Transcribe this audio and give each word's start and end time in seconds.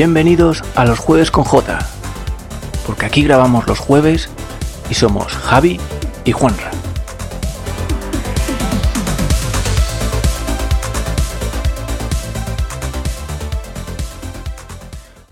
Bienvenidos 0.00 0.62
a 0.76 0.84
los 0.84 1.00
jueves 1.00 1.32
con 1.32 1.42
J, 1.42 1.76
porque 2.86 3.04
aquí 3.04 3.24
grabamos 3.24 3.66
los 3.66 3.80
jueves 3.80 4.30
y 4.88 4.94
somos 4.94 5.32
Javi 5.34 5.80
y 6.24 6.30
Juanra. 6.30 6.70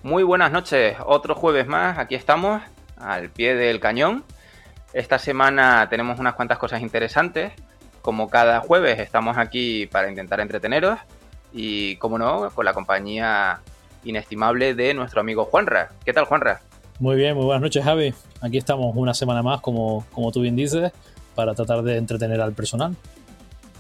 Muy 0.03 0.25
buenas 0.25 0.51
noches, 0.51 0.97
otro 1.07 1.37
jueves 1.37 1.69
más, 1.69 1.97
aquí 1.99 2.17
estamos, 2.17 2.61
al 2.99 3.29
pie 3.31 3.55
del 3.55 3.79
cañón. 3.79 4.25
Esta 4.93 5.21
semana 5.21 5.89
tenemos 5.89 6.19
unas 6.19 6.35
cuantas 6.35 6.59
cosas 6.59 6.83
interesantes. 6.83 7.53
Como 8.03 8.29
cada 8.29 8.59
jueves 8.59 8.99
estamos 8.99 9.39
aquí 9.39 9.87
para 9.87 10.11
intentar 10.11 10.41
entreteneros 10.41 10.99
y, 11.53 11.95
como 11.99 12.19
no, 12.19 12.51
con 12.51 12.65
la 12.65 12.75
compañía 12.75 13.61
inestimable 14.07 14.75
de 14.75 14.95
nuestro 14.95 15.21
amigo 15.21 15.45
Juanra. 15.45 15.91
¿Qué 16.05 16.13
tal, 16.13 16.25
Juanra? 16.25 16.61
Muy 16.99 17.17
bien, 17.17 17.37
muy 17.37 17.45
buenas 17.45 17.63
noches, 17.63 17.85
Javi. 17.85 18.15
Aquí 18.41 18.57
estamos 18.57 18.95
una 18.97 19.13
semana 19.13 19.43
más, 19.43 19.61
como, 19.61 20.07
como 20.13 20.33
tú 20.33 20.41
bien 20.41 20.57
dices, 20.57 20.93
para 21.35 21.55
tratar 21.55 21.83
de 21.83 21.99
entretener 21.99 22.41
al 22.41 22.53
personal. 22.53 22.97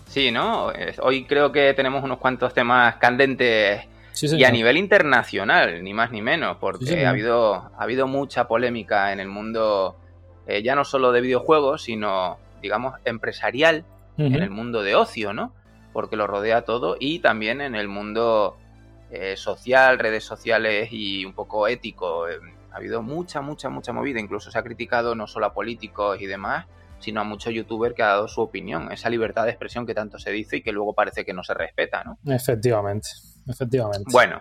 Sí, 0.09 0.31
¿no? 0.31 0.73
Hoy 1.03 1.25
creo 1.25 1.53
que 1.53 1.73
tenemos 1.75 2.05
unos 2.05 2.19
cuantos 2.19 2.53
temas 2.53 2.97
candentes 2.97 3.87
y 4.23 4.45
a 4.45 4.51
nivel 4.51 4.77
internacional, 4.79 5.83
ni 5.83 5.93
más 5.93 6.11
ni 6.11 6.23
menos, 6.23 6.57
porque 6.59 7.05
ha, 7.05 7.11
habido, 7.11 7.55
ha 7.55 7.83
habido 7.83 8.07
mucha 8.07 8.49
polémica 8.49 9.13
en 9.13 9.21
el 9.21 9.29
mundo, 9.29 9.97
eh, 10.47 10.63
ya 10.63 10.75
no 10.75 10.85
solo 10.85 11.13
de 11.13 11.21
videojuegos, 11.21 11.83
sino, 11.83 12.39
digamos, 12.63 12.95
empresarial, 13.05 13.85
en 14.19 14.35
el 14.35 14.49
mundo 14.49 14.83
de 14.83 14.95
ocio, 14.95 15.35
¿no? 15.35 15.53
Porque 15.93 16.17
lo 16.17 16.27
rodea 16.27 16.63
todo 16.63 16.97
y 16.99 17.19
también 17.19 17.61
en 17.61 17.75
el 17.75 17.89
mundo 17.89 18.57
eh, 19.11 19.37
social, 19.37 19.99
redes 19.99 20.25
sociales 20.25 20.89
y 20.91 21.25
un 21.25 21.33
poco 21.33 21.69
ético. 21.69 22.29
Eh, 22.29 22.39
ha 22.73 22.77
habido 22.77 23.03
mucha, 23.03 23.41
mucha, 23.41 23.69
mucha 23.69 23.93
movida. 23.93 24.19
Incluso 24.19 24.51
se 24.51 24.59
ha 24.59 24.63
criticado 24.63 25.15
no 25.15 25.27
solo 25.27 25.47
a 25.47 25.55
políticos 25.55 26.21
y 26.21 26.27
demás, 26.27 26.67
sino 26.99 27.21
a 27.21 27.25
muchos 27.25 27.55
youtubers 27.55 27.95
que 27.95 28.03
ha 28.03 28.09
dado 28.09 28.29
su 28.29 28.41
opinión. 28.41 28.91
Esa 28.91 29.09
libertad 29.09 29.45
de 29.45 29.51
expresión 29.51 29.87
que 29.87 29.95
tanto 29.95 30.19
se 30.19 30.31
dice 30.33 30.57
y 30.57 30.63
que 30.63 30.73
luego 30.73 30.93
parece 30.93 31.25
que 31.25 31.33
no 31.33 31.45
se 31.45 31.55
respeta, 31.55 32.03
¿no? 32.05 32.19
Efectivamente, 32.33 33.09
efectivamente. 33.47 34.11
Bueno, 34.11 34.41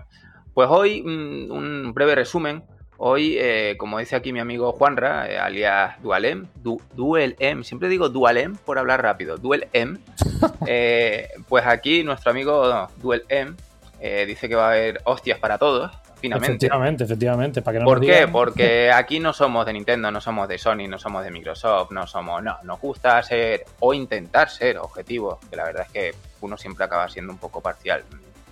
pues 0.54 0.68
hoy 0.70 1.04
mm, 1.04 1.52
un 1.52 1.94
breve 1.94 2.16
resumen. 2.16 2.64
Hoy, 2.98 3.36
eh, 3.38 3.76
como 3.78 4.00
dice 4.00 4.16
aquí 4.16 4.32
mi 4.32 4.40
amigo 4.40 4.72
Juanra, 4.72 5.46
alias 5.46 6.02
Dualem, 6.02 6.48
Duel 6.96 7.36
M, 7.40 7.66
siempre 7.66 7.90
digo 7.90 8.08
Dualem 8.08 8.56
por 8.56 8.80
hablar 8.80 9.02
rápido, 9.02 9.36
Duel 9.36 9.68
M, 9.74 10.00
pues 11.50 11.66
aquí 11.66 12.06
nuestro 12.06 12.32
amigo 12.32 12.88
Duel 13.02 13.24
M 13.28 13.54
eh, 14.00 14.26
dice 14.26 14.50
que 14.50 14.56
va 14.56 14.68
a 14.68 14.72
haber 14.72 15.02
hostias 15.06 15.40
para 15.40 15.58
todos, 15.58 15.92
finalmente. 16.18 16.66
Efectivamente, 16.66 17.04
efectivamente. 17.04 17.62
¿Para 17.62 17.84
¿Por 17.84 18.02
qué? 18.02 18.28
Porque 18.28 18.92
aquí 18.92 19.20
no 19.20 19.34
somos 19.34 19.66
de 19.66 19.74
Nintendo, 19.74 20.12
no 20.12 20.22
somos 20.22 20.48
de 20.48 20.58
Sony, 20.58 20.88
no 20.88 20.98
somos 21.00 21.24
de 21.24 21.32
Microsoft, 21.32 21.92
no 21.92 22.06
somos. 22.08 22.44
No, 22.44 22.58
nos 22.64 22.80
gusta 22.80 23.22
ser 23.24 23.66
o 23.80 23.94
intentar 23.94 24.50
ser 24.50 24.78
objetivos, 24.78 25.40
que 25.50 25.56
la 25.56 25.64
verdad 25.64 25.86
es 25.88 25.92
que 25.92 26.16
uno 26.42 26.58
siempre 26.58 26.86
acaba 26.86 27.08
siendo 27.10 27.32
un 27.32 27.40
poco 27.40 27.62
parcial. 27.62 28.04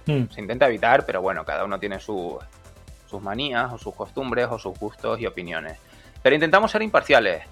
Hmm. 0.06 0.24
Se 0.30 0.42
intenta 0.42 0.68
evitar, 0.68 1.06
pero 1.06 1.22
bueno, 1.22 1.46
cada 1.46 1.64
uno 1.66 1.80
tiene 1.80 2.00
sus 2.00 2.40
manías 3.22 3.72
o 3.72 3.78
sus 3.78 3.94
costumbres 3.94 4.48
o 4.50 4.58
sus 4.58 4.78
gustos 4.78 5.20
y 5.20 5.28
opiniones. 5.28 5.78
Pero 6.22 6.36
intentamos 6.36 6.72
ser 6.72 6.82
imparciales 6.82 7.44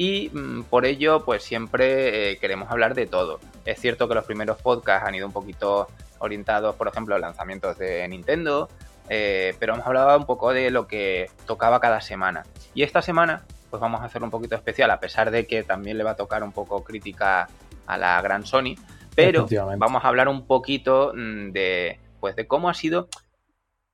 y 0.00 0.30
mm, 0.30 0.62
por 0.62 0.86
ello 0.86 1.26
pues 1.26 1.42
siempre 1.42 2.30
eh, 2.30 2.38
queremos 2.38 2.70
hablar 2.70 2.94
de 2.94 3.06
todo. 3.06 3.38
Es 3.66 3.78
cierto 3.78 4.08
que 4.08 4.14
los 4.14 4.24
primeros 4.24 4.56
podcasts 4.62 5.06
han 5.06 5.14
ido 5.14 5.26
un 5.26 5.32
poquito 5.34 5.88
orientados, 6.20 6.74
por 6.76 6.88
ejemplo, 6.88 7.14
a 7.14 7.18
lanzamientos 7.18 7.76
de 7.76 8.08
Nintendo, 8.08 8.70
eh, 9.10 9.54
pero 9.58 9.74
hemos 9.74 9.86
hablado 9.86 10.16
un 10.16 10.24
poco 10.24 10.54
de 10.54 10.70
lo 10.70 10.86
que 10.86 11.28
tocaba 11.44 11.80
cada 11.80 12.00
semana. 12.00 12.44
Y 12.72 12.82
esta 12.82 13.02
semana, 13.02 13.42
pues 13.68 13.78
vamos 13.78 14.00
a 14.00 14.04
hacer 14.04 14.22
un 14.22 14.30
poquito 14.30 14.54
especial, 14.54 14.90
a 14.90 15.00
pesar 15.00 15.30
de 15.30 15.46
que 15.46 15.64
también 15.64 15.98
le 15.98 16.04
va 16.04 16.12
a 16.12 16.16
tocar 16.16 16.42
un 16.44 16.52
poco 16.52 16.82
crítica 16.82 17.50
a 17.86 17.98
la 17.98 18.22
gran 18.22 18.46
Sony, 18.46 18.76
pero 19.14 19.46
vamos 19.76 20.02
a 20.02 20.08
hablar 20.08 20.28
un 20.28 20.46
poquito 20.46 21.12
mm, 21.14 21.50
de, 21.50 22.00
pues, 22.20 22.36
de 22.36 22.46
cómo 22.46 22.70
ha 22.70 22.74
sido. 22.74 23.10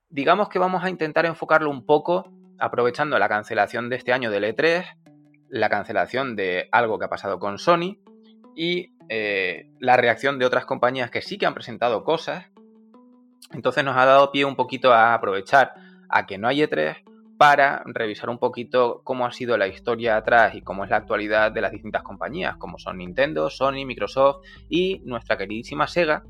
Digamos 0.07 0.47
que 0.47 0.57
vamos 0.57 0.85
a 0.85 0.89
intentar 0.89 1.25
enfocarlo 1.25 1.69
un 1.69 1.85
poco, 1.85 2.31
aprovechando 2.59 3.19
la 3.19 3.27
cancelación 3.27 3.89
de 3.89 3.97
este 3.97 4.13
año 4.13 4.31
del 4.31 4.45
E3, 4.45 4.85
la 5.49 5.69
cancelación 5.69 6.35
de 6.35 6.69
algo 6.71 6.99
que 6.99 7.05
ha 7.05 7.09
pasado 7.09 7.39
con 7.39 7.57
Sony 7.57 7.97
y 8.55 8.91
eh, 9.09 9.69
la 9.79 9.97
reacción 9.97 10.39
de 10.39 10.45
otras 10.45 10.65
compañías 10.65 11.11
que 11.11 11.21
sí 11.21 11.37
que 11.37 11.45
han 11.45 11.53
presentado 11.53 12.03
cosas. 12.03 12.45
Entonces 13.53 13.83
nos 13.83 13.95
ha 13.95 14.05
dado 14.05 14.31
pie 14.31 14.45
un 14.45 14.55
poquito 14.55 14.91
a 14.91 15.13
aprovechar 15.13 15.73
a 16.09 16.25
que 16.25 16.37
no 16.37 16.47
hay 16.47 16.61
E3 16.61 17.03
para 17.37 17.83
revisar 17.85 18.29
un 18.29 18.39
poquito 18.39 19.01
cómo 19.03 19.25
ha 19.25 19.31
sido 19.31 19.57
la 19.57 19.67
historia 19.67 20.17
atrás 20.17 20.55
y 20.55 20.61
cómo 20.61 20.83
es 20.83 20.89
la 20.89 20.97
actualidad 20.97 21.51
de 21.51 21.61
las 21.61 21.71
distintas 21.71 22.01
compañías, 22.01 22.57
como 22.57 22.79
son 22.79 22.97
Nintendo, 22.97 23.49
Sony, 23.49 23.85
Microsoft 23.85 24.43
y 24.69 25.01
nuestra 25.05 25.37
queridísima 25.37 25.87
Sega, 25.87 26.23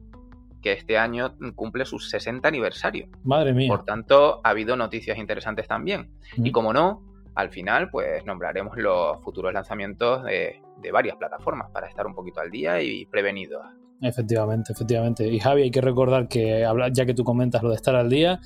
que 0.61 0.73
este 0.73 0.97
año 0.97 1.35
cumple 1.55 1.85
su 1.85 1.99
60 1.99 2.45
aniversario. 2.47 3.07
Madre 3.23 3.53
mía. 3.53 3.69
Por 3.69 3.85
tanto, 3.85 4.41
ha 4.43 4.49
habido 4.49 4.75
noticias 4.75 5.17
interesantes 5.17 5.67
también. 5.67 6.11
Y 6.35 6.51
como 6.51 6.73
no, 6.73 7.06
al 7.37 7.51
final, 7.51 7.91
pues 7.91 8.25
nombraremos 8.25 8.75
los 8.77 9.21
futuros 9.21 9.53
lanzamientos 9.53 10.23
de, 10.23 10.59
varias 10.91 11.17
plataformas 11.17 11.69
para 11.69 11.87
estar 11.87 12.07
un 12.07 12.15
poquito 12.15 12.39
al 12.39 12.49
día 12.49 12.81
y 12.81 13.05
prevenidos. 13.05 13.61
Efectivamente, 14.01 14.73
efectivamente. 14.73 15.27
Y 15.27 15.39
Javi, 15.39 15.61
hay 15.63 15.71
que 15.71 15.81
recordar 15.81 16.27
que, 16.27 16.67
ya 16.93 17.05
que 17.05 17.13
tú 17.13 17.23
comentas 17.23 17.61
lo 17.61 17.69
de 17.69 17.75
estar 17.75 17.95
al 17.95 18.09
día, 18.09 18.39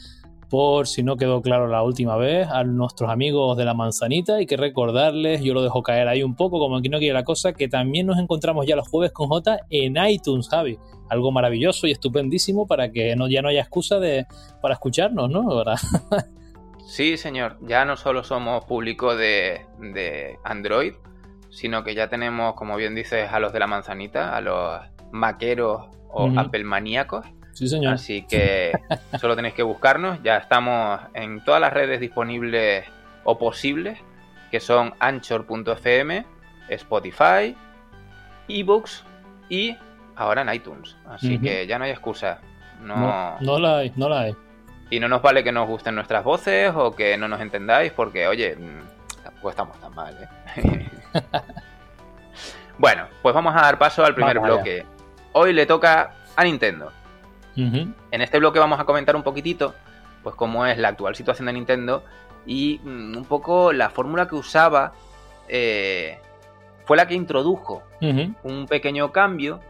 por 0.50 0.88
si 0.88 1.04
no 1.04 1.16
quedó 1.16 1.42
claro 1.42 1.68
la 1.68 1.84
última 1.84 2.18
vez, 2.18 2.50
a 2.50 2.66
nuestros 2.66 3.10
amigos 3.10 3.56
de 3.56 3.64
la 3.64 3.74
manzanita, 3.74 4.36
hay 4.36 4.46
que 4.46 4.58
recordarles, 4.58 5.42
yo 5.42 5.54
lo 5.54 5.64
dejo 5.64 5.82
caer 5.84 6.10
ahí 6.10 6.22
un 6.22 6.36
poco, 6.36 6.60
como 6.60 6.76
aquí 6.76 6.90
no 6.90 7.00
quiere 7.00 7.14
la 7.14 7.24
cosa, 7.24 7.54
que 7.54 7.70
también 7.70 8.08
nos 8.08 8.20
encontramos 8.20 8.68
ya 8.68 8.76
los 8.76 8.90
jueves 8.90 9.14
con 9.14 9.30
J 9.30 9.58
en 9.70 9.96
iTunes, 10.06 10.50
Javi. 10.50 10.78
Algo 11.10 11.32
maravilloso 11.32 11.88
y 11.88 11.92
estupendísimo 11.92 12.68
para 12.68 12.92
que 12.92 13.16
no, 13.16 13.30
ya 13.30 13.42
no 13.42 13.48
haya 13.48 13.62
excusa 13.62 14.00
de, 14.00 14.26
para 14.62 14.74
escucharnos, 14.74 15.30
¿no? 15.30 15.64
Sí, 16.86 17.18
señor. 17.18 17.58
Ya 17.62 17.86
no 17.86 17.98
solo 17.98 18.24
somos 18.24 18.66
público 18.66 19.16
de, 19.16 19.66
Android, 20.44 20.94
sino 21.50 21.84
que 21.84 21.96
ya 21.96 22.10
tenemos, 22.10 22.56
como 22.56 22.76
bien 22.78 22.96
dices, 22.96 23.32
a 23.32 23.40
los 23.40 23.54
de 23.54 23.60
la 23.60 23.68
manzanita, 23.68 24.36
a 24.36 24.42
los 24.42 24.82
maqueros 25.12 25.88
o 26.10 26.32
Apple 26.38 26.64
maníacos. 26.64 27.26
Sí, 27.54 27.68
señor. 27.68 27.94
Así 27.94 28.26
que 28.28 28.72
solo 29.20 29.36
tenéis 29.36 29.54
que 29.54 29.64
buscarnos. 29.64 30.22
Ya 30.24 30.38
estamos 30.38 31.00
en 31.14 31.44
todas 31.44 31.62
las 31.62 31.74
redes 31.74 32.00
disponibles 32.00 32.86
o 33.24 33.38
posibles, 33.38 34.00
que 34.50 34.60
son 34.60 34.94
anchor.fm, 35.00 36.26
Spotify, 36.70 37.56
ebooks 38.48 39.04
y 39.50 39.78
ahora 40.16 40.42
en 40.42 40.54
iTunes. 40.54 40.96
Así 41.06 41.40
que 41.40 41.68
ya 41.68 41.78
no 41.78 41.86
hay 41.86 41.92
excusa. 41.92 42.40
No, 42.82 43.40
no 43.40 43.60
la 43.60 43.78
hay, 43.78 43.94
no 43.96 44.10
la 44.10 44.22
hay. 44.22 44.36
Y 44.92 45.00
no 45.00 45.08
nos 45.08 45.22
vale 45.22 45.44
que 45.44 45.52
nos 45.52 45.68
gusten 45.68 45.96
nuestras 45.96 46.24
voces 46.24 46.72
o 46.76 46.94
que 46.94 47.18
no 47.18 47.28
nos 47.28 47.42
entendáis, 47.42 47.94
porque, 47.94 48.28
oye, 48.28 48.56
mm, 48.56 49.24
tampoco 49.24 49.50
estamos 49.50 49.80
tan 49.80 49.96
mal, 49.96 50.30
¿eh? 50.58 50.90
bueno, 52.78 53.08
pues 53.22 53.34
vamos 53.34 53.56
a 53.56 53.62
dar 53.62 53.80
paso 53.80 54.04
al 54.04 54.14
primer 54.14 54.40
bloque. 54.40 54.86
Hoy 55.32 55.54
le 55.54 55.66
toca 55.66 56.12
a 56.36 56.44
Nintendo. 56.44 56.92
En 57.56 58.22
este 58.22 58.38
bloque 58.38 58.60
vamos 58.60 58.80
a 58.80 58.86
comentar 58.86 59.16
un 59.16 59.24
poquitito, 59.24 59.76
pues 60.24 60.36
cómo 60.36 60.66
es 60.66 60.78
la 60.78 60.90
actual 60.90 61.16
situación 61.16 61.48
de 61.48 61.54
Nintendo 61.54 62.04
y 62.46 62.80
mm, 62.84 63.18
un 63.18 63.26
poco 63.26 63.72
la 63.72 63.90
fórmula 63.90 64.28
que 64.28 64.36
usaba 64.36 64.94
eh, 65.48 66.20
fue 66.86 66.98
la 66.98 67.08
que 67.08 67.14
introdujo 67.14 67.84
un 68.02 68.66
pequeño 68.68 69.12
cambio 69.12 69.62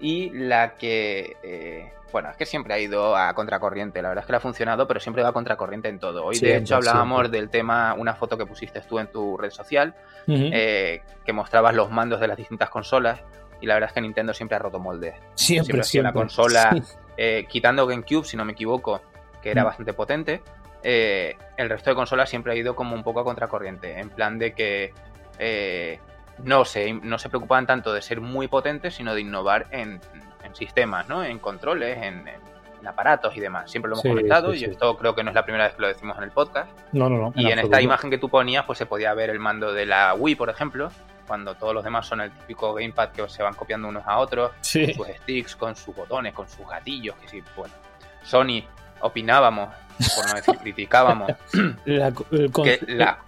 y 0.00 0.30
la 0.30 0.74
que 0.74 1.36
eh, 1.42 1.92
bueno, 2.12 2.30
es 2.30 2.36
que 2.36 2.46
siempre 2.46 2.74
ha 2.74 2.78
ido 2.78 3.16
a 3.16 3.34
contracorriente, 3.34 4.00
la 4.00 4.08
verdad 4.08 4.22
es 4.22 4.26
que 4.26 4.32
le 4.32 4.36
ha 4.36 4.40
funcionado, 4.40 4.86
pero 4.86 5.00
siempre 5.00 5.22
va 5.22 5.30
a 5.30 5.32
contracorriente 5.32 5.88
en 5.88 5.98
todo. 5.98 6.24
Hoy, 6.24 6.38
de 6.38 6.56
hecho, 6.56 6.76
hablábamos 6.76 7.30
del 7.30 7.50
tema, 7.50 7.94
una 7.94 8.14
foto 8.14 8.38
que 8.38 8.46
pusiste 8.46 8.80
tú 8.82 8.98
en 8.98 9.08
tu 9.08 9.36
red 9.36 9.50
social, 9.50 9.94
eh, 10.28 11.02
que 11.24 11.32
mostrabas 11.32 11.74
los 11.74 11.90
mandos 11.90 12.20
de 12.20 12.28
las 12.28 12.36
distintas 12.36 12.70
consolas, 12.70 13.20
y 13.60 13.66
la 13.66 13.74
verdad 13.74 13.88
es 13.88 13.94
que 13.94 14.00
Nintendo 14.00 14.32
siempre 14.32 14.56
ha 14.56 14.58
roto 14.60 14.78
moldes. 14.78 15.14
Siempre, 15.34 15.82
siempre. 15.82 16.10
Una 16.10 16.20
consola, 16.20 16.76
eh, 17.16 17.46
quitando 17.48 17.86
GameCube, 17.86 18.24
si 18.24 18.36
no 18.36 18.44
me 18.44 18.52
equivoco, 18.52 19.00
que 19.42 19.50
era 19.50 19.64
bastante 19.64 19.92
potente, 19.92 20.42
eh, 20.82 21.36
el 21.56 21.68
resto 21.68 21.90
de 21.90 21.96
consolas 21.96 22.30
siempre 22.30 22.52
ha 22.52 22.56
ido 22.56 22.76
como 22.76 22.94
un 22.94 23.02
poco 23.02 23.20
a 23.20 23.24
contracorriente, 23.24 23.98
en 23.98 24.10
plan 24.10 24.38
de 24.38 24.52
que 24.52 24.92
no, 26.44 26.64
se, 26.64 26.92
no 26.92 27.18
se 27.18 27.28
preocupaban 27.28 27.66
tanto 27.66 27.92
de 27.92 28.02
ser 28.02 28.20
muy 28.20 28.46
potentes, 28.48 28.94
sino 28.94 29.14
de 29.14 29.22
innovar 29.22 29.66
en 29.70 30.00
sistemas, 30.56 31.08
¿no? 31.08 31.22
En 31.22 31.38
controles, 31.38 31.98
en, 32.02 32.24
aparatos 32.86 33.36
y 33.36 33.40
demás. 33.40 33.68
Siempre 33.68 33.88
lo 33.88 33.96
hemos 33.96 34.04
comentado 34.04 34.54
y 34.54 34.62
esto 34.62 34.96
creo 34.96 35.12
que 35.12 35.24
no 35.24 35.30
es 35.30 35.34
la 35.34 35.44
primera 35.44 35.64
vez 35.64 35.74
que 35.74 35.82
lo 35.82 35.88
decimos 35.88 36.16
en 36.18 36.22
el 36.22 36.30
podcast. 36.30 36.70
No, 36.92 37.10
no, 37.10 37.18
no. 37.18 37.32
Y 37.34 37.50
en, 37.50 37.58
esta 37.58 37.82
imagen 37.82 38.10
que 38.10 38.18
tú 38.18 38.28
ponías, 38.28 38.64
pues 38.64 38.78
se 38.78 38.86
podía 38.86 39.12
ver 39.12 39.30
el 39.30 39.40
mando 39.40 39.72
de 39.72 39.86
la 39.86 40.14
Wii, 40.14 40.36
por 40.36 40.50
ejemplo, 40.50 40.92
cuando 41.26 41.56
todos 41.56 41.74
los 41.74 41.82
demás 41.82 42.06
son 42.06 42.20
el 42.20 42.30
típico 42.30 42.74
gamepad 42.74 43.10
que 43.10 43.28
se 43.28 43.42
van 43.42 43.54
copiando 43.54 43.88
unos 43.88 44.04
a 44.06 44.18
otros, 44.18 44.52
con 44.52 44.94
sus 44.94 45.08
sticks, 45.16 45.56
con 45.56 45.74
sus 45.74 45.96
botones, 45.96 46.32
con 46.32 46.48
sus 46.48 46.66
gatillos, 46.68 47.16
que 47.16 47.28
sí, 47.28 47.42
bueno. 47.56 47.74
Sony 48.22 48.62
opinábamos 49.00 49.74
por 50.14 50.28
no 50.28 50.34
decir 50.34 50.56
criticábamos, 50.62 51.32
la, 51.84 52.12
que 52.12 52.80
la, 52.86 53.18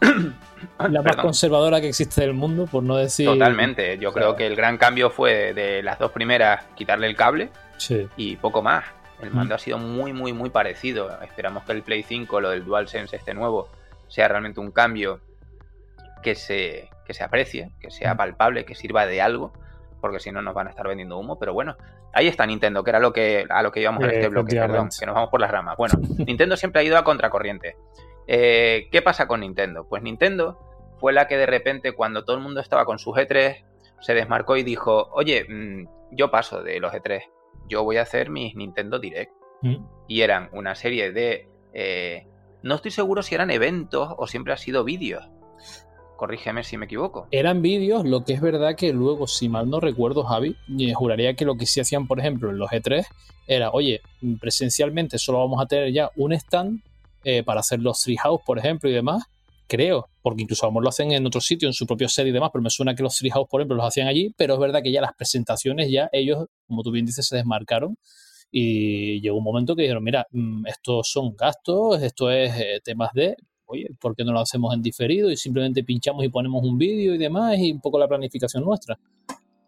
la 0.78 1.02
más 1.02 1.16
conservadora 1.16 1.80
que 1.80 1.88
existe 1.88 2.20
del 2.20 2.34
mundo, 2.34 2.66
por 2.66 2.82
no 2.82 2.96
decir. 2.96 3.26
Totalmente. 3.26 3.98
Yo 3.98 4.12
creo 4.12 4.36
que 4.36 4.46
el 4.46 4.54
gran 4.54 4.78
cambio 4.78 5.10
fue 5.10 5.52
de 5.52 5.82
las 5.82 5.98
dos 5.98 6.12
primeras 6.12 6.64
quitarle 6.76 7.08
el 7.08 7.16
cable 7.16 7.50
y 8.16 8.36
poco 8.36 8.62
más. 8.62 8.84
El 9.20 9.32
mando 9.32 9.54
mm. 9.54 9.56
ha 9.56 9.58
sido 9.58 9.78
muy, 9.78 10.12
muy, 10.12 10.32
muy 10.32 10.50
parecido. 10.50 11.20
Esperamos 11.22 11.64
que 11.64 11.72
el 11.72 11.82
Play 11.82 12.04
5, 12.04 12.40
lo 12.40 12.50
del 12.50 12.64
DualSense 12.64 13.16
este 13.16 13.34
nuevo, 13.34 13.68
sea 14.06 14.28
realmente 14.28 14.60
un 14.60 14.70
cambio 14.70 15.20
que 16.22 16.34
se, 16.36 16.88
que 17.04 17.14
se 17.14 17.24
aprecie, 17.24 17.72
que 17.80 17.90
sea 17.90 18.14
mm. 18.14 18.16
palpable, 18.16 18.64
que 18.64 18.76
sirva 18.76 19.06
de 19.06 19.20
algo, 19.20 19.52
porque 20.00 20.20
si 20.20 20.30
no 20.30 20.42
nos 20.42 20.54
van 20.54 20.68
a 20.68 20.70
estar 20.70 20.86
vendiendo 20.86 21.18
humo. 21.18 21.38
Pero 21.38 21.52
bueno, 21.52 21.76
ahí 22.12 22.28
está 22.28 22.46
Nintendo, 22.46 22.84
que 22.84 22.90
era 22.90 23.00
lo 23.00 23.12
que, 23.12 23.44
a 23.48 23.62
lo 23.62 23.72
que 23.72 23.80
íbamos 23.80 24.04
en 24.04 24.10
este 24.10 24.28
bloque, 24.28 24.54
perdón, 24.54 24.90
que 24.96 25.06
nos 25.06 25.16
vamos 25.16 25.30
por 25.30 25.40
las 25.40 25.50
ramas. 25.50 25.76
Bueno, 25.76 25.94
Nintendo 26.18 26.56
siempre 26.56 26.82
ha 26.82 26.84
ido 26.84 26.96
a 26.96 27.02
contracorriente. 27.02 27.76
Eh, 28.28 28.88
¿Qué 28.92 29.02
pasa 29.02 29.26
con 29.26 29.40
Nintendo? 29.40 29.86
Pues 29.88 30.02
Nintendo 30.02 30.67
fue 30.98 31.12
la 31.12 31.26
que 31.26 31.36
de 31.36 31.46
repente, 31.46 31.92
cuando 31.92 32.24
todo 32.24 32.36
el 32.36 32.42
mundo 32.42 32.60
estaba 32.60 32.84
con 32.84 32.98
su 32.98 33.10
G3, 33.12 33.64
se 34.00 34.14
desmarcó 34.14 34.56
y 34.56 34.62
dijo, 34.62 35.08
oye, 35.12 35.44
mm, 35.48 35.88
yo 36.12 36.30
paso 36.30 36.62
de 36.62 36.80
los 36.80 36.92
G3, 36.92 37.22
yo 37.68 37.84
voy 37.84 37.96
a 37.96 38.02
hacer 38.02 38.30
mis 38.30 38.54
Nintendo 38.54 38.98
Direct. 38.98 39.32
Mm. 39.62 39.76
Y 40.08 40.20
eran 40.22 40.48
una 40.52 40.74
serie 40.74 41.12
de... 41.12 41.48
Eh, 41.72 42.26
no 42.62 42.74
estoy 42.74 42.90
seguro 42.90 43.22
si 43.22 43.34
eran 43.34 43.50
eventos 43.50 44.14
o 44.16 44.26
siempre 44.26 44.52
ha 44.52 44.56
sido 44.56 44.84
vídeos. 44.84 45.28
Corrígeme 46.16 46.64
si 46.64 46.76
me 46.76 46.86
equivoco. 46.86 47.28
Eran 47.30 47.62
vídeos, 47.62 48.04
lo 48.04 48.24
que 48.24 48.32
es 48.32 48.40
verdad 48.40 48.74
que 48.74 48.92
luego, 48.92 49.28
si 49.28 49.48
mal 49.48 49.70
no 49.70 49.78
recuerdo, 49.78 50.24
Javi, 50.24 50.56
juraría 50.94 51.34
que 51.34 51.44
lo 51.44 51.56
que 51.56 51.66
sí 51.66 51.80
hacían, 51.80 52.08
por 52.08 52.18
ejemplo, 52.18 52.50
en 52.50 52.58
los 52.58 52.70
E3 52.70 53.06
era, 53.46 53.70
oye, 53.70 54.00
presencialmente 54.40 55.18
solo 55.18 55.38
vamos 55.38 55.62
a 55.62 55.66
tener 55.66 55.92
ya 55.92 56.10
un 56.16 56.32
stand 56.32 56.82
eh, 57.22 57.44
para 57.44 57.60
hacer 57.60 57.78
los 57.78 58.00
Treehouse, 58.00 58.42
por 58.44 58.58
ejemplo, 58.58 58.90
y 58.90 58.94
demás, 58.94 59.24
creo, 59.68 60.08
porque 60.28 60.42
incluso 60.42 60.66
a 60.66 60.70
lo 60.70 60.78
lo 60.78 60.90
hacen 60.90 61.10
en 61.12 61.24
otro 61.24 61.40
sitio, 61.40 61.70
en 61.70 61.72
su 61.72 61.86
propio 61.86 62.06
set 62.06 62.26
y 62.26 62.32
demás, 62.32 62.50
pero 62.52 62.62
me 62.62 62.68
suena 62.68 62.94
que 62.94 63.02
los 63.02 63.16
Treehouse, 63.16 63.48
por 63.48 63.62
ejemplo, 63.62 63.78
los 63.78 63.86
hacían 63.86 64.08
allí, 64.08 64.34
pero 64.36 64.52
es 64.52 64.60
verdad 64.60 64.82
que 64.82 64.92
ya 64.92 65.00
las 65.00 65.14
presentaciones, 65.14 65.90
ya 65.90 66.10
ellos, 66.12 66.44
como 66.66 66.82
tú 66.82 66.90
bien 66.90 67.06
dices, 67.06 67.26
se 67.26 67.36
desmarcaron 67.36 67.96
y 68.50 69.22
llegó 69.22 69.38
un 69.38 69.44
momento 69.44 69.74
que 69.74 69.84
dijeron, 69.84 70.04
mira, 70.04 70.26
mm, 70.30 70.66
estos 70.66 71.08
son 71.10 71.34
gastos, 71.34 72.02
esto 72.02 72.30
es 72.30 72.52
eh, 72.60 72.80
temas 72.84 73.10
de, 73.14 73.36
oye, 73.64 73.88
¿por 73.98 74.14
qué 74.14 74.22
no 74.22 74.32
lo 74.32 74.40
hacemos 74.40 74.74
en 74.74 74.82
diferido 74.82 75.30
y 75.30 75.38
simplemente 75.38 75.82
pinchamos 75.82 76.22
y 76.26 76.28
ponemos 76.28 76.62
un 76.62 76.76
vídeo 76.76 77.14
y 77.14 77.18
demás 77.18 77.56
y 77.56 77.72
un 77.72 77.80
poco 77.80 77.98
la 77.98 78.06
planificación 78.06 78.62
nuestra? 78.62 78.98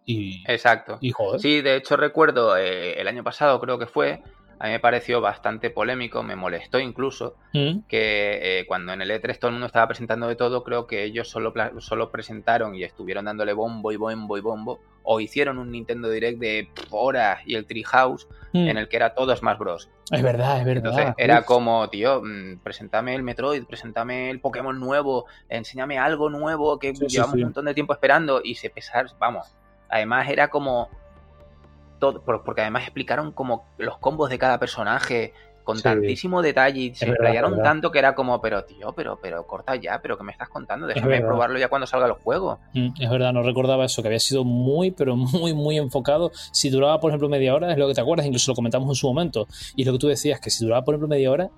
Y, 0.04 0.42
Exacto. 0.46 0.98
Sí, 1.38 1.62
de 1.62 1.76
hecho 1.76 1.96
recuerdo 1.96 2.54
eh, 2.58 3.00
el 3.00 3.08
año 3.08 3.24
pasado 3.24 3.58
creo 3.60 3.78
que 3.78 3.86
fue, 3.86 4.22
a 4.60 4.66
mí 4.66 4.72
me 4.72 4.78
pareció 4.78 5.22
bastante 5.22 5.70
polémico, 5.70 6.22
me 6.22 6.36
molestó 6.36 6.78
incluso, 6.78 7.34
mm. 7.54 7.80
que 7.88 8.60
eh, 8.60 8.66
cuando 8.66 8.92
en 8.92 9.00
el 9.00 9.10
E3 9.10 9.38
todo 9.38 9.48
el 9.48 9.54
mundo 9.54 9.66
estaba 9.66 9.88
presentando 9.88 10.28
de 10.28 10.36
todo, 10.36 10.62
creo 10.64 10.86
que 10.86 11.02
ellos 11.02 11.28
solo, 11.30 11.54
solo 11.78 12.12
presentaron 12.12 12.74
y 12.74 12.84
estuvieron 12.84 13.24
dándole 13.24 13.54
bombo 13.54 13.90
y 13.90 13.96
bombo 13.96 14.36
y 14.36 14.42
bombo, 14.42 14.80
o 15.02 15.18
hicieron 15.18 15.56
un 15.56 15.72
Nintendo 15.72 16.10
Direct 16.10 16.38
de 16.38 16.68
horas 16.90 17.40
y 17.46 17.54
el 17.54 17.64
Treehouse, 17.64 18.28
mm. 18.52 18.68
en 18.68 18.76
el 18.76 18.88
que 18.90 18.96
era 18.96 19.14
todo 19.14 19.34
Smash 19.34 19.56
Bros. 19.56 19.88
Es 20.10 20.22
verdad, 20.22 20.58
es 20.58 20.66
verdad. 20.66 20.90
Entonces 20.90 21.14
era 21.16 21.42
como, 21.42 21.88
tío, 21.88 22.20
mm, 22.22 22.58
preséntame 22.62 23.14
el 23.14 23.22
Metroid, 23.22 23.64
preséntame 23.64 24.28
el 24.28 24.40
Pokémon 24.40 24.78
nuevo, 24.78 25.24
enséñame 25.48 25.98
algo 25.98 26.28
nuevo 26.28 26.78
que 26.78 26.92
llevamos 26.92 27.34
un 27.34 27.42
montón 27.44 27.64
de 27.64 27.72
tiempo 27.72 27.94
esperando 27.94 28.42
y 28.44 28.56
se 28.56 28.68
pesar, 28.68 29.06
vamos. 29.18 29.56
Además 29.88 30.28
era 30.28 30.48
como 30.48 30.90
porque 32.00 32.62
además 32.62 32.82
explicaron 32.82 33.32
como 33.32 33.66
los 33.78 33.98
combos 33.98 34.30
de 34.30 34.38
cada 34.38 34.58
personaje 34.58 35.32
con 35.64 35.80
tantísimo 35.80 36.42
detalle 36.42 36.80
y 36.80 36.94
se 36.94 37.06
explayaron 37.06 37.62
tanto 37.62 37.90
que 37.90 37.98
era 37.98 38.14
como, 38.14 38.40
pero 38.40 38.64
tío, 38.64 38.92
pero, 38.92 39.18
pero 39.22 39.46
corta 39.46 39.76
ya, 39.76 40.00
pero 40.02 40.16
que 40.16 40.24
me 40.24 40.32
estás 40.32 40.48
contando, 40.48 40.86
déjame 40.86 41.20
probarlo 41.20 41.58
ya 41.58 41.68
cuando 41.68 41.86
salga 41.86 42.08
los 42.08 42.18
juegos. 42.18 42.58
Mm, 42.74 42.88
es 42.98 43.10
verdad, 43.10 43.32
no 43.32 43.42
recordaba 43.42 43.84
eso, 43.84 44.02
que 44.02 44.08
había 44.08 44.20
sido 44.20 44.44
muy, 44.44 44.90
pero 44.90 45.16
muy, 45.16 45.54
muy 45.54 45.76
enfocado. 45.76 46.32
Si 46.52 46.70
duraba, 46.70 46.98
por 47.00 47.10
ejemplo, 47.10 47.28
media 47.28 47.54
hora, 47.54 47.70
es 47.72 47.78
lo 47.78 47.86
que 47.88 47.94
te 47.94 48.00
acuerdas, 48.00 48.26
incluso 48.26 48.50
lo 48.50 48.56
comentamos 48.56 48.88
en 48.88 48.94
su 48.94 49.06
momento. 49.06 49.46
Y 49.76 49.82
es 49.82 49.86
lo 49.86 49.92
que 49.92 49.98
tú 49.98 50.08
decías, 50.08 50.40
que 50.40 50.50
si 50.50 50.64
duraba, 50.64 50.84
por 50.84 50.94
ejemplo, 50.94 51.08
media 51.08 51.30
hora, 51.30 51.50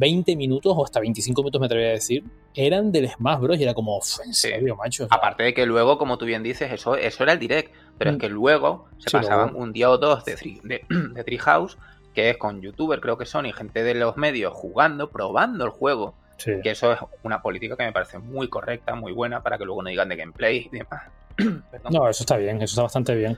20 0.00 0.34
minutos 0.34 0.72
o 0.74 0.82
hasta 0.82 0.98
25 0.98 1.42
minutos 1.42 1.60
me 1.60 1.66
atrevería 1.66 1.90
a 1.90 1.94
decir, 1.94 2.24
eran 2.54 2.90
del 2.90 3.10
Smash 3.10 3.38
Bros. 3.38 3.58
y 3.58 3.64
era 3.64 3.74
como, 3.74 4.00
en 4.24 4.32
serio, 4.32 4.74
macho. 4.74 5.06
Aparte 5.10 5.42
de 5.42 5.52
que 5.52 5.66
luego, 5.66 5.98
como 5.98 6.16
tú 6.16 6.24
bien 6.24 6.42
dices, 6.42 6.72
eso, 6.72 6.96
eso 6.96 7.22
era 7.22 7.34
el 7.34 7.38
direct, 7.38 7.74
pero 7.98 8.10
es 8.10 8.16
mm. 8.16 8.20
que 8.20 8.28
luego 8.30 8.88
se 8.96 9.10
pasaban 9.10 9.54
un 9.54 9.74
día 9.74 9.90
o 9.90 9.98
dos 9.98 10.24
de, 10.24 10.36
de, 10.64 10.84
de 11.14 11.22
Treehouse, 11.24 11.76
que 12.14 12.30
es 12.30 12.38
con 12.38 12.62
youtubers, 12.62 13.02
creo 13.02 13.18
que 13.18 13.26
son, 13.26 13.44
y 13.44 13.52
gente 13.52 13.82
de 13.82 13.94
los 13.94 14.16
medios 14.16 14.54
jugando, 14.54 15.10
probando 15.10 15.64
el 15.64 15.70
juego. 15.70 16.14
Que 16.42 16.70
eso 16.70 16.90
es 16.90 16.98
una 17.22 17.42
política 17.42 17.76
que 17.76 17.84
me 17.84 17.92
parece 17.92 18.18
muy 18.18 18.48
correcta, 18.48 18.94
muy 18.94 19.12
buena, 19.12 19.42
para 19.42 19.58
que 19.58 19.66
luego 19.66 19.82
no 19.82 19.90
digan 19.90 20.08
de 20.08 20.16
gameplay 20.16 20.70
y 20.72 20.78
demás. 20.78 21.02
no, 21.90 22.08
eso 22.08 22.22
está 22.22 22.38
bien, 22.38 22.56
eso 22.56 22.72
está 22.72 22.82
bastante 22.84 23.14
bien. 23.14 23.36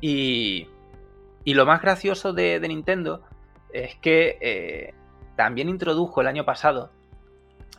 Y, 0.00 0.68
y 1.42 1.54
lo 1.54 1.66
más 1.66 1.82
gracioso 1.82 2.32
de, 2.32 2.60
Nintendo 2.60 3.22
es 3.72 3.96
que 3.96 4.38
eh, 4.40 4.94
también 5.36 5.68
introdujo 5.68 6.20
el 6.20 6.26
año 6.26 6.44
pasado, 6.44 6.90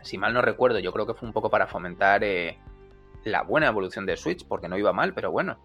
si 0.02 0.18
mal 0.18 0.34
no 0.34 0.42
recuerdo, 0.42 0.80
yo 0.80 0.92
creo 0.92 1.06
que 1.06 1.14
fue 1.14 1.28
un 1.28 1.34
poco 1.34 1.50
para 1.50 1.68
fomentar 1.68 2.24
eh, 2.24 2.58
la 3.24 3.44
buena 3.44 3.68
evolución 3.68 4.06
de 4.06 4.18
Switch, 4.18 4.46
porque 4.48 4.68
no 4.68 4.78
iba 4.78 4.94
mal, 4.94 5.14
pero 5.14 5.32
bueno. 5.32 5.58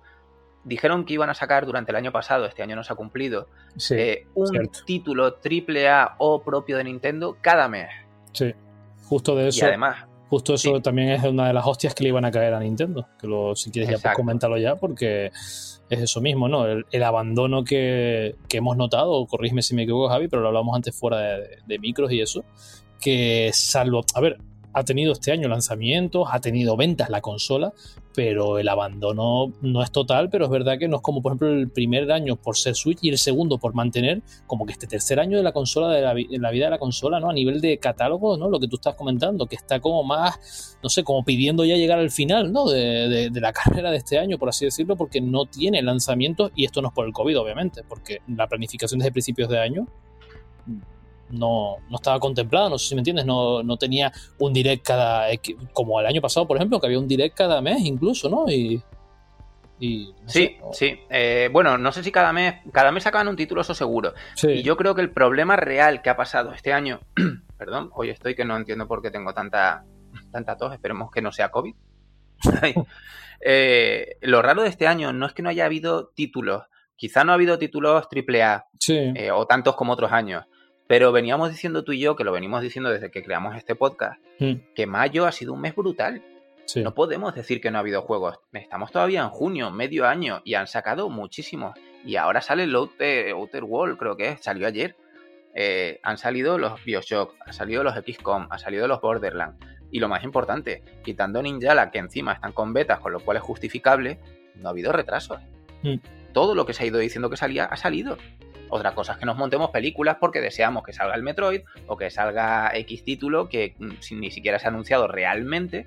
Dijeron 0.64 1.04
que 1.04 1.14
iban 1.14 1.30
a 1.30 1.34
sacar 1.34 1.64
durante 1.66 1.92
el 1.92 1.96
año 1.96 2.12
pasado, 2.12 2.44
este 2.44 2.62
año 2.62 2.76
no 2.76 2.84
se 2.84 2.92
ha 2.92 2.96
cumplido, 2.96 3.48
eh, 3.90 4.26
un 4.34 4.68
título 4.84 5.38
AAA 5.42 6.16
o 6.18 6.42
propio 6.42 6.76
de 6.76 6.84
Nintendo 6.84 7.38
cada 7.40 7.68
mes. 7.68 7.88
Sí, 8.32 8.52
justo 9.04 9.34
de 9.34 9.48
eso. 9.48 9.64
Y 9.64 9.68
además, 9.68 10.08
Justo 10.28 10.54
eso 10.54 10.80
también 10.82 11.08
es 11.08 11.24
una 11.24 11.46
de 11.46 11.54
las 11.54 11.66
hostias 11.66 11.94
que 11.94 12.02
le 12.02 12.10
iban 12.10 12.24
a 12.24 12.30
caer 12.30 12.52
a 12.52 12.60
Nintendo. 12.60 13.08
Que 13.18 13.26
lo, 13.26 13.56
si 13.56 13.70
quieres 13.70 13.90
ya 13.90 13.98
pues 13.98 14.14
comentarlo 14.14 14.58
ya, 14.58 14.76
porque 14.76 15.30
es 15.90 16.00
eso 16.00 16.20
mismo, 16.20 16.48
¿no? 16.48 16.66
El, 16.66 17.02
abandono 17.02 17.64
que, 17.64 18.34
hemos 18.50 18.76
notado, 18.76 19.26
corrígeme 19.26 19.62
si 19.62 19.74
me 19.74 19.84
equivoco, 19.84 20.08
Javi, 20.08 20.28
pero 20.28 20.42
lo 20.42 20.48
hablamos 20.48 20.76
antes 20.76 20.94
fuera 20.94 21.18
de, 21.18 21.58
de 21.66 21.78
micros 21.78 22.12
y 22.12 22.20
eso, 22.20 22.44
que 23.00 23.50
salvo, 23.52 24.04
a 24.14 24.20
ver, 24.20 24.38
ha 24.72 24.84
tenido 24.84 25.12
este 25.12 25.32
año 25.32 25.48
lanzamientos, 25.48 26.28
ha 26.30 26.40
tenido 26.40 26.76
ventas 26.76 27.10
la 27.10 27.20
consola, 27.20 27.72
pero 28.14 28.58
el 28.58 28.68
abandono 28.68 29.52
no 29.60 29.82
es 29.82 29.90
total, 29.90 30.28
pero 30.28 30.44
es 30.44 30.50
verdad 30.50 30.78
que 30.78 30.88
no 30.88 30.96
es 30.96 31.02
como 31.02 31.22
por 31.22 31.32
ejemplo 31.32 31.48
el 31.48 31.70
primer 31.70 32.10
año 32.10 32.36
por 32.36 32.56
ser 32.56 32.74
Switch 32.74 32.98
y 33.02 33.08
el 33.10 33.18
segundo 33.18 33.58
por 33.58 33.74
mantener 33.74 34.22
como 34.46 34.66
que 34.66 34.72
este 34.72 34.86
tercer 34.86 35.20
año 35.20 35.36
de 35.36 35.42
la 35.42 35.52
consola, 35.52 35.88
de 35.88 36.02
la, 36.38 36.50
vida 36.50 36.64
de 36.66 36.70
la 36.70 36.78
consola, 36.78 37.20
¿no? 37.20 37.30
A 37.30 37.32
nivel 37.32 37.60
de 37.60 37.78
catálogo, 37.78 38.36
¿no? 38.36 38.48
Lo 38.48 38.58
que 38.58 38.68
tú 38.68 38.76
estás 38.76 38.94
comentando, 38.94 39.46
que 39.46 39.56
está 39.56 39.80
como 39.80 40.02
más, 40.04 40.78
no 40.82 40.88
sé, 40.88 41.04
como 41.04 41.24
pidiendo 41.24 41.64
ya 41.64 41.76
llegar 41.76 41.98
al 41.98 42.10
final, 42.10 42.52
¿no? 42.52 42.68
De, 42.68 43.30
de 43.30 43.40
la 43.40 43.52
carrera 43.58 43.90
de 43.90 43.98
este 43.98 44.18
año, 44.18 44.38
por 44.38 44.48
así 44.48 44.64
decirlo, 44.64 44.96
porque 44.96 45.20
no 45.20 45.46
tiene 45.46 45.82
lanzamientos 45.82 46.50
y 46.54 46.64
esto 46.64 46.82
no 46.82 46.88
es 46.88 46.94
por 46.94 47.06
el 47.06 47.12
COVID, 47.12 47.38
obviamente, 47.38 47.82
porque 47.88 48.18
la 48.26 48.46
planificación 48.46 48.98
desde 48.98 49.12
principios 49.12 49.48
de 49.48 49.60
año 49.60 49.86
no, 51.30 51.76
no 51.88 51.96
estaba 51.96 52.18
contemplado, 52.20 52.70
no 52.70 52.78
sé 52.78 52.88
si 52.88 52.94
me 52.94 53.00
entiendes, 53.00 53.26
no, 53.26 53.62
no 53.62 53.76
tenía 53.76 54.12
un 54.38 54.52
direct 54.52 54.86
cada, 54.86 55.26
como 55.72 56.00
el 56.00 56.06
año 56.06 56.20
pasado, 56.20 56.46
por 56.46 56.56
ejemplo, 56.56 56.80
que 56.80 56.86
había 56.86 56.98
un 56.98 57.08
direct 57.08 57.36
cada 57.36 57.60
mes 57.60 57.80
incluso, 57.80 58.28
¿no? 58.28 58.46
Y, 58.48 58.82
sí, 60.26 60.56
sí. 60.72 61.00
Eh, 61.08 61.48
bueno, 61.52 61.78
no 61.78 61.92
sé 61.92 62.02
si 62.02 62.10
cada 62.10 62.32
mes, 62.32 62.54
cada 62.72 62.90
mes 62.90 63.04
sacaban 63.04 63.28
un 63.28 63.36
título, 63.36 63.60
eso 63.60 63.74
seguro. 63.74 64.12
Y 64.42 64.62
yo 64.62 64.76
creo 64.76 64.94
que 64.94 65.02
el 65.02 65.12
problema 65.12 65.54
real 65.56 66.02
que 66.02 66.10
ha 66.10 66.16
pasado 66.16 66.52
este 66.52 66.72
año, 66.72 67.00
perdón, 67.58 67.90
hoy 67.94 68.10
estoy 68.10 68.34
que 68.34 68.44
no 68.44 68.56
entiendo 68.56 68.88
por 68.88 69.02
qué 69.02 69.10
tengo 69.10 69.32
tanta, 69.34 69.84
tanta 70.32 70.56
tos, 70.56 70.72
esperemos 70.72 71.10
que 71.10 71.22
no 71.22 71.32
sea 71.32 71.50
COVID. 71.50 71.74
Eh, 73.40 74.16
lo 74.22 74.42
raro 74.42 74.62
de 74.62 74.68
este 74.68 74.88
año 74.88 75.12
no 75.12 75.24
es 75.24 75.32
que 75.32 75.42
no 75.42 75.48
haya 75.48 75.64
habido 75.64 76.08
títulos, 76.08 76.64
quizá 76.96 77.22
no 77.22 77.32
ha 77.32 77.36
habido 77.36 77.58
títulos 77.58 78.08
AAA 78.10 78.66
eh, 78.88 79.30
o 79.30 79.46
tantos 79.46 79.76
como 79.76 79.92
otros 79.92 80.10
años, 80.10 80.44
pero 80.88 81.12
veníamos 81.12 81.50
diciendo 81.50 81.84
tú 81.84 81.92
y 81.92 82.00
yo, 82.00 82.16
que 82.16 82.24
lo 82.24 82.32
venimos 82.32 82.62
diciendo 82.62 82.90
desde 82.90 83.10
que 83.10 83.22
creamos 83.22 83.54
este 83.56 83.76
podcast, 83.76 84.20
hmm. 84.40 84.54
que 84.74 84.86
mayo 84.86 85.26
ha 85.26 85.32
sido 85.32 85.52
un 85.52 85.60
mes 85.60 85.76
brutal. 85.76 86.24
No 86.76 86.94
podemos 86.94 87.34
decir 87.34 87.60
que 87.60 87.70
no 87.70 87.78
ha 87.78 87.80
habido 87.80 88.02
juegos. 88.02 88.40
Estamos 88.52 88.90
todavía 88.90 89.22
en 89.22 89.30
junio, 89.30 89.70
medio 89.70 90.06
año, 90.06 90.42
y 90.44 90.54
han 90.54 90.66
sacado 90.66 91.08
muchísimos. 91.08 91.78
Y 92.04 92.16
ahora 92.16 92.42
sale 92.42 92.64
el 92.64 92.74
Outer, 92.74 93.30
Outer 93.30 93.64
World, 93.64 93.98
creo 93.98 94.16
que 94.16 94.28
es, 94.28 94.40
salió 94.42 94.66
ayer. 94.66 94.96
Eh, 95.54 95.98
han 96.02 96.18
salido 96.18 96.58
los 96.58 96.84
Bioshock, 96.84 97.34
han 97.46 97.52
salido 97.52 97.82
los 97.82 97.94
XCOM, 97.94 98.48
han 98.50 98.58
salido 98.58 98.86
los 98.86 99.00
Borderlands. 99.00 99.58
Y 99.90 99.98
lo 99.98 100.08
más 100.08 100.24
importante, 100.24 100.82
quitando 101.02 101.42
Ninjala, 101.42 101.90
que 101.90 101.98
encima 101.98 102.32
están 102.32 102.52
con 102.52 102.74
betas, 102.74 103.00
con 103.00 103.12
lo 103.12 103.20
cual 103.20 103.38
es 103.38 103.42
justificable, 103.42 104.18
no 104.56 104.68
ha 104.68 104.72
habido 104.72 104.92
retrasos. 104.92 105.40
Hmm. 105.82 105.96
Todo 106.32 106.54
lo 106.54 106.66
que 106.66 106.74
se 106.74 106.82
ha 106.82 106.86
ido 106.86 106.98
diciendo 106.98 107.30
que 107.30 107.38
salía, 107.38 107.64
ha 107.64 107.76
salido. 107.76 108.18
Otra 108.70 108.94
cosa 108.94 109.12
es 109.12 109.18
que 109.18 109.26
nos 109.26 109.36
montemos 109.36 109.70
películas 109.70 110.16
porque 110.20 110.40
deseamos 110.40 110.82
que 110.82 110.92
salga 110.92 111.14
el 111.14 111.22
Metroid 111.22 111.62
o 111.86 111.96
que 111.96 112.10
salga 112.10 112.70
X 112.74 113.04
título 113.04 113.48
que 113.48 113.74
mm, 113.78 114.18
ni 114.18 114.30
siquiera 114.30 114.58
se 114.58 114.66
ha 114.66 114.70
anunciado 114.70 115.08
realmente. 115.08 115.86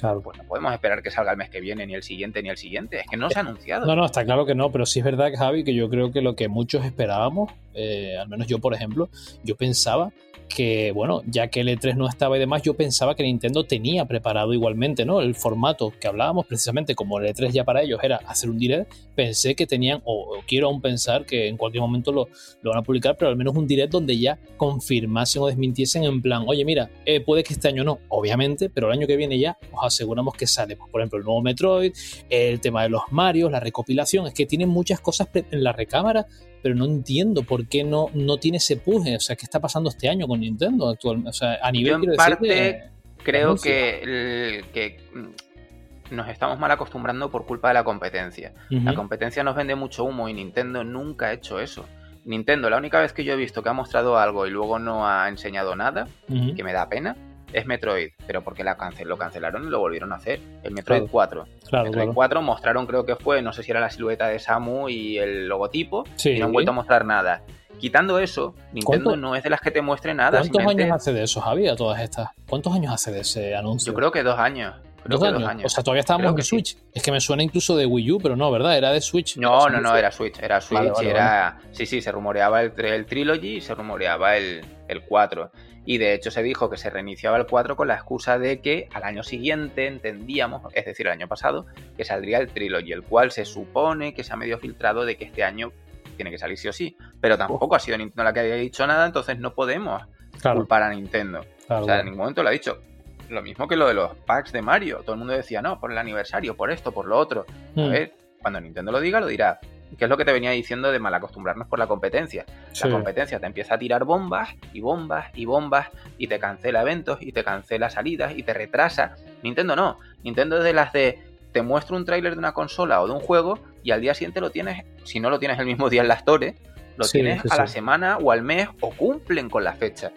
Claro. 0.00 0.20
Pues 0.20 0.36
no 0.36 0.44
podemos 0.44 0.74
esperar 0.74 1.02
que 1.02 1.10
salga 1.10 1.30
el 1.30 1.38
mes 1.38 1.48
que 1.48 1.60
viene, 1.60 1.86
ni 1.86 1.94
el 1.94 2.02
siguiente, 2.02 2.42
ni 2.42 2.50
el 2.50 2.58
siguiente. 2.58 3.00
Es 3.00 3.06
que 3.06 3.16
no 3.16 3.30
se 3.30 3.38
ha 3.38 3.42
anunciado. 3.42 3.86
No, 3.86 3.96
no, 3.96 4.04
está 4.04 4.24
claro 4.24 4.44
que 4.44 4.54
no, 4.54 4.70
pero 4.70 4.84
sí 4.84 4.98
es 4.98 5.04
verdad, 5.04 5.30
Javi, 5.36 5.64
que 5.64 5.74
yo 5.74 5.88
creo 5.88 6.12
que 6.12 6.20
lo 6.20 6.36
que 6.36 6.48
muchos 6.48 6.84
esperábamos 6.84 7.50
eh, 7.76 8.16
al 8.18 8.28
menos 8.28 8.46
yo 8.46 8.58
por 8.58 8.74
ejemplo, 8.74 9.08
yo 9.44 9.56
pensaba 9.56 10.10
que, 10.48 10.92
bueno, 10.92 11.22
ya 11.26 11.48
que 11.48 11.60
el 11.60 11.68
E3 11.68 11.96
no 11.96 12.08
estaba 12.08 12.36
y 12.36 12.40
demás, 12.40 12.62
yo 12.62 12.74
pensaba 12.74 13.14
que 13.14 13.22
Nintendo 13.22 13.64
tenía 13.64 14.04
preparado 14.06 14.52
igualmente, 14.54 15.04
¿no? 15.04 15.20
El 15.20 15.34
formato 15.34 15.92
que 16.00 16.08
hablábamos, 16.08 16.46
precisamente 16.46 16.94
como 16.94 17.18
el 17.18 17.26
E3 17.26 17.50
ya 17.50 17.64
para 17.64 17.82
ellos 17.82 18.00
era 18.02 18.16
hacer 18.26 18.50
un 18.50 18.58
direct, 18.58 18.92
pensé 19.14 19.54
que 19.54 19.66
tenían, 19.66 20.00
o, 20.04 20.38
quiero 20.46 20.68
aún 20.68 20.80
pensar 20.80 21.26
que 21.26 21.48
en 21.48 21.56
cualquier 21.56 21.82
momento 21.82 22.12
lo, 22.12 22.28
lo, 22.62 22.70
van 22.70 22.78
a 22.78 22.82
publicar, 22.82 23.16
pero 23.18 23.30
al 23.30 23.36
menos 23.36 23.54
un 23.54 23.66
direct 23.66 23.92
donde 23.92 24.18
ya 24.18 24.38
confirmasen 24.56 25.42
o 25.42 25.46
desmintiesen 25.46 26.04
en 26.04 26.22
plan, 26.22 26.44
oye, 26.46 26.64
mira, 26.64 26.90
eh, 27.04 27.20
puede 27.20 27.42
que 27.42 27.54
este 27.54 27.68
año 27.68 27.84
no, 27.84 27.98
obviamente, 28.08 28.70
pero 28.70 28.88
el 28.88 28.94
año 28.94 29.06
que 29.06 29.16
viene 29.16 29.38
ya 29.38 29.58
os 29.72 29.84
aseguramos 29.84 30.34
que 30.34 30.46
sale, 30.46 30.76
pues, 30.76 30.90
por 30.90 31.00
ejemplo, 31.00 31.18
el 31.18 31.24
nuevo 31.24 31.42
Metroid, 31.42 31.92
el 32.28 32.60
tema 32.60 32.82
de 32.82 32.90
los 32.90 33.02
Marios, 33.10 33.50
la 33.50 33.60
recopilación, 33.60 34.26
es 34.26 34.34
que 34.34 34.46
tienen 34.46 34.68
muchas 34.68 35.00
cosas 35.00 35.28
en 35.34 35.62
la 35.62 35.72
recámara 35.72 36.26
pero 36.66 36.74
no 36.74 36.84
entiendo 36.84 37.44
por 37.44 37.68
qué 37.68 37.84
no, 37.84 38.10
no 38.12 38.38
tiene 38.38 38.56
ese 38.56 38.76
puje. 38.76 39.14
O 39.14 39.20
sea, 39.20 39.36
¿qué 39.36 39.44
está 39.44 39.60
pasando 39.60 39.88
este 39.88 40.08
año 40.08 40.26
con 40.26 40.40
Nintendo 40.40 40.88
actualmente? 40.88 41.30
O 41.30 41.32
sea, 41.32 41.60
a 41.62 41.70
nivel 41.70 42.02
Yo 42.02 42.10
en 42.10 42.16
parte 42.16 42.90
creo 43.22 43.54
que, 43.54 44.64
que 44.72 44.98
mm, 45.14 46.16
nos 46.16 46.28
estamos 46.28 46.58
mal 46.58 46.72
acostumbrando 46.72 47.30
por 47.30 47.46
culpa 47.46 47.68
de 47.68 47.74
la 47.74 47.84
competencia. 47.84 48.52
La 48.68 48.96
competencia 48.96 49.44
nos 49.44 49.54
vende 49.54 49.76
mucho 49.76 50.02
humo 50.02 50.28
y 50.28 50.34
Nintendo 50.34 50.82
nunca 50.82 51.26
ha 51.26 51.34
hecho 51.34 51.60
eso. 51.60 51.86
Nintendo, 52.24 52.68
la 52.68 52.78
única 52.78 53.00
vez 53.00 53.12
que 53.12 53.22
yo 53.22 53.34
he 53.34 53.36
visto 53.36 53.62
que 53.62 53.68
ha 53.68 53.72
mostrado 53.72 54.18
algo 54.18 54.44
y 54.48 54.50
luego 54.50 54.80
no 54.80 55.06
ha 55.08 55.28
enseñado 55.28 55.76
nada, 55.76 56.08
que 56.26 56.64
me 56.64 56.72
da 56.72 56.88
pena, 56.88 57.16
es 57.52 57.66
Metroid, 57.66 58.10
pero 58.26 58.42
porque 58.42 58.64
la 58.64 58.76
lo 59.04 59.16
cancelaron 59.16 59.64
y 59.64 59.70
lo 59.70 59.78
volvieron 59.78 60.12
a 60.12 60.16
hacer. 60.16 60.40
El 60.62 60.72
Metroid 60.72 61.04
4. 61.10 61.46
Claro, 61.68 61.84
Metroid 61.86 62.10
4 62.12 62.42
mostraron, 62.42 62.86
creo 62.86 63.04
que 63.04 63.16
fue, 63.16 63.42
no 63.42 63.52
sé 63.52 63.62
si 63.62 63.70
era 63.70 63.80
la 63.80 63.90
silueta 63.90 64.28
de 64.28 64.38
Samu 64.38 64.88
y 64.88 65.18
el 65.18 65.48
logotipo, 65.48 66.04
y 66.24 66.38
no 66.38 66.46
han 66.46 66.52
vuelto 66.52 66.70
a 66.70 66.74
mostrar 66.74 67.04
nada. 67.04 67.42
Quitando 67.78 68.18
eso, 68.18 68.54
Nintendo 68.72 69.16
no 69.16 69.36
es 69.36 69.42
de 69.42 69.50
las 69.50 69.60
que 69.60 69.70
te 69.70 69.82
muestre 69.82 70.14
nada. 70.14 70.40
¿Cuántos 70.40 70.66
años 70.66 70.90
hace 70.92 71.12
de 71.12 71.24
eso, 71.24 71.40
Javi, 71.40 71.68
a 71.68 71.76
todas 71.76 72.00
estas? 72.00 72.30
¿Cuántos 72.48 72.74
años 72.74 72.92
hace 72.92 73.12
de 73.12 73.20
ese 73.20 73.54
anuncio? 73.54 73.92
Yo 73.92 73.96
creo 73.96 74.10
que 74.10 74.22
dos 74.22 74.38
años. 74.38 74.74
¿Dos, 75.08 75.22
años? 75.22 75.64
O 75.64 75.68
sea, 75.68 75.82
todavía 75.82 76.00
estábamos 76.00 76.34
en 76.36 76.42
Switch. 76.42 76.76
Es 76.92 77.02
que 77.02 77.12
me 77.12 77.20
suena 77.20 77.42
incluso 77.42 77.76
de 77.76 77.86
Wii 77.86 78.12
U, 78.12 78.20
pero 78.20 78.36
no, 78.36 78.50
¿verdad? 78.50 78.76
Era 78.76 78.92
de 78.92 79.00
Switch. 79.00 79.36
No, 79.36 79.68
no, 79.68 79.80
no, 79.80 79.96
era 79.96 80.10
Switch. 80.10 80.38
Era 80.40 80.60
Switch. 80.60 81.00
era... 81.02 81.58
Sí, 81.72 81.86
sí, 81.86 82.00
se 82.00 82.12
rumoreaba 82.12 82.62
el, 82.62 82.72
el 82.76 83.06
Trilogy 83.06 83.56
y 83.56 83.60
se 83.60 83.74
rumoreaba 83.74 84.36
el, 84.36 84.64
el 84.88 85.02
4 85.02 85.50
y 85.86 85.98
de 85.98 86.12
hecho 86.12 86.30
se 86.30 86.42
dijo 86.42 86.68
que 86.68 86.76
se 86.76 86.90
reiniciaba 86.90 87.38
el 87.38 87.46
4 87.46 87.76
con 87.76 87.88
la 87.88 87.94
excusa 87.94 88.38
de 88.38 88.60
que 88.60 88.88
al 88.92 89.04
año 89.04 89.22
siguiente 89.22 89.86
entendíamos, 89.86 90.62
es 90.74 90.84
decir, 90.84 91.06
el 91.06 91.12
año 91.12 91.28
pasado, 91.28 91.66
que 91.96 92.04
saldría 92.04 92.38
el 92.38 92.48
Trilogy, 92.48 92.92
el 92.92 93.04
cual 93.04 93.30
se 93.30 93.44
supone 93.44 94.12
que 94.12 94.24
se 94.24 94.32
ha 94.32 94.36
medio 94.36 94.58
filtrado 94.58 95.04
de 95.04 95.16
que 95.16 95.24
este 95.24 95.44
año 95.44 95.72
tiene 96.16 96.30
que 96.30 96.38
salir 96.38 96.58
sí 96.58 96.68
o 96.68 96.72
sí, 96.72 96.96
pero 97.20 97.38
tampoco 97.38 97.76
ha 97.76 97.78
sido 97.78 97.96
Nintendo 97.96 98.24
la 98.24 98.32
que 98.32 98.40
haya 98.40 98.56
dicho 98.56 98.86
nada, 98.86 99.06
entonces 99.06 99.38
no 99.38 99.54
podemos 99.54 100.02
culpar 100.42 100.82
a 100.82 100.90
Nintendo. 100.90 101.46
o 101.68 101.84
sea, 101.84 102.00
en 102.00 102.06
ningún 102.06 102.18
momento 102.18 102.42
lo 102.42 102.48
ha 102.48 102.52
dicho. 102.52 102.80
Lo 103.28 103.42
mismo 103.42 103.66
que 103.66 103.76
lo 103.76 103.88
de 103.88 103.94
los 103.94 104.14
packs 104.18 104.52
de 104.52 104.62
Mario. 104.62 104.98
Todo 104.98 105.12
el 105.12 105.18
mundo 105.18 105.32
decía, 105.32 105.62
no, 105.62 105.80
por 105.80 105.92
el 105.92 105.98
aniversario, 105.98 106.56
por 106.56 106.70
esto, 106.70 106.92
por 106.92 107.06
lo 107.06 107.18
otro. 107.18 107.46
A 107.76 107.80
hmm. 107.80 107.90
ver, 107.90 108.14
cuando 108.40 108.60
Nintendo 108.60 108.92
lo 108.92 109.00
diga, 109.00 109.20
lo 109.20 109.26
dirá 109.26 109.60
que 109.96 110.04
es 110.04 110.10
lo 110.10 110.16
que 110.16 110.24
te 110.24 110.32
venía 110.32 110.50
diciendo 110.50 110.90
de 110.90 110.98
mal 110.98 111.14
acostumbrarnos 111.14 111.68
por 111.68 111.78
la 111.78 111.86
competencia. 111.86 112.44
La 112.82 112.90
competencia 112.90 113.38
te 113.38 113.46
empieza 113.46 113.74
a 113.74 113.78
tirar 113.78 114.04
bombas 114.04 114.50
y 114.72 114.80
bombas 114.80 115.30
y 115.34 115.44
bombas 115.44 115.88
y 116.18 116.26
te 116.26 116.38
cancela 116.38 116.82
eventos 116.82 117.18
y 117.22 117.32
te 117.32 117.44
cancela 117.44 117.88
salidas 117.88 118.36
y 118.36 118.42
te 118.42 118.52
retrasa. 118.52 119.14
Nintendo 119.42 119.76
no. 119.76 119.98
Nintendo 120.22 120.58
es 120.58 120.64
de 120.64 120.72
las 120.72 120.92
de 120.92 121.18
te 121.52 121.62
muestro 121.62 121.96
un 121.96 122.04
tráiler 122.04 122.34
de 122.34 122.38
una 122.38 122.52
consola 122.52 123.00
o 123.00 123.06
de 123.06 123.14
un 123.14 123.20
juego 123.20 123.58
y 123.82 123.92
al 123.92 124.00
día 124.00 124.14
siguiente 124.14 124.40
lo 124.40 124.50
tienes, 124.50 124.84
si 125.04 125.20
no 125.20 125.30
lo 125.30 125.38
tienes 125.38 125.58
el 125.58 125.66
mismo 125.66 125.88
día 125.88 126.02
en 126.02 126.08
la 126.08 126.14
Store, 126.14 126.54
lo 126.96 127.06
tienes 127.06 127.50
a 127.50 127.56
la 127.56 127.66
semana 127.66 128.18
o 128.18 128.30
al 128.30 128.42
mes 128.42 128.68
o 128.80 128.90
cumplen 128.90 129.48
con 129.48 129.64
la 129.64 129.74
fecha. 129.74 130.12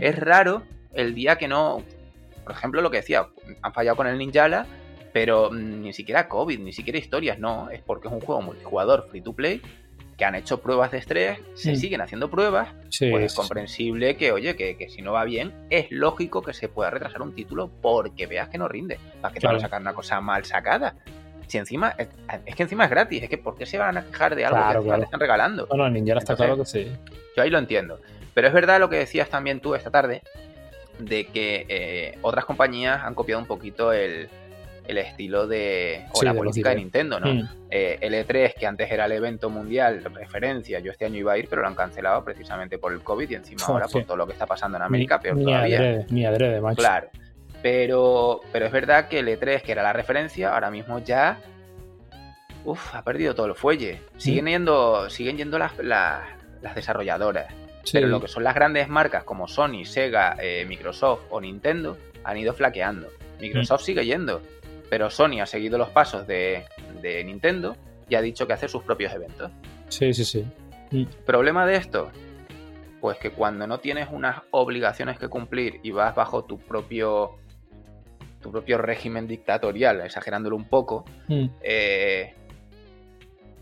Es 0.00 0.16
raro 0.16 0.62
el 0.92 1.14
día 1.14 1.36
que 1.36 1.48
no, 1.48 1.82
por 2.46 2.54
ejemplo, 2.54 2.80
lo 2.80 2.90
que 2.90 2.98
decía, 2.98 3.26
han 3.60 3.74
fallado 3.74 3.96
con 3.96 4.06
el 4.06 4.16
Ninjala 4.16 4.66
pero 5.16 5.50
mm, 5.50 5.80
ni 5.80 5.94
siquiera 5.94 6.28
COVID, 6.28 6.60
ni 6.60 6.74
siquiera 6.74 6.98
historias, 6.98 7.38
no. 7.38 7.70
Es 7.70 7.80
porque 7.80 8.08
es 8.08 8.12
un 8.12 8.20
juego 8.20 8.42
multijugador 8.42 9.08
free 9.08 9.22
to 9.22 9.32
play 9.32 9.62
que 10.18 10.26
han 10.26 10.34
hecho 10.34 10.60
pruebas 10.60 10.92
de 10.92 10.98
estrés, 10.98 11.38
se 11.54 11.72
mm. 11.72 11.76
siguen 11.76 12.00
haciendo 12.02 12.30
pruebas, 12.30 12.74
pues 12.98 13.24
es 13.24 13.34
comprensible 13.34 14.18
que, 14.18 14.32
oye, 14.32 14.56
que, 14.56 14.88
si 14.90 15.00
no 15.00 15.12
va 15.12 15.24
bien, 15.24 15.54
es 15.70 15.90
lógico 15.90 16.42
que 16.42 16.52
se 16.52 16.68
pueda 16.68 16.90
retrasar 16.90 17.22
un 17.22 17.34
título 17.34 17.70
porque 17.80 18.26
veas 18.26 18.50
que 18.50 18.58
no 18.58 18.68
rinde. 18.68 18.98
¿Para 19.22 19.32
que 19.32 19.40
te 19.40 19.46
van 19.46 19.56
a 19.56 19.60
sacar 19.60 19.80
una 19.80 19.94
cosa 19.94 20.20
mal 20.20 20.44
sacada? 20.44 20.96
Si 21.46 21.56
encima, 21.56 21.94
es, 21.96 22.54
que 22.54 22.62
encima 22.62 22.84
es 22.84 22.90
gratis, 22.90 23.22
es 23.22 23.30
que 23.30 23.38
¿por 23.38 23.56
qué 23.56 23.64
se 23.64 23.78
van 23.78 23.96
a 23.96 24.04
quejar 24.04 24.36
de 24.36 24.44
algo 24.44 24.84
que 24.84 25.00
están 25.00 25.20
regalando? 25.20 25.66
Bueno, 25.66 25.88
Ninja 25.88 26.18
está 26.18 26.36
claro 26.36 26.58
que 26.58 26.66
sí. 26.66 26.92
Yo 27.34 27.42
ahí 27.42 27.48
lo 27.48 27.58
entiendo. 27.58 28.00
Pero 28.34 28.48
es 28.48 28.52
verdad 28.52 28.80
lo 28.80 28.90
que 28.90 28.96
decías 28.96 29.30
también 29.30 29.60
tú 29.60 29.74
esta 29.74 29.90
tarde, 29.90 30.20
de 30.98 31.26
que 31.26 31.66
eh, 31.68 32.18
otras 32.22 32.44
compañías 32.44 33.02
han 33.04 33.14
copiado 33.14 33.40
un 33.40 33.46
poquito 33.46 33.92
el, 33.92 34.28
el 34.86 34.98
estilo 34.98 35.46
de. 35.46 36.04
o 36.12 36.22
la 36.22 36.34
política 36.34 36.70
de 36.70 36.76
Nintendo, 36.76 37.20
¿no? 37.20 37.34
Mm. 37.34 37.48
Eh, 37.70 37.98
el 38.00 38.14
E3, 38.14 38.54
que 38.54 38.66
antes 38.66 38.90
era 38.90 39.06
el 39.06 39.12
evento 39.12 39.50
mundial, 39.50 40.02
referencia, 40.14 40.78
yo 40.80 40.92
este 40.92 41.06
año 41.06 41.16
iba 41.16 41.32
a 41.32 41.38
ir, 41.38 41.48
pero 41.48 41.62
lo 41.62 41.68
han 41.68 41.74
cancelado 41.74 42.24
precisamente 42.24 42.78
por 42.78 42.92
el 42.92 43.00
COVID 43.00 43.30
y 43.30 43.34
encima 43.34 43.64
ahora 43.66 43.88
por 43.88 44.04
todo 44.04 44.16
lo 44.16 44.26
que 44.26 44.32
está 44.32 44.46
pasando 44.46 44.76
en 44.76 44.84
América, 44.84 45.20
peor 45.20 45.38
todavía. 45.42 46.06
ni 46.08 46.24
adrede, 46.24 46.60
macho. 46.60 46.76
Claro. 46.76 47.08
Pero, 47.62 48.42
pero 48.52 48.66
es 48.66 48.72
verdad 48.72 49.08
que 49.08 49.18
el 49.18 49.28
E3, 49.28 49.62
que 49.62 49.72
era 49.72 49.82
la 49.82 49.92
referencia, 49.92 50.54
ahora 50.54 50.70
mismo 50.70 51.00
ya. 51.00 51.38
Uf, 52.64 52.94
ha 52.94 53.02
perdido 53.02 53.34
todo 53.34 53.46
el 53.46 53.54
fuelle. 53.54 54.00
Siguen 54.16 54.44
mm. 54.44 54.48
yendo, 54.48 55.10
siguen 55.10 55.36
yendo 55.36 55.58
las, 55.58 55.76
las, 55.78 56.22
desarrolladoras. 56.74 57.52
Pero 57.92 58.08
lo 58.08 58.20
que 58.20 58.28
son 58.28 58.44
las 58.44 58.54
grandes 58.54 58.88
marcas 58.88 59.24
como 59.24 59.48
Sony, 59.48 59.84
Sega, 59.84 60.36
eh, 60.40 60.64
Microsoft 60.66 61.24
o 61.30 61.40
Nintendo 61.40 61.96
han 62.24 62.36
ido 62.36 62.52
flaqueando. 62.52 63.08
Microsoft 63.40 63.82
mm. 63.82 63.84
sigue 63.84 64.04
yendo. 64.04 64.42
Pero 64.88 65.10
Sony 65.10 65.40
ha 65.40 65.46
seguido 65.46 65.78
los 65.78 65.88
pasos 65.90 66.26
de, 66.26 66.64
Nintendo 67.24 67.76
y 68.08 68.14
ha 68.14 68.22
dicho 68.22 68.46
que 68.46 68.52
hace 68.52 68.68
sus 68.68 68.82
propios 68.82 69.12
eventos. 69.12 69.50
Sí, 69.88 70.12
sí, 70.14 70.24
sí. 70.24 70.44
Mm. 70.90 71.04
¿Problema 71.24 71.66
de 71.66 71.76
esto? 71.76 72.10
Pues 73.00 73.18
que 73.18 73.30
cuando 73.30 73.66
no 73.66 73.78
tienes 73.78 74.08
unas 74.10 74.42
obligaciones 74.50 75.18
que 75.18 75.28
cumplir 75.28 75.80
y 75.82 75.90
vas 75.90 76.14
bajo 76.14 76.44
tu 76.44 76.58
propio 76.58 77.36
tu 78.40 78.52
propio 78.52 78.78
régimen 78.78 79.26
dictatorial, 79.26 80.02
exagerándolo 80.02 80.54
un 80.54 80.68
poco, 80.68 81.04
mm. 81.26 81.46
eh, 81.62 82.34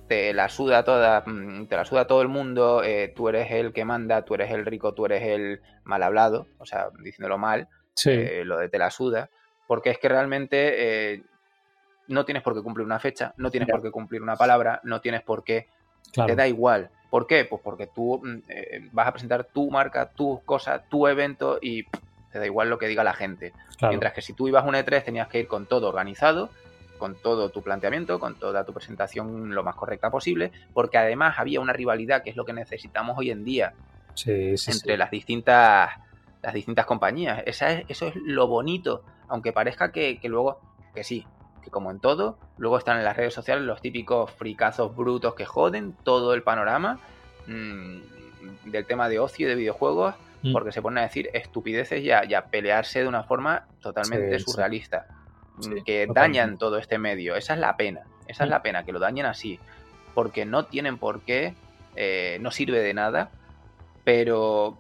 te 0.09 0.33
la 0.33 0.49
suda 0.49 0.85
toda, 0.85 1.23
mm, 1.27 1.67
te 1.67 1.77
la 1.77 1.85
suda 1.85 2.07
todo 2.07 2.23
el 2.23 2.29
mundo, 2.29 2.83
eh, 2.83 3.13
tú 3.15 3.29
eres 3.29 3.51
el 3.51 3.73
que 3.73 3.85
manda, 3.85 4.25
tú 4.25 4.35
eres 4.35 4.51
el 4.51 4.67
rico, 4.67 4.95
tú 4.95 5.07
eres 5.07 5.23
el 5.23 5.61
mal 5.85 6.03
hablado, 6.03 6.47
o 6.59 6.67
sea, 6.67 6.89
diciéndolo 7.03 7.39
mal, 7.39 7.69
eh, 8.07 8.43
lo 8.45 8.59
de 8.59 8.69
te 8.69 8.79
la 8.79 8.91
suda 8.91 9.31
porque 9.67 9.91
es 9.91 9.99
que 9.99 10.09
realmente 10.09 11.15
eh, 11.15 11.23
no 12.09 12.25
tienes 12.25 12.43
por 12.43 12.55
qué 12.55 12.63
cumplir 12.63 12.85
una 12.85 13.01
fecha, 13.01 13.35
no 13.37 13.51
tienes 13.51 13.69
por 13.69 13.83
qué 13.83 13.91
cumplir 13.91 14.23
una 14.23 14.37
palabra, 14.37 14.81
no 14.85 15.01
tienes 15.01 15.23
por 15.23 15.43
qué, 15.45 15.69
te 16.13 16.37
da 16.37 16.47
igual. 16.47 16.91
¿Por 17.11 17.27
qué? 17.27 17.45
Pues 17.45 17.63
porque 17.63 17.87
tú 17.87 18.21
mm, 18.23 18.91
vas 18.93 19.09
a 19.09 19.13
presentar 19.13 19.45
tu 19.45 19.71
marca, 19.71 20.11
tu 20.11 20.43
cosa, 20.45 20.83
tu 20.89 21.07
evento 21.07 21.59
y 21.63 21.85
te 22.31 22.39
da 22.39 22.47
igual 22.47 22.69
lo 22.69 22.79
que 22.79 22.89
diga 22.89 23.05
la 23.05 23.15
gente. 23.15 23.53
Mientras 23.81 24.13
que 24.13 24.23
si 24.23 24.33
tú 24.33 24.49
ibas 24.49 24.65
a 24.65 24.69
un 24.69 24.75
E3 24.75 25.05
tenías 25.05 25.29
que 25.29 25.41
ir 25.41 25.49
con 25.49 25.67
todo 25.67 25.89
organizado, 25.89 26.51
con 26.99 27.17
todo 27.17 27.51
tu 27.51 27.63
planteamiento, 27.63 28.19
con 28.19 28.37
toda 28.37 28.65
tu 28.65 28.73
presentación 28.73 29.55
lo 29.55 29.63
más 29.63 29.75
correcta 29.75 30.11
posible, 30.11 30.53
porque 30.73 30.99
además 30.99 31.39
había 31.39 31.61
una 31.61 31.73
rivalidad 31.73 32.23
que 32.23 32.31
es 32.31 32.37
lo 32.37 32.45
que 32.45 32.53
necesitamos 32.53 33.17
hoy 33.19 33.31
en 33.31 33.45
día 33.45 33.75
entre 34.27 34.97
las 34.97 35.11
distintas 35.11 35.91
las 36.43 36.53
distintas 36.53 36.85
compañías. 36.85 37.43
Esa 37.47 37.73
es, 37.73 37.85
eso 37.89 38.07
es 38.07 38.17
lo 38.17 38.47
bonito 38.47 39.03
aunque 39.29 39.53
parezca 39.53 39.91
que, 39.91 40.19
luego, 40.25 40.61
que 40.95 41.05
sí, 41.05 41.27
que 41.63 41.71
como 41.71 41.91
en 41.91 42.01
todo, 42.01 42.39
luego 42.59 42.79
están 42.79 42.99
en 42.99 43.05
las 43.05 43.17
redes 43.17 43.35
sociales 43.35 43.65
los 43.65 43.81
típicos 43.81 44.31
fricazos 44.33 44.95
brutos 44.95 45.35
que 45.35 45.45
joden 45.45 45.95
todo 46.03 46.35
el 46.35 46.43
panorama 46.43 47.01
mm, 47.47 48.71
del 48.71 48.87
tema 48.87 49.09
de 49.09 49.19
ocio 49.19 49.47
y 49.47 49.51
de 49.51 49.57
videojuegos, 49.57 50.15
mm. 50.43 50.53
porque 50.53 50.73
se 50.73 50.83
ponen 50.83 50.99
a 50.99 51.03
decir 51.03 51.31
estupideces 51.33 52.03
y 52.03 52.11
a, 52.11 52.47
pelearse 52.47 53.01
de 53.01 53.09
una 53.09 53.25
forma 53.25 53.67
totalmente 53.81 54.39
surrealista, 54.39 55.07
que 55.85 56.07
dañan 56.13 56.59
todo 56.59 56.79
este 56.79 56.99
medio. 56.99 57.37
Esa 57.37 57.55
es 57.55 57.61
la 57.61 57.77
pena, 57.77 58.03
esa 58.27 58.45
es 58.45 58.51
la 58.51 58.63
pena, 58.63 58.85
que 58.85 58.93
lo 58.93 58.99
dañen 58.99 59.27
así, 59.27 59.59
porque 60.15 60.45
no 60.45 60.67
tienen 60.67 60.99
por 60.99 61.21
qué, 61.23 61.55
eh, 61.97 62.39
no 62.41 62.51
sirve 62.51 62.81
de 62.81 62.95
nada, 62.95 63.31
pero 64.05 64.79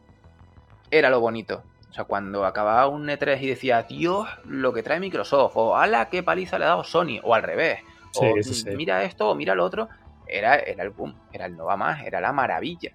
era 0.90 1.10
lo 1.10 1.20
bonito. 1.20 1.62
O 1.90 1.92
sea, 1.92 2.04
cuando 2.04 2.44
acababa 2.44 2.88
un 2.88 3.06
E3 3.06 3.40
y 3.40 3.46
decía, 3.46 3.84
Dios, 3.84 4.28
lo 4.44 4.72
que 4.72 4.82
trae 4.82 4.98
Microsoft, 4.98 5.52
o 5.54 5.76
ala, 5.76 6.08
qué 6.10 6.22
paliza 6.22 6.58
le 6.58 6.64
ha 6.64 6.68
dado 6.68 6.84
Sony, 6.84 7.20
o 7.22 7.34
al 7.34 7.42
revés, 7.42 7.80
o 8.16 8.34
mira 8.76 9.04
esto, 9.04 9.30
o 9.30 9.34
mira 9.34 9.54
lo 9.54 9.64
otro, 9.64 9.88
era, 10.26 10.56
era 10.56 10.82
el 10.82 10.90
boom, 10.90 11.14
era 11.32 11.46
el 11.46 11.56
no 11.56 11.66
va 11.66 11.76
más, 11.76 12.04
era 12.04 12.20
la 12.20 12.32
maravilla. 12.32 12.92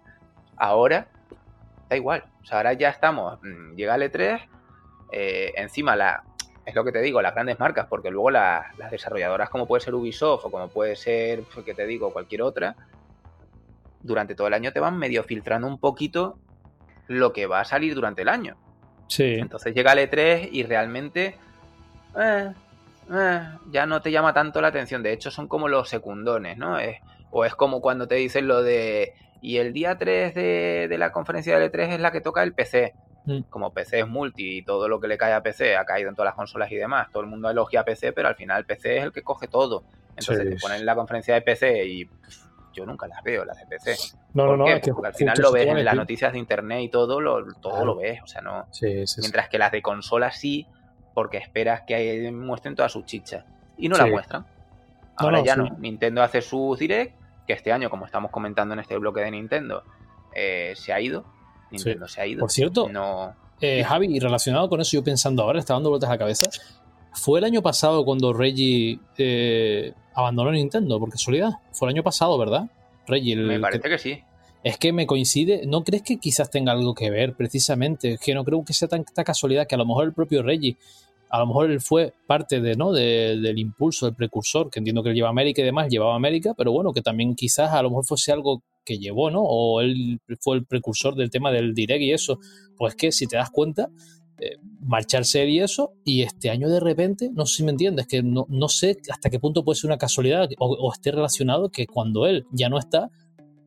Ahora, 0.57 1.07
da 1.87 1.95
igual, 1.95 2.25
o 2.41 2.45
sea, 2.45 2.57
ahora 2.57 2.73
ya 2.73 2.89
estamos, 2.89 3.39
mm, 3.41 3.75
llega 3.75 3.95
el 3.95 4.11
E3, 4.11 4.41
eh, 5.13 5.53
encima 5.55 5.95
la, 5.95 6.23
es 6.65 6.75
lo 6.75 6.83
que 6.83 6.91
te 6.91 7.01
digo, 7.01 7.21
las 7.21 7.33
grandes 7.33 7.59
marcas, 7.59 7.87
porque 7.87 8.11
luego 8.11 8.31
las 8.31 8.65
desarrolladoras 8.91 9.49
como 9.49 9.65
puede 9.65 9.81
ser 9.81 9.95
Ubisoft 9.95 10.45
o 10.45 10.51
como 10.51 10.67
puede 10.67 10.95
ser, 10.95 11.43
pues, 11.53 11.65
que 11.65 11.73
te 11.73 11.85
digo, 11.85 12.13
cualquier 12.13 12.41
otra, 12.41 12.75
durante 14.01 14.35
todo 14.35 14.47
el 14.47 14.53
año 14.53 14.71
te 14.71 14.79
van 14.79 14.97
medio 14.97 15.23
filtrando 15.23 15.67
un 15.67 15.79
poquito 15.79 16.37
lo 17.07 17.33
que 17.33 17.47
va 17.47 17.61
a 17.61 17.65
salir 17.65 17.95
durante 17.95 18.21
el 18.21 18.29
año. 18.29 18.55
Sí. 19.07 19.35
Entonces 19.39 19.73
llega 19.73 19.93
el 19.93 20.09
E3 20.09 20.49
y 20.51 20.63
realmente 20.63 21.37
eh, 22.15 22.53
eh, 23.11 23.41
ya 23.71 23.85
no 23.85 24.01
te 24.01 24.11
llama 24.11 24.33
tanto 24.33 24.61
la 24.61 24.67
atención. 24.67 25.03
De 25.03 25.11
hecho, 25.11 25.31
son 25.31 25.47
como 25.47 25.67
los 25.67 25.89
secundones, 25.89 26.57
¿no? 26.57 26.77
o 27.31 27.45
es 27.45 27.55
como 27.55 27.81
cuando 27.81 28.07
te 28.07 28.15
dicen 28.15 28.47
lo 28.47 28.63
de. 28.63 29.13
Y 29.41 29.57
el 29.57 29.73
día 29.73 29.97
3 29.97 30.35
de, 30.35 30.95
la 30.97 31.11
conferencia 31.11 31.57
del 31.57 31.71
E3 31.71 31.93
es 31.93 31.99
la 31.99 32.11
que 32.11 32.21
toca 32.21 32.43
el 32.43 32.53
PC. 32.53 32.93
Mm. 33.25 33.41
Como 33.49 33.71
PC 33.73 33.99
es 33.99 34.07
multi 34.07 34.57
y 34.57 34.61
todo 34.61 34.87
lo 34.87 34.99
que 34.99 35.07
le 35.07 35.17
cae 35.17 35.33
a 35.33 35.43
PC 35.43 35.75
ha 35.77 35.85
caído 35.85 36.09
en 36.09 36.15
todas 36.15 36.27
las 36.27 36.35
consolas 36.35 36.71
y 36.71 36.75
demás. 36.75 37.09
Todo 37.11 37.23
el 37.23 37.29
mundo 37.29 37.49
elogia 37.49 37.81
a 37.81 37.83
PC, 37.85 38.13
pero 38.13 38.27
al 38.27 38.35
final 38.35 38.65
PC 38.65 38.97
es 38.97 39.03
el 39.03 39.11
que 39.11 39.21
coge 39.21 39.47
todo. 39.47 39.83
Entonces 40.15 40.49
te 40.49 40.55
ponen 40.57 40.85
la 40.85 40.95
conferencia 40.95 41.33
de 41.33 41.41
PC 41.41 41.85
y 41.85 42.09
yo 42.73 42.85
nunca 42.85 43.07
las 43.07 43.23
veo, 43.23 43.45
las 43.45 43.57
de 43.57 43.65
PC. 43.65 43.95
No, 44.33 44.45
no, 44.45 44.57
no, 44.57 44.65
Porque 44.65 45.07
al 45.07 45.13
final 45.13 45.37
lo 45.39 45.51
ves 45.51 45.67
en 45.67 45.83
las 45.83 45.95
noticias 45.95 46.31
de 46.33 46.39
internet 46.39 46.81
y 46.81 46.89
todo, 46.89 47.19
lo, 47.19 47.53
todo 47.53 47.85
lo 47.85 47.95
ves, 47.95 48.21
o 48.23 48.27
sea, 48.27 48.41
no. 48.41 48.67
Mientras 48.81 49.49
que 49.49 49.57
las 49.57 49.71
de 49.71 49.81
consola 49.81 50.31
sí, 50.31 50.67
porque 51.13 51.37
esperas 51.37 51.81
que 51.81 52.31
muestren 52.31 52.75
todas 52.75 52.91
sus 52.91 53.05
chichas. 53.05 53.45
Y 53.77 53.89
no 53.89 53.97
la 53.97 54.05
muestran. 54.05 54.45
Ahora 55.15 55.41
ya 55.43 55.55
no. 55.55 55.69
Nintendo 55.77 56.21
hace 56.23 56.41
sus 56.41 56.79
direct, 56.79 57.15
que 57.45 57.53
este 57.53 57.71
año, 57.71 57.89
como 57.89 58.05
estamos 58.05 58.31
comentando 58.31 58.73
en 58.73 58.79
este 58.79 58.97
bloque 58.97 59.21
de 59.21 59.31
Nintendo, 59.31 59.83
eh, 60.33 60.73
se 60.75 60.93
ha 60.93 61.01
ido. 61.01 61.25
Nintendo 61.71 62.07
se 62.07 62.21
ha 62.21 62.27
ido. 62.27 62.39
Por 62.39 62.51
cierto, 62.51 62.89
no... 62.89 63.33
Eh, 63.61 63.83
Javi, 63.83 64.15
y 64.15 64.19
relacionado 64.19 64.69
con 64.69 64.79
eso, 64.79 64.91
yo 64.93 65.03
pensando 65.03 65.43
ahora, 65.43 65.59
está 65.59 65.73
dando 65.73 65.89
vueltas 65.89 66.09
a 66.09 66.13
la 66.13 66.17
cabeza. 66.17 66.49
Fue 67.11 67.39
el 67.39 67.45
año 67.45 67.61
pasado 67.61 68.05
cuando 68.05 68.31
Reggie 68.31 68.99
eh, 69.17 69.93
abandonó 70.13 70.51
Nintendo, 70.51 70.99
por 70.99 71.09
casualidad. 71.09 71.51
Fue 71.73 71.89
el 71.89 71.95
año 71.95 72.03
pasado, 72.03 72.37
¿verdad? 72.37 72.69
Reggie. 73.07 73.35
me 73.35 73.59
parece 73.59 73.89
que, 73.89 73.97
sí. 73.97 74.23
Es 74.63 74.77
que 74.77 74.93
me 74.93 75.05
coincide. 75.05 75.63
¿No 75.65 75.83
crees 75.83 76.03
que 76.03 76.19
quizás 76.19 76.49
tenga 76.49 76.71
algo 76.71 76.93
que 76.93 77.09
ver, 77.09 77.33
precisamente? 77.35 78.13
Es 78.13 78.19
que 78.19 78.33
no 78.33 78.45
creo 78.45 78.63
que 78.63 78.73
sea 78.73 78.87
tanta 78.87 79.23
casualidad 79.23 79.67
que 79.67 79.75
a 79.75 79.77
lo 79.77 79.85
mejor 79.85 80.05
el 80.05 80.13
propio 80.13 80.41
Reggie 80.41 80.77
a 81.29 81.39
lo 81.39 81.47
mejor 81.47 81.71
él 81.71 81.79
fue 81.79 82.13
parte 82.25 82.59
de, 82.59 82.75
¿no? 82.75 82.91
del 82.91 83.59
impulso, 83.59 84.07
del 84.07 84.15
precursor, 84.15 84.69
que 84.69 84.79
entiendo 84.79 85.03
que 85.03 85.09
él 85.09 85.15
lleva 85.15 85.29
América 85.29 85.61
y 85.61 85.65
demás, 85.65 85.87
llevaba 85.89 86.15
América, 86.15 86.53
pero 86.57 86.71
bueno, 86.71 86.91
que 86.91 87.01
también 87.01 87.35
quizás 87.35 87.71
a 87.71 87.81
lo 87.83 87.89
mejor 87.89 88.05
fuese 88.05 88.31
algo 88.31 88.63
que 88.89 88.97
llevó, 88.97 89.29
¿no? 89.29 89.43
O 89.43 89.81
él 89.81 90.19
fue 90.39 90.55
el 90.57 90.65
precursor 90.65 91.13
del 91.13 91.29
tema 91.29 91.51
del 91.51 91.75
direct 91.75 92.01
y 92.01 92.11
eso. 92.11 92.39
Pues 92.75 92.95
que 92.95 93.11
si 93.11 93.27
te 93.27 93.35
das 93.35 93.51
cuenta, 93.51 93.91
eh, 94.39 94.57
marcharse 94.79 95.47
y 95.47 95.59
eso, 95.59 95.93
y 96.03 96.23
este 96.23 96.49
año 96.49 96.67
de 96.69 96.79
repente, 96.79 97.29
no 97.31 97.45
sé 97.45 97.57
si 97.57 97.63
me 97.63 97.69
entiendes, 97.69 98.07
que 98.07 98.23
no, 98.23 98.47
no 98.49 98.67
sé 98.67 98.97
hasta 99.11 99.29
qué 99.29 99.39
punto 99.39 99.63
puede 99.63 99.79
ser 99.79 99.89
una 99.89 99.99
casualidad 99.99 100.49
o, 100.57 100.69
o 100.69 100.91
esté 100.91 101.11
relacionado 101.11 101.69
que 101.69 101.85
cuando 101.85 102.25
él 102.25 102.47
ya 102.51 102.67
no 102.67 102.79
está, 102.79 103.11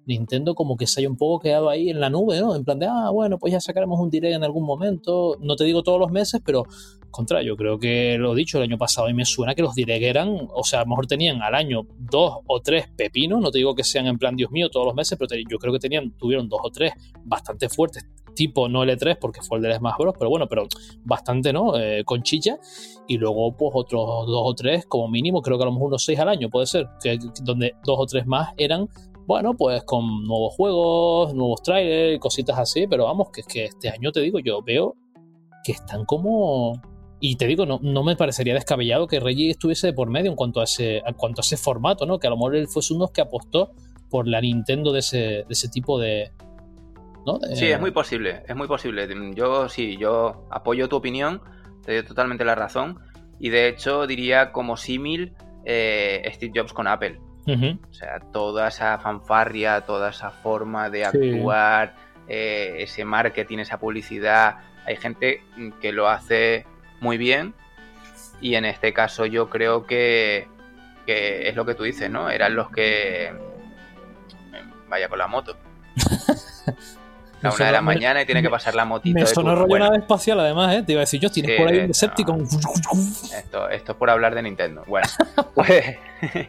Nintendo 0.06 0.54
como 0.54 0.76
que 0.76 0.86
se 0.86 1.00
haya 1.00 1.08
un 1.08 1.16
poco 1.16 1.40
quedado 1.40 1.68
ahí 1.68 1.90
en 1.90 2.00
la 2.00 2.10
nube, 2.10 2.40
¿no? 2.40 2.54
En 2.54 2.64
plan 2.64 2.78
de, 2.78 2.86
ah, 2.86 3.10
bueno, 3.10 3.38
pues 3.38 3.52
ya 3.52 3.60
sacaremos 3.60 4.00
un 4.00 4.10
direct 4.10 4.34
en 4.34 4.44
algún 4.44 4.64
momento. 4.64 5.36
No 5.40 5.56
te 5.56 5.64
digo 5.64 5.82
todos 5.82 5.98
los 5.98 6.10
meses, 6.10 6.40
pero 6.44 6.64
contra, 7.10 7.42
yo 7.42 7.56
creo 7.56 7.78
que 7.78 8.16
lo 8.18 8.34
dicho 8.34 8.58
el 8.58 8.64
año 8.64 8.78
pasado 8.78 9.08
y 9.08 9.14
me 9.14 9.24
suena 9.24 9.54
que 9.54 9.62
los 9.62 9.74
direct 9.74 10.02
eran, 10.02 10.48
o 10.52 10.64
sea, 10.64 10.80
a 10.80 10.82
lo 10.82 10.88
mejor 10.88 11.06
tenían 11.06 11.42
al 11.42 11.54
año 11.54 11.86
dos 11.98 12.38
o 12.46 12.60
tres 12.60 12.88
pepinos, 12.96 13.40
no 13.40 13.50
te 13.50 13.58
digo 13.58 13.74
que 13.74 13.84
sean 13.84 14.06
en 14.06 14.18
plan, 14.18 14.34
Dios 14.34 14.50
mío, 14.50 14.70
todos 14.70 14.86
los 14.86 14.94
meses, 14.94 15.18
pero 15.18 15.30
yo 15.48 15.58
creo 15.58 15.72
que 15.72 15.78
tenían, 15.78 16.16
tuvieron 16.16 16.48
dos 16.48 16.60
o 16.64 16.70
tres 16.70 16.92
bastante 17.24 17.68
fuertes, 17.68 18.06
tipo 18.34 18.68
no 18.68 18.84
L3 18.84 19.18
porque 19.20 19.40
fue 19.42 19.58
el 19.58 19.64
de 19.64 19.74
Smash 19.74 19.96
Bros, 19.98 20.14
pero 20.18 20.30
bueno, 20.30 20.46
pero 20.48 20.66
bastante, 21.04 21.52
¿no? 21.52 21.78
Eh, 21.78 22.02
con 22.04 22.22
chicha. 22.22 22.58
Y 23.06 23.18
luego, 23.18 23.56
pues 23.56 23.72
otros 23.74 24.26
dos 24.26 24.42
o 24.44 24.54
tres, 24.54 24.86
como 24.86 25.08
mínimo, 25.08 25.42
creo 25.42 25.58
que 25.58 25.64
a 25.64 25.66
lo 25.66 25.72
mejor 25.72 25.88
unos 25.88 26.04
seis 26.04 26.18
al 26.18 26.28
año, 26.28 26.48
puede 26.48 26.66
ser, 26.66 26.88
que, 27.02 27.18
donde 27.42 27.74
dos 27.84 27.96
o 27.98 28.06
tres 28.06 28.26
más 28.26 28.50
eran 28.56 28.88
bueno, 29.32 29.54
pues 29.54 29.82
con 29.84 30.24
nuevos 30.24 30.54
juegos, 30.54 31.32
nuevos 31.32 31.62
trailers, 31.62 32.20
cositas 32.20 32.58
así, 32.58 32.86
pero 32.86 33.04
vamos, 33.04 33.30
que 33.32 33.40
es 33.40 33.46
que 33.46 33.64
este 33.64 33.88
año 33.88 34.12
te 34.12 34.20
digo, 34.20 34.38
yo 34.40 34.60
veo 34.60 34.94
que 35.64 35.72
están 35.72 36.04
como. 36.04 36.78
Y 37.18 37.36
te 37.36 37.46
digo, 37.46 37.64
no, 37.64 37.78
no 37.80 38.04
me 38.04 38.14
parecería 38.14 38.52
descabellado 38.52 39.06
que 39.06 39.20
Reggie 39.20 39.48
estuviese 39.48 39.86
de 39.86 39.92
por 39.94 40.10
medio 40.10 40.30
en 40.30 40.36
cuanto 40.36 40.60
a 40.60 40.64
ese, 40.64 40.98
en 40.98 41.14
cuanto 41.14 41.40
a 41.40 41.44
ese 41.44 41.56
formato, 41.56 42.04
¿no? 42.04 42.18
Que 42.18 42.26
a 42.26 42.30
lo 42.30 42.36
mejor 42.36 42.56
él 42.56 42.68
fuese 42.68 42.92
uno 42.92 43.08
que 43.08 43.22
apostó 43.22 43.70
por 44.10 44.28
la 44.28 44.38
Nintendo 44.42 44.92
de 44.92 44.98
ese, 44.98 45.18
de 45.18 45.46
ese 45.48 45.70
tipo 45.70 45.98
de, 45.98 46.30
¿no? 47.24 47.38
Sí, 47.54 47.68
es 47.68 47.80
muy 47.80 47.92
posible, 47.92 48.42
es 48.46 48.54
muy 48.54 48.68
posible. 48.68 49.08
Yo 49.34 49.70
sí, 49.70 49.96
yo 49.96 50.46
apoyo 50.50 50.90
tu 50.90 50.96
opinión, 50.96 51.40
te 51.86 51.94
doy 51.94 52.04
totalmente 52.04 52.44
la 52.44 52.54
razón. 52.54 52.98
Y 53.40 53.48
de 53.48 53.68
hecho 53.68 54.06
diría 54.06 54.52
como 54.52 54.76
símil 54.76 55.32
eh, 55.64 56.22
Steve 56.34 56.52
Jobs 56.54 56.74
con 56.74 56.86
Apple. 56.86 57.18
O 57.46 57.94
sea, 57.94 58.20
toda 58.32 58.68
esa 58.68 58.98
fanfarria, 58.98 59.80
toda 59.82 60.10
esa 60.10 60.30
forma 60.30 60.90
de 60.90 61.04
actuar, 61.04 61.94
eh, 62.28 62.76
ese 62.78 63.04
marketing, 63.04 63.58
esa 63.58 63.78
publicidad, 63.78 64.58
hay 64.86 64.96
gente 64.96 65.42
que 65.80 65.92
lo 65.92 66.08
hace 66.08 66.66
muy 67.00 67.18
bien 67.18 67.54
y 68.40 68.54
en 68.54 68.64
este 68.64 68.92
caso 68.92 69.26
yo 69.26 69.50
creo 69.50 69.86
que, 69.86 70.48
es 71.06 71.54
lo 71.56 71.64
que 71.64 71.74
tú 71.74 71.82
dices, 71.82 72.10
¿no? 72.10 72.30
Eran 72.30 72.54
los 72.54 72.70
que... 72.70 73.32
Vaya 74.88 75.08
con 75.08 75.18
la 75.18 75.26
moto. 75.26 75.56
La 77.42 77.52
una 77.52 77.66
de 77.66 77.72
la 77.72 77.82
mañana 77.82 78.22
y 78.22 78.24
tiene 78.24 78.40
que 78.40 78.48
pasar 78.48 78.76
la 78.76 78.84
motito. 78.84 79.18
Me 79.18 79.26
sonó 79.26 79.56
rollo 79.56 79.76
nave 79.76 79.96
espacial, 79.96 80.38
además, 80.38 80.76
¿eh? 80.76 80.82
Te 80.84 80.92
iba 80.92 81.00
a 81.00 81.02
decir, 81.02 81.20
yo 81.20 81.28
tienes 81.28 81.58
por 81.58 81.68
ahí 81.68 81.80
un 81.80 81.88
Decepticon. 81.88 82.42
Esto, 82.42 83.68
esto 83.68 83.92
es 83.92 83.98
por 83.98 84.10
hablar 84.10 84.36
de 84.36 84.42
Nintendo. 84.42 84.84
Bueno, 84.86 85.08
pues, 85.54 85.96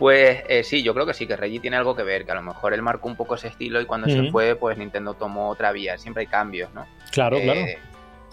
pues 0.00 0.44
eh, 0.48 0.64
sí, 0.64 0.82
yo 0.82 0.94
creo 0.94 1.04
que 1.04 1.12
sí, 1.12 1.26
que 1.26 1.36
Reggie 1.36 1.60
tiene 1.60 1.76
algo 1.76 1.94
que 1.94 2.02
ver, 2.02 2.24
que 2.24 2.32
a 2.32 2.34
lo 2.34 2.40
mejor 2.40 2.72
él 2.72 2.80
marcó 2.80 3.06
un 3.06 3.16
poco 3.16 3.34
ese 3.34 3.48
estilo 3.48 3.82
y 3.82 3.84
cuando 3.84 4.08
se 4.08 4.30
fue, 4.30 4.56
pues 4.56 4.78
Nintendo 4.78 5.12
tomó 5.12 5.50
otra 5.50 5.72
vía. 5.72 5.98
Siempre 5.98 6.22
hay 6.22 6.26
cambios, 6.26 6.72
¿no? 6.72 6.86
Claro, 7.12 7.36
eh, 7.36 7.42
claro. 7.42 7.60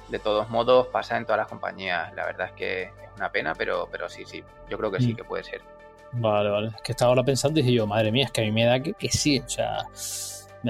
De 0.08 0.20
todos 0.20 0.50
modos, 0.50 0.88
pasa 0.88 1.18
en 1.18 1.26
todas 1.26 1.40
las 1.40 1.48
compañías. 1.50 2.14
La 2.16 2.26
verdad 2.26 2.48
es 2.48 2.54
que 2.54 2.84
es 2.84 2.92
una 3.18 3.30
pena, 3.34 3.54
pero, 3.54 3.90
pero 3.92 4.08
sí, 4.08 4.24
sí. 4.26 4.42
Yo 4.70 4.78
creo 4.78 4.90
que 4.90 5.02
sí, 5.02 5.12
mm. 5.12 5.16
que 5.18 5.24
puede 5.26 5.44
ser. 5.44 5.62
Vale, 6.14 6.50
vale. 6.50 6.68
Es 6.70 6.82
que 6.82 6.94
estaba 6.94 7.10
ahora 7.10 7.24
pensando 7.24 7.60
y 7.60 7.64
dije 7.64 7.76
yo, 7.76 7.86
madre 7.86 8.14
mía, 8.14 8.28
es 8.28 8.32
que 8.32 8.40
a 8.40 8.44
mí 8.46 8.52
me 8.54 8.64
da 8.64 8.80
que, 8.80 8.94
que 8.94 9.10
sí. 9.10 9.44
O 9.46 9.50
sea, 9.50 9.80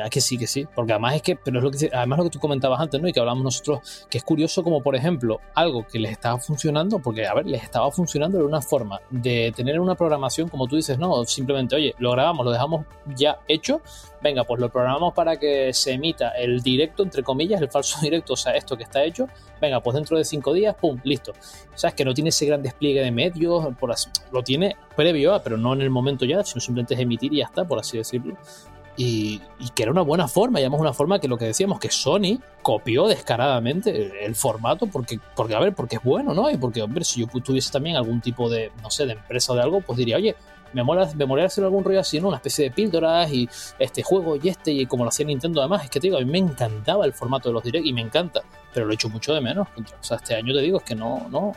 que 0.10 0.22
sí, 0.22 0.38
que 0.38 0.48
sí. 0.48 0.68
Porque 0.76 0.94
además 0.94 1.16
es 1.16 1.22
que, 1.22 1.36
pero 1.36 1.60
es 1.60 1.64
lo 1.64 1.72
que 1.72 1.90
además 1.94 2.20
lo 2.20 2.26
que 2.26 2.30
tú 2.32 2.40
comentabas 2.40 2.80
antes, 2.80 3.02
¿no? 3.02 3.08
Y 3.08 3.14
que 3.14 3.20
hablamos 3.20 3.44
nosotros, 3.44 4.08
que 4.10 4.18
es 4.18 4.24
curioso 4.24 4.64
como, 4.64 4.82
por 4.82 4.96
ejemplo, 4.96 5.40
algo 5.54 5.86
que 5.86 6.00
les 6.00 6.12
estaba 6.12 6.40
funcionando, 6.40 7.00
porque, 7.00 7.28
a 7.28 7.34
ver, 7.34 7.46
les 7.46 7.64
estaba 7.64 7.92
funcionando 7.92 8.38
de 8.38 8.44
una 8.44 8.62
forma 8.62 9.02
de 9.10 9.52
tener 9.56 9.80
una 9.80 9.96
programación, 9.96 10.50
como 10.50 10.68
tú 10.68 10.76
dices, 10.76 10.98
no, 10.98 11.24
simplemente, 11.26 11.76
oye, 11.76 11.96
lo 12.00 12.12
grabamos, 12.12 12.46
lo 12.46 12.52
dejamos 12.52 12.86
ya 13.16 13.40
hecho, 13.48 13.82
venga, 14.22 14.44
pues 14.44 14.60
lo 14.60 14.70
programamos 14.70 15.14
para 15.14 15.38
que 15.38 15.74
se 15.74 15.94
emita 15.94 16.30
el 16.32 16.62
directo, 16.62 17.04
entre 17.04 17.24
comillas, 17.24 17.62
el 17.62 17.70
falso 17.70 18.00
directo, 18.02 18.34
o 18.34 18.38
sea, 18.38 18.54
esto 18.54 18.78
que 18.78 18.84
está 18.84 19.04
hecho, 19.04 19.28
venga, 19.62 19.82
pues 19.82 19.96
dentro 19.96 20.18
de 20.18 20.26
cinco 20.26 20.54
días, 20.54 20.76
pum, 20.76 21.00
listo. 21.04 21.32
O 21.32 21.78
sea, 21.78 21.90
es 21.90 21.96
que 21.96 22.06
no 22.06 22.14
tiene 22.14 22.30
ese 22.30 22.46
gran 22.46 22.62
despliegue 22.62 23.02
de 23.02 23.12
medios, 23.12 23.68
por 23.80 23.92
así, 23.92 24.10
lo 24.32 24.44
tiene 24.44 24.76
previo, 24.96 25.40
pero 25.44 25.58
no 25.58 25.74
en 25.74 25.82
el 25.82 25.90
momento 25.90 26.26
ya, 26.26 26.44
sino 26.44 26.62
simplemente 26.62 26.94
es 26.94 27.00
emitir 27.00 27.34
y 27.34 27.38
ya 27.38 27.46
está, 27.46 27.66
por 27.66 27.80
así 27.80 27.98
decirlo 27.98 28.36
y, 28.98 29.40
que 29.76 29.84
era 29.84 29.92
una 29.92 30.02
buena 30.02 30.28
forma, 30.28 30.60
llamamos 30.60 30.82
una 30.82 30.94
forma 30.94 31.20
que 31.20 31.28
lo 31.28 31.38
que 31.38 31.46
decíamos, 31.46 31.80
que 31.80 31.92
Sony 31.92 32.40
copió 32.64 33.08
descaradamente 33.08 34.26
el, 34.26 34.36
formato 34.36 34.88
porque, 34.88 35.20
porque, 35.36 35.54
a 35.54 35.60
ver, 35.60 35.76
porque 35.76 35.98
es 35.98 36.04
bueno, 36.04 36.34
¿no? 36.34 36.50
Y 36.50 36.58
porque, 36.58 36.82
hombre, 36.82 37.06
si 37.06 37.22
yo 37.22 37.28
tuviese 37.28 37.72
también 37.72 37.96
algún 37.96 38.20
tipo 38.22 38.50
de, 38.50 38.72
no 38.82 38.90
sé, 38.90 39.06
de 39.06 39.14
empresa 39.14 39.54
o 39.54 39.56
de 39.56 39.62
algo, 39.62 39.82
pues 39.82 39.98
diría, 39.98 40.18
oye, 40.18 40.36
me 40.74 40.84
mola, 40.84 41.10
me 41.16 41.44
hacer 41.44 41.64
algún 41.64 41.84
rollo 41.84 42.00
así, 42.00 42.20
¿no? 42.20 42.30
Una 42.30 42.38
especie 42.38 42.66
de 42.66 42.72
píldoras 42.72 43.32
y 43.32 43.48
este 43.78 44.02
juego 44.02 44.36
y 44.36 44.50
este, 44.50 44.72
y 44.72 44.86
como 44.88 45.04
lo 45.04 45.10
hacía 45.10 45.26
Nintendo 45.26 45.62
además, 45.62 45.84
es 45.84 45.90
que 45.92 46.00
te 46.00 46.08
digo, 46.08 46.18
a 46.18 46.22
mí 46.22 46.26
me 46.26 46.40
encantaba 46.40 47.06
el 47.06 47.14
formato 47.14 47.50
de 47.50 47.54
los 47.54 47.64
direct 47.64 47.86
y 47.86 47.94
me 47.94 48.02
encanta, 48.02 48.42
pero 48.74 48.88
lo 48.88 48.92
he 48.92 48.96
hecho 48.96 49.10
mucho 49.10 49.34
de 49.34 49.42
menos. 49.42 49.68
O 49.78 50.04
sea, 50.04 50.18
este 50.18 50.36
año 50.36 50.54
te 50.54 50.62
digo, 50.62 50.80
es 50.80 50.84
que 50.84 50.96
no, 50.96 51.28
no, 51.30 51.54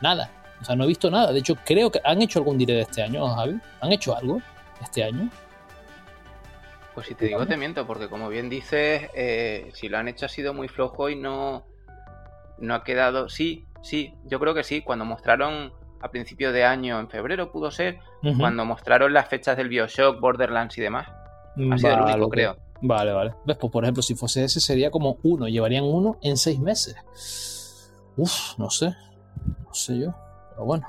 nada. 0.00 0.30
O 0.60 0.64
sea, 0.64 0.74
no 0.76 0.84
he 0.84 0.86
visto 0.86 1.10
nada. 1.10 1.32
De 1.32 1.40
hecho, 1.40 1.56
creo 1.64 1.90
que 1.90 2.00
han 2.04 2.22
hecho 2.22 2.38
algún 2.38 2.58
direct 2.58 2.90
este 2.90 3.02
año, 3.02 3.28
Javi. 3.28 3.60
¿Han 3.80 3.92
hecho 3.92 4.16
algo 4.16 4.40
este 4.80 5.04
año? 5.04 5.30
Pues 6.98 7.06
si 7.06 7.14
te 7.14 7.26
digo 7.26 7.46
te 7.46 7.56
miento, 7.56 7.86
porque 7.86 8.08
como 8.08 8.28
bien 8.28 8.48
dices, 8.48 9.08
eh, 9.14 9.70
si 9.72 9.88
lo 9.88 9.98
han 9.98 10.08
hecho 10.08 10.26
ha 10.26 10.28
sido 10.28 10.52
muy 10.52 10.66
flojo 10.66 11.08
y 11.08 11.14
no, 11.14 11.64
no 12.58 12.74
ha 12.74 12.82
quedado... 12.82 13.28
Sí, 13.28 13.64
sí, 13.82 14.16
yo 14.24 14.40
creo 14.40 14.52
que 14.52 14.64
sí, 14.64 14.82
cuando 14.82 15.04
mostraron 15.04 15.72
a 16.00 16.10
principio 16.10 16.50
de 16.50 16.64
año, 16.64 16.98
en 16.98 17.08
febrero 17.08 17.52
pudo 17.52 17.70
ser, 17.70 18.00
cuando 18.36 18.64
mostraron 18.64 19.12
las 19.12 19.28
fechas 19.28 19.56
del 19.56 19.68
Bioshock, 19.68 20.18
Borderlands 20.18 20.76
y 20.76 20.80
demás. 20.80 21.06
Ha 21.70 21.78
sido 21.78 21.94
el 21.94 22.00
único, 22.00 22.28
creo. 22.30 22.56
Vale, 22.82 23.12
vale. 23.12 23.34
¿Ves? 23.44 23.56
Pues 23.58 23.70
por 23.70 23.84
ejemplo, 23.84 24.02
si 24.02 24.16
fuese 24.16 24.42
ese 24.42 24.58
sería 24.58 24.90
como 24.90 25.18
uno, 25.22 25.46
llevarían 25.46 25.84
uno 25.84 26.18
en 26.20 26.36
seis 26.36 26.58
meses. 26.58 26.96
Uf, 28.16 28.58
no 28.58 28.70
sé. 28.70 28.92
No 29.64 29.72
sé 29.72 30.00
yo. 30.00 30.12
Pero 30.50 30.64
bueno. 30.64 30.88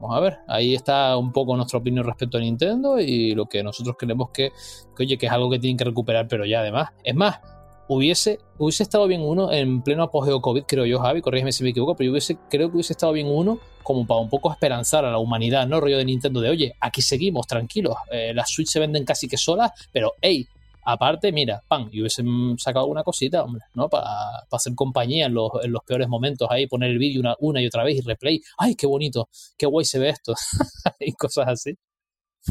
Vamos 0.00 0.16
a 0.16 0.20
ver, 0.20 0.38
ahí 0.48 0.74
está 0.74 1.16
un 1.16 1.32
poco 1.32 1.56
nuestra 1.56 1.78
opinión 1.78 2.04
respecto 2.04 2.38
a 2.38 2.40
Nintendo 2.40 2.98
y 3.00 3.34
lo 3.34 3.46
que 3.46 3.62
nosotros 3.62 3.96
creemos 3.98 4.30
que, 4.30 4.52
oye, 4.98 5.16
que 5.16 5.26
es 5.26 5.32
algo 5.32 5.50
que 5.50 5.58
tienen 5.58 5.76
que 5.76 5.84
recuperar, 5.84 6.28
pero 6.28 6.44
ya 6.44 6.60
además. 6.60 6.90
Es 7.02 7.14
más, 7.14 7.40
hubiese, 7.88 8.38
hubiese 8.58 8.82
estado 8.82 9.06
bien 9.06 9.22
uno 9.22 9.52
en 9.52 9.82
pleno 9.82 10.04
apogeo 10.04 10.40
COVID, 10.40 10.64
creo 10.64 10.86
yo, 10.86 11.00
Javi, 11.00 11.20
corrígeme 11.20 11.52
si 11.52 11.62
me 11.64 11.70
equivoco, 11.70 11.94
pero 11.94 12.06
yo 12.06 12.12
hubiese, 12.12 12.36
creo 12.50 12.68
que 12.68 12.76
hubiese 12.76 12.92
estado 12.92 13.12
bien 13.12 13.26
uno 13.28 13.58
como 13.82 14.06
para 14.06 14.20
un 14.20 14.28
poco 14.28 14.50
esperanzar 14.50 15.04
a 15.04 15.10
la 15.10 15.18
humanidad, 15.18 15.66
¿no? 15.66 15.80
Rollo 15.80 15.98
de 15.98 16.04
Nintendo 16.04 16.40
de, 16.40 16.50
oye, 16.50 16.74
aquí 16.80 17.02
seguimos, 17.02 17.46
tranquilos, 17.46 17.96
eh, 18.10 18.32
las 18.34 18.50
Switch 18.50 18.68
se 18.68 18.80
venden 18.80 19.04
casi 19.04 19.28
que 19.28 19.36
solas, 19.36 19.72
pero 19.92 20.14
hey, 20.20 20.48
aparte, 20.84 21.32
mira, 21.32 21.62
pan, 21.66 21.88
y 21.90 22.00
hubiesen 22.00 22.58
sacado 22.58 22.86
una 22.86 23.02
cosita, 23.02 23.42
hombre, 23.42 23.62
¿no? 23.74 23.88
Para 23.88 24.06
hacer 24.50 24.74
compañía 24.74 25.26
en 25.26 25.34
los, 25.34 25.50
en 25.62 25.72
los, 25.72 25.82
peores 25.84 26.08
momentos, 26.08 26.48
ahí 26.50 26.66
poner 26.66 26.90
el 26.90 26.98
vídeo 26.98 27.20
una, 27.20 27.34
una 27.40 27.60
y 27.60 27.66
otra 27.66 27.84
vez 27.84 27.96
y 27.96 28.00
replay, 28.00 28.40
ay, 28.58 28.74
qué 28.74 28.86
bonito, 28.86 29.28
qué 29.56 29.66
guay 29.66 29.84
se 29.84 29.98
ve 29.98 30.10
esto, 30.10 30.34
y 31.00 31.12
cosas 31.12 31.48
así. 31.48 31.74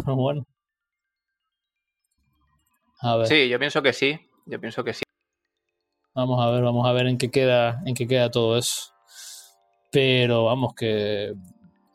Bueno. 0.06 0.46
A 3.00 3.18
ver. 3.18 3.28
Sí, 3.28 3.50
yo 3.50 3.60
pienso 3.60 3.82
que 3.82 3.94
sí, 3.94 4.20
yo 4.46 4.60
pienso 4.60 4.84
que 4.84 4.94
sí. 4.94 5.04
Vamos 6.16 6.40
a 6.46 6.50
ver, 6.52 6.64
vamos 6.64 6.88
a 6.88 6.92
ver 6.94 7.08
en 7.08 7.18
qué 7.18 7.32
queda, 7.32 7.82
en 7.86 7.96
qué 7.96 8.08
queda 8.08 8.30
todo 8.30 8.58
eso. 8.58 8.94
Pero 9.92 10.46
vamos, 10.46 10.74
que 10.76 11.34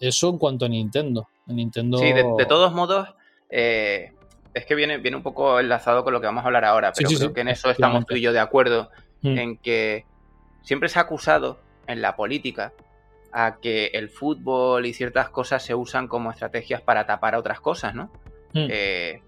eso 0.00 0.28
en 0.28 0.38
cuanto 0.38 0.64
a 0.64 0.68
Nintendo. 0.68 1.28
Nintendo... 1.46 1.98
Sí, 1.98 2.12
de, 2.12 2.46
todos 2.46 2.72
modos, 2.72 3.08
eh, 3.48 4.12
es 4.54 4.66
que 4.66 4.74
viene, 4.74 4.98
viene 4.98 5.16
un 5.16 5.22
poco 5.22 5.60
enlazado 5.60 6.04
con 6.04 6.12
lo 6.12 6.20
que 6.20 6.26
vamos 6.26 6.44
a 6.44 6.46
hablar 6.46 6.64
ahora, 6.64 6.92
pero 6.92 7.08
creo 7.08 7.32
que 7.32 7.40
en 7.40 7.48
eso 7.48 7.70
estamos 7.70 8.06
tú 8.06 8.14
y 8.14 8.20
yo 8.20 8.32
de 8.32 8.40
acuerdo, 8.40 8.90
mm. 9.22 9.38
en 9.38 9.56
que 9.58 10.04
siempre 10.62 10.88
se 10.88 10.98
ha 10.98 11.02
acusado 11.02 11.60
en 11.86 12.02
la 12.02 12.16
política 12.16 12.72
a 13.32 13.56
que 13.60 13.86
el 13.94 14.08
fútbol 14.08 14.86
y 14.86 14.94
ciertas 14.94 15.28
cosas 15.30 15.62
se 15.62 15.74
usan 15.74 16.08
como 16.08 16.30
estrategias 16.30 16.80
para 16.80 17.06
tapar 17.06 17.34
a 17.34 17.38
otras 17.38 17.60
cosas, 17.60 17.94
¿no? 17.94 18.10
Mm. 18.54 18.66
Eh, 18.70 19.22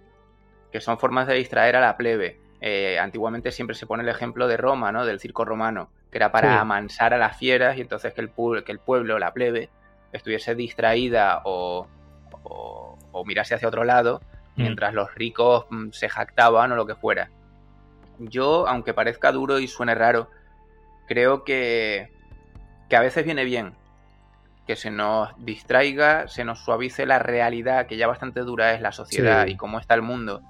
que 0.73 0.81
son 0.81 0.99
formas 0.99 1.27
de 1.27 1.35
distraer 1.35 1.77
a 1.77 1.81
la 1.81 1.97
plebe. 1.97 2.41
Eh, 2.61 2.99
antiguamente 2.99 3.53
siempre 3.53 3.75
se 3.75 3.87
pone 3.87 4.03
el 4.03 4.09
ejemplo 4.09 4.47
de 4.47 4.57
Roma, 4.57 4.93
¿no? 4.93 5.07
Del 5.07 5.21
circo 5.21 5.45
romano, 5.45 5.91
que 6.11 6.19
era 6.19 6.31
para 6.31 6.61
amansar 6.61 7.15
a 7.15 7.19
las 7.19 7.37
fieras 7.37 7.77
y 7.79 7.81
entonces 7.81 8.13
que 8.13 8.21
el, 8.21 8.31
que 8.65 8.73
el 8.73 8.79
pueblo, 8.79 9.19
la 9.19 9.33
plebe, 9.33 9.71
estuviese 10.13 10.55
distraída 10.55 11.43
o, 11.45 11.87
o, 12.43 13.25
mirase 13.25 13.55
hacia 13.55 13.69
otro 13.69 13.85
lado, 13.85 14.21
mm. 14.57 14.63
mientras 14.63 14.95
los 14.95 15.15
ricos 15.15 15.67
mm, 15.71 15.91
se 15.91 16.09
jactaban 16.09 16.73
o 16.73 16.77
lo 16.77 16.87
que 16.87 16.95
fuera. 16.95 17.31
Yo, 18.19 18.67
aunque 18.69 18.95
parezca 18.95 19.33
duro 19.33 19.59
y 19.59 19.69
suene 19.69 19.95
raro, 19.95 20.29
creo 21.07 21.45
que, 21.45 22.11
que 22.89 22.97
a 22.97 23.01
veces 23.01 23.25
viene 23.25 23.45
bien 23.45 23.75
que 24.71 24.77
se 24.77 24.93
nos 24.93 25.31
distraiga, 25.39 26.29
se 26.29 26.45
nos 26.45 26.61
suavice 26.61 27.05
la 27.05 27.19
realidad, 27.19 27.87
que 27.87 27.97
ya 27.97 28.07
bastante 28.07 28.43
dura 28.43 28.73
es 28.73 28.81
la 28.81 28.93
sociedad 28.93 29.49
y 29.49 29.57
cómo 29.57 29.81
está 29.81 29.95
el 29.95 30.03
mundo. 30.03 30.43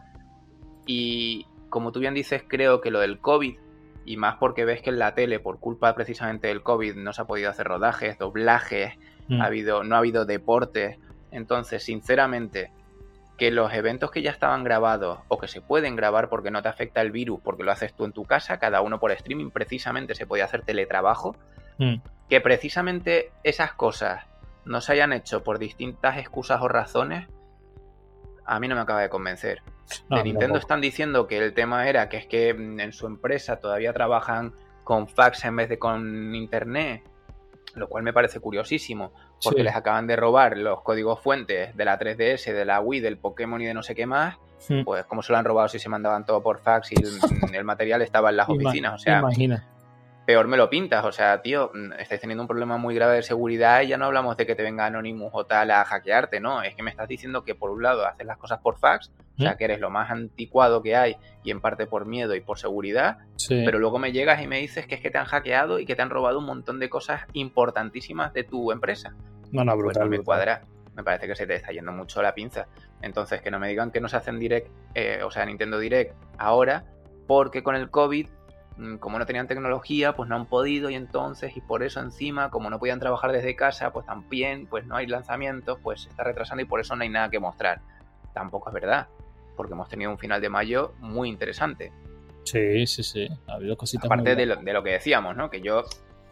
Y, 0.85 1.47
como 1.71 1.91
tú 1.91 2.01
bien 2.01 2.13
dices, 2.13 2.45
creo 2.47 2.83
que 2.83 2.91
lo 2.91 3.01
del 3.01 3.19
COVID, 3.19 3.57
y 4.05 4.17
más 4.19 4.37
porque 4.37 4.67
ves 4.67 4.83
que 4.83 4.91
en 4.91 4.99
la 4.99 5.15
tele, 5.15 5.41
por 5.41 5.59
culpa 5.59 5.95
precisamente 5.95 6.49
del 6.49 6.63
COVID, 6.63 6.97
no 6.97 7.15
se 7.15 7.23
ha 7.23 7.25
podido 7.25 7.49
hacer 7.49 7.67
rodajes, 7.67 8.19
doblajes, 8.19 8.93
mm. 9.29 9.41
ha 9.41 9.47
habido, 9.47 9.85
no 9.85 9.95
ha 9.95 10.01
habido 10.01 10.27
deportes. 10.27 10.99
Entonces, 11.31 11.83
sinceramente, 11.83 12.73
que 13.41 13.51
los 13.51 13.73
eventos 13.73 14.11
que 14.11 14.21
ya 14.21 14.33
estaban 14.33 14.65
grabados 14.65 15.21
o 15.29 15.39
que 15.39 15.49
se 15.49 15.63
pueden 15.63 15.97
grabar 15.97 16.29
porque 16.29 16.51
no 16.51 16.61
te 16.61 16.69
afecta 16.69 17.01
el 17.01 17.11
virus, 17.11 17.41
porque 17.43 17.63
lo 17.63 17.73
haces 17.73 17.95
tú 17.95 18.05
en 18.05 18.13
tu 18.13 18.27
casa, 18.27 18.59
cada 18.59 18.83
uno 18.83 19.01
por 19.01 19.13
streaming, 19.13 19.49
precisamente 19.49 20.15
se 20.15 20.27
podía 20.27 20.45
hacer 20.45 20.61
teletrabajo, 20.61 21.35
mm. 21.79 22.03
que 22.29 22.41
precisamente 22.43 23.33
esas 23.43 23.73
cosas 23.73 24.27
no 24.67 24.83
se 24.83 24.93
hayan 24.93 25.15
hecho 25.15 25.43
por 25.43 25.59
distintas 25.59 26.19
excusas 26.19 26.61
o 26.61 26.69
razones, 26.69 27.29
a 28.45 28.61
mí 28.61 28.69
no 28.69 28.75
me 28.75 28.83
acaba 28.83 29.01
de 29.01 29.09
convencer. 29.09 29.63
de 30.11 30.23
Nintendo 30.23 30.59
están 30.59 30.83
diciendo 30.83 31.27
que 31.27 31.39
el 31.39 31.55
tema 31.55 31.89
era 31.89 32.11
que 32.11 32.19
es 32.19 32.27
que 32.27 32.53
mm, 32.53 32.79
en 32.79 32.93
su 32.93 33.07
empresa 33.07 33.59
todavía 33.59 33.95
trabajan 33.95 34.53
con 34.85 35.09
fax 35.09 35.47
en 35.47 35.57
vez 35.57 35.71
de 35.71 35.79
con 35.79 36.35
internet, 36.35 37.09
lo 37.75 37.89
cual 37.89 38.03
me 38.03 38.13
parece 38.13 38.39
curiosísimo, 38.39 39.15
porque 39.43 39.63
les 39.63 39.75
acaban 39.75 40.07
de 40.07 40.17
robar 40.17 40.57
los 40.57 40.83
códigos 40.83 41.21
fuentes 41.21 41.77
de 41.77 41.85
la 41.85 41.99
3DS, 41.99 42.53
de 42.53 42.65
la 42.65 42.81
Wii, 42.81 43.01
del 43.01 43.19
Pokémon 43.19 43.61
y 43.61 43.67
de 43.67 43.75
no 43.75 43.83
sé 43.83 43.95
qué 43.95 44.07
más. 44.07 44.37
Hmm. 44.69 44.83
Pues 44.85 45.05
como 45.07 45.23
se 45.23 45.33
lo 45.33 45.39
han 45.39 45.45
robado 45.45 45.69
si 45.69 45.79
se 45.79 45.89
mandaban 45.89 46.27
todo 46.27 46.43
por 46.43 46.61
fax 46.61 46.93
y 46.93 46.97
el, 47.55 47.65
material 47.65 48.03
estaba 48.03 48.31
en 48.31 48.37
las 48.37 48.49
oficinas. 48.49 48.95
O 48.95 48.99
sea, 48.99 49.21
Imagina 49.21 49.67
peor 50.31 50.47
me 50.47 50.57
lo 50.57 50.71
pintas. 50.71 51.05
O 51.05 51.11
sea, 51.11 51.43
tío, 51.43 51.73
mm, 51.75 51.95
estáis 51.95 52.21
teniendo 52.21 52.45
un 52.45 52.47
problema 52.47 52.77
muy 52.77 52.95
grave 52.95 53.17
de 53.17 53.23
seguridad 53.23 53.83
y 53.83 53.89
ya 53.89 53.97
no 53.97 54.05
hablamos 54.05 54.37
de 54.37 54.47
que 54.47 54.55
te 54.55 54.63
venga 54.63 54.87
Anonymous 54.87 55.33
o 55.35 55.45
tal 55.45 55.73
a 55.73 55.85
hackearte, 55.85 56.39
¿no? 56.39 56.63
Es 56.63 56.77
que 56.77 56.85
me 56.85 56.91
estás 56.91 57.09
diciendo 57.09 57.43
que 57.43 57.57
por 57.57 57.71
un 57.71 57.83
lado 57.83 58.07
haces 58.07 58.25
las 58.25 58.39
cosas 58.39 58.61
por 58.61 58.79
fax, 58.79 59.11
o 59.37 59.43
sea, 59.43 59.57
que 59.57 59.65
eres 59.65 59.81
lo 59.81 59.91
más 59.91 60.09
anticuado 60.09 60.83
que 60.83 60.95
hay 60.95 61.17
y 61.43 61.51
en 61.51 61.61
parte 61.61 61.87
por 61.87 62.07
miedo 62.07 62.37
y 62.37 62.41
por 62.43 62.61
seguridad, 62.61 63.19
pero 63.49 63.81
luego 63.81 63.99
me 63.99 64.13
llegas 64.13 64.41
y 64.41 64.47
me 64.47 64.61
dices 64.61 64.87
que 64.87 64.95
es 64.95 65.01
que 65.01 65.11
te 65.11 65.19
han 65.19 65.25
hackeado 65.25 65.81
y 65.81 65.85
que 65.85 65.97
te 65.97 66.03
han 66.03 66.11
robado 66.11 66.39
un 66.39 66.45
montón 66.45 66.79
de 66.79 66.89
cosas 66.89 67.23
importantísimas 67.33 68.33
de 68.33 68.45
tu 68.45 68.71
empresa. 68.71 69.17
No, 69.51 69.65
no, 69.65 69.77
brutal. 69.77 70.07
Pues 70.07 70.21
me 70.21 70.25
cuadra. 70.25 70.63
Me 70.95 71.03
parece 71.03 71.27
que 71.27 71.35
se 71.35 71.47
te 71.47 71.55
está 71.57 71.73
yendo 71.73 71.91
mucho 71.91 72.23
la 72.23 72.35
pinza. 72.35 72.69
Entonces, 73.03 73.41
que 73.41 73.51
no 73.51 73.59
me 73.59 73.69
digan 73.69 73.91
que 73.91 74.01
no 74.01 74.09
se 74.09 74.17
hacen 74.17 74.39
direct, 74.39 74.69
eh, 74.95 75.23
o 75.25 75.31
sea, 75.33 75.45
Nintendo 75.45 75.79
Direct 75.79 76.15
ahora, 76.39 76.85
porque 77.27 77.63
con 77.63 77.75
el 77.75 77.91
COVID 77.91 78.29
como 78.99 79.19
no 79.19 79.27
tenían 79.27 79.47
tecnología, 79.47 80.15
pues 80.15 80.29
no 80.29 80.37
han 80.37 80.47
podido 80.47 80.91
y 80.91 80.95
entonces, 80.95 81.57
y 81.57 81.61
por 81.61 81.83
eso 81.83 82.01
encima, 82.01 82.51
como 82.51 82.71
no 82.71 82.79
podían 82.79 83.01
trabajar 83.01 83.33
desde 83.33 83.55
casa, 83.55 83.93
pues 83.93 84.07
también, 84.07 84.67
pues 84.67 84.87
no 84.87 84.97
hay 84.97 85.07
lanzamientos, 85.07 85.79
pues 85.83 86.03
se 86.03 86.09
está 86.09 86.25
retrasando 86.25 86.63
y 86.63 86.67
por 86.67 86.81
eso 86.81 86.97
no 86.97 87.03
hay 87.03 87.09
nada 87.09 87.31
que 87.31 87.39
mostrar. 87.39 87.81
Tampoco 88.33 88.71
es 88.71 88.75
verdad, 88.75 89.09
porque 89.57 89.75
hemos 89.75 89.89
tenido 89.89 90.11
un 90.11 90.19
final 90.19 90.41
de 90.41 90.49
mayo 90.49 90.95
muy 90.99 91.29
interesante. 91.29 91.93
Sí, 92.45 92.87
sí, 92.87 93.03
sí, 93.03 93.29
ha 93.47 93.55
habido 93.55 93.77
cositas. 93.77 94.07
Aparte 94.07 94.35
de 94.35 94.47
lo, 94.47 94.83
que 94.83 94.91
decíamos, 94.91 95.37
¿no? 95.37 95.51
Que 95.51 95.61
yo, 95.61 95.85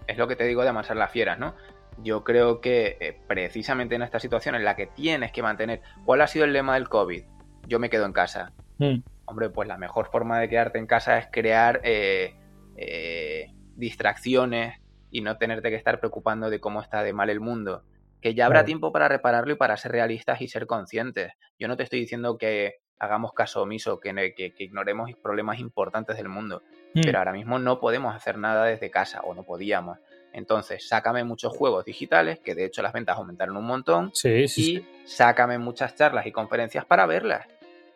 es 0.07 0.17
lo 0.17 0.27
que 0.27 0.37
te 0.37 0.45
digo 0.45 0.63
de 0.63 0.71
amasar 0.71 0.97
las 0.97 1.11
fieras, 1.11 1.39
¿no? 1.39 1.55
Yo 2.03 2.25
creo 2.25 2.61
que 2.61 2.97
eh, 3.01 3.21
precisamente 3.27 3.97
en 3.97 4.03
esta 4.03 4.21
situación 4.21 4.55
en 4.55 4.65
la 4.65 4.75
que 4.75 4.87
tienes 4.87 5.33
que 5.33 5.43
mantener, 5.43 5.83
¿cuál 6.05 6.23
ha 6.23 6.27
sido 6.27 6.45
el 6.45 6.53
lema 6.53 6.75
del 6.75 6.89
COVID? 6.89 7.25
Yo 7.67 7.79
me 7.79 7.91
quedo 7.91 8.07
en 8.07 8.13
casa. 8.13 8.53
Mm 8.79 9.01
hombre, 9.29 9.51
pues 9.51 9.69
la 9.69 9.77
mejor 9.77 10.11
forma 10.11 10.41
de 10.41 10.49
quedarte 10.49 10.79
en 10.79 10.87
casa 10.87 11.19
es 11.19 11.29
crear 11.31 11.81
eh, 11.85 12.35
eh, 12.77 13.53
distracciones 13.77 14.81
y 15.11 15.21
no 15.21 15.37
tenerte 15.37 15.71
que 15.71 15.77
estar 15.77 16.01
preocupando 16.01 16.51
de 16.51 16.61
cómo 16.61 16.81
está 16.81 17.03
de 17.03 17.13
mal 17.13 17.31
el 17.31 17.41
mundo. 17.41 17.83
Que 18.21 18.35
ya 18.35 18.47
habrá 18.47 18.65
tiempo 18.65 18.91
para 18.91 19.07
repararlo 19.07 19.53
y 19.53 19.57
para 19.57 19.77
ser 19.77 19.93
realistas 19.93 20.41
y 20.41 20.49
ser 20.49 20.67
conscientes. 20.67 21.33
Yo 21.59 21.69
no 21.69 21.77
te 21.77 21.85
estoy 21.85 22.01
diciendo 22.01 22.37
que 22.37 22.81
hagamos 22.99 23.33
caso 23.33 23.63
omiso, 23.63 24.01
que, 24.01 24.13
que, 24.35 24.53
ignoremos 24.59 25.11
problemas 25.23 25.61
importantes 25.61 26.17
del 26.17 26.29
mundo. 26.29 26.63
Mm. 26.95 27.03
Pero 27.05 27.19
ahora 27.19 27.33
mismo 27.33 27.61
no 27.61 27.79
podemos 27.79 28.15
hacer 28.17 28.39
nada 28.39 28.65
desde 28.65 28.91
casa 28.91 29.21
o 29.21 29.35
no 29.35 29.45
podíamos. 29.45 29.99
Entonces, 30.33 30.89
sácame 30.89 31.23
muchos 31.23 31.57
juegos 31.57 31.85
digitales, 31.85 32.41
que 32.41 32.57
de 32.57 32.65
hecho 32.65 32.83
las 32.83 32.93
ventas 32.93 33.17
aumentaron 33.17 33.57
un 33.57 33.67
montón. 33.67 34.11
Sí, 34.15 34.49
sí, 34.49 34.77
y 34.77 35.07
sácame 35.07 35.59
muchas 35.59 35.95
charlas 35.95 36.27
y 36.27 36.33
conferencias 36.33 36.85
para 36.85 37.07
verlas 37.07 37.47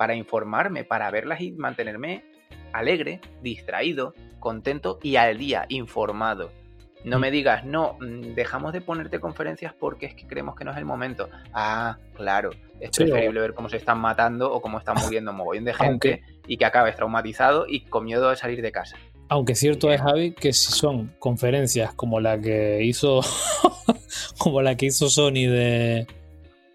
para 0.03 0.17
informarme, 0.17 0.83
para 0.83 1.09
verlas 1.13 1.41
y 1.43 1.53
mantenerme 1.53 2.25
alegre, 2.73 3.21
distraído, 3.41 4.15
contento 4.41 4.99
y 5.01 5.15
al 5.15 5.39
día, 5.39 5.65
informado. 5.69 6.51
No 7.05 7.21
me 7.21 7.29
mm. 7.29 7.33
digas, 7.33 7.65
no, 7.65 7.99
mm, 8.01 8.35
dejamos 8.35 8.73
de 8.73 8.81
ponerte 8.81 9.21
conferencias 9.21 9.73
porque 9.79 10.07
es 10.07 10.17
que 10.17 10.27
creemos 10.27 10.57
que 10.57 10.65
no 10.65 10.73
es 10.73 10.77
el 10.79 10.87
momento. 10.87 11.29
Ah, 11.53 11.99
claro, 12.17 12.51
es 12.81 12.91
preferible 12.91 13.43
ver 13.43 13.55
cómo 13.55 13.69
se 13.69 13.77
están 13.77 14.01
matando 14.01 14.53
o 14.53 14.61
cómo 14.61 14.79
están 14.79 14.97
muriendo 15.01 15.31
un 15.31 15.37
mogollón 15.37 15.67
de 15.67 15.75
gente 15.75 16.23
y 16.49 16.57
que 16.57 16.65
acabes 16.65 16.97
traumatizado 16.97 17.67
y 17.69 17.83
con 17.83 18.05
miedo 18.05 18.29
de 18.29 18.35
salir 18.35 18.61
de 18.61 18.73
casa. 18.73 18.97
Aunque 19.29 19.55
cierto 19.55 19.93
es, 19.93 20.01
Javi, 20.01 20.33
que 20.33 20.53
si 20.53 20.73
son 20.73 21.15
conferencias 21.21 21.95
como 21.95 22.19
la 22.19 22.41
que 22.41 22.83
hizo, 22.83 23.21
como 24.39 24.63
la 24.63 24.75
que 24.75 24.87
hizo 24.87 25.09
Sony 25.09 25.47
de, 25.47 26.09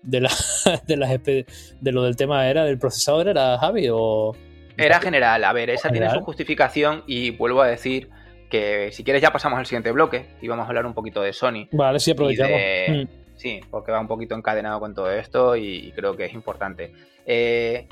de, 0.03 0.21
la, 0.21 0.29
de, 0.87 0.97
las, 0.97 1.23
de 1.23 1.91
lo 1.91 2.03
del 2.03 2.15
tema 2.15 2.47
era 2.47 2.65
del 2.65 2.77
procesador 2.77 3.27
era 3.27 3.57
Javi 3.57 3.87
o 3.91 4.35
era 4.77 4.99
general 4.99 5.43
a 5.43 5.53
ver 5.53 5.69
esa 5.69 5.89
tiene 5.89 6.09
su 6.11 6.21
justificación 6.21 7.03
y 7.07 7.31
vuelvo 7.31 7.61
a 7.61 7.67
decir 7.67 8.09
que 8.49 8.91
si 8.91 9.03
quieres 9.03 9.21
ya 9.21 9.31
pasamos 9.31 9.59
al 9.59 9.65
siguiente 9.65 9.91
bloque 9.91 10.25
y 10.41 10.47
vamos 10.47 10.65
a 10.65 10.67
hablar 10.69 10.85
un 10.85 10.93
poquito 10.93 11.21
de 11.21 11.33
Sony. 11.33 11.67
Vale 11.71 11.99
sí 11.99 12.11
aprovechamos. 12.11 12.59
mm. 12.87 13.03
sí 13.35 13.59
porque 13.69 13.91
va 13.91 13.99
un 13.99 14.07
poquito 14.07 14.35
encadenado 14.35 14.79
con 14.79 14.93
todo 14.93 15.11
esto 15.11 15.55
y 15.55 15.91
creo 15.95 16.15
que 16.15 16.25
es 16.25 16.33
importante. 16.33 16.93
Eh, 17.25 17.87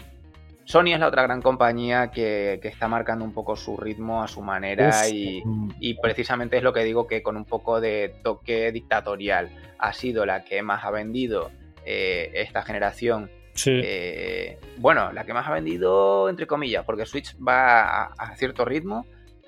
Sony 0.63 0.93
es 0.93 0.99
la 0.99 1.07
otra 1.07 1.23
gran 1.23 1.41
compañía 1.41 2.09
que, 2.09 2.59
está 2.63 2.87
marcando 2.87 3.23
un 3.23 3.33
poco 3.33 3.55
su 3.55 3.77
ritmo 3.77 4.23
a 4.23 4.27
su 4.27 4.41
manera 4.41 5.07
y, 5.07 5.43
y, 5.79 5.93
precisamente 5.95 6.57
es 6.57 6.63
lo 6.63 6.73
que 6.73 6.83
digo 6.83 7.05
que 7.05 7.21
con 7.21 7.37
un 7.37 7.45
poco 7.45 7.79
de 7.79 8.15
toque 8.23 8.71
dictatorial 8.71 9.51
ha 9.77 9.93
sido 9.93 10.25
la 10.25 10.43
que 10.43 10.63
más 10.63 10.83
ha 10.83 10.89
vendido 10.89 11.51
eh, 11.85 12.31
esta 12.33 12.63
generación. 12.63 13.29
Eh, 13.65 14.59
bueno, 14.77 15.13
la 15.13 15.23
que 15.23 15.33
más 15.33 15.47
ha 15.47 15.53
vendido, 15.53 16.29
entre 16.29 16.47
comillas, 16.47 16.83
porque 16.85 17.05
Switch 17.05 17.35
va 17.37 18.05
a, 18.05 18.35
cierto 18.35 18.65
ritmo. 18.65 19.05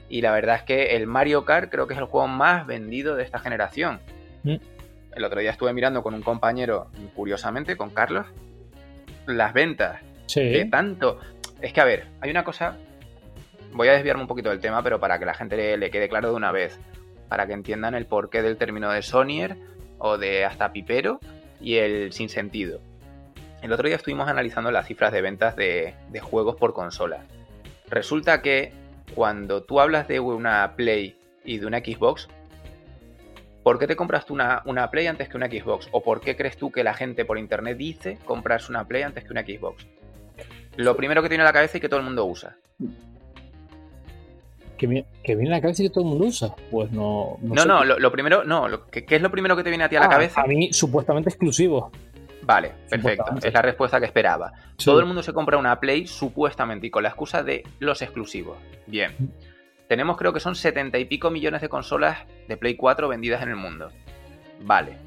Y 0.10 0.22
la 0.22 0.32
verdad 0.32 0.56
es 0.56 0.64
que 0.64 0.96
el 0.96 1.06
Mario 1.06 1.44
Kart 1.44 1.70
creo 1.70 1.86
que 1.88 1.94
es 1.94 2.00
el 2.00 2.06
juego 2.06 2.28
más 2.28 2.66
vendido 2.66 3.16
de 3.16 3.24
esta 3.24 3.40
generación. 3.40 4.00
Mm. 4.44 4.56
El 5.14 5.24
otro 5.26 5.42
día 5.42 5.52
estuve 5.52 5.74
mirando 5.74 6.02
con 6.02 6.14
un 6.14 6.22
compañero, 6.22 6.88
curiosamente, 7.14 7.76
con 7.76 7.90
Carlos, 7.90 8.26
las 9.26 9.54
ventas. 9.54 10.00
Sí. 10.28 10.70
tanto. 10.70 11.20
Es 11.62 11.74
que, 11.74 11.82
a 11.82 11.86
ver, 11.86 12.06
hay 12.22 12.30
una 12.30 12.44
cosa 12.44 12.78
voy 13.78 13.88
a 13.88 13.94
desviarme 13.94 14.24
un 14.24 14.28
poquito 14.28 14.50
del 14.50 14.60
tema, 14.60 14.84
pero 14.84 15.00
para 15.00 15.20
que 15.20 15.26
la 15.26 15.34
gente 15.34 15.78
le, 15.78 15.92
quede 15.92 16.10
claro 16.10 16.30
de 16.30 16.36
una 16.36 16.52
vez, 16.52 16.80
para 17.30 17.48
que 17.48 17.54
entiendan 17.54 17.96
el 17.96 18.06
porqué 18.06 18.42
del 18.42 18.58
término 18.58 18.92
de 18.92 19.02
Sonier 19.02 19.56
o 20.00 20.18
de 20.18 20.46
hasta 20.46 20.72
pipero 20.72 21.20
y 21.60 21.78
el 21.78 22.14
sin 22.14 22.30
sentido. 22.30 22.82
El 23.62 23.72
otro 23.72 23.88
día 23.88 23.96
estuvimos 23.96 24.28
analizando 24.28 24.72
las 24.72 24.88
cifras 24.88 25.12
de 25.12 25.22
ventas 25.22 25.56
de, 25.56 25.96
juegos 26.22 26.56
por 26.56 26.74
consola. 26.74 27.26
Resulta 27.90 28.42
que 28.42 28.72
cuando 29.16 29.64
tú 29.64 29.80
hablas 29.80 30.08
de 30.08 30.20
una 30.20 30.76
Play 30.76 31.18
y 31.44 31.58
de 31.58 31.66
una 31.66 31.80
Xbox, 31.80 32.28
¿por 33.64 33.80
qué 33.80 33.88
te 33.88 33.96
compras 33.96 34.26
tú 34.26 34.34
una, 34.34 34.62
una, 34.66 34.92
Play 34.92 35.08
antes 35.08 35.30
que 35.30 35.38
una 35.38 35.48
Xbox? 35.48 35.88
¿O 35.92 36.04
por 36.04 36.22
qué 36.22 36.36
crees 36.36 36.58
tú 36.58 36.72
que 36.72 36.84
la 36.84 36.94
gente 36.94 37.26
por 37.26 37.38
internet 37.38 37.78
dice 37.78 38.20
comprarse 38.26 38.72
una 38.72 38.86
Play 38.88 39.04
antes 39.04 39.24
que 39.24 39.32
una 39.32 39.44
Xbox? 39.44 39.88
Lo 40.76 40.96
primero 40.96 41.24
que 41.24 41.30
tiene 41.30 41.42
en 41.42 41.48
la 41.48 41.54
cabeza 41.54 41.78
y 41.78 41.82
que 41.82 41.90
todo 41.90 42.00
el 42.00 42.06
mundo 42.06 42.26
usa. 42.26 42.58
¿Que, 44.78 44.88
viene 44.88 45.06
en 45.24 45.50
la 45.50 45.62
cabeza 45.62 45.84
y 45.84 45.88
que 45.88 45.94
todo 45.94 46.04
el 46.04 46.10
mundo 46.12 46.26
usa? 46.26 46.56
Pues 46.70 46.92
no. 46.92 47.38
No, 47.42 47.66
no, 47.66 47.84
lo, 47.84 48.12
primero, 48.12 48.44
no. 48.44 48.68
¿qué, 48.92 49.06
es 49.08 49.22
lo 49.22 49.32
primero 49.32 49.56
que 49.56 49.64
te 49.64 49.70
viene 49.70 49.84
a 49.84 49.90
ti 49.90 49.96
a 49.96 50.02
la 50.02 50.06
ah, 50.06 50.10
cabeza? 50.10 50.42
A 50.42 50.46
mí, 50.46 50.72
supuestamente 50.72 51.30
exclusivo. 51.30 51.92
Vale, 52.48 52.72
perfecto. 52.90 53.26
Es 53.44 53.54
la 53.54 53.62
respuesta 53.62 54.00
que 54.00 54.06
esperaba. 54.06 54.54
Todo 54.84 55.00
el 55.02 55.06
mundo 55.06 55.22
se 55.22 55.34
compra 55.34 55.58
una 55.58 55.80
Play 55.82 56.08
supuestamente 56.08 56.88
y 56.88 56.90
con 56.90 57.04
la 57.04 57.10
excusa 57.10 57.44
de 57.44 57.64
los 57.80 58.02
exclusivos. 58.02 58.58
Bien. 58.86 59.12
Tenemos 59.90 60.18
creo 60.18 60.32
que 60.32 60.40
son 60.40 60.56
setenta 60.56 60.98
y 60.98 61.06
pico 61.06 61.30
millones 61.30 61.62
de 61.62 61.68
consolas 61.68 62.20
de 62.48 62.56
Play 62.56 62.76
4 62.76 63.10
vendidas 63.10 63.42
en 63.42 63.50
el 63.50 63.58
mundo. 63.58 63.90
Vale. 64.62 64.98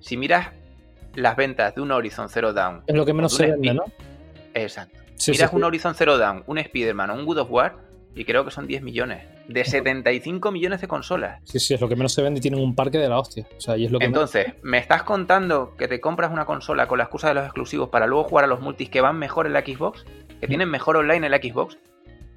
Si 0.00 0.18
miras 0.18 0.48
las 1.14 1.34
ventas 1.34 1.74
de 1.74 1.80
un 1.80 1.90
Horizon 1.90 2.28
Zero 2.28 2.52
Dawn... 2.52 2.82
Es 2.86 2.94
lo 2.94 3.06
que 3.06 3.14
menos 3.14 3.34
se 3.34 3.46
vende, 3.46 3.72
¿no? 3.72 3.84
Exacto. 4.52 4.98
miras 5.28 5.52
un 5.52 5.64
Horizon 5.64 5.94
Zero 5.94 6.18
Dawn, 6.18 6.44
un 6.46 6.58
Spider-Man 6.58 7.10
o 7.10 7.14
un 7.14 7.24
Good 7.24 7.38
of 7.38 7.50
War 7.50 7.85
y 8.16 8.24
creo 8.24 8.46
que 8.46 8.50
son 8.50 8.66
10 8.66 8.82
millones. 8.82 9.24
De 9.46 9.62
75 9.64 10.50
millones 10.50 10.80
de 10.80 10.88
consolas. 10.88 11.40
Sí, 11.44 11.60
sí, 11.60 11.74
es 11.74 11.80
lo 11.80 11.88
que 11.88 11.96
menos 11.96 12.14
se 12.14 12.22
vende 12.22 12.38
y 12.38 12.40
tienen 12.40 12.60
un 12.60 12.74
parque 12.74 12.96
de 12.96 13.10
la 13.10 13.20
hostia. 13.20 13.46
O 13.56 13.60
sea, 13.60 13.76
y 13.76 13.84
es 13.84 13.92
lo 13.92 13.98
que 13.98 14.06
Entonces, 14.06 14.54
¿me 14.62 14.78
estás 14.78 15.02
contando 15.02 15.76
que 15.76 15.86
te 15.86 16.00
compras 16.00 16.32
una 16.32 16.46
consola 16.46 16.88
con 16.88 16.96
la 16.96 17.04
excusa 17.04 17.28
de 17.28 17.34
los 17.34 17.44
exclusivos 17.44 17.90
para 17.90 18.06
luego 18.06 18.24
jugar 18.24 18.46
a 18.46 18.48
los 18.48 18.60
multis 18.60 18.88
que 18.88 19.02
van 19.02 19.18
mejor 19.18 19.46
en 19.46 19.52
la 19.52 19.60
Xbox? 19.60 20.06
¿Que 20.40 20.48
tienen 20.48 20.70
mejor 20.70 20.96
online 20.96 21.26
en 21.26 21.30
la 21.30 21.36
Xbox? 21.36 21.76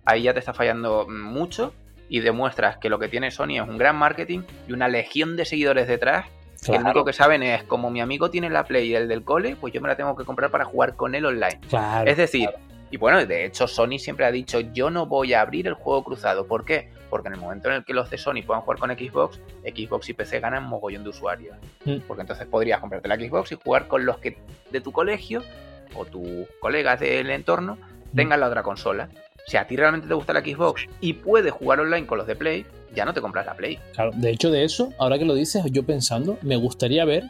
Ahí 0.03 0.23
ya 0.23 0.33
te 0.33 0.39
está 0.39 0.53
fallando 0.53 1.07
mucho 1.07 1.73
y 2.09 2.19
demuestras 2.19 2.77
que 2.77 2.89
lo 2.89 2.99
que 2.99 3.07
tiene 3.07 3.31
Sony 3.31 3.61
es 3.61 3.67
un 3.67 3.77
gran 3.77 3.95
marketing 3.95 4.41
y 4.67 4.73
una 4.73 4.89
legión 4.89 5.37
de 5.37 5.45
seguidores 5.45 5.87
detrás 5.87 6.25
Que 6.65 6.73
lo 6.73 6.79
único 6.79 7.05
que 7.05 7.13
saben 7.13 7.41
es, 7.41 7.63
como 7.63 7.89
mi 7.89 8.01
amigo 8.01 8.29
tiene 8.29 8.49
la 8.49 8.65
Play 8.65 8.89
y 8.89 8.95
el 8.95 9.07
del 9.07 9.23
cole, 9.23 9.55
pues 9.55 9.73
yo 9.73 9.79
me 9.79 9.87
la 9.87 9.95
tengo 9.95 10.17
que 10.17 10.25
comprar 10.25 10.51
para 10.51 10.65
jugar 10.65 10.95
con 10.97 11.15
él 11.15 11.25
online. 11.25 11.61
es 12.05 12.17
decir, 12.17 12.49
y 12.91 12.97
bueno, 12.97 13.25
de 13.25 13.45
hecho 13.45 13.67
Sony 13.67 13.99
siempre 13.99 14.25
ha 14.25 14.31
dicho 14.31 14.59
yo 14.59 14.89
no 14.89 15.05
voy 15.05 15.33
a 15.33 15.41
abrir 15.41 15.67
el 15.67 15.73
juego 15.73 16.03
cruzado. 16.03 16.47
¿Por 16.47 16.65
qué? 16.65 16.89
Porque 17.09 17.27
en 17.27 17.35
el 17.35 17.39
momento 17.39 17.69
en 17.69 17.75
el 17.75 17.85
que 17.85 17.93
los 17.93 18.09
de 18.09 18.17
Sony 18.17 18.41
puedan 18.45 18.61
jugar 18.61 18.79
con 18.79 18.89
Xbox, 18.91 19.39
Xbox 19.63 20.09
y 20.09 20.13
PC 20.13 20.39
ganan 20.39 20.63
mogollón 20.63 21.03
de 21.03 21.09
usuarios. 21.09 21.57
Mm. 21.85 21.97
Porque 22.07 22.21
entonces 22.21 22.47
podrías 22.47 22.79
comprarte 22.79 23.07
la 23.07 23.15
Xbox 23.15 23.51
y 23.51 23.55
jugar 23.63 23.87
con 23.87 24.05
los 24.05 24.17
que 24.17 24.37
de 24.71 24.81
tu 24.81 24.91
colegio 24.91 25.43
o 25.95 26.05
tus 26.05 26.47
colegas 26.59 26.99
del 26.99 27.29
entorno 27.29 27.77
mm. 28.11 28.15
tengan 28.15 28.39
la 28.39 28.47
otra 28.47 28.63
consola. 28.63 29.09
Si 29.45 29.57
a 29.57 29.65
ti 29.65 29.75
realmente 29.75 30.07
te 30.07 30.13
gusta 30.13 30.33
la 30.33 30.41
Xbox 30.41 30.85
y 30.99 31.13
puedes 31.13 31.51
jugar 31.51 31.79
online 31.79 32.05
con 32.05 32.17
los 32.17 32.27
de 32.27 32.35
Play, 32.35 32.65
ya 32.93 33.05
no 33.05 33.13
te 33.13 33.21
compras 33.21 33.45
la 33.45 33.55
Play. 33.55 33.79
Claro, 33.93 34.11
de 34.15 34.31
hecho 34.31 34.51
de 34.51 34.63
eso, 34.63 34.93
ahora 34.97 35.17
que 35.17 35.25
lo 35.25 35.35
dices, 35.35 35.63
yo 35.71 35.83
pensando, 35.83 36.37
me 36.41 36.55
gustaría 36.55 37.05
ver 37.05 37.25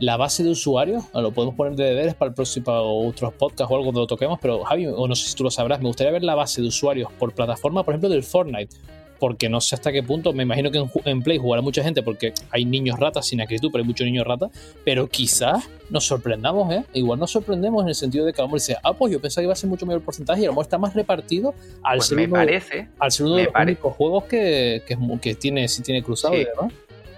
la 0.00 0.16
base 0.16 0.42
de 0.42 0.50
usuarios, 0.50 1.04
lo 1.12 1.30
podemos 1.30 1.54
poner 1.54 1.74
de 1.74 1.84
deberes 1.84 2.14
para 2.14 2.30
el 2.30 2.34
próximo 2.34 2.64
para 2.64 2.80
otros 2.80 3.32
podcasts 3.34 3.70
o 3.70 3.76
algo 3.76 3.86
donde 3.86 4.00
lo 4.00 4.06
toquemos, 4.06 4.38
pero 4.40 4.64
Javi, 4.64 4.86
o 4.86 5.06
no 5.06 5.14
sé 5.14 5.28
si 5.28 5.36
tú 5.36 5.44
lo 5.44 5.50
sabrás, 5.50 5.80
me 5.80 5.86
gustaría 5.86 6.10
ver 6.10 6.24
la 6.24 6.34
base 6.34 6.62
de 6.62 6.68
usuarios 6.68 7.12
por 7.18 7.34
plataforma, 7.34 7.84
por 7.84 7.92
ejemplo, 7.92 8.08
del 8.08 8.24
Fortnite. 8.24 8.74
Porque 9.18 9.50
no 9.50 9.60
sé 9.60 9.74
hasta 9.74 9.92
qué 9.92 10.02
punto, 10.02 10.32
me 10.32 10.44
imagino 10.44 10.70
que 10.70 10.82
en, 11.04 11.22
Play 11.22 11.36
jugará 11.36 11.60
mucha 11.60 11.82
gente 11.82 12.02
porque 12.02 12.32
hay 12.50 12.64
niños 12.64 12.98
ratas 12.98 13.26
sin 13.26 13.42
acritud, 13.42 13.68
pero 13.70 13.82
hay 13.82 13.86
muchos 13.86 14.06
niños 14.06 14.26
ratas. 14.26 14.50
Pero 14.82 15.08
quizás 15.08 15.68
nos 15.90 16.06
sorprendamos, 16.06 16.72
¿eh? 16.72 16.84
Igual 16.94 17.18
nos 17.18 17.30
sorprendemos 17.30 17.82
en 17.82 17.88
el 17.88 17.94
sentido 17.94 18.24
de 18.24 18.32
que 18.32 18.40
a 18.40 18.44
lo 18.44 18.48
mejor 18.48 18.60
dice, 18.60 18.76
ah, 18.82 18.94
pues 18.94 19.12
yo 19.12 19.20
pensaba 19.20 19.42
que 19.42 19.44
iba 19.44 19.52
a 19.52 19.56
ser 19.56 19.68
mucho 19.68 19.84
mayor 19.84 20.00
porcentaje 20.00 20.40
y 20.40 20.44
a 20.44 20.46
lo 20.46 20.52
mejor 20.52 20.64
está 20.64 20.78
más 20.78 20.94
repartido 20.94 21.52
al 21.82 21.98
pues 21.98 22.12
me 22.12 22.26
parece, 22.26 22.88
al 22.98 23.12
ser 23.12 23.26
uno 23.26 23.36
de 23.36 23.50
los 23.82 23.94
juegos 23.94 24.24
que, 24.24 24.82
que, 25.20 25.34
tiene, 25.34 25.68
si 25.68 25.82
tiene 25.82 26.02
cruzado 26.02 26.34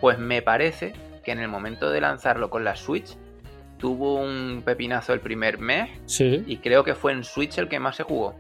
Pues 0.01 0.19
me 0.19 0.43
parece 0.43 0.95
que 1.23 1.33
en 1.33 1.41
el 1.41 1.49
momento 1.49 1.91
de 1.91 2.01
lanzarlo 2.01 2.51
con 2.51 2.65
la 2.65 2.77
Switch 2.77 3.17
tuvo 3.79 4.15
un 4.15 4.63
pepinazo 4.65 5.13
el 5.13 5.21
primer 5.21 5.59
mes. 5.59 5.91
Sí. 6.07 6.45
Y 6.47 6.59
creo 6.59 6.85
que 6.85 6.95
fue 6.95 7.13
en 7.13 7.25
Switch 7.25 7.59
el 7.59 7.69
que 7.69 7.81
más 7.81 7.97
se 7.97 8.05
jugó. 8.05 8.35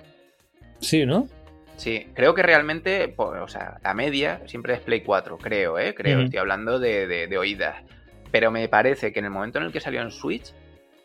Sí, 0.78 1.04
¿no? 1.06 1.28
Sí, 1.76 2.08
creo 2.14 2.34
que 2.34 2.42
realmente, 2.42 3.08
pues, 3.08 3.40
o 3.40 3.48
sea, 3.48 3.78
la 3.82 3.94
media 3.94 4.40
siempre 4.46 4.74
es 4.74 4.80
Play 4.80 5.00
4, 5.00 5.38
creo, 5.38 5.78
¿eh? 5.78 5.94
Creo, 5.94 6.20
estoy 6.20 6.38
hablando 6.38 6.78
de, 6.78 7.36
oídas. 7.38 7.82
Pero 8.30 8.50
me 8.50 8.68
parece 8.68 9.12
que 9.12 9.18
en 9.18 9.26
el 9.26 9.30
momento 9.30 9.58
en 9.58 9.64
el 9.64 9.72
que 9.72 9.80
salió 9.80 10.00
en 10.00 10.10
Switch, 10.10 10.54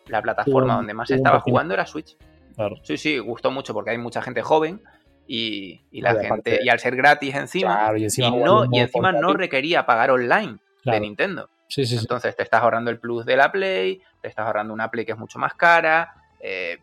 la 0.07 0.21
plataforma 0.21 0.75
donde 0.75 0.93
más 0.93 1.07
se 1.07 1.15
estaba 1.15 1.39
jugando 1.39 1.73
era 1.73 1.85
Switch. 1.85 2.15
Claro. 2.55 2.75
Sí, 2.83 2.97
sí, 2.97 3.17
gustó 3.17 3.51
mucho 3.51 3.73
porque 3.73 3.91
hay 3.91 3.97
mucha 3.97 4.21
gente 4.21 4.41
joven 4.41 4.81
y, 5.27 5.81
la 5.91 6.15
gente, 6.15 6.59
y 6.61 6.69
al 6.69 6.79
ser 6.79 6.95
gratis 6.95 7.35
encima, 7.35 7.91
y 7.97 8.03
encima, 8.03 8.29
no, 8.29 8.65
y 8.71 8.79
encima 8.79 9.11
no 9.11 9.33
requería 9.33 9.85
pagar 9.85 10.11
online 10.11 10.57
de 10.85 10.99
Nintendo. 10.99 11.49
Entonces 11.75 12.35
te 12.35 12.43
estás 12.43 12.61
ahorrando 12.61 12.91
el 12.91 12.99
plus 12.99 13.25
de 13.25 13.35
la 13.35 13.51
Play, 13.51 14.01
te 14.21 14.27
estás 14.27 14.45
ahorrando 14.45 14.73
una 14.73 14.89
Play 14.89 15.05
que 15.05 15.11
es 15.11 15.17
mucho 15.17 15.39
más 15.39 15.53
cara. 15.53 16.15
Eh, 16.39 16.79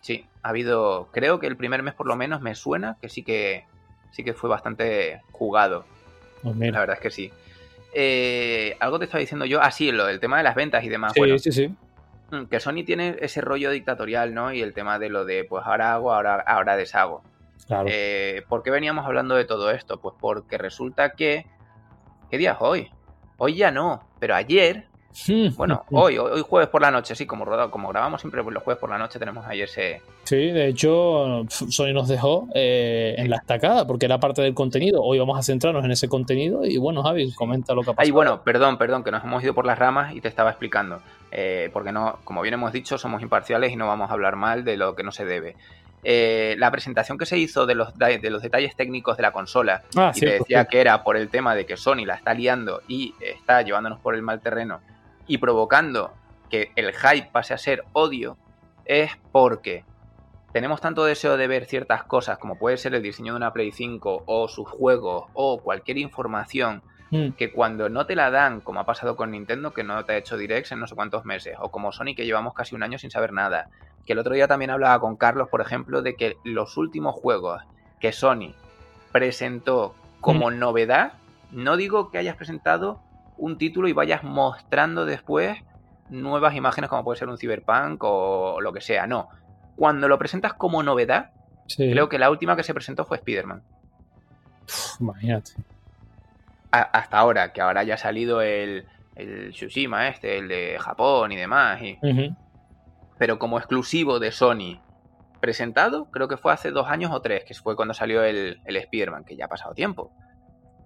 sí, 0.00 0.26
ha 0.42 0.48
habido, 0.48 1.08
creo 1.12 1.38
que 1.38 1.46
el 1.46 1.56
primer 1.56 1.82
mes 1.82 1.94
por 1.94 2.06
lo 2.06 2.16
menos 2.16 2.40
me 2.40 2.54
suena 2.54 2.96
que 3.00 3.08
sí 3.08 3.22
que 3.22 3.66
sí 4.12 4.24
que 4.24 4.34
fue 4.34 4.48
bastante 4.48 5.20
jugado. 5.32 5.84
Pues 6.42 6.56
la 6.56 6.80
verdad 6.80 6.96
es 6.96 7.02
que 7.02 7.10
sí. 7.10 7.30
Eh, 7.92 8.76
algo 8.80 8.98
te 8.98 9.04
estaba 9.04 9.20
diciendo 9.20 9.44
yo, 9.44 9.60
ah 9.60 9.70
sí, 9.70 9.90
lo 9.92 10.06
del 10.06 10.20
tema 10.20 10.38
de 10.38 10.44
las 10.44 10.54
ventas 10.54 10.84
y 10.84 10.88
demás. 10.88 11.12
Sí, 11.14 11.38
sí, 11.38 11.52
sí. 11.52 11.74
Mm, 12.30 12.44
que 12.44 12.60
Sony 12.60 12.84
tiene 12.84 13.16
ese 13.20 13.40
rollo 13.40 13.70
dictatorial, 13.70 14.32
¿no? 14.32 14.52
Y 14.52 14.62
el 14.62 14.72
tema 14.72 14.98
de 14.98 15.08
lo 15.08 15.24
de, 15.24 15.44
pues 15.44 15.64
ahora 15.66 15.92
hago, 15.92 16.12
ahora, 16.12 16.36
ahora 16.40 16.76
deshago. 16.76 17.22
Claro. 17.66 17.88
Eh, 17.90 18.44
¿Por 18.48 18.62
qué 18.62 18.70
veníamos 18.70 19.04
hablando 19.04 19.34
de 19.34 19.44
todo 19.44 19.70
esto? 19.70 20.00
Pues 20.00 20.14
porque 20.18 20.58
resulta 20.58 21.10
que... 21.12 21.46
¿Qué 22.30 22.38
día 22.38 22.52
es 22.52 22.58
hoy? 22.60 22.90
Hoy 23.42 23.54
ya 23.54 23.70
no, 23.70 24.02
pero 24.18 24.34
ayer, 24.34 24.84
bueno, 25.56 25.84
hoy, 25.92 26.18
hoy 26.18 26.42
jueves 26.46 26.68
por 26.68 26.82
la 26.82 26.90
noche, 26.90 27.14
sí, 27.14 27.24
como, 27.24 27.46
como 27.70 27.88
grabamos 27.88 28.20
siempre 28.20 28.42
los 28.42 28.62
jueves 28.62 28.78
por 28.78 28.90
la 28.90 28.98
noche, 28.98 29.18
tenemos 29.18 29.46
ayer 29.46 29.64
ese... 29.64 30.02
Sí, 30.24 30.50
de 30.50 30.68
hecho, 30.68 31.46
Sony 31.48 31.94
nos 31.94 32.06
dejó 32.06 32.48
eh, 32.54 33.14
en 33.16 33.30
la 33.30 33.36
estacada 33.36 33.86
porque 33.86 34.04
era 34.04 34.20
parte 34.20 34.42
del 34.42 34.52
contenido. 34.52 35.02
Hoy 35.02 35.18
vamos 35.18 35.38
a 35.38 35.42
centrarnos 35.42 35.82
en 35.86 35.90
ese 35.90 36.06
contenido 36.06 36.66
y 36.66 36.76
bueno, 36.76 37.02
Javi, 37.02 37.32
comenta 37.32 37.72
lo 37.72 37.80
que 37.80 37.92
ha 37.92 37.94
pasado. 37.94 38.04
Ay, 38.04 38.10
bueno, 38.10 38.42
perdón, 38.42 38.76
perdón, 38.76 39.02
que 39.04 39.10
nos 39.10 39.24
hemos 39.24 39.42
ido 39.42 39.54
por 39.54 39.64
las 39.64 39.78
ramas 39.78 40.14
y 40.14 40.20
te 40.20 40.28
estaba 40.28 40.50
explicando. 40.50 41.00
Eh, 41.32 41.70
porque 41.72 41.92
no, 41.92 42.18
como 42.24 42.42
bien 42.42 42.54
hemos 42.54 42.72
dicho, 42.72 42.98
somos 42.98 43.22
imparciales 43.22 43.72
y 43.72 43.76
no 43.76 43.86
vamos 43.86 44.10
a 44.10 44.12
hablar 44.12 44.36
mal 44.36 44.64
de 44.64 44.76
lo 44.76 44.94
que 44.94 45.02
no 45.02 45.12
se 45.12 45.24
debe. 45.24 45.56
Eh, 46.02 46.54
la 46.58 46.70
presentación 46.70 47.18
que 47.18 47.26
se 47.26 47.36
hizo 47.36 47.66
de 47.66 47.74
los, 47.74 47.96
de 47.98 48.30
los 48.30 48.40
detalles 48.40 48.74
técnicos 48.74 49.18
de 49.18 49.22
la 49.22 49.32
consola 49.32 49.82
ah, 49.96 50.12
y 50.14 50.20
te 50.20 50.38
decía 50.38 50.64
que 50.64 50.80
era 50.80 51.04
por 51.04 51.16
el 51.18 51.28
tema 51.28 51.54
de 51.54 51.66
que 51.66 51.76
Sony 51.76 52.06
la 52.06 52.14
está 52.14 52.32
liando 52.32 52.80
y 52.88 53.14
está 53.20 53.60
llevándonos 53.60 54.00
por 54.00 54.14
el 54.14 54.22
mal 54.22 54.40
terreno 54.40 54.80
y 55.26 55.36
provocando 55.38 56.14
que 56.48 56.72
el 56.74 56.92
hype 56.92 57.28
pase 57.30 57.54
a 57.54 57.58
ser 57.58 57.84
odio, 57.92 58.36
es 58.84 59.12
porque 59.30 59.84
tenemos 60.52 60.80
tanto 60.80 61.04
deseo 61.04 61.36
de 61.36 61.46
ver 61.46 61.66
ciertas 61.66 62.02
cosas 62.04 62.38
como 62.38 62.58
puede 62.58 62.76
ser 62.76 62.94
el 62.94 63.02
diseño 63.02 63.34
de 63.34 63.36
una 63.36 63.52
Play 63.52 63.70
5 63.70 64.24
o 64.26 64.48
sus 64.48 64.68
juegos 64.68 65.26
o 65.34 65.60
cualquier 65.60 65.98
información 65.98 66.82
hmm. 67.10 67.30
que 67.38 67.52
cuando 67.52 67.88
no 67.88 68.06
te 68.06 68.16
la 68.16 68.30
dan, 68.30 68.60
como 68.60 68.80
ha 68.80 68.86
pasado 68.86 69.16
con 69.16 69.30
Nintendo, 69.30 69.72
que 69.72 69.84
no 69.84 70.04
te 70.04 70.14
ha 70.14 70.16
hecho 70.16 70.36
directs 70.36 70.72
en 70.72 70.80
no 70.80 70.86
sé 70.86 70.96
cuántos 70.96 71.24
meses, 71.24 71.56
o 71.60 71.70
como 71.70 71.92
Sony 71.92 72.14
que 72.16 72.26
llevamos 72.26 72.54
casi 72.54 72.74
un 72.74 72.82
año 72.82 72.98
sin 72.98 73.10
saber 73.10 73.32
nada, 73.32 73.70
que 74.06 74.12
el 74.12 74.18
otro 74.18 74.34
día 74.34 74.48
también 74.48 74.70
hablaba 74.70 75.00
con 75.00 75.16
Carlos, 75.16 75.48
por 75.48 75.60
ejemplo, 75.60 76.02
de 76.02 76.16
que 76.16 76.36
los 76.44 76.76
últimos 76.76 77.14
juegos 77.14 77.62
que 78.00 78.12
Sony 78.12 78.54
presentó 79.12 79.94
como 80.20 80.50
mm. 80.50 80.58
novedad, 80.58 81.12
no 81.50 81.76
digo 81.76 82.10
que 82.10 82.18
hayas 82.18 82.36
presentado 82.36 83.00
un 83.36 83.58
título 83.58 83.88
y 83.88 83.92
vayas 83.92 84.22
mostrando 84.22 85.06
después 85.06 85.58
nuevas 86.10 86.54
imágenes 86.54 86.90
como 86.90 87.04
puede 87.04 87.18
ser 87.18 87.28
un 87.28 87.38
Cyberpunk 87.38 88.02
o 88.02 88.60
lo 88.60 88.72
que 88.72 88.80
sea, 88.80 89.06
no. 89.06 89.28
Cuando 89.76 90.08
lo 90.08 90.18
presentas 90.18 90.54
como 90.54 90.82
novedad, 90.82 91.30
creo 91.76 92.08
que 92.08 92.18
la 92.18 92.30
última 92.30 92.56
que 92.56 92.62
se 92.62 92.74
presentó 92.74 93.04
fue 93.04 93.16
Spider-Man. 93.18 93.62
Imagínate. 95.00 95.52
hasta 96.70 97.18
ahora, 97.18 97.52
que 97.52 97.60
ahora 97.60 97.82
ya 97.82 97.94
ha 97.94 97.98
salido 97.98 98.42
el, 98.42 98.86
el 99.16 99.50
Tsushima 99.52 100.08
este, 100.08 100.38
el 100.38 100.48
de 100.48 100.76
Japón 100.78 101.32
y 101.32 101.36
demás. 101.36 101.80
Y, 101.82 101.98
pero 103.20 103.38
como 103.38 103.58
exclusivo 103.58 104.18
de 104.18 104.32
Sony 104.32 104.80
presentado, 105.40 106.06
creo 106.06 106.26
que 106.26 106.38
fue 106.38 106.54
hace 106.54 106.70
dos 106.70 106.88
años 106.88 107.12
o 107.12 107.20
tres, 107.20 107.44
que 107.44 107.52
fue 107.52 107.76
cuando 107.76 107.92
salió 107.92 108.22
el, 108.24 108.62
el 108.64 108.82
Spearman, 108.82 109.24
que 109.24 109.36
ya 109.36 109.44
ha 109.44 109.48
pasado 109.48 109.74
tiempo. 109.74 110.10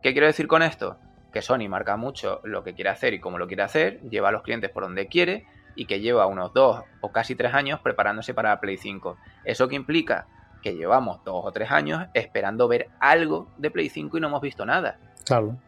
¿Qué 0.03 0.11
quiero 0.11 0.27
decir 0.27 0.49
con 0.49 0.61
esto? 0.61 0.99
Que 1.33 1.43
Sony 1.43 1.69
marca 1.69 1.97
mucho 1.97 2.41
lo 2.43 2.65
que 2.65 2.75
quiere 2.75 2.91
hacer 2.91 3.15
y 3.15 3.21
cómo 3.21 3.39
lo 3.39 3.47
quiere 3.47 3.63
hacer, 3.63 4.01
lleva 4.11 4.31
a 4.31 4.33
los 4.33 4.43
clientes 4.43 4.69
por 4.71 4.83
donde 4.83 5.07
quiere 5.07 5.47
y 5.77 5.87
que 5.87 6.01
lleva 6.01 6.27
unos 6.27 6.53
dos 6.53 6.83
o 7.03 7.13
casi 7.13 7.37
tres 7.37 7.55
años 7.55 7.79
preparándose 7.79 8.35
para 8.35 8.59
Play 8.59 8.79
5. 8.79 9.17
¿Eso 9.45 9.69
qué 9.69 9.77
implica? 9.77 10.27
que 10.61 10.75
llevamos 10.75 11.23
dos 11.25 11.45
o 11.45 11.53
tres 11.53 11.71
años 11.71 12.09
esperando 12.15 12.67
ver 12.67 12.89
algo 12.99 13.49
de 13.59 13.71
Play 13.71 13.91
5 13.91 14.17
y 14.17 14.21
no 14.21 14.29
hemos 14.29 14.41
visto 14.41 14.65
nada. 14.65 14.97
Claro. 15.27 15.59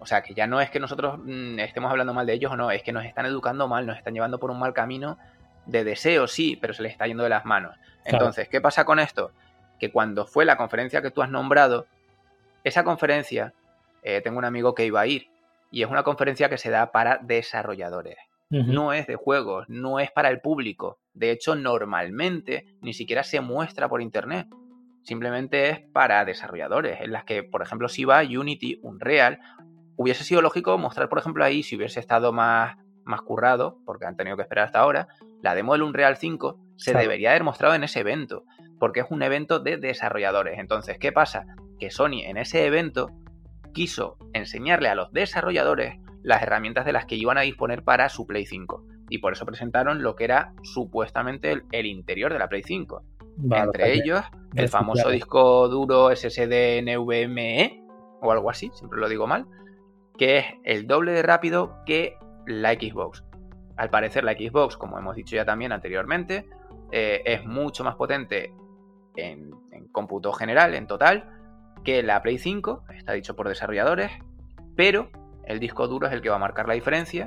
O 0.00 0.06
sea, 0.06 0.22
que 0.22 0.32
ya 0.34 0.46
no 0.46 0.60
es 0.60 0.70
que 0.70 0.80
nosotros 0.80 1.20
mm, 1.22 1.58
estemos 1.58 1.90
hablando 1.90 2.14
mal 2.14 2.26
de 2.26 2.32
ellos 2.32 2.50
o 2.50 2.56
no, 2.56 2.70
es 2.70 2.82
que 2.82 2.92
nos 2.92 3.04
están 3.04 3.26
educando 3.26 3.68
mal, 3.68 3.86
nos 3.86 3.98
están 3.98 4.14
llevando 4.14 4.40
por 4.40 4.50
un 4.50 4.58
mal 4.58 4.72
camino 4.72 5.18
de 5.66 5.84
deseo, 5.84 6.26
sí, 6.26 6.58
pero 6.60 6.74
se 6.74 6.82
les 6.82 6.92
está 6.92 7.06
yendo 7.06 7.22
de 7.22 7.28
las 7.28 7.44
manos. 7.44 7.76
Entonces, 8.04 8.48
¿qué 8.48 8.60
pasa 8.60 8.84
con 8.84 8.98
esto? 8.98 9.32
Que 9.78 9.90
cuando 9.90 10.26
fue 10.26 10.44
la 10.44 10.56
conferencia 10.56 11.02
que 11.02 11.10
tú 11.10 11.22
has 11.22 11.30
nombrado, 11.30 11.86
esa 12.64 12.84
conferencia, 12.84 13.52
eh, 14.02 14.20
tengo 14.22 14.38
un 14.38 14.44
amigo 14.44 14.74
que 14.74 14.86
iba 14.86 15.00
a 15.00 15.06
ir, 15.06 15.28
y 15.70 15.82
es 15.82 15.90
una 15.90 16.02
conferencia 16.02 16.48
que 16.48 16.58
se 16.58 16.70
da 16.70 16.92
para 16.92 17.18
desarrolladores. 17.18 18.18
No 18.50 18.92
es 18.92 19.06
de 19.06 19.16
juegos, 19.16 19.66
no 19.70 19.98
es 19.98 20.10
para 20.10 20.28
el 20.28 20.42
público. 20.42 20.98
De 21.14 21.30
hecho, 21.30 21.54
normalmente 21.54 22.66
ni 22.82 22.92
siquiera 22.92 23.22
se 23.22 23.40
muestra 23.40 23.88
por 23.88 24.02
internet. 24.02 24.46
Simplemente 25.04 25.70
es 25.70 25.80
para 25.80 26.22
desarrolladores, 26.26 27.00
en 27.00 27.12
las 27.12 27.24
que, 27.24 27.42
por 27.42 27.62
ejemplo, 27.62 27.88
si 27.88 28.04
va 28.04 28.20
Unity, 28.20 28.78
Unreal, 28.82 29.40
hubiese 29.96 30.22
sido 30.22 30.42
lógico 30.42 30.76
mostrar, 30.76 31.08
por 31.08 31.18
ejemplo, 31.18 31.42
ahí, 31.44 31.62
si 31.62 31.76
hubiese 31.76 31.98
estado 31.98 32.34
más, 32.34 32.76
más 33.04 33.22
currado, 33.22 33.78
porque 33.86 34.04
han 34.04 34.16
tenido 34.16 34.36
que 34.36 34.42
esperar 34.42 34.66
hasta 34.66 34.80
ahora, 34.80 35.08
la 35.42 35.54
demo 35.54 35.72
del 35.72 35.82
Unreal 35.82 36.16
5 36.16 36.58
se 36.76 36.94
debería 36.94 37.30
haber 37.30 37.44
mostrado 37.44 37.74
en 37.74 37.84
ese 37.84 38.00
evento, 38.00 38.44
porque 38.78 39.00
es 39.00 39.06
un 39.10 39.22
evento 39.22 39.60
de 39.60 39.76
desarrolladores. 39.76 40.58
Entonces, 40.58 40.98
¿qué 40.98 41.12
pasa? 41.12 41.46
Que 41.78 41.90
Sony 41.90 42.22
en 42.24 42.36
ese 42.36 42.64
evento 42.64 43.10
quiso 43.72 44.16
enseñarle 44.32 44.88
a 44.88 44.94
los 44.94 45.12
desarrolladores 45.12 45.98
las 46.22 46.42
herramientas 46.42 46.84
de 46.84 46.92
las 46.92 47.06
que 47.06 47.16
iban 47.16 47.38
a 47.38 47.42
disponer 47.42 47.82
para 47.82 48.08
su 48.08 48.26
Play 48.26 48.46
5. 48.46 48.84
Y 49.10 49.18
por 49.18 49.32
eso 49.32 49.44
presentaron 49.44 50.02
lo 50.02 50.14
que 50.14 50.24
era 50.24 50.54
supuestamente 50.62 51.62
el, 51.72 51.86
interior 51.86 52.32
de 52.32 52.38
la 52.38 52.48
Play 52.48 52.62
5. 52.62 53.02
Entre 53.50 53.94
ellos, 53.94 54.22
el 54.54 54.68
famoso 54.68 55.10
disco 55.10 55.68
duro 55.68 56.14
SSD 56.14 56.82
NVMe, 56.82 57.82
o 58.20 58.30
algo 58.30 58.50
así, 58.50 58.70
siempre 58.74 59.00
lo 59.00 59.08
digo 59.08 59.26
mal, 59.26 59.46
que 60.16 60.38
es 60.38 60.44
el 60.64 60.86
doble 60.86 61.12
de 61.12 61.22
rápido 61.22 61.76
que 61.84 62.16
la 62.46 62.74
Xbox. 62.74 63.24
Al 63.76 63.90
parecer 63.90 64.24
la 64.24 64.32
Xbox, 64.32 64.76
como 64.76 64.98
hemos 64.98 65.16
dicho 65.16 65.36
ya 65.36 65.44
también 65.44 65.72
anteriormente, 65.72 66.48
eh, 66.90 67.22
es 67.24 67.44
mucho 67.44 67.84
más 67.84 67.96
potente 67.96 68.52
en, 69.16 69.50
en 69.70 69.88
cómputo 69.88 70.32
general, 70.32 70.74
en 70.74 70.86
total, 70.86 71.28
que 71.84 72.02
la 72.02 72.22
Play 72.22 72.38
5, 72.38 72.84
está 72.96 73.12
dicho 73.12 73.34
por 73.34 73.48
desarrolladores, 73.48 74.10
pero 74.76 75.10
el 75.44 75.58
disco 75.58 75.88
duro 75.88 76.06
es 76.06 76.12
el 76.12 76.22
que 76.22 76.28
va 76.28 76.36
a 76.36 76.40
marcar 76.40 76.68
la 76.68 76.74
diferencia. 76.74 77.26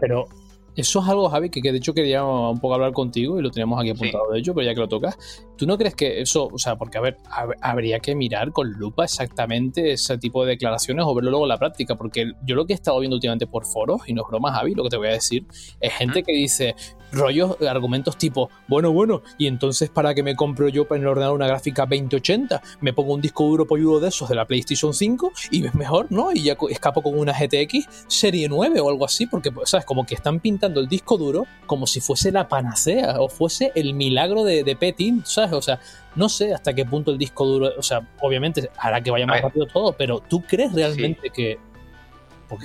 Eso 0.75 1.01
es 1.01 1.07
algo, 1.07 1.29
Javi, 1.29 1.49
que, 1.49 1.61
de 1.61 1.77
hecho 1.77 1.93
quería 1.93 2.23
un 2.23 2.59
poco 2.59 2.73
hablar 2.75 2.91
contigo 2.91 3.39
y 3.39 3.41
lo 3.41 3.51
teníamos 3.51 3.79
aquí 3.79 3.91
apuntado 3.91 4.31
de 4.31 4.39
hecho, 4.39 4.53
pero 4.53 4.65
ya 4.65 4.73
que 4.73 4.79
lo 4.79 4.87
tocas, 4.87 5.17
¿tú 5.57 5.65
no 5.65 5.77
crees 5.77 5.95
que 5.95 6.21
eso, 6.21 6.49
o 6.51 6.57
sea, 6.57 6.75
porque 6.75 6.97
a 6.97 7.01
ver, 7.01 7.17
habría 7.61 7.99
que 7.99 8.15
mirar 8.15 8.51
con 8.51 8.71
lupa 8.71 9.05
exactamente 9.05 9.93
ese 9.93 10.17
tipo 10.17 10.43
de 10.43 10.51
declaraciones 10.51 11.05
o 11.07 11.15
verlo 11.15 11.31
luego 11.31 11.45
en 11.45 11.49
la 11.49 11.57
práctica? 11.57 11.95
Porque 11.95 12.33
yo 12.45 12.55
lo 12.55 12.65
que 12.65 12.73
he 12.73 12.75
estado 12.75 12.99
viendo 12.99 13.15
últimamente 13.15 13.47
por 13.47 13.65
foros, 13.65 14.01
y 14.07 14.13
no 14.13 14.23
es 14.23 14.27
broma, 14.27 14.53
Javi, 14.53 14.75
lo 14.75 14.83
que 14.83 14.89
te 14.89 14.97
voy 14.97 15.07
a 15.07 15.11
decir, 15.11 15.45
es 15.79 15.93
gente 15.93 16.23
que 16.23 16.33
dice, 16.33 16.75
rollos, 17.15 17.57
argumentos 17.61 18.17
tipo, 18.17 18.49
bueno, 18.67 18.91
bueno, 18.91 19.21
y 19.37 19.47
entonces 19.47 19.89
para 19.89 20.13
que 20.13 20.23
me 20.23 20.35
compro 20.35 20.69
yo 20.69 20.85
en 20.91 21.01
el 21.01 21.07
ordenador 21.07 21.35
una 21.35 21.47
gráfica 21.47 21.85
2080, 21.85 22.61
me 22.81 22.93
pongo 22.93 23.13
un 23.13 23.21
disco 23.21 23.45
duro 23.45 23.65
polludo 23.65 23.99
de 23.99 24.09
esos 24.09 24.29
de 24.29 24.35
la 24.35 24.45
PlayStation 24.45 24.93
5 24.93 25.31
y 25.51 25.61
ves 25.61 25.75
mejor, 25.75 26.07
¿no? 26.09 26.31
Y 26.31 26.43
ya 26.43 26.57
escapo 26.69 27.01
con 27.01 27.17
una 27.17 27.33
GTX 27.33 28.05
serie 28.07 28.47
9 28.49 28.79
o 28.79 28.89
algo 28.89 29.05
así, 29.05 29.25
porque, 29.25 29.51
¿sabes? 29.65 29.85
Como 29.85 30.05
que 30.05 30.15
están 30.15 30.39
pintando 30.39 30.79
el 30.79 30.87
disco 30.87 31.17
duro 31.17 31.45
como 31.65 31.87
si 31.87 32.01
fuese 32.01 32.31
la 32.31 32.47
panacea 32.47 33.19
o 33.19 33.29
fuese 33.29 33.71
el 33.75 33.93
milagro 33.93 34.43
de, 34.43 34.63
de 34.63 34.75
Petin, 34.75 35.25
¿sabes? 35.25 35.53
O 35.53 35.61
sea, 35.61 35.79
no 36.15 36.29
sé 36.29 36.53
hasta 36.53 36.73
qué 36.73 36.85
punto 36.85 37.11
el 37.11 37.17
disco 37.17 37.45
duro, 37.45 37.71
o 37.77 37.83
sea, 37.83 38.07
obviamente 38.21 38.69
hará 38.77 39.01
que 39.01 39.11
vaya 39.11 39.25
más 39.25 39.41
rápido 39.41 39.65
todo, 39.67 39.93
pero 39.93 40.19
¿tú 40.19 40.41
crees 40.41 40.73
realmente 40.73 41.29
que... 41.29 41.59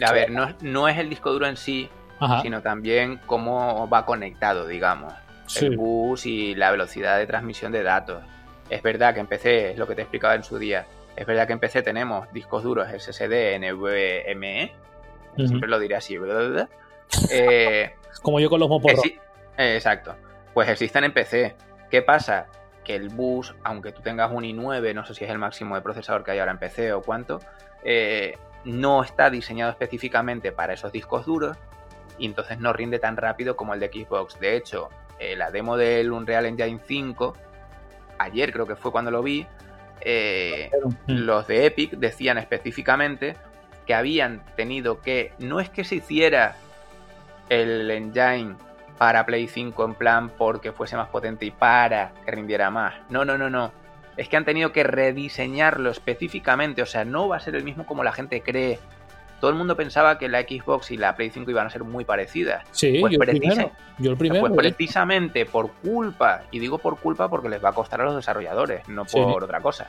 a 0.05 0.13
ver, 0.13 0.31
no, 0.31 0.55
no 0.61 0.89
es 0.89 0.99
el 0.99 1.09
disco 1.09 1.33
duro 1.33 1.47
en 1.47 1.57
sí 1.57 1.89
sino 2.43 2.63
también 2.63 3.21
cómo 3.27 3.89
va 3.89 4.05
conectado, 4.05 4.67
digamos. 4.67 5.13
El 5.61 5.77
bus 5.77 6.27
y 6.27 6.55
la 6.55 6.71
velocidad 6.71 7.19
de 7.19 7.27
transmisión 7.27 7.73
de 7.73 7.83
datos. 7.83 8.23
Es 8.69 8.83
verdad 8.83 9.15
que 9.15 9.21
en 9.21 9.27
PC, 9.27 9.73
es 9.73 9.79
lo 9.79 9.87
que 9.87 9.95
te 9.95 10.03
he 10.03 10.05
explicado 10.05 10.35
en 10.35 10.45
su 10.45 10.59
día, 10.59 10.87
es 11.17 11.27
verdad 11.27 11.47
que 11.47 11.53
en 11.53 11.59
PC 11.59 11.83
tenemos 11.83 12.33
discos 12.33 12.63
duros 12.63 12.89
SSD, 12.89 13.59
NVMe, 13.59 14.73
siempre 15.37 15.69
lo 15.69 15.79
diré 15.79 15.97
así, 15.97 16.17
¿verdad? 16.17 16.69
Eh, 17.31 17.93
Como 18.23 18.41
yo 18.41 18.49
con 18.49 18.61
los 18.61 18.69
moporros. 18.69 19.03
exacto. 19.57 20.15
Pues 20.55 20.69
existen 20.69 21.05
en 21.05 21.13
PC. 21.13 21.55
¿Qué 21.91 22.03
pasa? 22.03 22.47
Que 22.85 22.95
el 22.95 23.09
bus, 23.09 23.55
aunque 23.65 23.93
tú 23.93 24.03
tengas 24.03 24.31
un 24.33 24.45
i9, 24.45 24.95
no 24.95 25.05
sé 25.05 25.15
si 25.15 25.25
es 25.25 25.31
el 25.31 25.39
máximo 25.39 25.75
de 25.75 25.83
procesador 25.83 26.25
que 26.25 26.33
hay 26.33 26.39
ahora 26.39 26.53
en 26.53 26.59
PC 26.59 26.93
o 26.93 27.03
cuánto, 27.03 27.41
eh, 27.85 28.39
no 28.65 29.03
está 29.03 29.31
diseñado 29.31 29.71
específicamente 29.71 30.53
para 30.53 30.75
esos 30.75 30.93
discos 30.93 31.27
duros 31.27 31.57
y 32.21 32.27
entonces 32.27 32.61
no 32.61 32.73
rinde 32.73 32.99
tan 32.99 33.17
rápido 33.17 33.57
como 33.57 33.75
el 33.75 33.81
de 33.81 33.89
Xbox. 33.89 34.39
De 34.39 34.57
hecho, 34.57 34.91
eh, 35.19 35.35
la 35.35 35.51
demo 35.51 35.77
del 35.77 36.13
Unreal 36.13 36.47
Engine 36.47 36.79
5, 36.87 37.35
ayer 38.19 38.53
creo 38.53 38.67
que 38.67 38.77
fue 38.77 38.93
cuando 38.93 39.11
lo 39.11 39.23
vi, 39.23 39.47
eh, 40.03 40.71
los 41.07 41.47
de 41.47 41.67
Epic 41.67 41.93
decían 41.93 42.39
específicamente 42.39 43.37
que 43.87 43.95
habían 43.95 44.45
tenido 44.55 45.01
que, 45.01 45.33
no 45.39 45.61
es 45.61 45.71
que 45.71 45.83
se 45.83 45.97
hiciera 45.97 46.57
el 47.49 47.91
engine 47.91 48.55
para 48.99 49.25
Play 49.25 49.49
5 49.49 49.85
en 49.85 49.95
plan 49.95 50.31
porque 50.37 50.73
fuese 50.73 50.97
más 50.97 51.09
potente 51.09 51.47
y 51.47 51.51
para 51.51 52.13
que 52.25 52.31
rindiera 52.31 52.71
más. 52.71 52.95
No, 53.09 53.25
no, 53.25 53.39
no, 53.39 53.49
no. 53.49 53.73
Es 54.19 54.29
que 54.29 54.37
han 54.37 54.45
tenido 54.45 54.73
que 54.73 54.83
rediseñarlo 54.83 55.91
específicamente, 55.91 56.83
o 56.83 56.87
sea, 56.87 57.07
no 57.07 57.29
va 57.29 57.37
a 57.37 57.41
ser 57.41 57.57
el 57.57 57.65
mismo 57.65 57.87
como 57.87 58.05
la 58.05 58.13
gente 58.13 58.43
cree 58.43 58.79
todo 59.41 59.51
el 59.51 59.57
mundo 59.57 59.75
pensaba 59.75 60.19
que 60.19 60.29
la 60.29 60.43
Xbox 60.43 60.91
y 60.91 60.99
la 60.99 61.17
Play 61.17 61.31
5 61.31 61.51
iban 61.51 61.67
a 61.67 61.71
ser 61.71 61.83
muy 61.83 62.05
parecidas. 62.05 62.65
Sí, 62.73 62.99
pues 63.01 63.13
yo, 63.15 63.23
el 63.23 63.29
primero, 63.29 63.71
yo 63.99 64.11
el 64.11 64.17
primero. 64.17 64.49
Pues 64.49 64.75
precisamente 64.75 65.47
por 65.47 65.73
culpa, 65.73 66.43
y 66.51 66.59
digo 66.59 66.79
por 66.79 66.99
culpa 66.99 67.29
porque 67.29 67.49
les 67.49 67.65
va 67.65 67.71
a 67.71 67.73
costar 67.73 68.03
a 68.03 68.05
los 68.05 68.17
desarrolladores, 68.17 68.87
no 68.89 69.07
por 69.07 69.43
otra 69.43 69.61
cosa. 69.61 69.89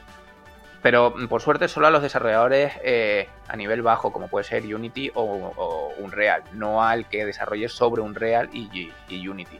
Pero 0.82 1.14
mm, 1.16 1.28
por 1.28 1.42
suerte 1.42 1.68
solo 1.68 1.88
a 1.88 1.92
los 1.92 2.02
desarrolladores 2.02 2.74
eh, 2.84 3.28
a 3.48 3.56
nivel 3.58 3.82
bajo, 3.82 4.14
como 4.14 4.30
puede 4.30 4.46
ser 4.46 4.64
Unity 4.74 5.12
o, 5.14 5.94
Unreal, 6.00 6.44
no 6.54 6.84
al 6.84 7.10
que 7.10 7.26
desarrolle 7.26 7.68
sobre 7.68 8.02
Unreal 8.02 8.50
y, 8.54 8.92
y 9.10 9.28
Unity. 9.28 9.60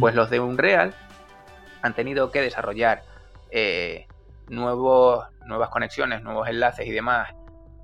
Pues 0.00 0.14
los 0.14 0.28
de 0.28 0.40
Unreal 0.40 0.92
han 1.82 1.94
tenido 1.94 2.32
que 2.32 2.40
desarrollar 2.40 3.04
eh, 3.50 4.08
nuevos, 4.48 5.26
nuevas 5.46 5.68
conexiones, 5.68 6.22
nuevos 6.22 6.48
enlaces 6.48 6.86
y 6.86 6.90
demás 6.90 7.28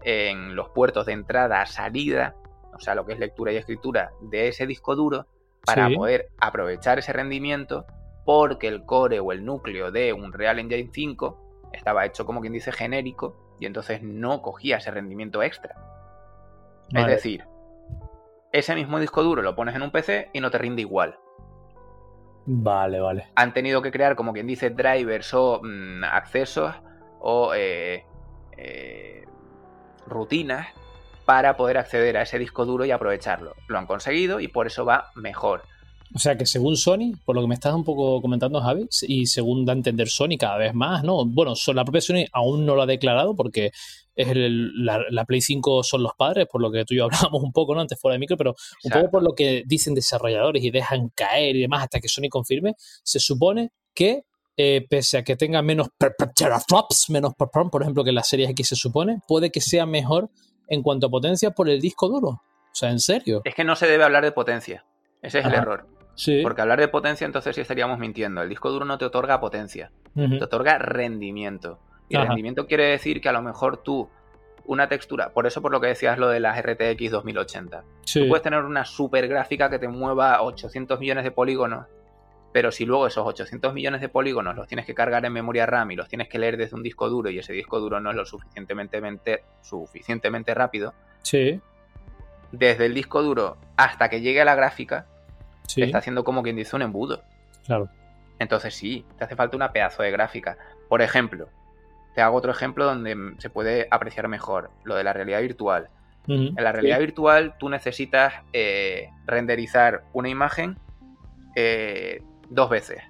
en 0.04 0.54
los 0.54 0.68
puertos 0.70 1.06
de 1.06 1.12
entrada, 1.12 1.64
salida, 1.66 2.36
o 2.74 2.80
sea, 2.80 2.94
lo 2.94 3.04
que 3.06 3.14
es 3.14 3.18
lectura 3.18 3.52
y 3.52 3.56
escritura 3.56 4.12
de 4.20 4.48
ese 4.48 4.66
disco 4.66 4.94
duro, 4.94 5.26
para 5.64 5.88
poder 5.88 6.28
aprovechar 6.38 6.98
ese 6.98 7.12
rendimiento, 7.12 7.86
porque 8.24 8.68
el 8.68 8.84
core 8.84 9.20
o 9.20 9.32
el 9.32 9.44
núcleo 9.44 9.90
de 9.90 10.12
un 10.12 10.32
Real 10.32 10.58
Engine 10.58 10.90
5 10.92 11.70
estaba 11.72 12.04
hecho 12.04 12.26
como 12.26 12.40
quien 12.40 12.52
dice 12.52 12.70
genérico 12.70 13.56
y 13.58 13.66
entonces 13.66 14.02
no 14.02 14.42
cogía 14.42 14.76
ese 14.76 14.90
rendimiento 14.90 15.42
extra. 15.42 15.74
Es 16.92 17.06
decir, 17.06 17.44
ese 18.52 18.74
mismo 18.74 19.00
disco 19.00 19.22
duro 19.22 19.42
lo 19.42 19.56
pones 19.56 19.74
en 19.74 19.82
un 19.82 19.90
PC 19.90 20.30
y 20.32 20.40
no 20.40 20.50
te 20.50 20.58
rinde 20.58 20.82
igual. 20.82 21.18
Vale, 22.46 23.00
vale. 23.00 23.28
Han 23.36 23.54
tenido 23.54 23.80
que 23.80 23.90
crear, 23.90 24.16
como 24.16 24.32
quien 24.32 24.46
dice, 24.46 24.70
drivers 24.70 25.32
o 25.32 25.60
mm, 25.62 26.04
accesos 26.04 26.74
o 27.20 27.54
eh, 27.54 28.04
eh, 28.56 29.24
rutinas 30.06 30.68
para 31.24 31.56
poder 31.56 31.78
acceder 31.78 32.16
a 32.16 32.22
ese 32.22 32.38
disco 32.38 32.66
duro 32.66 32.84
y 32.84 32.90
aprovecharlo. 32.90 33.54
Lo 33.68 33.78
han 33.78 33.86
conseguido 33.86 34.40
y 34.40 34.48
por 34.48 34.66
eso 34.66 34.84
va 34.84 35.10
mejor. 35.14 35.62
O 36.14 36.18
sea 36.18 36.36
que 36.36 36.46
según 36.46 36.76
Sony, 36.76 37.12
por 37.24 37.34
lo 37.34 37.42
que 37.42 37.48
me 37.48 37.54
estás 37.54 37.74
un 37.74 37.82
poco 37.82 38.22
comentando, 38.22 38.60
Javi, 38.60 38.86
y 39.02 39.26
según 39.26 39.64
da 39.64 39.72
a 39.72 39.76
entender 39.76 40.08
Sony 40.08 40.36
cada 40.38 40.58
vez 40.58 40.72
más, 40.72 41.02
¿no? 41.02 41.24
Bueno, 41.24 41.54
la 41.74 41.84
propia 41.84 42.00
Sony 42.00 42.24
aún 42.32 42.64
no 42.64 42.76
lo 42.76 42.82
ha 42.82 42.86
declarado 42.86 43.34
porque 43.34 43.72
es 44.14 44.28
la, 44.32 45.24
Play 45.24 45.40
5 45.40 45.82
son 45.82 46.04
los 46.04 46.12
padres, 46.16 46.46
por 46.46 46.60
lo 46.60 46.70
que 46.70 46.84
tú 46.84 46.94
y 46.94 46.98
yo 46.98 47.04
hablábamos 47.10 47.42
un 47.42 47.52
poco, 47.52 47.74
¿no? 47.74 47.80
Antes 47.80 47.98
fuera 47.98 48.12
de 48.12 48.20
micro, 48.20 48.36
pero 48.36 48.54
un 48.84 48.90
poco 48.92 49.10
por 49.10 49.22
lo 49.24 49.32
que 49.34 49.64
dicen 49.66 49.94
desarrolladores 49.94 50.62
y 50.62 50.70
dejan 50.70 51.08
caer 51.16 51.56
y 51.56 51.62
demás 51.62 51.82
hasta 51.84 51.98
que 51.98 52.08
Sony 52.08 52.28
confirme, 52.30 52.74
se 52.78 53.18
supone 53.18 53.72
que 53.92 54.24
eh, 54.56 54.86
pese 54.88 55.18
a 55.18 55.24
que 55.24 55.36
tenga 55.36 55.62
menos 55.62 55.88
teraflops, 56.34 57.10
menos 57.10 57.34
por 57.34 57.82
ejemplo, 57.82 58.04
que 58.04 58.12
la 58.12 58.22
serie 58.22 58.48
X 58.50 58.68
se 58.68 58.76
supone, 58.76 59.20
puede 59.26 59.50
que 59.50 59.60
sea 59.60 59.84
mejor 59.86 60.30
en 60.68 60.82
cuanto 60.82 61.08
a 61.08 61.10
potencia 61.10 61.50
por 61.50 61.68
el 61.68 61.80
disco 61.80 62.08
duro. 62.08 62.28
O 62.28 62.76
sea, 62.76 62.90
en 62.90 63.00
serio. 63.00 63.42
Es 63.44 63.54
que 63.54 63.64
no 63.64 63.76
se 63.76 63.86
debe 63.86 64.04
hablar 64.04 64.24
de 64.24 64.32
potencia. 64.32 64.84
Ese 65.22 65.40
es 65.40 65.44
el 65.46 65.54
error. 65.54 65.86
Sí. 66.16 66.40
Porque 66.42 66.60
hablar 66.60 66.80
de 66.80 66.88
potencia 66.88 67.24
entonces 67.24 67.54
sí 67.56 67.60
estaríamos 67.60 67.98
mintiendo. 67.98 68.42
El 68.42 68.48
disco 68.48 68.70
duro 68.70 68.84
no 68.84 68.98
te 68.98 69.04
otorga 69.04 69.40
potencia, 69.40 69.90
te 70.14 70.44
otorga 70.44 70.78
rendimiento. 70.78 71.80
Y 72.08 72.16
rendimiento 72.16 72.66
quiere 72.66 72.86
decir 72.86 73.20
que 73.20 73.28
a 73.28 73.32
lo 73.32 73.42
mejor 73.42 73.78
tú, 73.78 74.08
una 74.66 74.88
textura, 74.88 75.32
por 75.32 75.46
eso 75.46 75.62
por 75.62 75.72
lo 75.72 75.80
que 75.80 75.88
decías 75.88 76.18
lo 76.18 76.28
de 76.28 76.38
las 76.38 76.60
RTX 76.62 77.10
2080, 77.10 77.84
tú 78.12 78.28
puedes 78.28 78.42
tener 78.42 78.60
una 78.60 78.84
super 78.84 79.26
gráfica 79.26 79.70
que 79.70 79.78
te 79.78 79.88
mueva 79.88 80.42
800 80.42 81.00
millones 81.00 81.24
de 81.24 81.32
polígonos 81.32 81.86
pero 82.54 82.70
si 82.70 82.84
luego 82.86 83.08
esos 83.08 83.26
800 83.26 83.74
millones 83.74 84.00
de 84.00 84.08
polígonos 84.08 84.54
los 84.54 84.68
tienes 84.68 84.86
que 84.86 84.94
cargar 84.94 85.24
en 85.24 85.32
memoria 85.32 85.66
RAM 85.66 85.90
y 85.90 85.96
los 85.96 86.08
tienes 86.08 86.28
que 86.28 86.38
leer 86.38 86.56
desde 86.56 86.76
un 86.76 86.84
disco 86.84 87.10
duro 87.10 87.28
y 87.28 87.40
ese 87.40 87.52
disco 87.52 87.80
duro 87.80 87.98
no 87.98 88.10
es 88.10 88.16
lo 88.16 88.24
suficientemente, 88.24 89.42
suficientemente 89.60 90.54
rápido, 90.54 90.94
sí. 91.22 91.60
desde 92.52 92.86
el 92.86 92.94
disco 92.94 93.24
duro 93.24 93.56
hasta 93.76 94.08
que 94.08 94.20
llegue 94.20 94.40
a 94.40 94.44
la 94.44 94.54
gráfica, 94.54 95.06
está 95.76 95.98
haciendo 95.98 96.22
como 96.22 96.44
quien 96.44 96.54
dice 96.54 96.76
un 96.76 96.82
embudo. 96.82 97.24
Claro. 97.66 97.88
Entonces 98.38 98.72
sí, 98.72 99.04
te 99.18 99.24
hace 99.24 99.34
falta 99.34 99.56
una 99.56 99.72
pedazo 99.72 100.04
de 100.04 100.12
gráfica. 100.12 100.56
Por 100.88 101.02
ejemplo, 101.02 101.48
te 102.14 102.22
hago 102.22 102.36
otro 102.36 102.52
ejemplo 102.52 102.84
donde 102.84 103.34
se 103.38 103.50
puede 103.50 103.88
apreciar 103.90 104.28
mejor 104.28 104.70
lo 104.84 104.94
de 104.94 105.02
la 105.02 105.12
realidad 105.12 105.40
virtual. 105.40 105.88
En 106.28 106.54
la 106.54 106.70
realidad 106.70 107.00
virtual 107.00 107.56
tú 107.58 107.68
necesitas 107.68 108.32
eh, 108.52 109.10
renderizar 109.26 110.04
una 110.12 110.28
imagen 110.28 110.78
eh, 111.56 112.22
dos 112.48 112.70
veces, 112.70 113.02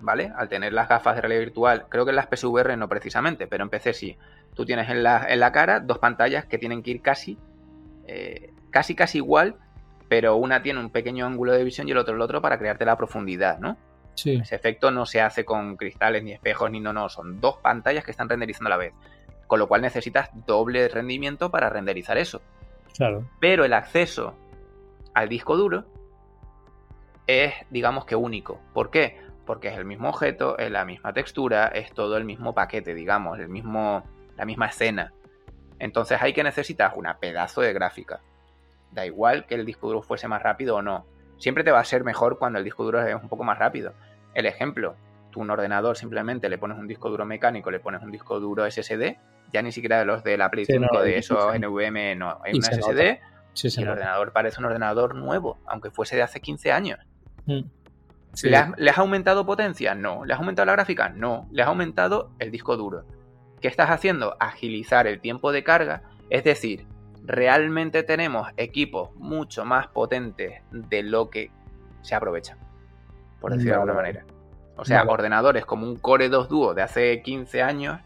¿vale? 0.00 0.32
Al 0.36 0.48
tener 0.48 0.72
las 0.72 0.88
gafas 0.88 1.14
de 1.14 1.22
realidad 1.22 1.40
virtual, 1.40 1.86
creo 1.88 2.04
que 2.04 2.10
en 2.10 2.16
las 2.16 2.26
PSVR 2.26 2.76
no 2.76 2.88
precisamente, 2.88 3.46
pero 3.46 3.64
en 3.64 3.70
PC 3.70 3.92
sí. 3.92 4.16
Tú 4.54 4.64
tienes 4.64 4.88
en 4.88 5.02
la, 5.02 5.26
en 5.28 5.40
la 5.40 5.52
cara 5.52 5.80
dos 5.80 5.98
pantallas 5.98 6.46
que 6.46 6.58
tienen 6.58 6.82
que 6.82 6.90
ir 6.90 7.02
casi, 7.02 7.38
eh, 8.06 8.52
casi, 8.70 8.94
casi 8.94 9.18
igual, 9.18 9.56
pero 10.08 10.36
una 10.36 10.62
tiene 10.62 10.80
un 10.80 10.90
pequeño 10.90 11.26
ángulo 11.26 11.52
de 11.52 11.64
visión 11.64 11.88
y 11.88 11.92
el 11.92 11.98
otro 11.98 12.14
el 12.14 12.20
otro 12.20 12.40
para 12.40 12.58
crearte 12.58 12.84
la 12.84 12.96
profundidad, 12.96 13.58
¿no? 13.58 13.76
Sí. 14.14 14.34
Ese 14.34 14.56
efecto 14.56 14.90
no 14.90 15.06
se 15.06 15.20
hace 15.20 15.44
con 15.44 15.76
cristales 15.76 16.24
ni 16.24 16.32
espejos 16.32 16.70
ni 16.70 16.80
no, 16.80 16.92
no, 16.92 17.08
son 17.08 17.40
dos 17.40 17.58
pantallas 17.58 18.04
que 18.04 18.10
están 18.10 18.28
renderizando 18.28 18.66
a 18.68 18.70
la 18.70 18.76
vez. 18.76 18.92
Con 19.46 19.60
lo 19.60 19.68
cual 19.68 19.80
necesitas 19.80 20.30
doble 20.44 20.88
rendimiento 20.88 21.50
para 21.50 21.70
renderizar 21.70 22.18
eso. 22.18 22.42
Claro. 22.96 23.28
Pero 23.38 23.64
el 23.64 23.72
acceso 23.72 24.34
al 25.14 25.28
disco 25.28 25.56
duro 25.56 25.84
es, 27.28 27.54
digamos 27.70 28.06
que 28.06 28.16
único. 28.16 28.60
¿Por 28.74 28.90
qué? 28.90 29.20
Porque 29.46 29.68
es 29.68 29.76
el 29.76 29.84
mismo 29.84 30.08
objeto, 30.08 30.58
es 30.58 30.70
la 30.70 30.84
misma 30.84 31.12
textura, 31.12 31.68
es 31.68 31.92
todo 31.92 32.16
el 32.16 32.24
mismo 32.24 32.54
paquete, 32.54 32.94
digamos, 32.94 33.38
el 33.38 33.48
mismo, 33.48 34.02
la 34.36 34.44
misma 34.44 34.66
escena. 34.66 35.12
Entonces 35.78 36.20
hay 36.20 36.32
que 36.32 36.42
necesitar 36.42 36.92
una 36.96 37.18
pedazo 37.18 37.60
de 37.60 37.72
gráfica. 37.72 38.20
Da 38.90 39.06
igual 39.06 39.46
que 39.46 39.54
el 39.54 39.64
disco 39.64 39.86
duro 39.86 40.02
fuese 40.02 40.26
más 40.26 40.42
rápido 40.42 40.76
o 40.76 40.82
no. 40.82 41.06
Siempre 41.36 41.62
te 41.62 41.70
va 41.70 41.80
a 41.80 41.84
ser 41.84 42.02
mejor 42.02 42.38
cuando 42.38 42.58
el 42.58 42.64
disco 42.64 42.82
duro 42.82 43.06
es 43.06 43.14
un 43.14 43.28
poco 43.28 43.44
más 43.44 43.58
rápido. 43.58 43.92
El 44.34 44.46
ejemplo, 44.46 44.96
tú 45.30 45.40
un 45.40 45.50
ordenador 45.50 45.96
simplemente 45.96 46.48
le 46.48 46.58
pones 46.58 46.78
un 46.78 46.88
disco 46.88 47.10
duro 47.10 47.26
mecánico, 47.26 47.70
le 47.70 47.78
pones 47.78 48.02
un 48.02 48.10
disco 48.10 48.40
duro 48.40 48.68
SSD, 48.68 49.16
ya 49.52 49.62
ni 49.62 49.70
siquiera 49.70 50.04
los 50.04 50.24
de 50.24 50.36
la 50.36 50.50
Play 50.50 50.64
5 50.64 51.02
de 51.02 51.18
esos 51.18 51.58
NVMe, 51.58 52.16
no, 52.16 52.40
hay 52.42 52.54
un 52.54 52.62
SSD 52.62 53.18
y 53.64 53.82
el 53.82 53.88
ordenador 53.88 54.32
parece 54.32 54.60
un 54.60 54.66
ordenador 54.66 55.14
nuevo, 55.14 55.58
aunque 55.66 55.90
fuese 55.90 56.16
de 56.16 56.22
hace 56.22 56.40
15 56.40 56.72
años. 56.72 56.98
Mm. 57.48 57.64
¿Le, 58.42 58.90
has, 58.90 58.98
aumentado 58.98 59.44
potencia? 59.46 59.94
No. 59.94 60.24
¿Le 60.24 60.34
has 60.34 60.38
aumentado 60.38 60.66
la 60.66 60.72
gráfica? 60.72 61.08
No. 61.08 61.48
¿Le 61.50 61.62
has 61.62 61.68
aumentado 61.68 62.30
el 62.38 62.50
disco 62.50 62.76
duro? 62.76 63.04
¿Qué 63.60 63.68
estás 63.68 63.90
haciendo? 63.90 64.36
Agilizar 64.38 65.06
el 65.06 65.20
tiempo 65.20 65.50
de 65.50 65.64
carga. 65.64 66.02
Es 66.30 66.44
decir, 66.44 66.86
realmente 67.24 68.02
tenemos 68.02 68.48
equipos 68.56 69.14
mucho 69.16 69.64
más 69.64 69.88
potentes 69.88 70.62
de 70.70 71.02
lo 71.02 71.30
que 71.30 71.50
se 72.02 72.14
aprovecha. 72.14 72.56
Por 73.40 73.52
decirlo 73.52 73.72
de 73.72 73.80
alguna 73.80 73.94
manera. 73.94 74.24
O 74.76 74.84
sea, 74.84 75.02
ordenadores 75.04 75.64
como 75.64 75.86
un 75.86 75.96
Core 75.96 76.28
2 76.28 76.48
Duo 76.48 76.74
de 76.74 76.82
hace 76.82 77.22
15 77.22 77.62
años, 77.62 77.98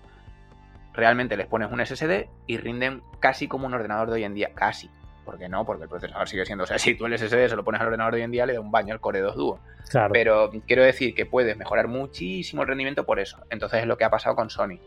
realmente 0.94 1.36
les 1.36 1.46
pones 1.46 1.70
un 1.70 1.84
SSD 1.84 2.28
y 2.46 2.56
rinden 2.56 3.02
casi 3.20 3.48
como 3.48 3.66
un 3.66 3.74
ordenador 3.74 4.08
de 4.08 4.14
hoy 4.14 4.24
en 4.24 4.34
día. 4.34 4.52
Casi. 4.54 4.88
¿Por 5.24 5.38
qué 5.38 5.48
no? 5.48 5.64
Porque 5.64 5.84
el 5.84 5.88
procesador 5.88 6.28
sigue 6.28 6.44
siendo. 6.44 6.64
O 6.64 6.66
sea, 6.66 6.78
si 6.80 6.94
tú 6.94 7.06
el 7.06 7.18
SSD 7.18 7.48
se 7.48 7.56
lo 7.56 7.64
pones 7.64 7.80
al 7.80 7.88
ordenador 7.88 8.14
de 8.14 8.20
hoy 8.20 8.24
en 8.24 8.30
día, 8.30 8.46
le 8.46 8.54
da 8.54 8.60
un 8.60 8.70
baño 8.70 8.92
al 8.94 9.00
Core 9.00 9.20
2 9.20 9.36
Duo. 9.36 9.60
Claro. 9.88 10.12
Pero 10.12 10.50
quiero 10.66 10.82
decir 10.82 11.14
que 11.14 11.26
puedes 11.26 11.56
mejorar 11.56 11.88
muchísimo 11.88 12.62
el 12.62 12.68
rendimiento 12.68 13.04
por 13.04 13.20
eso. 13.20 13.38
Entonces 13.50 13.80
es 13.80 13.86
lo 13.86 13.96
que 13.96 14.04
ha 14.04 14.10
pasado 14.10 14.36
con 14.36 14.50
Sony. 14.50 14.78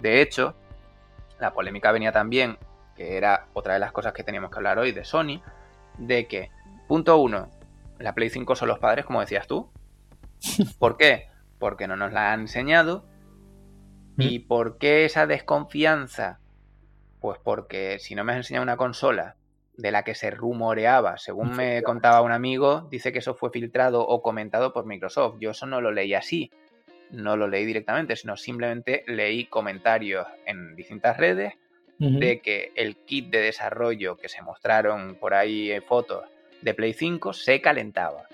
De 0.00 0.20
hecho, 0.20 0.54
la 1.40 1.52
polémica 1.52 1.92
venía 1.92 2.12
también, 2.12 2.58
que 2.96 3.16
era 3.16 3.46
otra 3.52 3.74
de 3.74 3.80
las 3.80 3.92
cosas 3.92 4.12
que 4.12 4.24
teníamos 4.24 4.50
que 4.50 4.56
hablar 4.56 4.78
hoy 4.78 4.92
de 4.92 5.04
Sony, 5.04 5.42
de 5.98 6.26
que, 6.26 6.50
punto 6.88 7.16
uno, 7.18 7.50
la 7.98 8.14
Play 8.14 8.30
5 8.30 8.56
son 8.56 8.68
los 8.68 8.78
padres, 8.78 9.04
como 9.04 9.20
decías 9.20 9.46
tú. 9.46 9.70
¿Por 10.78 10.96
qué? 10.96 11.28
Porque 11.58 11.86
no 11.86 11.96
nos 11.96 12.12
la 12.12 12.32
han 12.32 12.40
enseñado. 12.40 13.06
¿Y 14.18 14.40
mm. 14.40 14.46
por 14.46 14.78
qué 14.78 15.04
esa 15.04 15.26
desconfianza? 15.26 16.40
Pues 17.20 17.38
porque 17.42 17.98
si 17.98 18.14
no 18.14 18.22
me 18.24 18.32
has 18.32 18.38
enseñado 18.38 18.62
una 18.62 18.76
consola 18.76 19.36
de 19.76 19.90
la 19.90 20.04
que 20.04 20.14
se 20.14 20.30
rumoreaba, 20.30 21.18
según 21.18 21.56
me 21.56 21.82
contaba 21.82 22.22
un 22.22 22.32
amigo, 22.32 22.86
dice 22.90 23.12
que 23.12 23.18
eso 23.18 23.34
fue 23.34 23.50
filtrado 23.50 24.06
o 24.06 24.22
comentado 24.22 24.72
por 24.72 24.86
Microsoft. 24.86 25.36
Yo 25.40 25.50
eso 25.50 25.66
no 25.66 25.80
lo 25.80 25.90
leí 25.90 26.14
así, 26.14 26.50
no 27.10 27.36
lo 27.36 27.48
leí 27.48 27.64
directamente, 27.64 28.16
sino 28.16 28.36
simplemente 28.36 29.04
leí 29.06 29.46
comentarios 29.46 30.26
en 30.46 30.76
distintas 30.76 31.16
redes 31.16 31.54
de 31.98 32.40
que 32.40 32.72
el 32.74 32.96
kit 32.96 33.30
de 33.30 33.40
desarrollo 33.40 34.16
que 34.16 34.28
se 34.28 34.42
mostraron 34.42 35.14
por 35.14 35.32
ahí 35.32 35.70
en 35.70 35.82
fotos 35.82 36.24
de 36.60 36.74
Play 36.74 36.92
5 36.92 37.32
se 37.32 37.60
calentaba. 37.60 38.26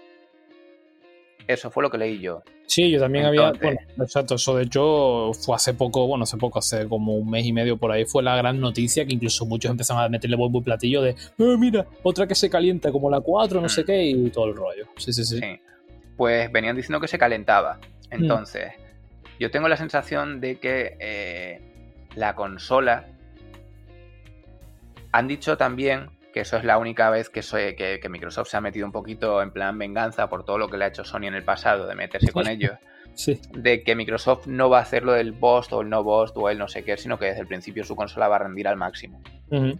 Eso 1.46 1.70
fue 1.70 1.82
lo 1.82 1.90
que 1.90 1.98
leí 1.98 2.20
yo. 2.20 2.42
Sí, 2.66 2.90
yo 2.90 3.00
también 3.00 3.26
había. 3.26 3.52
Bueno, 3.52 3.80
exacto, 3.98 4.36
eso 4.36 4.56
de 4.56 4.62
hecho 4.64 5.32
fue 5.32 5.56
hace 5.56 5.74
poco, 5.74 6.06
bueno, 6.06 6.22
hace 6.22 6.36
poco, 6.36 6.60
hace 6.60 6.88
como 6.88 7.16
un 7.16 7.28
mes 7.28 7.44
y 7.44 7.52
medio 7.52 7.76
por 7.76 7.90
ahí, 7.90 8.04
fue 8.04 8.22
la 8.22 8.36
gran 8.36 8.60
noticia 8.60 9.04
que 9.04 9.12
incluso 9.12 9.44
muchos 9.44 9.70
empezaron 9.70 10.02
a 10.02 10.08
meterle 10.08 10.36
bombo 10.36 10.60
y 10.60 10.62
platillo 10.62 11.02
de, 11.02 11.10
eh, 11.10 11.56
mira, 11.58 11.86
otra 12.04 12.28
que 12.28 12.36
se 12.36 12.48
calienta 12.48 12.92
como 12.92 13.10
la 13.10 13.20
4, 13.20 13.60
no 13.60 13.68
sé 13.68 13.82
mm. 13.82 13.84
qué, 13.86 14.04
y 14.04 14.30
todo 14.30 14.46
el 14.46 14.54
rollo. 14.54 14.86
Sí, 14.96 15.12
sí, 15.12 15.24
sí. 15.24 15.40
Pues 16.16 16.52
venían 16.52 16.76
diciendo 16.76 17.00
que 17.00 17.08
se 17.08 17.18
calentaba. 17.18 17.80
Mm. 18.10 18.22
Entonces, 18.22 18.72
yo 19.40 19.50
tengo 19.50 19.68
la 19.68 19.76
sensación 19.76 20.40
de 20.40 20.60
que 20.60 20.96
eh, 21.00 21.60
la 22.14 22.34
consola. 22.34 23.08
Han 25.12 25.26
dicho 25.26 25.56
también 25.56 26.10
que 26.32 26.40
eso 26.40 26.56
es 26.56 26.64
la 26.64 26.78
única 26.78 27.10
vez 27.10 27.28
que, 27.28 27.42
soy, 27.42 27.74
que, 27.74 28.00
Microsoft 28.08 28.48
se 28.48 28.56
ha 28.56 28.60
metido 28.60 28.86
un 28.86 28.92
poquito 28.92 29.42
en 29.42 29.50
plan 29.50 29.78
venganza 29.78 30.28
por 30.28 30.44
todo 30.44 30.58
lo 30.58 30.68
que 30.68 30.76
le 30.76 30.84
ha 30.84 30.88
hecho 30.88 31.04
Sony 31.04 31.24
en 31.24 31.34
el 31.34 31.44
pasado, 31.44 31.86
de 31.86 31.94
meterse 31.94 32.32
con 32.32 32.48
ellos. 32.48 32.72
Sí. 33.12 33.40
De 33.52 33.82
que 33.82 33.96
Microsoft 33.96 34.46
no 34.46 34.70
va 34.70 34.78
a 34.78 34.82
hacer 34.82 35.02
lo 35.02 35.12
del 35.12 35.32
Bost 35.32 35.72
o 35.72 35.80
el 35.80 35.90
no 35.90 36.04
Bost 36.04 36.36
o 36.36 36.48
el 36.48 36.58
no 36.58 36.68
sé 36.68 36.84
qué, 36.84 36.96
sino 36.96 37.18
que 37.18 37.26
desde 37.26 37.40
el 37.40 37.48
principio 37.48 37.84
su 37.84 37.96
consola 37.96 38.28
va 38.28 38.36
a 38.36 38.38
rendir 38.38 38.68
al 38.68 38.76
máximo. 38.76 39.20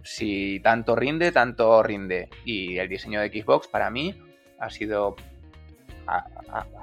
Si 0.03 0.59
tanto 0.59 0.97
rinde, 0.97 1.31
tanto 1.31 1.81
rinde. 1.81 2.29
Y 2.43 2.77
el 2.77 2.89
diseño 2.89 3.21
de 3.21 3.29
Xbox 3.29 3.69
para 3.69 3.89
mí 3.89 4.15
ha 4.59 4.69
sido 4.69 5.15
a, 6.07 6.25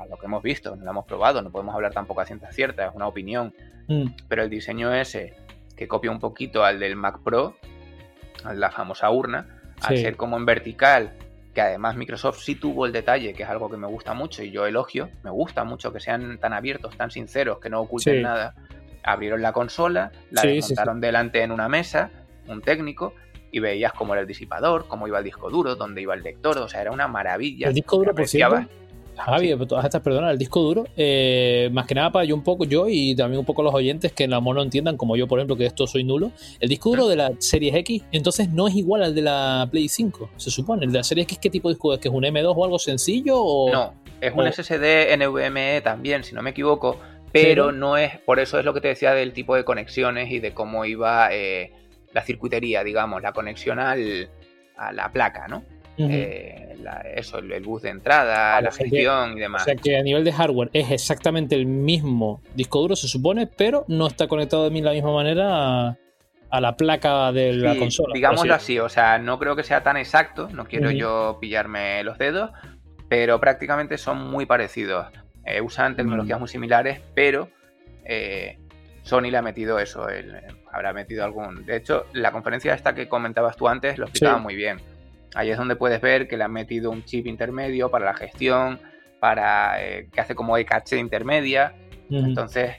lo 0.08 0.16
que 0.16 0.26
hemos 0.26 0.42
visto, 0.42 0.74
no 0.74 0.84
lo 0.84 0.90
hemos 0.90 1.04
probado, 1.04 1.42
no 1.42 1.50
podemos 1.50 1.74
hablar 1.74 1.92
tampoco 1.92 2.22
a 2.22 2.26
ciencia 2.26 2.50
cierta, 2.50 2.86
es 2.86 2.94
una 2.94 3.06
opinión. 3.06 3.54
Mm. 3.86 4.06
Pero 4.26 4.42
el 4.42 4.50
diseño 4.50 4.92
ese, 4.92 5.34
que 5.76 5.86
copia 5.86 6.10
un 6.10 6.18
poquito 6.18 6.64
al 6.64 6.80
del 6.80 6.96
Mac 6.96 7.20
Pro, 7.22 7.56
la 8.52 8.70
famosa 8.70 9.10
urna, 9.10 9.57
al 9.82 9.96
ser 9.96 10.16
como 10.16 10.36
en 10.36 10.46
vertical, 10.46 11.12
que 11.54 11.60
además 11.60 11.96
Microsoft 11.96 12.40
sí 12.40 12.54
tuvo 12.54 12.86
el 12.86 12.92
detalle, 12.92 13.32
que 13.34 13.42
es 13.42 13.48
algo 13.48 13.70
que 13.70 13.76
me 13.76 13.86
gusta 13.86 14.14
mucho 14.14 14.42
y 14.42 14.50
yo 14.50 14.66
elogio, 14.66 15.10
me 15.22 15.30
gusta 15.30 15.64
mucho 15.64 15.92
que 15.92 16.00
sean 16.00 16.38
tan 16.38 16.52
abiertos, 16.52 16.96
tan 16.96 17.10
sinceros, 17.10 17.58
que 17.58 17.70
no 17.70 17.80
oculten 17.80 18.22
nada. 18.22 18.54
Abrieron 19.02 19.42
la 19.42 19.52
consola, 19.52 20.12
la 20.30 20.42
desmontaron 20.42 21.00
delante 21.00 21.42
en 21.42 21.50
una 21.50 21.68
mesa, 21.68 22.10
un 22.46 22.60
técnico, 22.62 23.14
y 23.50 23.60
veías 23.60 23.92
cómo 23.92 24.12
era 24.12 24.20
el 24.20 24.28
disipador, 24.28 24.86
cómo 24.88 25.08
iba 25.08 25.18
el 25.18 25.24
disco 25.24 25.50
duro, 25.50 25.74
dónde 25.74 26.02
iba 26.02 26.14
el 26.14 26.22
lector, 26.22 26.58
o 26.58 26.68
sea, 26.68 26.82
era 26.82 26.90
una 26.90 27.08
maravilla. 27.08 27.68
El 27.68 27.74
disco 27.74 27.96
duro, 27.96 28.14
por 28.14 28.28
Javi, 29.18 29.54
todas 29.66 29.84
estas, 29.84 30.00
perdona, 30.02 30.30
el 30.30 30.38
disco 30.38 30.60
duro, 30.60 30.86
eh, 30.96 31.68
más 31.72 31.86
que 31.86 31.94
nada 31.94 32.10
para 32.10 32.24
yo 32.24 32.34
un 32.34 32.42
poco, 32.42 32.64
yo 32.64 32.86
y 32.88 33.14
también 33.14 33.40
un 33.40 33.44
poco 33.44 33.62
los 33.62 33.74
oyentes 33.74 34.12
que 34.12 34.26
la 34.28 34.40
mono 34.40 34.62
entiendan, 34.62 34.96
como 34.96 35.16
yo, 35.16 35.26
por 35.26 35.38
ejemplo, 35.38 35.56
que 35.56 35.66
esto 35.66 35.86
soy 35.86 36.04
nulo, 36.04 36.32
el 36.60 36.68
disco 36.68 36.90
duro 36.90 37.08
de 37.08 37.16
la 37.16 37.32
Series 37.38 37.74
X, 37.74 38.04
entonces 38.12 38.48
no 38.48 38.68
es 38.68 38.74
igual 38.76 39.02
al 39.02 39.14
de 39.14 39.22
la 39.22 39.68
Play 39.70 39.88
5, 39.88 40.30
se 40.36 40.50
supone. 40.50 40.86
¿El 40.86 40.92
de 40.92 40.98
la 40.98 41.04
Series 41.04 41.24
X 41.24 41.38
qué 41.40 41.50
tipo 41.50 41.68
de 41.68 41.74
disco 41.74 41.92
es? 41.92 42.00
¿Que 42.00 42.08
es 42.08 42.14
un 42.14 42.24
M2 42.24 42.54
o 42.56 42.64
algo 42.64 42.78
sencillo? 42.78 43.36
O, 43.38 43.72
no, 43.72 43.94
es 44.20 44.32
un 44.34 44.50
SSD 44.50 45.16
NVMe 45.16 45.80
también, 45.82 46.24
si 46.24 46.34
no 46.34 46.42
me 46.42 46.50
equivoco, 46.50 46.98
pero, 47.32 47.72
no 47.72 47.96
es, 47.96 48.18
por 48.18 48.38
eso 48.38 48.58
es 48.58 48.64
lo 48.64 48.72
que 48.72 48.80
te 48.80 48.88
decía 48.88 49.12
del 49.14 49.32
tipo 49.32 49.54
de 49.54 49.64
conexiones 49.64 50.30
y 50.30 50.38
de 50.38 50.54
cómo 50.54 50.84
iba 50.84 51.28
eh, 51.32 51.72
la 52.12 52.22
circuitería, 52.22 52.84
digamos, 52.84 53.22
la 53.22 53.32
conexión 53.32 53.78
al, 53.78 54.30
a 54.76 54.92
la 54.92 55.12
placa, 55.12 55.48
¿no? 55.48 55.62
Eh, 55.98 56.76
eso, 57.14 57.38
el, 57.38 57.62
bus 57.62 57.82
de 57.82 57.90
entrada, 57.90 58.60
la 58.60 58.70
gestión 58.70 59.36
y 59.36 59.40
demás. 59.40 59.62
O 59.62 59.64
sea 59.64 59.74
que 59.74 59.96
a 59.96 60.02
nivel 60.02 60.24
de 60.24 60.32
hardware 60.32 60.70
es 60.72 60.90
exactamente 60.90 61.54
el 61.54 61.66
mismo 61.66 62.40
disco 62.54 62.80
duro, 62.80 62.96
se 62.96 63.08
supone, 63.08 63.46
pero 63.46 63.84
no 63.88 64.06
está 64.06 64.28
conectado 64.28 64.68
de 64.68 64.80
la 64.80 64.92
misma 64.92 65.12
manera 65.12 65.98
a, 66.50 66.60
la 66.60 66.76
placa 66.76 67.32
de 67.32 67.52
la 67.52 67.76
consola. 67.76 68.12
Digámoslo 68.14 68.54
así, 68.54 68.78
o 68.78 68.88
sea, 68.88 69.18
no 69.18 69.38
creo 69.38 69.56
que 69.56 69.64
sea 69.64 69.82
tan 69.82 69.96
exacto, 69.96 70.48
no 70.52 70.66
quiero 70.66 70.90
yo 70.90 71.38
pillarme 71.40 72.02
los 72.04 72.16
dedos, 72.18 72.50
pero 73.08 73.40
prácticamente 73.40 73.98
son 73.98 74.30
muy 74.30 74.46
parecidos. 74.46 75.08
Eh, 75.44 75.60
usan 75.60 75.96
tecnologías 75.96 76.38
muy 76.38 76.48
similares, 76.48 77.00
pero 77.14 77.48
eh, 78.04 78.58
Sony 79.02 79.30
le 79.30 79.38
ha 79.38 79.42
metido 79.42 79.78
eso, 79.78 80.06
habrá 80.70 80.92
metido 80.92 81.24
algún... 81.24 81.64
De 81.64 81.76
hecho, 81.76 82.06
la 82.12 82.32
conferencia 82.32 82.74
esta 82.74 82.94
que 82.94 83.08
comentabas 83.08 83.56
tú 83.56 83.66
antes 83.66 83.98
lo 83.98 84.04
explicaba 84.04 84.38
muy 84.38 84.54
bien 84.54 84.78
Ahí 85.34 85.50
es 85.50 85.58
donde 85.58 85.76
puedes 85.76 86.00
ver 86.00 86.28
que 86.28 86.36
le 86.36 86.44
han 86.44 86.52
metido 86.52 86.90
un 86.90 87.04
chip 87.04 87.26
intermedio 87.26 87.90
para 87.90 88.06
la 88.06 88.14
gestión, 88.14 88.80
para 89.20 89.84
eh, 89.84 90.08
que 90.12 90.20
hace 90.20 90.34
como 90.34 90.56
de 90.56 90.64
caché 90.64 90.98
intermedia. 90.98 91.74
Entonces, 92.10 92.76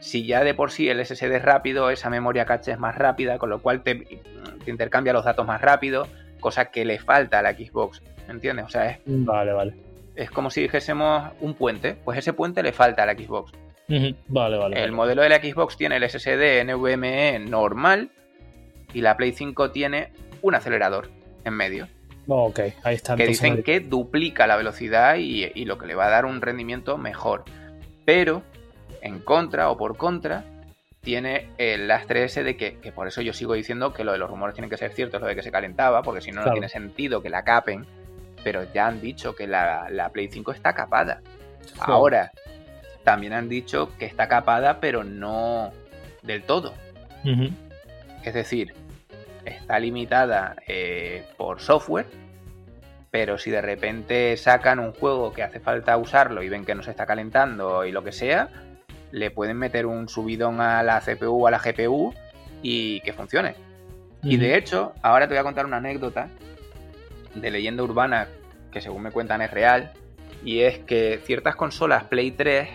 si 0.00 0.26
ya 0.26 0.42
de 0.42 0.54
por 0.54 0.70
sí 0.70 0.88
el 0.88 1.04
SSD 1.04 1.36
es 1.36 1.42
rápido, 1.42 1.90
esa 1.90 2.10
memoria 2.10 2.44
caché 2.44 2.72
es 2.72 2.78
más 2.78 2.96
rápida, 2.96 3.38
con 3.38 3.50
lo 3.50 3.60
cual 3.60 3.82
te, 3.82 4.22
intercambia 4.66 5.12
los 5.12 5.24
datos 5.24 5.46
más 5.46 5.60
rápido, 5.60 6.08
cosa 6.40 6.66
que 6.66 6.84
le 6.84 6.98
falta 6.98 7.38
a 7.38 7.42
la 7.42 7.52
Xbox. 7.52 8.02
¿Entiendes? 8.28 8.66
O 8.66 8.68
sea, 8.70 8.90
es. 8.90 8.98
Vale, 9.06 9.52
vale. 9.52 9.74
Es 10.16 10.30
como 10.30 10.50
si 10.50 10.62
dijésemos 10.62 11.32
un 11.40 11.54
puente. 11.54 11.96
Pues 12.04 12.18
ese 12.18 12.32
puente 12.32 12.62
le 12.62 12.72
falta 12.72 13.02
a 13.02 13.06
la 13.06 13.14
Xbox. 13.14 13.52
Vale, 14.28 14.56
vale. 14.56 14.82
El 14.82 14.92
modelo 14.92 15.22
de 15.22 15.28
la 15.28 15.36
Xbox 15.36 15.76
tiene 15.76 15.96
el 15.96 16.08
SSD 16.08 16.64
NVMe 16.64 17.38
normal 17.38 18.10
y 18.94 19.02
la 19.02 19.16
Play 19.16 19.32
5 19.32 19.70
tiene 19.72 20.10
un 20.40 20.54
acelerador 20.54 21.10
en 21.44 21.54
medio. 21.54 21.88
ok, 22.26 22.60
ahí 22.82 22.94
está. 22.94 23.16
Que 23.16 23.26
dicen 23.26 23.62
que 23.62 23.80
duplica 23.80 24.46
la 24.46 24.56
velocidad 24.56 25.16
y, 25.16 25.64
lo 25.64 25.78
que 25.78 25.86
le 25.86 25.94
va 25.94 26.06
a 26.06 26.10
dar 26.10 26.24
un 26.24 26.40
rendimiento 26.40 26.98
mejor. 26.98 27.44
Pero, 28.04 28.42
en 29.02 29.20
contra 29.20 29.70
o 29.70 29.76
por 29.76 29.96
contra, 29.96 30.44
tiene 31.00 31.50
el 31.58 31.88
lastre 31.88 32.24
ese 32.24 32.42
de 32.42 32.56
que, 32.56 32.78
que, 32.78 32.92
por 32.92 33.06
eso 33.06 33.20
yo 33.20 33.32
sigo 33.32 33.54
diciendo 33.54 33.92
que 33.92 34.04
lo 34.04 34.12
de 34.12 34.18
los 34.18 34.30
rumores 34.30 34.54
tienen 34.54 34.70
que 34.70 34.76
ser 34.76 34.92
ciertos, 34.92 35.20
lo 35.20 35.26
de 35.26 35.34
que 35.34 35.42
se 35.42 35.52
calentaba, 35.52 36.02
porque 36.02 36.20
si 36.20 36.30
no, 36.32 36.44
no 36.44 36.52
tiene 36.52 36.68
sentido 36.68 37.22
que 37.22 37.30
la 37.30 37.44
capen. 37.44 37.86
Pero 38.42 38.62
ya 38.74 38.88
han 38.88 39.00
dicho 39.00 39.34
que 39.34 39.46
la, 39.46 40.10
Play 40.12 40.28
5 40.30 40.52
está 40.52 40.74
capada. 40.74 41.22
Ahora, 41.78 42.30
también 43.04 43.32
han 43.32 43.48
dicho 43.48 43.90
que 43.98 44.04
está 44.04 44.28
capada, 44.28 44.80
pero 44.80 45.02
no 45.02 45.72
del 46.22 46.42
todo. 46.42 46.74
Es 48.22 48.34
decir, 48.34 48.74
está 49.44 49.78
limitada 49.78 50.56
eh, 50.66 51.24
por 51.36 51.60
software, 51.60 52.06
pero 53.10 53.38
si 53.38 53.50
de 53.50 53.60
repente 53.60 54.36
sacan 54.36 54.78
un 54.78 54.92
juego 54.92 55.32
que 55.32 55.42
hace 55.42 55.60
falta 55.60 55.96
usarlo 55.96 56.42
y 56.42 56.48
ven 56.48 56.64
que 56.64 56.74
no 56.74 56.82
se 56.82 56.90
está 56.90 57.06
calentando 57.06 57.84
y 57.84 57.92
lo 57.92 58.02
que 58.02 58.12
sea, 58.12 58.48
le 59.12 59.30
pueden 59.30 59.56
meter 59.56 59.86
un 59.86 60.08
subidón 60.08 60.60
a 60.60 60.82
la 60.82 61.00
CPU 61.00 61.44
o 61.44 61.46
a 61.46 61.50
la 61.50 61.58
GPU 61.58 62.12
y 62.62 63.00
que 63.00 63.12
funcione. 63.12 63.54
Y 64.22 64.38
de 64.38 64.56
hecho, 64.56 64.94
ahora 65.02 65.28
te 65.28 65.34
voy 65.34 65.40
a 65.40 65.44
contar 65.44 65.66
una 65.66 65.76
anécdota 65.76 66.28
de 67.34 67.50
leyenda 67.50 67.82
urbana 67.82 68.28
que 68.72 68.80
según 68.80 69.02
me 69.02 69.10
cuentan 69.12 69.40
es 69.42 69.50
real, 69.50 69.92
y 70.44 70.60
es 70.60 70.78
que 70.80 71.20
ciertas 71.24 71.56
consolas 71.56 72.04
Play 72.04 72.32
3, 72.32 72.68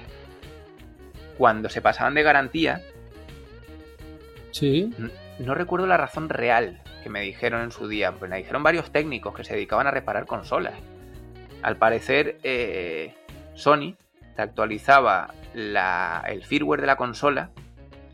cuando 1.38 1.70
se 1.70 1.82
pasaban 1.82 2.14
de 2.14 2.24
garantía, 2.24 2.82
sí. 4.52 4.94
No 5.40 5.56
recuerdo 5.56 5.88
la 5.88 5.98
razón 5.98 6.30
real 6.30 6.82
que 7.02 7.10
me 7.10 7.22
dijeron 7.22 7.62
en 7.62 7.72
su 7.72 7.88
día, 7.88 8.12
pues 8.12 8.30
me 8.30 8.38
dijeron 8.38 8.62
varios 8.62 8.92
técnicos 8.92 9.34
que 9.34 9.44
se 9.44 9.54
dedicaban 9.54 9.88
a 9.88 9.92
reparar 9.92 10.26
consolas. 10.26 10.74
Al 11.62 11.78
parecer, 11.78 12.38
eh, 12.44 13.16
Sony 13.54 13.96
te 14.36 14.42
actualizaba 14.42 15.34
el 15.54 16.44
firmware 16.44 16.82
de 16.82 16.88
la 16.88 16.96
consola, 16.96 17.52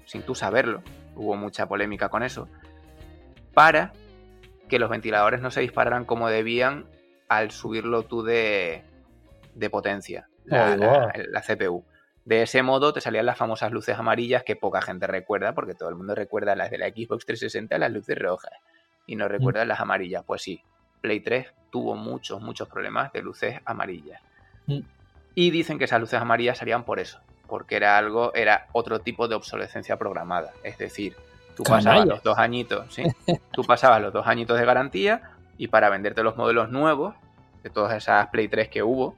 sin 0.05 0.21
tú 0.21 0.35
saberlo, 0.35 0.81
hubo 1.15 1.35
mucha 1.35 1.67
polémica 1.67 2.09
con 2.09 2.23
eso, 2.23 2.47
para 3.53 3.93
que 4.69 4.79
los 4.79 4.89
ventiladores 4.89 5.41
no 5.41 5.51
se 5.51 5.61
dispararan 5.61 6.05
como 6.05 6.29
debían 6.29 6.85
al 7.27 7.51
subirlo 7.51 8.03
tú 8.03 8.23
de, 8.23 8.83
potencia, 9.71 10.27
la, 10.45 11.41
CPU. 11.41 11.83
De 12.25 12.41
ese 12.41 12.63
modo 12.63 12.91
te 12.91 13.01
salían 13.01 13.27
las 13.27 13.37
famosas 13.37 13.71
luces 13.71 13.97
amarillas 13.97 14.43
que 14.43 14.55
poca 14.55 14.81
gente 14.81 15.05
recuerda, 15.05 15.53
porque 15.53 15.75
todo 15.75 15.89
el 15.89 15.95
mundo 15.95 16.15
recuerda 16.15 16.55
las 16.55 16.71
de 16.71 16.79
la 16.79 16.89
Xbox 16.89 17.25
360, 17.25 17.77
las 17.77 17.91
luces 17.91 18.17
rojas, 18.17 18.51
y 19.05 19.15
no 19.15 19.27
recuerda 19.27 19.63
mm. 19.63 19.67
las 19.67 19.79
amarillas. 19.79 20.23
Pues 20.25 20.41
sí, 20.41 20.61
Play 21.01 21.19
3 21.19 21.53
tuvo 21.69 21.95
muchos, 21.95 22.41
muchos 22.41 22.67
problemas 22.67 23.13
de 23.13 23.21
luces 23.21 23.59
amarillas. 23.63 24.19
Mm. 24.65 24.79
Y 25.35 25.51
dicen 25.51 25.77
que 25.77 25.85
esas 25.85 25.99
luces 25.99 26.19
amarillas 26.19 26.57
salían 26.57 26.83
por 26.83 26.99
eso, 26.99 27.19
porque 27.47 27.75
era 27.75 27.95
algo, 27.95 28.33
era 28.33 28.67
otro 28.71 28.99
tipo 28.99 29.27
de 29.27 29.35
obsolescencia 29.35 29.97
programada. 29.97 30.51
Es 30.63 30.79
decir, 30.79 31.15
tú 31.55 31.61
pasabas 31.61 32.07
los 32.07 32.23
dos 32.23 32.39
añitos, 32.39 32.91
¿sí? 32.91 33.03
Tú 33.51 33.63
pasabas 33.63 34.01
los 34.01 34.11
dos 34.11 34.25
añitos 34.25 34.57
de 34.57 34.65
garantía 34.65 35.31
y 35.59 35.67
para 35.67 35.89
venderte 35.89 36.23
los 36.23 36.37
modelos 36.37 36.71
nuevos 36.71 37.13
de 37.61 37.69
todas 37.69 37.95
esas 37.95 38.29
Play 38.29 38.47
3 38.47 38.69
que 38.69 38.81
hubo, 38.81 39.15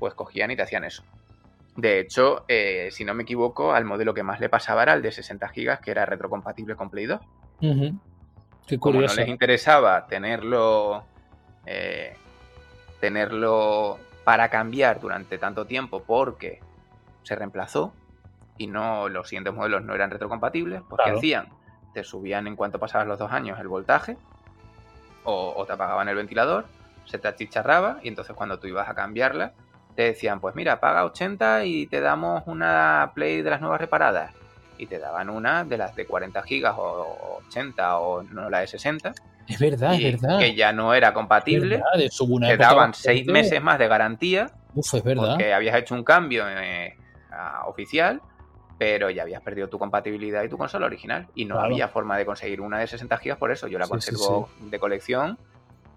pues 0.00 0.14
cogían 0.14 0.50
y 0.50 0.56
te 0.56 0.62
hacían 0.62 0.82
eso. 0.82 1.04
De 1.78 2.00
hecho, 2.00 2.44
eh, 2.48 2.88
si 2.90 3.04
no 3.04 3.14
me 3.14 3.22
equivoco, 3.22 3.72
al 3.72 3.84
modelo 3.84 4.12
que 4.12 4.24
más 4.24 4.40
le 4.40 4.48
pasaba 4.48 4.82
era 4.82 4.94
el 4.94 5.00
de 5.00 5.12
60 5.12 5.46
GB, 5.46 5.80
que 5.80 5.92
era 5.92 6.04
retrocompatible 6.04 6.74
con 6.74 6.90
Play 6.90 7.06
2. 7.06 7.20
Qué 8.66 8.80
Como 8.80 9.00
no 9.00 9.06
les 9.06 9.28
interesaba 9.28 10.08
tenerlo, 10.08 11.04
eh, 11.66 12.16
tenerlo 12.98 13.96
para 14.24 14.48
cambiar 14.48 14.98
durante 14.98 15.38
tanto 15.38 15.66
tiempo 15.66 16.02
porque 16.02 16.58
se 17.22 17.36
reemplazó 17.36 17.92
y 18.56 18.66
no 18.66 19.08
los 19.08 19.28
siguientes 19.28 19.54
modelos 19.54 19.84
no 19.84 19.94
eran 19.94 20.10
retrocompatibles, 20.10 20.82
pues 20.88 21.00
¿qué 21.04 21.12
hacían? 21.12 21.48
Te 21.94 22.02
subían 22.02 22.48
en 22.48 22.56
cuanto 22.56 22.80
pasaban 22.80 23.06
los 23.06 23.20
dos 23.20 23.30
años 23.30 23.56
el 23.60 23.68
voltaje 23.68 24.16
o, 25.22 25.64
te 25.64 25.74
apagaban 25.74 26.08
el 26.08 26.16
ventilador, 26.16 26.66
se 27.04 27.18
te 27.18 27.28
achicharraba 27.28 28.00
y 28.02 28.08
entonces 28.08 28.34
cuando 28.34 28.58
tú 28.58 28.66
ibas 28.66 28.88
a 28.88 28.96
cambiarla, 28.96 29.52
te 29.98 30.04
decían, 30.04 30.38
pues 30.38 30.54
mira, 30.54 30.78
paga 30.78 31.04
80 31.04 31.64
y 31.64 31.88
te 31.88 32.00
damos 32.00 32.44
una 32.46 33.10
Play 33.16 33.42
de 33.42 33.50
las 33.50 33.60
nuevas 33.60 33.80
reparadas. 33.80 34.32
Y 34.78 34.86
te 34.86 35.00
daban 35.00 35.28
una 35.28 35.64
de 35.64 35.76
las 35.76 35.96
de 35.96 36.06
40 36.06 36.40
gigas 36.44 36.76
o 36.78 37.40
80 37.48 37.98
o 37.98 38.22
no 38.22 38.48
la 38.48 38.60
de 38.60 38.68
60. 38.68 39.12
Es 39.48 39.58
verdad, 39.58 39.94
es 39.94 40.20
verdad. 40.20 40.38
Que 40.38 40.54
ya 40.54 40.72
no 40.72 40.94
era 40.94 41.12
compatible. 41.12 41.82
te 42.46 42.56
daban 42.56 42.94
seis 42.94 43.26
meses 43.26 43.60
más 43.60 43.80
de 43.80 43.88
garantía. 43.88 44.52
Uf, 44.72 44.94
es 44.94 45.02
verdad. 45.02 45.30
Porque 45.30 45.52
habías 45.52 45.74
hecho 45.74 45.96
un 45.96 46.04
cambio 46.04 46.44
eh, 46.48 46.94
oficial 47.66 48.22
pero 48.78 49.10
ya 49.10 49.22
habías 49.22 49.42
perdido 49.42 49.68
tu 49.68 49.80
compatibilidad 49.80 50.44
y 50.44 50.48
tu 50.48 50.56
consola 50.56 50.86
original. 50.86 51.26
Y 51.34 51.44
no 51.44 51.58
había 51.58 51.88
forma 51.88 52.16
de 52.16 52.24
conseguir 52.24 52.60
una 52.60 52.78
de 52.78 52.86
60 52.86 53.16
GB 53.16 53.36
por 53.36 53.50
eso. 53.50 53.66
Yo 53.66 53.76
la 53.76 53.88
conservo 53.88 54.48
de 54.60 54.78
colección, 54.78 55.36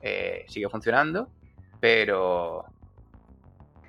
eh, 0.01 0.43
sigue 0.47 0.67
funcionando, 0.69 1.27
pero. 1.79 2.65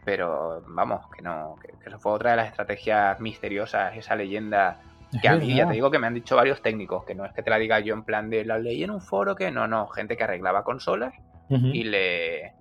Pero 0.05 0.63
vamos, 0.67 1.07
que 1.15 1.23
no, 1.23 1.57
que, 1.63 1.75
eso 1.87 1.99
fue 1.99 2.13
otra 2.13 2.33
de 2.33 2.37
las 2.39 2.49
estrategias 2.49 3.21
misteriosas, 3.21 3.97
esa 3.97 4.17
leyenda 4.17 4.81
que 5.21 5.29
a 5.29 5.37
mí 5.37 5.55
ya 5.55 5.67
te 5.67 5.75
digo 5.75 5.91
que 5.91 5.99
me 5.99 6.07
han 6.07 6.15
dicho 6.15 6.37
varios 6.37 6.63
técnicos, 6.63 7.05
que 7.05 7.15
no 7.15 7.27
es 7.27 7.33
que 7.33 7.43
te 7.43 7.51
la 7.51 7.59
diga 7.59 7.81
yo 7.81 7.93
en 7.95 8.03
plan 8.03 8.31
de 8.31 8.45
la 8.45 8.59
ley 8.59 8.83
en 8.83 8.91
un 8.91 9.01
foro, 9.01 9.37
que 9.37 9.51
no, 9.51 9.67
no, 9.67 9.87
gente 9.89 10.17
que 10.17 10.25
arreglaba 10.25 10.65
consolas 10.65 11.15
y 11.49 11.85
le. 11.85 12.55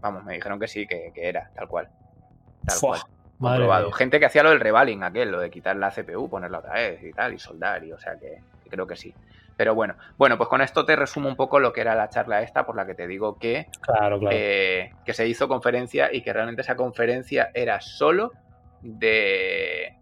Vamos, 0.00 0.24
me 0.24 0.34
dijeron 0.34 0.58
que 0.58 0.68
sí, 0.68 0.86
que, 0.86 1.12
era, 1.14 1.50
tal 1.54 1.68
cual. 1.68 1.88
Tal 2.66 2.78
cual. 2.80 3.92
Gente 3.92 4.18
que 4.18 4.26
hacía 4.26 4.42
lo 4.42 4.50
del 4.50 4.60
revaling 4.60 5.02
aquel, 5.02 5.30
lo 5.30 5.40
de 5.40 5.50
quitar 5.50 5.76
la 5.76 5.90
CPU, 5.90 6.30
ponerla 6.30 6.58
otra 6.58 6.74
vez 6.74 7.02
y 7.02 7.12
tal, 7.12 7.34
y 7.34 7.38
soldar, 7.38 7.84
y 7.84 7.92
o 7.92 7.98
sea 7.98 8.16
que, 8.18 8.42
creo 8.70 8.86
que 8.86 8.96
sí. 8.96 9.14
Pero 9.56 9.74
bueno, 9.74 9.94
bueno, 10.18 10.36
pues 10.36 10.48
con 10.48 10.60
esto 10.60 10.84
te 10.84 10.96
resumo 10.96 11.28
un 11.28 11.36
poco 11.36 11.60
lo 11.60 11.72
que 11.72 11.80
era 11.80 11.94
la 11.94 12.08
charla 12.08 12.42
esta, 12.42 12.64
por 12.66 12.76
la 12.76 12.86
que 12.86 12.94
te 12.94 13.06
digo 13.06 13.38
que, 13.38 13.66
claro, 13.80 14.20
eh, 14.30 14.92
que 15.04 15.14
se 15.14 15.28
hizo 15.28 15.48
conferencia 15.48 16.12
y 16.12 16.22
que 16.22 16.32
realmente 16.32 16.62
esa 16.62 16.76
conferencia 16.76 17.50
era 17.54 17.80
solo 17.80 18.32
de... 18.80 19.94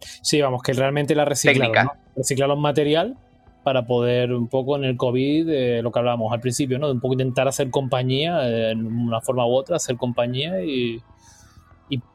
Sí, 0.00 0.40
vamos, 0.40 0.62
que 0.62 0.72
realmente 0.72 1.14
la 1.14 1.24
reciclaron, 1.24 1.90
reciclaron 2.16 2.60
material 2.60 3.16
para 3.62 3.86
poder 3.86 4.32
un 4.32 4.48
poco 4.48 4.76
en 4.76 4.84
el 4.84 4.96
COVID, 4.96 5.48
eh, 5.50 5.82
lo 5.82 5.92
que 5.92 5.98
hablábamos 5.98 6.32
al 6.32 6.40
principio, 6.40 6.78
¿no? 6.78 6.86
De 6.86 6.94
un 6.94 7.00
poco 7.00 7.12
intentar 7.12 7.46
hacer 7.46 7.70
compañía, 7.70 8.48
eh, 8.48 8.70
en 8.70 8.86
una 8.86 9.20
forma 9.20 9.46
u 9.46 9.52
otra, 9.52 9.76
hacer 9.76 9.96
compañía 9.96 10.62
y, 10.62 11.02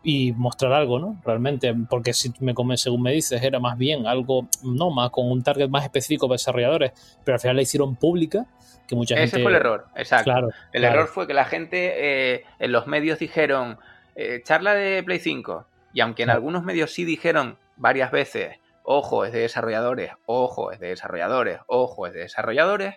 y, 0.03 0.32
mostrar 0.34 0.71
algo, 0.73 0.99
¿no? 0.99 1.21
Realmente, 1.26 1.76
porque 1.89 2.13
si 2.13 2.32
me 2.39 2.53
come, 2.53 2.78
según 2.78 3.01
me 3.01 3.11
dices, 3.11 3.41
era 3.43 3.59
más 3.59 3.78
bien 3.78 4.07
algo, 4.07 4.47
no, 4.63 4.89
más 4.89 5.09
con 5.09 5.30
un 5.30 5.43
target 5.43 5.69
más 5.69 5.84
específico 5.84 6.28
para 6.28 6.36
desarrolladores, 6.36 6.93
pero 7.23 7.36
al 7.36 7.41
final 7.41 7.55
la 7.57 7.61
hicieron 7.61 7.95
pública, 7.95 8.45
que 8.88 8.95
mucha 8.95 9.15
gente... 9.15 9.36
Ese 9.36 9.43
fue 9.43 9.51
el 9.51 9.57
error, 9.57 9.88
exacto. 9.95 10.49
el 10.71 10.84
error 10.84 11.07
fue 11.07 11.28
que 11.28 11.34
la 11.34 11.45
gente 11.45 12.34
eh, 12.34 12.45
en 12.59 12.71
los 12.71 12.88
medios 12.88 13.19
dijeron, 13.19 13.78
eh, 14.15 14.41
charla 14.43 14.73
de 14.73 15.03
Play 15.03 15.19
5, 15.19 15.65
y 15.93 16.01
aunque 16.01 16.23
en 16.23 16.30
algunos 16.30 16.63
medios 16.63 16.91
sí 16.91 17.03
dijeron 17.03 17.57
varias 17.76 18.11
veces, 18.11 18.57
ojo, 18.84 19.26
es 19.26 19.34
de 19.34 19.39
desarrolladores, 19.39 20.11
ojo, 20.26 20.71
es 20.71 20.80
de 20.80 20.89
desarrolladores, 20.89 21.59
ojo, 21.67 22.07
es 22.07 22.13
de 22.13 22.21
desarrolladores, 22.21 22.95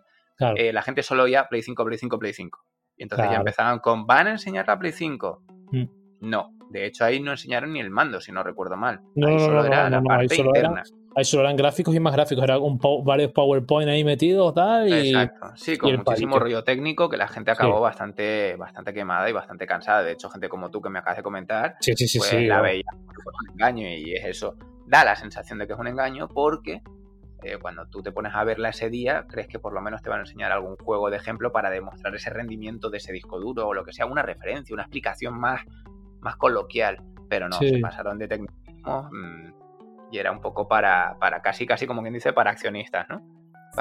eh, 0.56 0.72
la 0.72 0.82
gente 0.82 1.02
solo 1.02 1.24
oía 1.24 1.48
Play 1.48 1.62
5, 1.62 1.84
Play 1.84 1.98
5, 1.98 2.18
Play 2.18 2.32
5. 2.32 2.64
Y 2.96 3.02
entonces 3.04 3.30
ya 3.30 3.36
empezaban 3.36 3.80
con, 3.80 4.06
¿van 4.06 4.28
a 4.28 4.30
enseñar 4.32 4.66
la 4.66 4.78
Play 4.78 4.92
5? 4.92 5.42
Mm. 5.72 5.84
No, 6.20 6.57
de 6.70 6.86
hecho, 6.86 7.04
ahí 7.04 7.20
no 7.20 7.32
enseñaron 7.32 7.72
ni 7.72 7.80
el 7.80 7.90
mando, 7.90 8.20
si 8.20 8.32
no 8.32 8.42
recuerdo 8.42 8.76
mal. 8.76 9.00
No, 9.14 9.28
ahí 9.28 9.38
solo 9.38 9.64
era 9.64 9.88
la 9.88 10.02
parte 10.02 10.36
interna. 10.36 10.82
ahí 11.16 11.24
solo 11.24 11.42
eran 11.44 11.56
gráficos 11.56 11.94
y 11.94 12.00
más 12.00 12.12
gráficos, 12.12 12.44
era 12.44 12.58
un 12.58 12.78
varios 13.04 13.32
PowerPoint 13.32 13.88
ahí 13.88 14.04
metidos, 14.04 14.54
tal. 14.54 14.88
Y, 14.88 15.10
Exacto, 15.10 15.52
sí, 15.56 15.76
con 15.76 15.96
muchísimo 15.96 16.38
rollo 16.38 16.62
técnico 16.64 17.08
que 17.08 17.16
la 17.16 17.28
gente 17.28 17.50
acabó 17.50 17.80
bastante, 17.80 18.56
bastante 18.56 18.92
quemada 18.92 19.28
y 19.28 19.32
bastante 19.32 19.66
cansada. 19.66 20.02
De 20.02 20.12
hecho, 20.12 20.28
gente 20.28 20.48
como 20.48 20.70
tú 20.70 20.80
que 20.80 20.90
me 20.90 20.98
acabas 20.98 21.18
de 21.18 21.22
comentar, 21.22 21.76
sí, 21.80 21.94
sí, 21.96 22.06
sí, 22.06 22.18
pues 22.18 22.32
la 22.46 22.60
veía 22.60 22.84
un 22.92 23.52
engaño 23.52 23.88
y 23.88 24.14
es 24.14 24.24
eso. 24.24 24.54
Da 24.86 25.04
la 25.04 25.16
sensación 25.16 25.58
de 25.58 25.66
que 25.66 25.74
es 25.74 25.78
un 25.78 25.86
engaño 25.86 26.28
porque 26.28 26.82
eh, 27.42 27.56
cuando 27.60 27.86
tú 27.86 28.02
te 28.02 28.10
pones 28.10 28.34
a 28.34 28.42
verla 28.42 28.70
ese 28.70 28.90
día, 28.90 29.26
crees 29.28 29.46
que 29.46 29.60
por 29.60 29.72
lo 29.72 29.80
menos 29.80 30.02
te 30.02 30.10
van 30.10 30.18
a 30.18 30.22
enseñar 30.22 30.50
algún 30.50 30.76
juego 30.76 31.08
de 31.08 31.18
ejemplo 31.18 31.52
para 31.52 31.70
demostrar 31.70 32.14
ese 32.14 32.30
rendimiento 32.30 32.90
de 32.90 32.98
ese 32.98 33.12
disco 33.12 33.38
duro 33.38 33.68
o 33.68 33.74
lo 33.74 33.84
que 33.84 33.92
sea, 33.92 34.06
una 34.06 34.22
referencia, 34.22 34.74
una 34.74 34.82
explicación 34.82 35.38
más, 35.38 35.60
más 36.20 36.36
coloquial. 36.36 37.02
Pero 37.28 37.48
no, 37.48 37.58
se 37.58 37.78
pasaron 37.78 38.18
de 38.18 38.26
tecnicismo 38.26 39.10
mm, 39.12 39.52
y 40.10 40.18
era 40.18 40.32
un 40.32 40.40
poco 40.40 40.66
para, 40.66 41.16
para 41.20 41.42
casi, 41.42 41.66
casi 41.66 41.86
como 41.86 42.00
quien 42.00 42.14
dice, 42.14 42.32
para 42.32 42.50
accionistas, 42.50 43.06
¿no? 43.10 43.22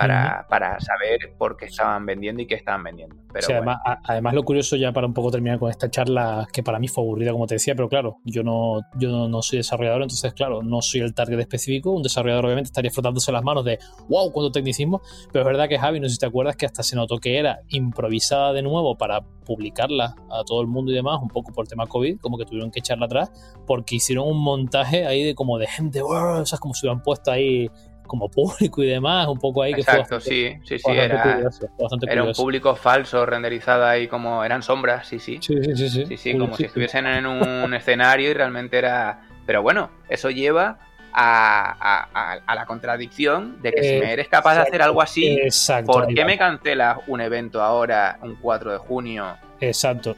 Para, 0.01 0.45
para, 0.49 0.79
saber 0.79 1.33
por 1.37 1.57
qué 1.57 1.65
estaban 1.65 2.05
vendiendo 2.05 2.41
y 2.41 2.47
qué 2.47 2.55
estaban 2.55 2.83
vendiendo. 2.83 3.15
Pero 3.33 3.47
además, 3.49 3.77
además, 4.03 4.33
lo 4.33 4.43
curioso 4.43 4.75
ya 4.75 4.91
para 4.91 5.07
un 5.07 5.13
poco 5.13 5.31
terminar 5.31 5.59
con 5.59 5.69
esta 5.69 5.89
charla, 5.89 6.47
que 6.51 6.63
para 6.63 6.79
mí 6.79 6.87
fue 6.87 7.03
aburrida, 7.03 7.31
como 7.31 7.47
te 7.47 7.55
decía, 7.55 7.75
pero 7.75 7.89
claro, 7.89 8.17
yo 8.23 8.43
no, 8.43 8.81
yo 8.97 9.27
no, 9.27 9.41
soy 9.41 9.57
desarrollador, 9.57 10.01
entonces 10.01 10.33
claro, 10.33 10.63
no 10.63 10.81
soy 10.81 11.01
el 11.01 11.13
target 11.13 11.39
específico. 11.39 11.91
Un 11.91 12.03
desarrollador 12.03 12.45
obviamente 12.45 12.67
estaría 12.67 12.91
frotándose 12.91 13.31
las 13.31 13.43
manos 13.43 13.65
de, 13.65 13.79
wow, 14.09 14.31
cuánto 14.31 14.51
tecnicismo, 14.51 15.01
pero 15.31 15.43
es 15.43 15.47
verdad 15.47 15.67
que 15.67 15.77
Javi, 15.77 15.99
no 15.99 16.07
sé 16.07 16.15
si 16.15 16.19
te 16.19 16.25
acuerdas 16.25 16.55
que 16.55 16.65
hasta 16.65 16.83
se 16.83 16.95
notó 16.95 17.17
que 17.17 17.37
era 17.37 17.59
improvisada 17.69 18.53
de 18.53 18.61
nuevo 18.61 18.97
para 18.97 19.21
publicarla 19.21 20.15
a 20.29 20.43
todo 20.43 20.61
el 20.61 20.67
mundo 20.67 20.91
y 20.91 20.95
demás, 20.95 21.19
un 21.21 21.29
poco 21.29 21.53
por 21.53 21.67
tema 21.67 21.87
COVID, 21.87 22.19
como 22.19 22.37
que 22.37 22.45
tuvieron 22.45 22.69
que 22.69 22.79
echarla 22.79 23.05
atrás, 23.05 23.31
porque 23.65 23.95
hicieron 23.95 24.27
un 24.27 24.43
montaje 24.43 25.05
ahí 25.05 25.23
de 25.23 25.35
como 25.35 25.57
de 25.57 25.67
gente, 25.67 26.01
wow, 26.01 26.41
o 26.41 26.45
sea, 26.45 26.59
como 26.59 26.73
si 26.73 26.85
hubieran 26.85 27.01
puesto 27.01 27.31
ahí 27.31 27.69
como 28.07 28.29
público 28.29 28.81
y 28.81 28.87
demás, 28.87 29.27
un 29.27 29.39
poco 29.39 29.61
ahí 29.61 29.73
que 29.73 29.81
Exacto, 29.81 30.19
sí, 30.19 30.57
sí, 30.63 30.79
sí, 30.79 30.91
era, 30.91 31.41
era 32.09 32.23
un 32.23 32.33
público 32.33 32.75
falso, 32.75 33.25
renderizado 33.25 33.85
ahí 33.85 34.07
como 34.07 34.43
eran 34.43 34.63
sombras, 34.63 35.07
sí, 35.07 35.19
sí. 35.19 35.39
Sí, 35.41 35.55
sí, 35.75 35.89
sí. 35.89 36.05
Sí, 36.05 36.17
sí, 36.17 36.37
como 36.37 36.55
si 36.55 36.65
estuviesen 36.65 37.05
en 37.07 37.25
un 37.25 37.73
escenario 37.75 38.29
y 38.29 38.33
realmente 38.33 38.77
era... 38.77 39.21
Pero 39.45 39.61
bueno, 39.61 39.89
eso 40.09 40.29
lleva 40.29 40.79
a, 41.13 42.39
a, 42.45 42.55
la 42.55 42.65
contradicción 42.65 43.61
de 43.61 43.71
que 43.71 43.83
si 43.83 43.99
me 43.99 44.11
eres 44.11 44.27
capaz 44.27 44.55
de 44.55 44.61
hacer 44.61 44.81
algo 44.81 45.01
así, 45.01 45.39
¿por 45.85 46.13
qué 46.13 46.25
me 46.25 46.37
cancelas 46.37 46.99
un 47.07 47.21
evento 47.21 47.61
ahora, 47.61 48.19
un 48.21 48.35
4 48.35 48.73
de 48.73 48.77
junio? 48.77 49.37
Exacto. 49.59 50.15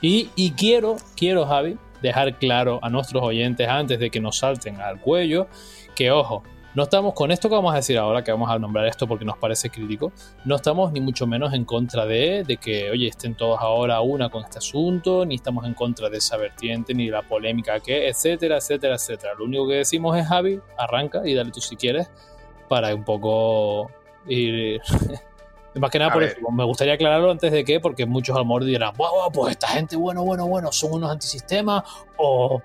Y, 0.00 0.30
y 0.34 0.52
quiero, 0.52 0.96
quiero, 1.16 1.44
Javi, 1.46 1.76
dejar 2.02 2.34
claro 2.36 2.80
a 2.82 2.90
nuestros 2.90 3.22
oyentes 3.22 3.68
antes 3.68 3.98
de 3.98 4.10
que 4.10 4.20
nos 4.20 4.38
salten 4.38 4.80
al 4.80 5.00
cuello 5.00 5.46
que, 5.94 6.10
ojo, 6.10 6.42
no 6.74 6.84
estamos 6.84 7.12
con 7.14 7.30
esto 7.30 7.48
que 7.48 7.54
vamos 7.54 7.72
a 7.72 7.76
decir 7.76 7.98
ahora, 7.98 8.24
que 8.24 8.32
vamos 8.32 8.50
a 8.50 8.58
nombrar 8.58 8.86
esto 8.86 9.06
porque 9.06 9.24
nos 9.24 9.36
parece 9.36 9.70
crítico, 9.70 10.12
no 10.44 10.56
estamos 10.56 10.92
ni 10.92 11.00
mucho 11.00 11.26
menos 11.26 11.52
en 11.52 11.64
contra 11.64 12.06
de, 12.06 12.44
de 12.44 12.56
que, 12.56 12.90
oye, 12.90 13.08
estén 13.08 13.34
todos 13.34 13.60
ahora 13.60 14.00
una 14.00 14.30
con 14.30 14.42
este 14.44 14.58
asunto, 14.58 15.26
ni 15.26 15.34
estamos 15.34 15.66
en 15.66 15.74
contra 15.74 16.08
de 16.08 16.18
esa 16.18 16.36
vertiente, 16.36 16.94
ni 16.94 17.06
de 17.06 17.12
la 17.12 17.22
polémica 17.22 17.80
que, 17.80 18.08
etcétera, 18.08 18.56
etcétera, 18.56 18.94
etcétera. 18.94 19.34
Lo 19.38 19.44
único 19.44 19.68
que 19.68 19.74
decimos 19.74 20.16
es, 20.16 20.26
Javi, 20.26 20.60
arranca 20.78 21.22
y 21.24 21.34
dale 21.34 21.50
tú 21.50 21.60
si 21.60 21.76
quieres, 21.76 22.10
para 22.68 22.94
un 22.94 23.04
poco 23.04 23.90
ir 24.26 24.80
Más 25.74 25.90
que 25.90 25.98
nada 25.98 26.12
por 26.12 26.22
eso, 26.22 26.36
me 26.50 26.64
gustaría 26.64 26.94
aclararlo 26.94 27.30
antes 27.30 27.50
de 27.50 27.64
que, 27.64 27.80
porque 27.80 28.04
muchos 28.04 28.36
a 28.36 28.40
lo 28.40 28.44
mejor 28.44 28.64
dirán, 28.64 28.92
wow, 28.96 29.30
pues 29.32 29.52
esta 29.52 29.68
gente, 29.68 29.96
bueno, 29.96 30.22
bueno, 30.22 30.46
bueno, 30.46 30.70
son 30.70 30.92
unos 30.92 31.10
antisistemas, 31.10 31.82
o, 32.16 32.62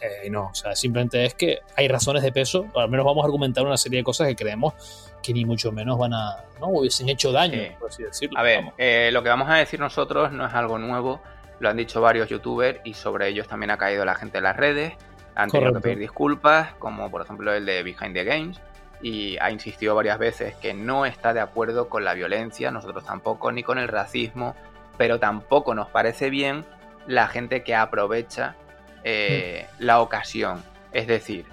eh, 0.00 0.30
no, 0.30 0.46
o 0.46 0.54
sea, 0.54 0.76
simplemente 0.76 1.24
es 1.24 1.34
que 1.34 1.60
hay 1.76 1.88
razones 1.88 2.22
de 2.22 2.30
peso, 2.30 2.66
o 2.72 2.80
al 2.80 2.88
menos 2.88 3.04
vamos 3.04 3.24
a 3.24 3.26
argumentar 3.26 3.66
una 3.66 3.76
serie 3.76 3.98
de 3.98 4.04
cosas 4.04 4.28
que 4.28 4.36
creemos 4.36 4.74
que 5.22 5.32
ni 5.32 5.44
mucho 5.44 5.72
menos 5.72 5.98
van 5.98 6.14
a, 6.14 6.44
no 6.60 6.68
hubiesen 6.68 7.08
hecho 7.08 7.32
daño, 7.32 7.60
por 7.80 7.90
así 7.90 8.04
decirlo. 8.04 8.38
A 8.38 8.42
ver, 8.42 8.72
eh, 8.78 9.10
lo 9.12 9.24
que 9.24 9.28
vamos 9.28 9.48
a 9.50 9.56
decir 9.56 9.80
nosotros 9.80 10.30
no 10.30 10.46
es 10.46 10.54
algo 10.54 10.78
nuevo, 10.78 11.20
lo 11.58 11.68
han 11.68 11.76
dicho 11.76 12.00
varios 12.00 12.28
youtubers 12.28 12.78
y 12.84 12.94
sobre 12.94 13.28
ellos 13.28 13.48
también 13.48 13.70
ha 13.70 13.76
caído 13.76 14.04
la 14.04 14.14
gente 14.14 14.38
en 14.38 14.44
las 14.44 14.56
redes, 14.56 14.92
han 15.34 15.50
tenido 15.50 15.74
que 15.74 15.80
pedir 15.80 15.98
disculpas, 15.98 16.74
como 16.74 17.10
por 17.10 17.22
ejemplo 17.22 17.52
el 17.52 17.66
de 17.66 17.82
Behind 17.82 18.14
the 18.14 18.24
Games 18.24 18.60
y 19.02 19.36
ha 19.38 19.50
insistido 19.50 19.94
varias 19.94 20.18
veces 20.18 20.54
que 20.56 20.74
no 20.74 21.06
está 21.06 21.32
de 21.34 21.40
acuerdo 21.40 21.88
con 21.88 22.04
la 22.04 22.14
violencia, 22.14 22.70
nosotros 22.70 23.04
tampoco, 23.04 23.52
ni 23.52 23.62
con 23.62 23.78
el 23.78 23.88
racismo, 23.88 24.54
pero 24.96 25.18
tampoco 25.18 25.74
nos 25.74 25.88
parece 25.88 26.30
bien 26.30 26.64
la 27.06 27.28
gente 27.28 27.62
que 27.62 27.74
aprovecha 27.74 28.56
eh, 29.04 29.66
mm. 29.78 29.84
la 29.84 30.00
ocasión. 30.00 30.62
Es 30.92 31.06
decir, 31.06 31.44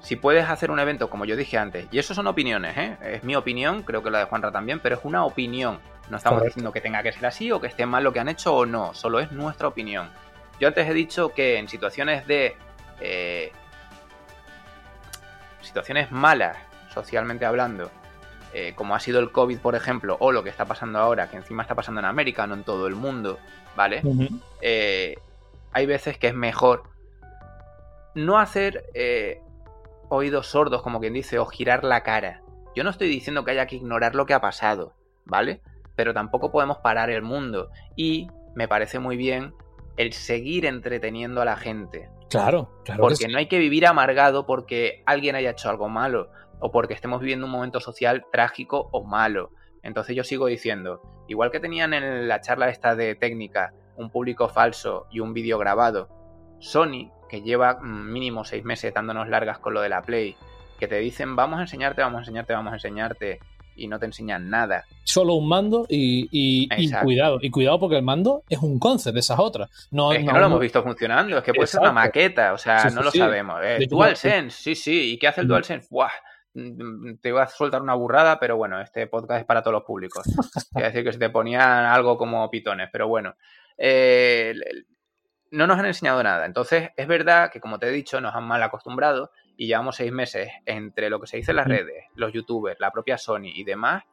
si 0.00 0.16
puedes 0.16 0.48
hacer 0.48 0.70
un 0.70 0.78
evento, 0.78 1.10
como 1.10 1.24
yo 1.24 1.36
dije 1.36 1.58
antes, 1.58 1.88
y 1.90 1.98
eso 1.98 2.14
son 2.14 2.26
opiniones, 2.26 2.76
¿eh? 2.76 2.96
es 3.02 3.24
mi 3.24 3.34
opinión, 3.36 3.82
creo 3.82 4.02
que 4.02 4.10
la 4.10 4.20
de 4.20 4.24
Juanra 4.26 4.52
también, 4.52 4.80
pero 4.80 4.96
es 4.96 5.04
una 5.04 5.24
opinión. 5.24 5.80
No 6.08 6.16
estamos 6.16 6.44
diciendo 6.44 6.72
que 6.72 6.80
tenga 6.80 7.02
que 7.02 7.10
ser 7.10 7.26
así 7.26 7.50
o 7.50 7.60
que 7.60 7.66
esté 7.66 7.84
mal 7.86 8.04
lo 8.04 8.12
que 8.12 8.20
han 8.20 8.28
hecho 8.28 8.54
o 8.54 8.66
no, 8.66 8.94
solo 8.94 9.18
es 9.18 9.32
nuestra 9.32 9.66
opinión. 9.66 10.08
Yo 10.60 10.68
antes 10.68 10.88
he 10.88 10.94
dicho 10.94 11.30
que 11.30 11.58
en 11.58 11.68
situaciones 11.68 12.26
de 12.26 12.56
eh, 13.00 13.52
situaciones 15.66 16.10
malas, 16.10 16.56
socialmente 16.92 17.44
hablando, 17.44 17.90
eh, 18.54 18.72
como 18.74 18.94
ha 18.94 19.00
sido 19.00 19.20
el 19.20 19.32
COVID, 19.32 19.58
por 19.58 19.74
ejemplo, 19.74 20.16
o 20.20 20.32
lo 20.32 20.42
que 20.42 20.48
está 20.48 20.64
pasando 20.64 20.98
ahora, 20.98 21.28
que 21.28 21.36
encima 21.36 21.62
está 21.62 21.74
pasando 21.74 22.00
en 22.00 22.06
América, 22.06 22.46
no 22.46 22.54
en 22.54 22.64
todo 22.64 22.86
el 22.86 22.94
mundo, 22.94 23.38
¿vale? 23.76 24.02
Eh, 24.62 25.18
hay 25.72 25.86
veces 25.86 26.16
que 26.16 26.28
es 26.28 26.34
mejor 26.34 26.84
no 28.14 28.38
hacer 28.38 28.84
eh, 28.94 29.42
oídos 30.08 30.46
sordos, 30.46 30.82
como 30.82 31.00
quien 31.00 31.12
dice, 31.12 31.38
o 31.38 31.44
girar 31.44 31.84
la 31.84 32.02
cara. 32.02 32.40
Yo 32.74 32.82
no 32.82 32.90
estoy 32.90 33.08
diciendo 33.08 33.44
que 33.44 33.50
haya 33.50 33.66
que 33.66 33.76
ignorar 33.76 34.14
lo 34.14 34.24
que 34.24 34.34
ha 34.34 34.40
pasado, 34.40 34.94
¿vale? 35.26 35.60
Pero 35.94 36.14
tampoco 36.14 36.50
podemos 36.50 36.78
parar 36.78 37.10
el 37.10 37.22
mundo. 37.22 37.70
Y 37.94 38.28
me 38.54 38.68
parece 38.68 38.98
muy 38.98 39.16
bien 39.16 39.52
el 39.98 40.12
seguir 40.12 40.64
entreteniendo 40.64 41.42
a 41.42 41.44
la 41.44 41.56
gente. 41.56 42.08
Claro, 42.28 42.70
claro. 42.84 43.02
Porque 43.02 43.28
no 43.28 43.38
hay 43.38 43.46
que 43.46 43.58
vivir 43.58 43.86
amargado 43.86 44.46
porque 44.46 45.02
alguien 45.06 45.36
haya 45.36 45.50
hecho 45.50 45.70
algo 45.70 45.88
malo 45.88 46.30
o 46.58 46.70
porque 46.70 46.94
estemos 46.94 47.20
viviendo 47.20 47.46
un 47.46 47.52
momento 47.52 47.80
social 47.80 48.26
trágico 48.32 48.88
o 48.92 49.04
malo. 49.04 49.50
Entonces 49.82 50.16
yo 50.16 50.24
sigo 50.24 50.46
diciendo, 50.46 51.00
igual 51.28 51.50
que 51.50 51.60
tenían 51.60 51.94
en 51.94 52.26
la 52.26 52.40
charla 52.40 52.68
esta 52.68 52.96
de 52.96 53.14
técnica 53.14 53.72
un 53.96 54.10
público 54.10 54.48
falso 54.48 55.06
y 55.10 55.20
un 55.20 55.32
vídeo 55.32 55.58
grabado, 55.58 56.08
Sony, 56.58 57.12
que 57.28 57.42
lleva 57.42 57.78
mm, 57.80 58.12
mínimo 58.12 58.44
seis 58.44 58.64
meses 58.64 58.92
dándonos 58.92 59.28
largas 59.28 59.58
con 59.58 59.74
lo 59.74 59.80
de 59.80 59.88
la 59.88 60.02
Play, 60.02 60.36
que 60.78 60.88
te 60.88 60.96
dicen 60.96 61.36
vamos 61.36 61.58
a 61.58 61.62
enseñarte, 61.62 62.02
vamos 62.02 62.18
a 62.18 62.22
enseñarte, 62.22 62.52
vamos 62.52 62.72
a 62.72 62.76
enseñarte, 62.76 63.40
y 63.76 63.88
no 63.88 63.98
te 63.98 64.06
enseñan 64.06 64.48
nada. 64.50 64.84
Solo 65.04 65.34
un 65.34 65.48
mando 65.48 65.86
y, 65.88 66.68
cuidado. 67.02 67.38
Y 67.40 67.50
cuidado 67.50 67.78
porque 67.78 67.96
el 67.96 68.02
mando 68.02 68.42
es 68.48 68.58
un 68.58 68.78
concept 68.78 69.14
de 69.14 69.20
esas 69.20 69.38
otras. 69.38 69.88
No, 69.90 70.12
es 70.12 70.18
que 70.18 70.24
no, 70.24 70.38
lo 70.38 70.46
hemos 70.46 70.60
visto 70.60 70.82
funcionando, 70.82 71.38
es 71.38 71.44
que 71.44 71.54
puede 71.54 71.66
ser 71.66 71.80
una 71.80 71.92
maqueta, 71.92 72.52
o 72.52 72.58
sea, 72.58 72.90
no 72.90 73.02
lo 73.02 73.10
sabemos. 73.10 73.60
Eh, 73.62 73.86
DualSense, 73.88 74.56
sí, 74.56 74.74
sí. 74.74 75.12
¿Y 75.12 75.18
qué 75.18 75.28
hace 75.28 75.42
el 75.42 75.48
DualSense? 75.48 75.88
¡Buah! 75.90 76.10
Mm, 76.54 77.16
te 77.20 77.28
iba 77.28 77.42
a 77.42 77.46
soltar 77.48 77.82
una 77.82 77.94
burrada, 77.94 78.40
pero 78.40 78.56
bueno, 78.56 78.80
este 78.80 79.06
podcast 79.06 79.40
es 79.40 79.46
para 79.46 79.62
todos 79.62 79.74
los 79.74 79.84
públicos. 79.84 80.24
Quiero 80.72 80.88
decir 80.88 81.04
que 81.04 81.12
se 81.12 81.18
te 81.18 81.30
ponían 81.30 81.84
algo 81.84 82.16
como 82.16 82.48
pitones, 82.50 82.88
pero 82.90 83.08
bueno. 83.08 83.36
Eh, 83.76 84.54
no 85.50 85.66
nos 85.66 85.78
han 85.78 85.86
enseñado 85.86 86.22
nada. 86.22 86.46
Entonces, 86.46 86.90
es 86.96 87.06
verdad 87.06 87.50
que, 87.50 87.60
como 87.60 87.78
te 87.78 87.88
he 87.88 87.92
dicho, 87.92 88.20
nos 88.20 88.34
han 88.34 88.44
mal 88.44 88.62
acostumbrado 88.62 89.30
y 89.56 89.66
llevamos 89.66 89.96
seis 89.96 90.12
meses 90.12 90.50
entre 90.64 91.10
lo 91.10 91.20
que 91.20 91.26
se 91.26 91.38
dice 91.38 91.52
en 91.52 91.56
las 91.56 91.66
redes, 91.66 92.04
los 92.14 92.32
youtubers, 92.32 92.78
la 92.80 92.90
propia 92.90 93.18
Sony 93.18 93.52
y 93.54 93.64
demás, 93.64 94.04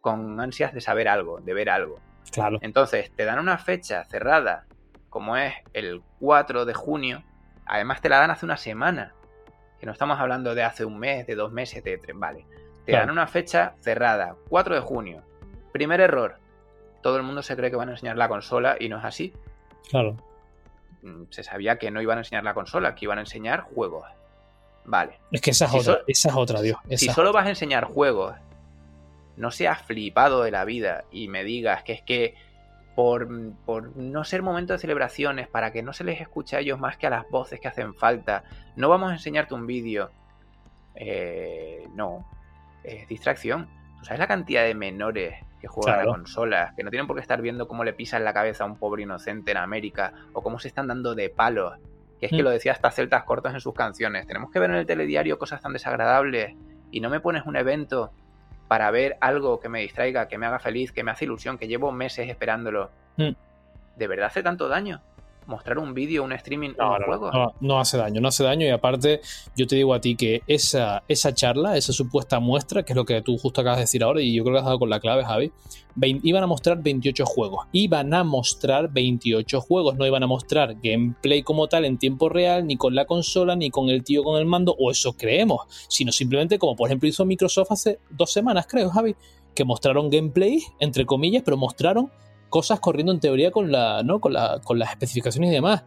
con 0.00 0.40
ansias 0.40 0.72
de 0.72 0.80
saber 0.80 1.08
algo, 1.08 1.40
de 1.40 1.54
ver 1.54 1.70
algo. 1.70 2.00
Claro. 2.32 2.58
Entonces, 2.62 3.10
te 3.14 3.24
dan 3.24 3.38
una 3.38 3.58
fecha 3.58 4.04
cerrada, 4.04 4.66
como 5.08 5.36
es 5.36 5.54
el 5.72 6.02
4 6.20 6.64
de 6.64 6.74
junio, 6.74 7.22
además 7.66 8.00
te 8.00 8.08
la 8.08 8.18
dan 8.18 8.30
hace 8.30 8.46
una 8.46 8.56
semana, 8.56 9.14
que 9.78 9.86
no 9.86 9.92
estamos 9.92 10.18
hablando 10.18 10.54
de 10.54 10.62
hace 10.62 10.84
un 10.84 10.98
mes, 10.98 11.26
de 11.26 11.34
dos 11.34 11.52
meses, 11.52 11.82
de 11.84 11.98
tres, 11.98 12.16
vale. 12.18 12.46
Te 12.84 12.92
dan 12.92 13.10
una 13.10 13.26
fecha 13.26 13.74
cerrada, 13.80 14.34
4 14.48 14.74
de 14.74 14.80
junio. 14.80 15.22
Primer 15.72 16.00
error, 16.00 16.38
todo 17.02 17.16
el 17.16 17.22
mundo 17.22 17.42
se 17.42 17.56
cree 17.56 17.70
que 17.70 17.76
van 17.76 17.88
a 17.88 17.92
enseñar 17.92 18.16
la 18.16 18.28
consola 18.28 18.76
y 18.80 18.88
no 18.88 18.98
es 18.98 19.04
así. 19.04 19.32
Claro. 19.88 20.16
Mm, 21.02 21.24
se 21.30 21.42
sabía 21.42 21.78
que 21.78 21.90
no 21.90 22.02
iban 22.02 22.18
a 22.18 22.22
enseñar 22.22 22.44
la 22.44 22.54
consola, 22.54 22.94
que 22.94 23.04
iban 23.04 23.18
a 23.18 23.22
enseñar 23.22 23.60
juegos. 23.60 24.06
Vale. 24.90 25.20
Es 25.30 25.40
que 25.40 25.52
esa 25.52 25.66
es 25.66 25.74
otra, 25.74 26.00
esa 26.08 26.28
es 26.30 26.34
otra, 26.34 26.60
Dios. 26.60 26.76
Si 26.96 27.08
solo 27.08 27.32
vas 27.32 27.46
a 27.46 27.50
enseñar 27.50 27.84
juegos, 27.84 28.34
no 29.36 29.52
seas 29.52 29.80
flipado 29.82 30.42
de 30.42 30.50
la 30.50 30.64
vida 30.64 31.04
y 31.12 31.28
me 31.28 31.44
digas 31.44 31.84
que 31.84 31.92
es 31.92 32.02
que 32.02 32.34
por, 32.96 33.30
no 33.96 34.24
ser 34.24 34.42
momento 34.42 34.72
de 34.72 34.80
celebraciones, 34.80 35.46
para 35.46 35.72
que 35.72 35.82
no 35.82 35.92
se 35.92 36.02
les 36.02 36.20
escuche 36.20 36.56
a 36.56 36.58
ellos 36.58 36.80
más 36.80 36.96
que 36.96 37.06
a 37.06 37.10
las 37.10 37.30
voces 37.30 37.60
que 37.60 37.68
hacen 37.68 37.94
falta, 37.94 38.42
no 38.74 38.88
vamos 38.88 39.10
a 39.10 39.14
enseñarte 39.14 39.54
un 39.54 39.66
vídeo. 39.66 40.10
Eh, 40.96 41.86
no, 41.94 42.26
es 42.82 43.06
distracción. 43.06 43.68
¿Tú 44.00 44.06
sabes 44.06 44.18
la 44.18 44.26
cantidad 44.26 44.64
de 44.64 44.74
menores 44.74 45.36
que 45.60 45.68
juegan 45.68 46.00
a 46.00 46.04
consolas, 46.04 46.74
que 46.74 46.82
no 46.82 46.90
tienen 46.90 47.06
por 47.06 47.14
qué 47.14 47.22
estar 47.22 47.40
viendo 47.40 47.68
cómo 47.68 47.84
le 47.84 47.92
pisan 47.92 48.24
la 48.24 48.34
cabeza 48.34 48.64
a 48.64 48.66
un 48.66 48.76
pobre 48.76 49.04
inocente 49.04 49.52
en 49.52 49.58
América, 49.58 50.12
o 50.32 50.42
cómo 50.42 50.58
se 50.58 50.66
están 50.66 50.88
dando 50.88 51.14
de 51.14 51.30
palos 51.30 51.78
que 52.20 52.26
es 52.26 52.32
que 52.32 52.42
lo 52.42 52.50
decía 52.50 52.72
hasta 52.72 52.90
celtas 52.90 53.24
cortos 53.24 53.54
en 53.54 53.60
sus 53.60 53.74
canciones. 53.74 54.26
Tenemos 54.26 54.50
que 54.50 54.58
ver 54.58 54.70
en 54.70 54.76
el 54.76 54.86
telediario 54.86 55.38
cosas 55.38 55.62
tan 55.62 55.72
desagradables 55.72 56.54
y 56.90 57.00
no 57.00 57.08
me 57.08 57.20
pones 57.20 57.46
un 57.46 57.56
evento 57.56 58.12
para 58.68 58.90
ver 58.90 59.16
algo 59.20 59.58
que 59.58 59.68
me 59.68 59.80
distraiga, 59.80 60.28
que 60.28 60.36
me 60.36 60.46
haga 60.46 60.58
feliz, 60.58 60.92
que 60.92 61.02
me 61.02 61.10
hace 61.10 61.24
ilusión, 61.24 61.56
que 61.58 61.66
llevo 61.66 61.90
meses 61.92 62.28
esperándolo. 62.28 62.90
Mm. 63.16 63.30
¿De 63.96 64.06
verdad 64.06 64.26
hace 64.26 64.42
tanto 64.42 64.68
daño? 64.68 65.02
Mostrar 65.50 65.78
un 65.78 65.92
vídeo, 65.92 66.24
un 66.24 66.32
streaming, 66.32 66.70
no, 66.78 66.96
un 66.96 67.02
juego. 67.04 67.30
No, 67.30 67.54
no, 67.60 67.80
hace 67.80 67.98
daño, 67.98 68.20
no 68.20 68.28
hace 68.28 68.44
daño. 68.44 68.66
Y 68.66 68.70
aparte, 68.70 69.20
yo 69.56 69.66
te 69.66 69.76
digo 69.76 69.92
a 69.92 70.00
ti 70.00 70.16
que 70.16 70.42
esa, 70.46 71.02
esa 71.08 71.34
charla, 71.34 71.76
esa 71.76 71.92
supuesta 71.92 72.40
muestra, 72.40 72.82
que 72.82 72.92
es 72.92 72.96
lo 72.96 73.04
que 73.04 73.20
tú 73.22 73.36
justo 73.36 73.60
acabas 73.60 73.78
de 73.78 73.82
decir 73.82 74.02
ahora, 74.02 74.22
y 74.22 74.34
yo 74.34 74.42
creo 74.42 74.54
que 74.54 74.58
has 74.60 74.64
dado 74.64 74.78
con 74.78 74.88
la 74.88 75.00
clave, 75.00 75.24
Javi, 75.24 75.52
iban 76.00 76.42
a 76.42 76.46
mostrar 76.46 76.82
28 76.82 77.26
juegos. 77.26 77.66
Iban 77.72 78.14
a 78.14 78.24
mostrar 78.24 78.90
28 78.92 79.60
juegos, 79.60 79.96
no 79.96 80.06
iban 80.06 80.22
a 80.22 80.26
mostrar 80.26 80.76
gameplay 80.82 81.42
como 81.42 81.68
tal 81.68 81.84
en 81.84 81.98
tiempo 81.98 82.28
real, 82.28 82.66
ni 82.66 82.76
con 82.76 82.94
la 82.94 83.04
consola, 83.04 83.56
ni 83.56 83.70
con 83.70 83.88
el 83.88 84.04
tío 84.04 84.22
con 84.22 84.38
el 84.38 84.46
mando, 84.46 84.74
o 84.78 84.90
eso 84.90 85.12
creemos, 85.14 85.62
sino 85.88 86.12
simplemente 86.12 86.58
como 86.58 86.76
por 86.76 86.88
ejemplo 86.88 87.08
hizo 87.08 87.24
Microsoft 87.24 87.72
hace 87.72 87.98
dos 88.10 88.32
semanas, 88.32 88.66
creo, 88.68 88.90
Javi, 88.90 89.14
que 89.54 89.64
mostraron 89.64 90.10
gameplay, 90.10 90.62
entre 90.78 91.04
comillas, 91.06 91.42
pero 91.44 91.56
mostraron 91.56 92.10
cosas 92.50 92.80
corriendo 92.80 93.12
en 93.12 93.20
teoría 93.20 93.50
con, 93.50 93.72
la, 93.72 94.02
¿no? 94.02 94.20
con, 94.20 94.34
la, 94.34 94.60
con 94.62 94.78
las 94.78 94.90
especificaciones 94.90 95.50
y 95.50 95.54
demás. 95.54 95.84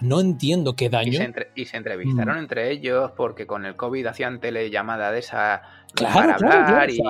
No 0.00 0.20
entiendo 0.20 0.74
qué 0.74 0.90
daño. 0.90 1.12
Y 1.54 1.64
se, 1.64 1.76
entrevistaron 1.76 2.36
mm. 2.36 2.40
entre 2.40 2.70
ellos 2.70 3.12
porque 3.16 3.46
con 3.46 3.64
el 3.64 3.76
COVID 3.76 4.06
hacían 4.06 4.40
telellamada 4.40 5.12
de 5.12 5.20
esa 5.20 5.62
para 5.94 6.34
hablar 6.34 6.90
y, 6.90 7.00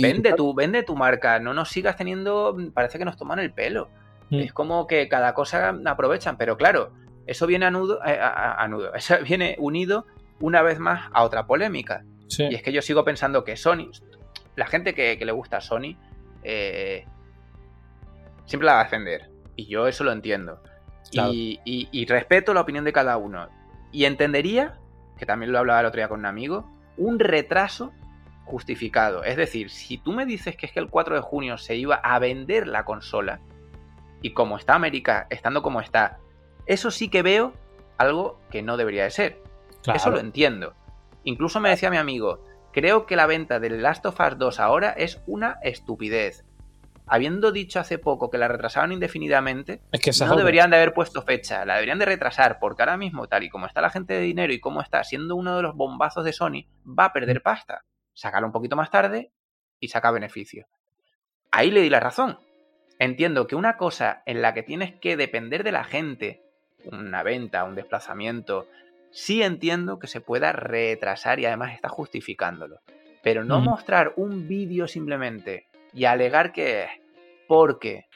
vende, 0.00 0.34
tu, 0.34 0.54
vende 0.54 0.82
tu 0.82 0.94
marca, 0.94 1.38
no 1.38 1.54
nos 1.54 1.70
sigas 1.70 1.96
teniendo, 1.96 2.56
parece 2.74 2.98
que 2.98 3.04
nos 3.04 3.16
toman 3.16 3.38
el 3.38 3.52
pelo. 3.52 3.88
Mm. 4.28 4.40
Es 4.40 4.52
como 4.52 4.86
que 4.86 5.08
cada 5.08 5.32
cosa 5.34 5.74
aprovechan, 5.86 6.36
pero 6.36 6.56
claro, 6.56 6.92
eso 7.26 7.46
viene 7.46 7.66
a 7.66 7.70
nudo, 7.70 8.00
eh, 8.04 8.18
a, 8.20 8.66
nudo, 8.68 8.94
eso 8.94 9.16
viene 9.24 9.56
unido 9.58 10.06
una 10.40 10.62
vez 10.62 10.78
más 10.78 11.08
a 11.12 11.24
otra 11.24 11.46
polémica. 11.46 12.04
Y 12.38 12.54
es 12.54 12.62
que 12.62 12.72
yo 12.72 12.80
sigo 12.80 13.04
pensando 13.04 13.42
que 13.42 13.56
Sony, 13.56 13.90
la 14.54 14.66
gente 14.66 14.94
que, 14.94 15.18
le 15.20 15.32
gusta 15.32 15.56
a 15.56 15.60
Sony, 15.60 15.96
eh, 16.44 17.04
siempre 18.50 18.66
la 18.66 18.74
va 18.74 18.80
a 18.80 18.84
defender. 18.84 19.30
Y 19.54 19.66
yo 19.66 19.86
eso 19.86 20.02
lo 20.02 20.10
entiendo. 20.10 20.60
Y, 21.12 22.06
respeto 22.08 22.52
la 22.52 22.60
opinión 22.60 22.84
de 22.84 22.92
cada 22.92 23.16
uno. 23.16 23.48
Y 23.92 24.04
entendería, 24.04 24.78
que 25.16 25.24
también 25.24 25.52
lo 25.52 25.58
hablaba 25.58 25.80
el 25.80 25.86
otro 25.86 26.00
día 26.00 26.08
con 26.08 26.20
un 26.20 26.26
amigo, 26.26 26.68
un 26.96 27.20
retraso 27.20 27.92
justificado. 28.44 29.22
Es 29.22 29.36
decir, 29.36 29.70
si 29.70 29.98
tú 29.98 30.12
me 30.12 30.26
dices 30.26 30.56
que 30.56 30.66
es 30.66 30.72
que 30.72 30.80
el 30.80 30.90
4 30.90 31.14
de 31.14 31.20
junio 31.20 31.58
se 31.58 31.76
iba 31.76 31.94
a 31.94 32.18
vender 32.18 32.66
la 32.66 32.84
consola, 32.84 33.40
y 34.20 34.32
como 34.32 34.56
está 34.56 34.74
América, 34.74 35.28
estando 35.30 35.62
como 35.62 35.80
está, 35.80 36.18
eso 36.66 36.90
sí 36.90 37.08
que 37.08 37.22
veo 37.22 37.54
algo 37.98 38.40
que 38.50 38.62
no 38.62 38.76
debería 38.76 39.04
de 39.04 39.10
ser. 39.10 39.42
Eso 39.94 40.10
lo 40.10 40.18
entiendo. 40.18 40.74
Incluso 41.22 41.60
me 41.60 41.70
decía 41.70 41.90
mi 41.90 41.98
amigo, 41.98 42.44
creo 42.72 43.06
que 43.06 43.14
la 43.14 43.26
venta 43.26 43.60
del 43.60 43.80
Last 43.80 44.04
of 44.06 44.18
Us 44.18 44.38
2 44.38 44.58
ahora 44.58 44.90
es 44.90 45.22
una 45.26 45.58
estupidez 45.62 46.44
habiendo 47.10 47.50
dicho 47.50 47.80
hace 47.80 47.98
poco 47.98 48.30
que 48.30 48.38
la 48.38 48.46
retrasaban 48.46 48.92
indefinidamente, 48.92 49.82
no 50.20 50.36
deberían 50.36 50.70
de 50.70 50.76
haber 50.76 50.94
puesto 50.94 51.22
fecha, 51.22 51.64
la 51.64 51.74
deberían 51.74 51.98
de 51.98 52.04
retrasar, 52.04 52.60
porque 52.60 52.82
ahora 52.82 52.96
mismo, 52.96 53.26
tal 53.26 53.42
y 53.42 53.48
como 53.48 53.66
está 53.66 53.80
la 53.80 53.90
gente 53.90 54.14
de 54.14 54.20
dinero 54.20 54.52
y 54.52 54.60
como 54.60 54.80
está 54.80 55.02
siendo 55.02 55.34
uno 55.34 55.56
de 55.56 55.62
los 55.62 55.74
bombazos 55.74 56.24
de 56.24 56.32
Sony, 56.32 56.68
va 56.86 57.06
a 57.06 57.12
perder 57.12 57.42
pasta. 57.42 57.84
Sacarlo 58.14 58.46
un 58.46 58.52
poquito 58.52 58.76
más 58.76 58.92
tarde 58.92 59.32
y 59.80 59.88
saca 59.88 60.12
beneficio. 60.12 60.68
Ahí 61.50 61.72
le 61.72 61.80
di 61.80 61.90
la 61.90 61.98
razón. 61.98 62.38
Entiendo 63.00 63.48
que 63.48 63.56
una 63.56 63.76
cosa 63.76 64.22
en 64.24 64.40
la 64.40 64.54
que 64.54 64.62
tienes 64.62 64.94
que 64.94 65.16
depender 65.16 65.64
de 65.64 65.72
la 65.72 65.82
gente, 65.82 66.44
una 66.84 67.24
venta, 67.24 67.64
un 67.64 67.74
desplazamiento, 67.74 68.68
sí 69.10 69.42
entiendo 69.42 69.98
que 69.98 70.06
se 70.06 70.20
pueda 70.20 70.52
retrasar 70.52 71.40
y 71.40 71.46
además 71.46 71.74
está 71.74 71.88
justificándolo. 71.88 72.82
Pero 73.20 73.42
no 73.42 73.60
mostrar 73.60 74.12
un 74.14 74.46
vídeo 74.46 74.86
simplemente 74.86 75.69
y 75.92 76.04
alegar 76.04 76.52
que 76.52 76.84
es 76.84 76.90
porque 77.48 78.06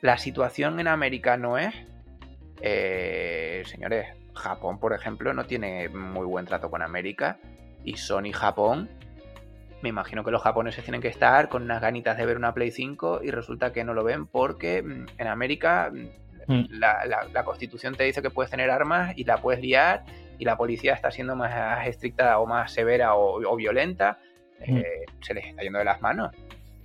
la 0.00 0.18
situación 0.18 0.80
en 0.80 0.88
América 0.88 1.36
no 1.36 1.58
es, 1.58 1.74
eh, 2.60 3.62
señores, 3.66 4.08
Japón, 4.34 4.78
por 4.78 4.92
ejemplo, 4.92 5.34
no 5.34 5.44
tiene 5.44 5.88
muy 5.88 6.26
buen 6.26 6.46
trato 6.46 6.70
con 6.70 6.82
América 6.82 7.38
y 7.84 7.96
Sony 7.96 8.32
Japón, 8.32 8.88
me 9.82 9.88
imagino 9.88 10.24
que 10.24 10.30
los 10.30 10.42
japoneses 10.42 10.84
tienen 10.84 11.00
que 11.00 11.08
estar 11.08 11.48
con 11.48 11.64
unas 11.64 11.80
ganitas 11.80 12.16
de 12.16 12.24
ver 12.24 12.36
una 12.36 12.54
Play 12.54 12.70
5 12.70 13.20
y 13.22 13.30
resulta 13.30 13.72
que 13.72 13.84
no 13.84 13.94
lo 13.94 14.04
ven 14.04 14.26
porque 14.26 14.82
mm, 14.82 15.06
en 15.18 15.26
América 15.26 15.90
mm, 15.92 16.52
mm. 16.52 16.68
la, 16.70 17.44
constitución 17.44 17.94
te 17.94 18.04
dice 18.04 18.22
que 18.22 18.30
puedes 18.30 18.50
tener 18.50 18.70
armas 18.70 19.12
y 19.16 19.24
la 19.24 19.38
puedes 19.38 19.60
liar 19.60 20.04
y 20.38 20.44
la 20.44 20.56
policía 20.56 20.94
está 20.94 21.10
siendo 21.10 21.36
más 21.36 21.86
estricta 21.86 22.38
o 22.38 22.46
más 22.46 22.72
severa 22.72 23.14
o, 23.16 23.56
violenta. 23.56 24.18
Eh, 24.60 25.04
se 25.20 25.34
les 25.34 25.46
está 25.46 25.62
yendo 25.62 25.80
de 25.80 25.84
las 25.84 26.00
manos. 26.00 26.30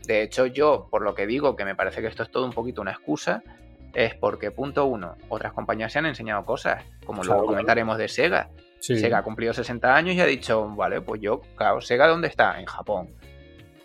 De 0.08 0.24
hecho, 0.24 0.46
yo, 0.46 0.88
por 0.90 1.02
lo 1.02 1.14
que 1.14 1.28
digo, 1.28 1.58
que 1.58 1.66
me 1.66 1.76
parece 1.76 2.00
que 2.00 2.08
esto 2.08 2.24
es 2.24 2.32
todo 2.32 2.46
un 2.46 2.54
poquito 2.54 2.82
una 2.82 2.92
excusa, 2.92 3.44
es 3.94 4.16
porque, 4.16 4.52
punto 4.52 4.86
uno, 4.86 5.16
otras 5.28 5.52
compañías 5.52 5.92
se 5.92 6.00
han 6.00 6.06
enseñado 6.06 6.46
cosas, 6.46 6.86
como 7.06 7.26
luego 7.26 7.46
comentaremos 7.46 7.98
de 7.98 8.08
Sega. 8.08 8.50
Sega 8.80 9.18
ha 9.18 9.24
cumplido 9.24 9.54
60 9.54 9.94
años 9.94 10.16
y 10.16 10.22
ha 10.22 10.26
dicho, 10.26 10.66
vale, 10.76 11.02
pues 11.02 11.20
yo, 11.20 11.42
claro, 11.58 11.82
Sega 11.82 12.08
¿dónde 12.08 12.30
está? 12.30 12.58
En 12.58 12.66
Japón. 12.66 13.10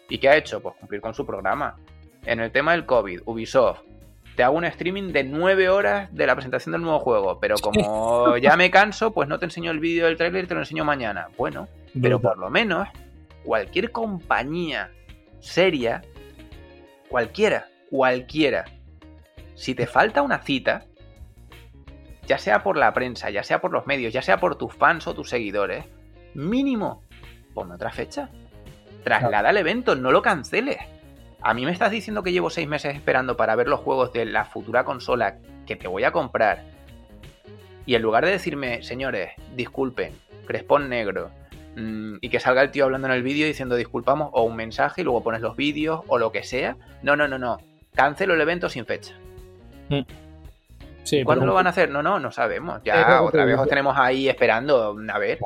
¿Y 0.09 0.18
qué 0.18 0.29
ha 0.29 0.37
hecho? 0.37 0.61
Pues 0.61 0.77
cumplir 0.77 1.01
con 1.01 1.12
su 1.12 1.27
programa. 1.27 1.77
En 2.25 2.39
el 2.39 2.53
tema 2.53 2.70
del 2.70 2.87
COVID, 2.87 3.23
Ubisoft, 3.25 3.81
te 4.37 4.45
hago 4.45 4.57
un 4.57 4.64
streaming 4.64 5.12
de 5.12 5.25
9 5.25 5.70
horas 5.70 6.14
de 6.14 6.27
la 6.27 6.37
presentación 6.37 6.70
del 6.73 6.83
nuevo 6.83 7.01
juego, 7.01 7.41
pero 7.41 7.57
como 7.57 8.37
ya 8.37 8.57
me 8.57 8.70
canso, 8.70 9.12
pues 9.12 9.29
no 9.29 9.41
te 9.41 9.47
enseño 9.47 9.73
el 9.73 9.81
vídeo 9.81 10.07
del 10.07 10.16
trailer 10.16 10.45
y 10.45 10.47
te 10.47 10.55
lo 10.55 10.61
enseño 10.61 10.85
mañana. 10.85 11.29
Bueno, 11.37 11.66
pero 12.01 12.20
por 12.20 12.39
lo 12.39 12.49
menos 12.49 12.87
cualquier 13.43 13.91
compañía 13.91 14.91
seria 15.41 16.03
Cualquiera, 17.13 17.69
cualquiera. 17.91 18.65
Si 19.55 19.75
te 19.75 19.87
falta 19.87 20.23
una 20.23 20.39
cita, 20.39 20.87
ya 22.27 22.39
sea 22.39 22.63
por 22.63 22.79
la 22.79 22.95
prensa, 22.95 23.29
ya 23.29 23.43
sea 23.43 23.61
por 23.61 23.71
los 23.71 23.87
medios, 23.87 24.15
ya 24.15 24.23
sea 24.23 24.39
por 24.39 24.57
tus 24.57 24.73
fans 24.73 25.07
o 25.07 25.13
tus 25.13 25.29
seguidores, 25.29 25.85
mínimo, 26.33 27.03
ponme 27.53 27.75
otra 27.75 27.91
fecha. 27.91 28.31
Traslada 29.05 29.51
el 29.51 29.59
evento, 29.59 29.95
no 29.95 30.11
lo 30.11 30.23
canceles. 30.23 30.79
A 31.43 31.53
mí 31.53 31.67
me 31.67 31.73
estás 31.73 31.91
diciendo 31.91 32.23
que 32.23 32.33
llevo 32.33 32.49
seis 32.49 32.67
meses 32.67 32.95
esperando 32.95 33.37
para 33.37 33.57
ver 33.57 33.69
los 33.69 33.81
juegos 33.81 34.15
de 34.15 34.25
la 34.25 34.47
futura 34.47 34.85
consola 34.85 35.37
que 35.67 35.77
te 35.77 35.89
voy 35.89 36.05
a 36.05 36.13
comprar. 36.13 36.65
Y 37.85 37.95
en 37.95 38.01
lugar 38.01 38.25
de 38.25 38.31
decirme, 38.31 38.83
señores, 38.83 39.33
disculpen, 39.55 40.15
crespón 40.47 40.89
negro, 40.89 41.31
Mm, 41.77 42.16
y 42.20 42.29
que 42.29 42.39
salga 42.39 42.62
el 42.62 42.70
tío 42.70 42.85
hablando 42.85 43.09
en 43.09 43.14
el 43.14 43.23
vídeo 43.23 43.47
diciendo 43.47 43.77
disculpamos 43.77 44.29
o 44.33 44.43
un 44.43 44.57
mensaje 44.57 45.01
y 45.01 45.05
luego 45.05 45.23
pones 45.23 45.41
los 45.41 45.57
vídeos 45.57 46.01
o 46.07 46.18
lo 46.18 46.31
que 46.31 46.43
sea. 46.43 46.77
No, 47.03 47.16
no, 47.16 47.29
no, 47.29 47.39
no. 47.39 47.59
Cancelo 47.95 48.35
el 48.35 48.41
evento 48.41 48.68
sin 48.68 48.85
fecha. 48.85 49.14
Mm. 49.89 50.01
Sí, 51.05 51.25
¿Cuándo 51.25 51.47
lo 51.47 51.55
van 51.55 51.66
a 51.66 51.70
hacer? 51.70 51.91
No, 51.91 52.03
no, 52.03 52.20
no 52.20 52.31
sabemos. 52.31 52.81
Ya 52.85 53.23
otra 53.23 53.45
vez 53.45 53.59
os 53.59 53.68
tenemos 53.68 53.97
ahí 53.99 54.29
esperando 54.29 54.97
a 55.12 55.18
ver. 55.18 55.39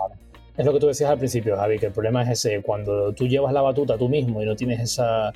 Es 0.56 0.64
lo 0.64 0.72
que 0.72 0.80
tú 0.80 0.86
decías 0.86 1.10
al 1.10 1.18
principio, 1.18 1.56
Javi, 1.56 1.78
que 1.78 1.86
el 1.86 1.92
problema 1.92 2.22
es 2.22 2.30
ese, 2.30 2.62
cuando 2.62 3.12
tú 3.12 3.26
llevas 3.26 3.52
la 3.52 3.62
batuta 3.62 3.96
tú 3.96 4.08
mismo 4.08 4.42
y 4.42 4.46
no 4.46 4.56
tienes 4.56 4.80
esa 4.80 5.32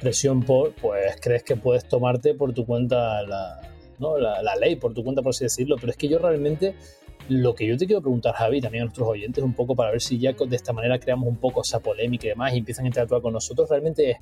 presión 0.00 0.42
por, 0.42 0.72
pues 0.74 1.16
crees 1.22 1.42
que 1.42 1.56
puedes 1.56 1.86
tomarte 1.88 2.34
por 2.34 2.52
tu 2.52 2.66
cuenta 2.66 3.22
la, 3.22 3.60
la, 3.98 4.42
la 4.42 4.56
ley, 4.56 4.76
por 4.76 4.92
tu 4.92 5.02
cuenta, 5.02 5.22
por 5.22 5.30
así 5.30 5.44
decirlo. 5.44 5.76
Pero 5.78 5.90
es 5.90 5.96
que 5.96 6.08
yo 6.08 6.18
realmente 6.18 6.74
lo 7.28 7.54
que 7.54 7.66
yo 7.66 7.76
te 7.76 7.86
quiero 7.86 8.00
preguntar, 8.00 8.34
Javi, 8.34 8.60
también 8.60 8.82
a 8.82 8.84
nuestros 8.86 9.08
oyentes, 9.08 9.42
un 9.42 9.54
poco 9.54 9.74
para 9.74 9.90
ver 9.90 10.00
si 10.00 10.18
ya 10.18 10.32
de 10.32 10.56
esta 10.56 10.72
manera 10.72 10.98
creamos 10.98 11.28
un 11.28 11.36
poco 11.36 11.62
esa 11.62 11.80
polémica 11.80 12.26
y 12.26 12.30
demás 12.30 12.54
y 12.54 12.58
empiezan 12.58 12.84
a 12.84 12.88
interactuar 12.88 13.22
con 13.22 13.32
nosotros, 13.32 13.68
realmente 13.68 14.10
es, 14.10 14.16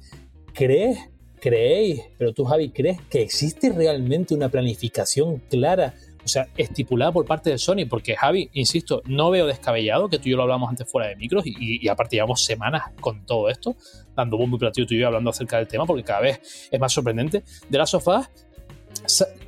¿crees, 0.52 0.98
creéis, 1.40 2.02
pero 2.16 2.32
tú, 2.32 2.44
Javi, 2.44 2.70
crees 2.70 3.00
que 3.10 3.22
existe 3.22 3.70
realmente 3.70 4.34
una 4.34 4.48
planificación 4.48 5.40
clara, 5.50 5.94
o 6.24 6.28
sea, 6.28 6.48
estipulada 6.56 7.12
por 7.12 7.26
parte 7.26 7.50
de 7.50 7.58
Sony? 7.58 7.86
Porque, 7.88 8.16
Javi, 8.16 8.48
insisto, 8.54 9.02
no 9.06 9.30
veo 9.30 9.46
descabellado, 9.46 10.08
que 10.08 10.18
tú 10.18 10.28
y 10.28 10.30
yo 10.30 10.36
lo 10.36 10.44
hablamos 10.44 10.70
antes 10.70 10.90
fuera 10.90 11.08
de 11.08 11.16
micros 11.16 11.44
y, 11.46 11.86
aparte 11.88 12.16
llevamos 12.16 12.44
semanas 12.44 12.84
con 13.00 13.26
todo 13.26 13.50
esto, 13.50 13.76
dando 14.16 14.38
bombo 14.38 14.56
y 14.56 14.60
platillo 14.60 14.86
tú 14.86 14.94
y 14.94 15.00
yo 15.00 15.06
hablando 15.06 15.30
acerca 15.30 15.58
del 15.58 15.68
tema, 15.68 15.84
porque 15.84 16.02
cada 16.02 16.20
vez 16.20 16.68
es 16.70 16.80
más 16.80 16.92
sorprendente. 16.92 17.42
De 17.68 17.78
las 17.78 17.90
sofás 17.90 18.30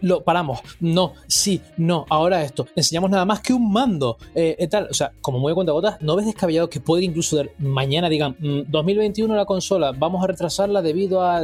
lo 0.02 0.22
paramos, 0.22 0.60
no, 0.80 1.14
sí, 1.26 1.60
no, 1.76 2.04
ahora 2.10 2.42
esto, 2.42 2.66
enseñamos 2.76 3.10
nada 3.10 3.24
más 3.24 3.40
que 3.40 3.52
un 3.52 3.72
mando, 3.72 4.18
eh, 4.34 4.56
eh 4.58 4.68
tal, 4.68 4.88
o 4.90 4.94
sea, 4.94 5.12
como 5.20 5.38
muy 5.38 5.50
de 5.50 5.54
cuenta 5.54 5.72
gotas, 5.72 6.00
¿no 6.02 6.16
ves 6.16 6.26
descabellado 6.26 6.68
que 6.68 6.80
puede 6.80 7.04
incluso 7.04 7.42
mañana 7.58 8.08
digan, 8.08 8.36
2021 8.38 9.32
mm, 9.32 9.36
la 9.36 9.44
consola, 9.44 9.92
vamos 9.92 10.22
a 10.22 10.26
retrasarla 10.26 10.82
debido 10.82 11.22
a... 11.22 11.42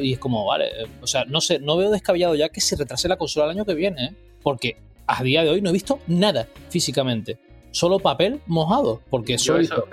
Y 0.00 0.12
es 0.12 0.18
como, 0.18 0.46
vale, 0.46 0.66
eh, 0.66 0.86
o 1.00 1.06
sea, 1.06 1.24
no 1.24 1.40
sé, 1.40 1.58
no 1.58 1.76
veo 1.76 1.90
descabellado 1.90 2.34
ya 2.34 2.48
que 2.48 2.60
se 2.60 2.76
retrase 2.76 3.08
la 3.08 3.16
consola 3.16 3.46
el 3.46 3.52
año 3.52 3.64
que 3.64 3.74
viene, 3.74 4.04
¿eh? 4.06 4.14
porque 4.42 4.76
a 5.06 5.22
día 5.22 5.42
de 5.42 5.50
hoy 5.50 5.60
no 5.60 5.70
he 5.70 5.72
visto 5.72 6.00
nada 6.06 6.48
físicamente, 6.68 7.38
solo 7.70 7.98
papel 7.98 8.40
mojado, 8.46 9.00
porque 9.10 9.34
eso, 9.34 9.58
eso, 9.58 9.86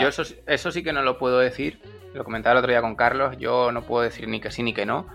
yo 0.00 0.08
eso, 0.08 0.22
eso 0.46 0.70
sí 0.70 0.82
que 0.82 0.92
no 0.92 1.02
lo 1.02 1.18
puedo 1.18 1.38
decir, 1.38 1.78
lo 2.14 2.24
comentaba 2.24 2.52
el 2.52 2.58
otro 2.58 2.70
día 2.70 2.80
con 2.80 2.96
Carlos, 2.96 3.36
yo 3.38 3.72
no 3.72 3.82
puedo 3.82 4.02
decir 4.02 4.28
ni 4.28 4.40
que 4.40 4.50
sí 4.50 4.62
ni 4.62 4.72
que 4.72 4.86
no, 4.86 5.06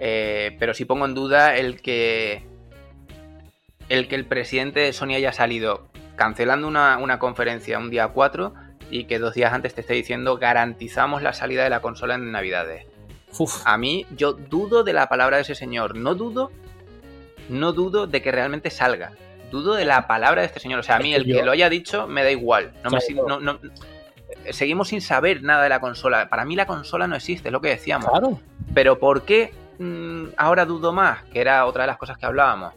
eh, 0.00 0.56
pero 0.58 0.74
sí 0.74 0.84
pongo 0.84 1.06
en 1.06 1.14
duda 1.14 1.56
el 1.56 1.80
que 1.80 2.44
el 3.88 4.08
que 4.08 4.14
el 4.14 4.26
presidente 4.26 4.80
de 4.80 4.92
Sony 4.92 5.14
haya 5.14 5.32
salido 5.32 5.88
cancelando 6.16 6.68
una, 6.68 7.18
conferencia 7.18 7.78
un 7.78 7.90
día 7.90 8.08
4 8.08 8.52
y 8.90 9.04
que 9.04 9.18
dos 9.18 9.34
días 9.34 9.52
antes 9.52 9.74
te 9.74 9.80
esté 9.80 9.94
diciendo 9.94 10.36
garantizamos 10.36 11.22
la 11.22 11.32
salida 11.32 11.64
de 11.64 11.70
la 11.70 11.80
consola 11.80 12.16
en 12.16 12.30
Navidades. 12.30 12.86
A 13.64 13.78
mí, 13.78 14.06
yo 14.16 14.32
dudo 14.32 14.84
de 14.84 14.92
la 14.92 15.08
palabra 15.08 15.36
de 15.36 15.42
ese 15.42 15.54
señor. 15.54 15.96
No 15.96 16.14
dudo 16.14 16.50
no 17.48 17.72
dudo 17.72 18.06
de 18.06 18.22
que 18.22 18.30
realmente 18.30 18.70
salga. 18.70 19.12
Dudo 19.50 19.74
de 19.74 19.84
la 19.84 20.06
palabra 20.06 20.42
de 20.42 20.46
este 20.46 20.60
señor. 20.60 20.80
O 20.80 20.82
sea, 20.82 20.96
a 20.96 20.98
mí 20.98 21.14
el 21.14 21.24
que 21.24 21.42
lo 21.42 21.52
haya 21.52 21.70
dicho 21.70 22.06
me 22.06 22.22
da 22.22 22.30
igual. 22.30 22.72
No 22.84 22.90
seguimos 24.50 24.88
sin 24.88 25.00
saber 25.00 25.42
nada 25.42 25.62
de 25.62 25.68
la 25.68 25.80
consola. 25.80 26.28
Para 26.28 26.44
mí 26.44 26.56
la 26.56 26.66
consola 26.66 27.06
no 27.06 27.16
existe, 27.16 27.48
es 27.48 27.52
lo 27.52 27.60
que 27.60 27.68
decíamos. 27.68 28.10
Claro. 28.10 28.40
Pero 28.74 28.98
¿por 28.98 29.22
qué 29.22 29.52
mm, 29.78 30.28
ahora 30.36 30.64
dudo 30.64 30.92
más? 30.92 31.24
Que 31.24 31.40
era 31.40 31.66
otra 31.66 31.82
de 31.82 31.88
las 31.88 31.98
cosas 31.98 32.18
que 32.18 32.26
hablábamos. 32.26 32.74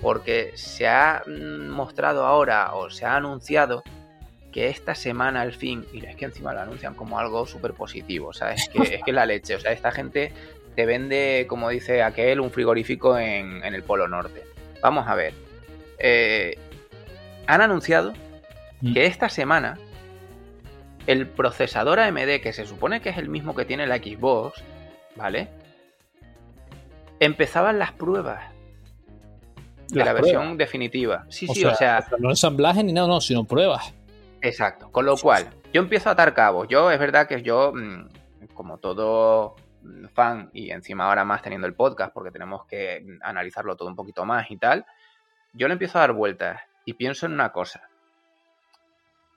Porque 0.00 0.52
se 0.54 0.86
ha 0.86 1.22
mm, 1.26 1.68
mostrado 1.68 2.26
ahora 2.26 2.74
o 2.74 2.90
se 2.90 3.06
ha 3.06 3.16
anunciado 3.16 3.82
que 4.52 4.68
esta 4.68 4.94
semana 4.94 5.42
al 5.42 5.52
fin, 5.52 5.84
y 5.92 6.04
es 6.04 6.16
que 6.16 6.24
encima 6.24 6.54
lo 6.54 6.60
anuncian 6.60 6.94
como 6.94 7.18
algo 7.18 7.46
súper 7.46 7.74
positivo, 7.74 8.32
¿sabes? 8.32 8.62
Es 8.62 8.68
que, 8.70 8.94
es 8.94 9.02
que 9.02 9.12
la 9.12 9.26
leche, 9.26 9.54
o 9.54 9.60
sea, 9.60 9.72
esta 9.72 9.92
gente 9.92 10.32
te 10.74 10.86
vende, 10.86 11.46
como 11.48 11.68
dice 11.70 12.02
aquel, 12.02 12.40
un 12.40 12.50
frigorífico 12.50 13.18
en, 13.18 13.62
el 13.64 13.82
Polo 13.82 14.08
Norte. 14.08 14.44
Vamos 14.80 15.08
a 15.08 15.14
ver. 15.14 15.34
Eh, 15.98 16.58
han 17.46 17.60
anunciado 17.60 18.14
mm. 18.80 18.92
que 18.92 19.06
esta 19.06 19.28
semana 19.28 19.78
el 21.06 21.26
procesador 21.26 22.00
AMD, 22.00 22.40
que 22.42 22.52
se 22.52 22.66
supone 22.66 23.00
que 23.00 23.10
es 23.10 23.16
el 23.16 23.28
mismo 23.28 23.54
que 23.54 23.64
tiene 23.64 23.86
la 23.86 23.96
Xbox, 23.96 24.62
¿vale? 25.16 25.48
Empezaban 27.20 27.78
las 27.78 27.92
pruebas 27.92 28.42
de 29.88 30.04
la 30.04 30.12
versión 30.12 30.56
definitiva. 30.56 31.24
Sí, 31.28 31.46
sí, 31.46 31.64
o 31.64 31.74
sea, 31.74 32.06
No 32.18 32.30
ensamblaje 32.30 32.82
ni 32.82 32.92
nada, 32.92 33.08
no, 33.08 33.20
sino 33.20 33.44
pruebas. 33.44 33.94
Exacto. 34.42 34.90
Con 34.90 35.06
lo 35.06 35.16
cual, 35.16 35.48
yo 35.72 35.80
empiezo 35.80 36.08
a 36.08 36.12
atar 36.12 36.34
cabos. 36.34 36.68
Yo, 36.68 36.90
es 36.90 36.98
verdad 36.98 37.26
que 37.26 37.42
yo, 37.42 37.72
mm, 37.74 38.08
como 38.54 38.78
todo 38.78 39.56
fan, 40.12 40.50
y 40.52 40.70
encima 40.70 41.04
ahora 41.06 41.24
más 41.24 41.42
teniendo 41.42 41.66
el 41.66 41.74
podcast, 41.74 42.12
porque 42.12 42.30
tenemos 42.30 42.66
que 42.66 43.04
analizarlo 43.22 43.76
todo 43.76 43.88
un 43.88 43.96
poquito 43.96 44.24
más 44.24 44.50
y 44.50 44.56
tal, 44.56 44.84
yo 45.52 45.68
le 45.68 45.72
empiezo 45.72 45.98
a 45.98 46.02
dar 46.02 46.12
vueltas 46.12 46.60
y 46.84 46.94
pienso 46.94 47.26
en 47.26 47.32
una 47.32 47.52
cosa. 47.52 47.88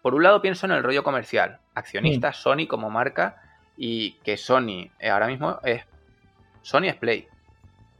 Por 0.01 0.15
un 0.15 0.23
lado 0.23 0.41
pienso 0.41 0.65
en 0.65 0.71
el 0.71 0.84
rollo 0.84 1.03
comercial, 1.03 1.59
accionistas, 1.75 2.39
mm. 2.39 2.41
Sony 2.41 2.67
como 2.67 2.89
marca, 2.89 3.41
y 3.77 4.13
que 4.23 4.38
Sony 4.38 4.91
eh, 4.99 5.09
ahora 5.09 5.27
mismo 5.27 5.59
es 5.63 5.84
Sony 6.61 6.86
es 6.86 6.95
Play. 6.95 7.27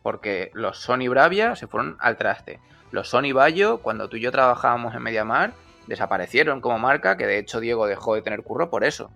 Porque 0.04 0.52
los 0.54 0.78
Sony 0.78 1.10
Bravia 1.10 1.56
se 1.56 1.68
fueron 1.68 1.98
al 2.00 2.18
traste. 2.18 2.60
Los 2.92 3.10
Sony 3.10 3.34
Bayo, 3.34 3.80
cuando 3.80 4.10
tú 4.10 4.18
y 4.18 4.22
yo 4.22 4.32
trabajábamos 4.32 4.96
en 4.96 5.04
MediaMar, 5.04 5.54
desaparecieron 5.88 6.62
como 6.62 6.80
marca, 6.80 7.18
que 7.18 7.28
de 7.28 7.40
hecho 7.40 7.60
Diego 7.60 7.88
dejó 7.88 8.16
de 8.16 8.22
tener 8.22 8.44
curro 8.44 8.70
por 8.70 8.84
eso. 8.84 9.12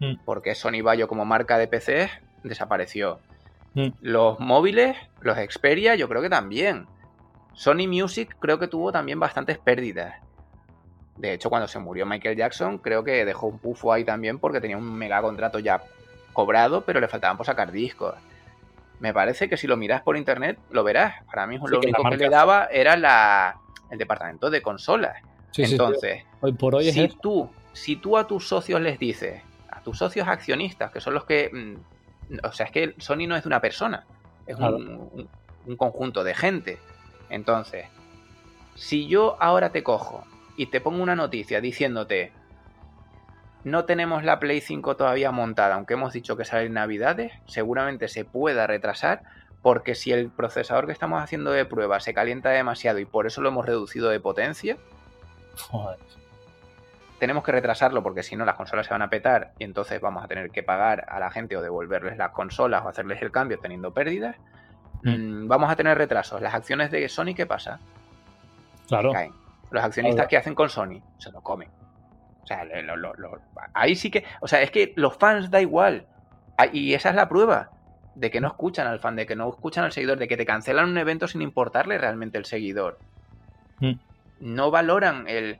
Mm. 0.00 0.16
Porque 0.24 0.54
Sony 0.54 0.82
Bayo 0.82 1.08
como 1.08 1.24
marca 1.24 1.58
de 1.58 1.68
PC 1.68 2.10
desapareció. 2.42 3.20
Mm. 3.74 3.88
Los 4.00 4.40
móviles, 4.40 4.96
los 5.20 5.36
Xperia, 5.36 5.94
yo 5.94 6.08
creo 6.08 6.22
que 6.22 6.30
también. 6.30 6.86
Sony 7.54 7.86
Music 7.88 8.36
creo 8.40 8.58
que 8.58 8.68
tuvo 8.68 8.92
también 8.92 9.20
bastantes 9.20 9.58
pérdidas. 9.58 10.14
De 11.16 11.32
hecho, 11.32 11.48
cuando 11.48 11.68
se 11.68 11.78
murió 11.78 12.06
Michael 12.06 12.36
Jackson, 12.36 12.78
creo 12.78 13.04
que 13.04 13.24
dejó 13.24 13.46
un 13.46 13.58
pufo 13.58 13.92
ahí 13.92 14.04
también 14.04 14.38
porque 14.38 14.60
tenía 14.60 14.76
un 14.76 14.92
mega 14.92 15.22
contrato 15.22 15.60
ya 15.60 15.80
cobrado, 16.32 16.80
pero 16.80 17.00
le 17.00 17.06
faltaban 17.08 17.36
por 17.36 17.46
sacar 17.46 17.70
discos. 17.70 18.14
Me 19.00 19.12
parece 19.12 19.48
que 19.48 19.56
si 19.56 19.66
lo 19.66 19.76
miras 19.76 20.02
por 20.02 20.16
internet, 20.16 20.58
lo 20.70 20.84
verás. 20.84 21.22
Para 21.24 21.46
mí 21.46 21.58
lo 21.58 21.78
único 21.78 22.08
que 22.08 22.16
le 22.16 22.28
daba 22.28 22.66
era 22.66 22.96
la, 22.96 23.60
el 23.90 23.98
departamento 23.98 24.50
de 24.50 24.62
consolas. 24.62 25.16
Entonces, 25.56 26.24
hoy 26.40 26.52
por 26.52 26.74
hoy 26.74 26.90
si, 26.90 27.08
tú, 27.08 27.48
si 27.72 27.96
tú 27.96 28.16
a 28.16 28.26
tus 28.26 28.48
socios 28.48 28.80
les 28.80 28.98
dices, 28.98 29.42
a 29.70 29.80
tus 29.80 29.98
socios 29.98 30.26
accionistas, 30.28 30.90
que 30.92 31.00
son 31.00 31.14
los 31.14 31.24
que... 31.24 31.50
Mm, 31.52 32.38
o 32.42 32.52
sea, 32.52 32.66
es 32.66 32.72
que 32.72 32.94
Sony 32.98 33.26
no 33.28 33.36
es 33.36 33.42
de 33.44 33.48
una 33.48 33.60
persona, 33.60 34.06
es 34.46 34.56
un, 34.56 35.28
un 35.66 35.76
conjunto 35.76 36.24
de 36.24 36.34
gente. 36.34 36.78
Entonces, 37.28 37.86
si 38.74 39.06
yo 39.06 39.36
ahora 39.40 39.70
te 39.70 39.82
cojo 39.82 40.24
y 40.56 40.66
te 40.66 40.80
pongo 40.80 41.02
una 41.02 41.16
noticia 41.16 41.60
diciéndote, 41.60 42.32
no 43.64 43.86
tenemos 43.86 44.24
la 44.24 44.38
Play 44.38 44.60
5 44.60 44.96
todavía 44.96 45.32
montada, 45.32 45.74
aunque 45.74 45.94
hemos 45.94 46.12
dicho 46.12 46.36
que 46.36 46.44
sale 46.44 46.66
en 46.66 46.74
Navidades, 46.74 47.32
seguramente 47.46 48.08
se 48.08 48.24
pueda 48.24 48.66
retrasar 48.66 49.22
porque 49.62 49.94
si 49.94 50.12
el 50.12 50.28
procesador 50.28 50.84
que 50.84 50.92
estamos 50.92 51.22
haciendo 51.22 51.50
de 51.50 51.64
prueba 51.64 51.98
se 51.98 52.12
calienta 52.12 52.50
demasiado 52.50 52.98
y 52.98 53.06
por 53.06 53.26
eso 53.26 53.40
lo 53.40 53.48
hemos 53.48 53.64
reducido 53.64 54.10
de 54.10 54.20
potencia, 54.20 54.76
tenemos 57.18 57.42
que 57.42 57.52
retrasarlo 57.52 58.02
porque 58.02 58.22
si 58.22 58.36
no 58.36 58.44
las 58.44 58.56
consolas 58.56 58.86
se 58.86 58.92
van 58.92 59.00
a 59.00 59.08
petar 59.08 59.52
y 59.58 59.64
entonces 59.64 59.98
vamos 60.02 60.22
a 60.22 60.28
tener 60.28 60.50
que 60.50 60.62
pagar 60.62 61.06
a 61.08 61.18
la 61.18 61.30
gente 61.30 61.56
o 61.56 61.62
devolverles 61.62 62.18
las 62.18 62.32
consolas 62.32 62.84
o 62.84 62.88
hacerles 62.90 63.22
el 63.22 63.30
cambio 63.30 63.58
teniendo 63.58 63.94
pérdidas. 63.94 64.36
Mm. 65.02 65.44
Mm, 65.44 65.48
vamos 65.48 65.70
a 65.70 65.76
tener 65.76 65.96
retrasos. 65.96 66.42
Las 66.42 66.52
acciones 66.52 66.90
de 66.90 67.08
Sony, 67.08 67.34
¿qué 67.34 67.46
pasa? 67.46 67.80
Claro. 68.88 69.12
Caen. 69.12 69.32
Los 69.70 69.82
accionistas 69.82 70.28
que 70.28 70.36
hacen 70.36 70.54
con 70.54 70.68
Sony 70.68 71.00
se 71.16 71.32
lo 71.32 71.40
comen. 71.40 71.70
O 72.44 72.46
sea, 72.46 72.66
ahí 73.72 73.96
sí 73.96 74.10
que. 74.10 74.24
O 74.40 74.48
sea, 74.48 74.62
es 74.62 74.70
que 74.70 74.92
los 74.96 75.16
fans 75.16 75.50
da 75.50 75.60
igual. 75.60 76.06
Ah, 76.56 76.66
y 76.72 76.94
esa 76.94 77.10
es 77.10 77.16
la 77.16 77.28
prueba 77.28 77.70
de 78.14 78.30
que 78.30 78.40
no 78.40 78.48
escuchan 78.48 78.86
al 78.86 79.00
fan, 79.00 79.16
de 79.16 79.26
que 79.26 79.36
no 79.36 79.48
escuchan 79.48 79.84
al 79.84 79.92
seguidor, 79.92 80.18
de 80.18 80.28
que 80.28 80.36
te 80.36 80.46
cancelan 80.46 80.88
un 80.88 80.98
evento 80.98 81.26
sin 81.26 81.42
importarle 81.42 81.98
realmente 81.98 82.38
el 82.38 82.44
seguidor. 82.44 82.98
Mm. 83.80 83.94
No 84.40 84.70
valoran 84.70 85.26
el. 85.28 85.58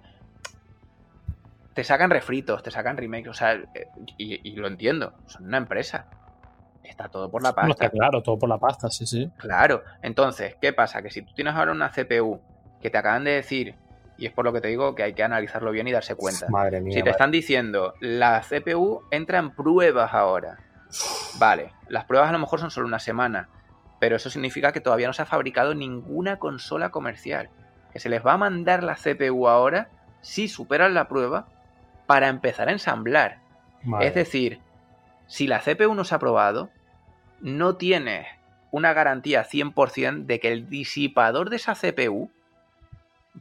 Te 1.74 1.82
sacan 1.82 2.10
refritos, 2.10 2.62
te 2.62 2.70
sacan 2.70 2.96
remakes, 2.96 3.28
o 3.28 3.34
sea, 3.34 3.54
eh, 3.54 3.88
y, 4.16 4.54
lo 4.54 4.68
entiendo, 4.68 5.14
son 5.26 5.46
una 5.46 5.56
empresa. 5.56 6.06
Está 6.84 7.08
todo 7.08 7.30
por 7.30 7.42
la 7.42 7.52
pasta. 7.52 7.90
claro, 7.90 8.22
todo 8.22 8.38
por 8.38 8.48
la 8.48 8.58
pasta, 8.58 8.88
sí, 8.90 9.06
sí. 9.06 9.28
Claro. 9.38 9.82
Entonces, 10.02 10.56
¿qué 10.60 10.72
pasa? 10.72 11.02
Que 11.02 11.10
si 11.10 11.22
tú 11.22 11.32
tienes 11.34 11.54
ahora 11.54 11.72
una 11.72 11.90
CPU 11.90 12.40
que 12.80 12.90
te 12.90 12.98
acaban 12.98 13.24
de 13.24 13.32
decir 13.32 13.74
y 14.16 14.26
es 14.26 14.32
por 14.32 14.44
lo 14.44 14.52
que 14.52 14.60
te 14.60 14.68
digo 14.68 14.94
que 14.94 15.02
hay 15.02 15.14
que 15.14 15.22
analizarlo 15.22 15.70
bien 15.72 15.88
y 15.88 15.92
darse 15.92 16.14
cuenta. 16.14 16.46
Madre 16.48 16.80
mía. 16.80 16.94
Si 16.94 17.02
te 17.02 17.10
están 17.10 17.30
diciendo, 17.30 17.94
la 18.00 18.40
CPU 18.40 19.02
entra 19.10 19.38
en 19.38 19.50
pruebas 19.50 20.14
ahora. 20.14 20.58
Vale, 21.38 21.72
las 21.88 22.04
pruebas 22.04 22.28
a 22.28 22.32
lo 22.32 22.38
mejor 22.38 22.60
son 22.60 22.70
solo 22.70 22.86
una 22.86 23.00
semana, 23.00 23.48
pero 23.98 24.16
eso 24.16 24.30
significa 24.30 24.72
que 24.72 24.80
todavía 24.80 25.06
no 25.06 25.12
se 25.12 25.22
ha 25.22 25.26
fabricado 25.26 25.74
ninguna 25.74 26.38
consola 26.38 26.90
comercial. 26.90 27.50
Que 27.92 27.98
se 27.98 28.08
les 28.08 28.24
va 28.24 28.34
a 28.34 28.38
mandar 28.38 28.82
la 28.82 28.94
CPU 28.96 29.48
ahora, 29.48 29.88
si 30.20 30.48
superan 30.48 30.94
la 30.94 31.08
prueba, 31.08 31.48
para 32.06 32.28
empezar 32.28 32.68
a 32.68 32.72
ensamblar. 32.72 33.38
Es 34.00 34.14
decir, 34.14 34.60
si 35.26 35.46
la 35.46 35.60
CPU 35.60 35.94
no 35.94 36.04
se 36.04 36.14
ha 36.14 36.18
probado, 36.18 36.70
no 37.40 37.76
tienes 37.76 38.26
una 38.70 38.92
garantía 38.92 39.44
100% 39.44 40.24
de 40.24 40.40
que 40.40 40.52
el 40.52 40.68
disipador 40.68 41.50
de 41.50 41.56
esa 41.56 41.74
CPU 41.74 42.30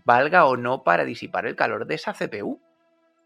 valga 0.05 0.45
o 0.45 0.57
no 0.57 0.83
para 0.83 1.05
disipar 1.05 1.45
el 1.45 1.55
calor 1.55 1.85
de 1.85 1.95
esa 1.95 2.13
CPU. 2.13 2.59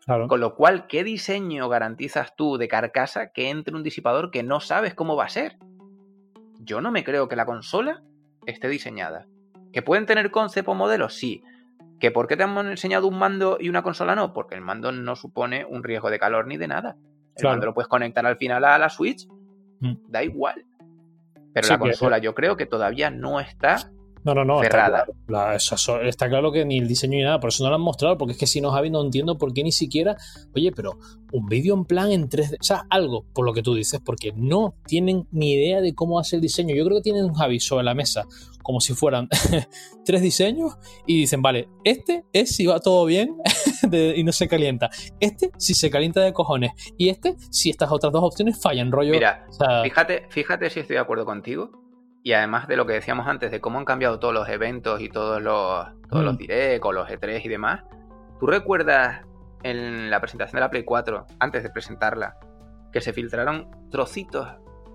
Con 0.05 0.39
lo 0.39 0.55
cual, 0.55 0.87
¿qué 0.87 1.03
diseño 1.03 1.67
garantizas 1.67 2.33
tú 2.37 2.57
de 2.57 2.69
carcasa 2.69 3.33
que 3.33 3.49
entre 3.49 3.75
un 3.75 3.83
disipador 3.83 4.31
que 4.31 4.41
no 4.41 4.61
sabes 4.61 4.93
cómo 4.93 5.17
va 5.17 5.25
a 5.25 5.29
ser? 5.29 5.57
Yo 6.59 6.79
no 6.79 6.91
me 6.91 7.03
creo 7.03 7.27
que 7.27 7.35
la 7.35 7.45
consola 7.45 8.03
esté 8.45 8.69
diseñada. 8.69 9.27
¿Que 9.73 9.81
pueden 9.81 10.05
tener 10.05 10.31
concept 10.31 10.69
o 10.69 10.75
modelos? 10.75 11.13
Sí. 11.15 11.43
¿Que 11.99 12.09
por 12.09 12.27
qué 12.27 12.37
te 12.37 12.43
han 12.43 12.57
enseñado 12.69 13.07
un 13.07 13.19
mando 13.19 13.57
y 13.59 13.67
una 13.67 13.83
consola 13.83 14.15
no? 14.15 14.31
Porque 14.31 14.55
el 14.55 14.61
mando 14.61 14.93
no 14.93 15.17
supone 15.17 15.65
un 15.65 15.83
riesgo 15.83 16.09
de 16.09 16.19
calor 16.19 16.47
ni 16.47 16.55
de 16.55 16.69
nada. 16.69 16.95
El 17.35 17.49
mando 17.49 17.65
lo 17.65 17.73
puedes 17.73 17.89
conectar 17.89 18.25
al 18.25 18.37
final 18.37 18.63
a 18.63 18.77
la 18.77 18.89
Switch, 18.89 19.27
mm. 19.81 19.93
da 20.07 20.23
igual. 20.23 20.65
Pero 21.53 21.67
la 21.67 21.79
consola 21.79 22.17
yo 22.19 22.33
creo 22.33 22.55
que 22.55 22.65
todavía 22.65 23.09
no 23.09 23.41
está 23.41 23.91
no, 24.27 24.43
no, 24.43 24.45
no. 24.45 24.63
Está 24.63 25.05
claro, 25.25 26.01
está 26.03 26.27
claro 26.27 26.51
que 26.51 26.65
ni 26.65 26.79
el 26.79 26.87
diseño 26.87 27.17
ni 27.17 27.23
nada, 27.23 27.39
por 27.39 27.49
eso 27.49 27.63
no 27.63 27.69
lo 27.69 27.75
han 27.75 27.81
mostrado, 27.81 28.17
porque 28.17 28.33
es 28.33 28.37
que 28.37 28.47
si 28.47 28.59
no, 28.59 28.71
Javi, 28.71 28.89
no 28.89 29.01
entiendo 29.01 29.37
por 29.37 29.53
qué 29.53 29.63
ni 29.63 29.71
siquiera. 29.71 30.17
Oye, 30.53 30.71
pero 30.73 30.99
un 31.31 31.47
vídeo 31.47 31.73
en 31.73 31.85
plan 31.85 32.11
en 32.11 32.29
3D, 32.29 32.57
o 32.59 32.63
sea, 32.63 32.85
algo, 32.89 33.25
por 33.33 33.45
lo 33.45 33.53
que 33.53 33.63
tú 33.63 33.73
dices, 33.73 34.01
porque 34.03 34.33
no 34.35 34.75
tienen 34.85 35.27
ni 35.31 35.53
idea 35.53 35.79
de 35.79 35.95
cómo 35.95 36.19
hacer 36.19 36.37
el 36.37 36.41
diseño. 36.41 36.75
Yo 36.75 36.83
creo 36.85 36.97
que 36.97 37.03
tienen 37.03 37.23
un 37.23 37.33
Javi 37.33 37.59
sobre 37.61 37.85
la 37.85 37.93
mesa, 37.93 38.25
como 38.61 38.81
si 38.81 38.93
fueran 38.93 39.29
tres 40.05 40.21
diseños, 40.21 40.73
y 41.05 41.19
dicen, 41.21 41.41
vale, 41.41 41.69
este 41.85 42.25
es 42.33 42.53
si 42.53 42.65
va 42.65 42.81
todo 42.81 43.05
bien 43.05 43.37
y 44.15 44.23
no 44.23 44.33
se 44.33 44.49
calienta. 44.49 44.89
Este 45.21 45.51
si 45.57 45.73
se 45.73 45.89
calienta 45.89 46.19
de 46.21 46.33
cojones. 46.33 46.71
Y 46.97 47.09
este 47.09 47.37
si 47.49 47.69
estas 47.69 47.91
otras 47.91 48.11
dos 48.11 48.23
opciones 48.23 48.61
fallan, 48.61 48.91
rollo. 48.91 49.11
Mira, 49.11 49.47
fíjate, 49.83 50.25
fíjate 50.29 50.69
si 50.69 50.81
estoy 50.81 50.95
de 50.95 51.01
acuerdo 51.01 51.25
contigo 51.25 51.86
y 52.23 52.33
además 52.33 52.67
de 52.67 52.75
lo 52.75 52.85
que 52.85 52.93
decíamos 52.93 53.27
antes, 53.27 53.51
de 53.51 53.61
cómo 53.61 53.79
han 53.79 53.85
cambiado 53.85 54.19
todos 54.19 54.33
los 54.33 54.49
eventos 54.49 55.01
y 55.01 55.09
todos 55.09 55.41
los, 55.41 55.87
todos 56.09 56.23
los 56.23 56.35
mm. 56.35 56.37
direct 56.37 56.85
o 56.85 56.91
los 56.91 57.09
E3 57.09 57.41
y 57.43 57.47
demás, 57.47 57.83
¿tú 58.39 58.47
recuerdas 58.47 59.21
en 59.63 60.09
la 60.09 60.19
presentación 60.19 60.57
de 60.57 60.61
la 60.61 60.69
Play 60.69 60.83
4, 60.83 61.25
antes 61.39 61.63
de 61.63 61.69
presentarla, 61.69 62.37
que 62.91 63.01
se 63.01 63.13
filtraron 63.13 63.69
trocitos 63.89 64.47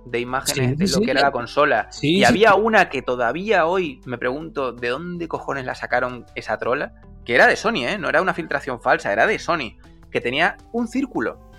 de 0.05 0.19
imágenes 0.19 0.77
de 0.77 0.89
lo 0.89 1.05
que 1.05 1.11
era 1.11 1.21
la 1.23 1.33
consola? 1.33 1.89
y 2.01 2.25
había 2.25 2.55
una 2.55 2.89
que 2.89 3.03
todavía 3.03 3.67
hoy 3.67 4.01
me 4.05 4.19
pregunto 4.19 4.73
de 4.73 4.89
dónde 4.89 5.29
cojones 5.29 5.65
la 5.65 5.75
sacaron 5.75 6.27
esa 6.35 6.59
trola, 6.59 6.95
que 7.25 7.35
era 7.35 7.47
de 7.47 7.57
Sony, 7.57 7.87
¿eh? 7.87 7.99
no 7.99 8.09
era 8.09 8.21
una 8.21 8.35
filtración 8.35 8.81
falsa, 8.81 9.13
era 9.13 9.27
de 9.27 9.39
Sony, 9.39 9.77
que 10.11 10.21
tenía 10.21 10.57
un 10.73 10.89
círculo. 10.89 11.51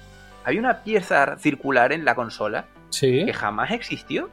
Había 0.46 0.60
una 0.60 0.84
pieza 0.84 1.38
circular 1.38 1.94
en 1.94 2.06
la 2.06 2.16
consola 2.16 2.68
que 3.00 3.34
jamás 3.34 3.72
existió. 3.72 4.30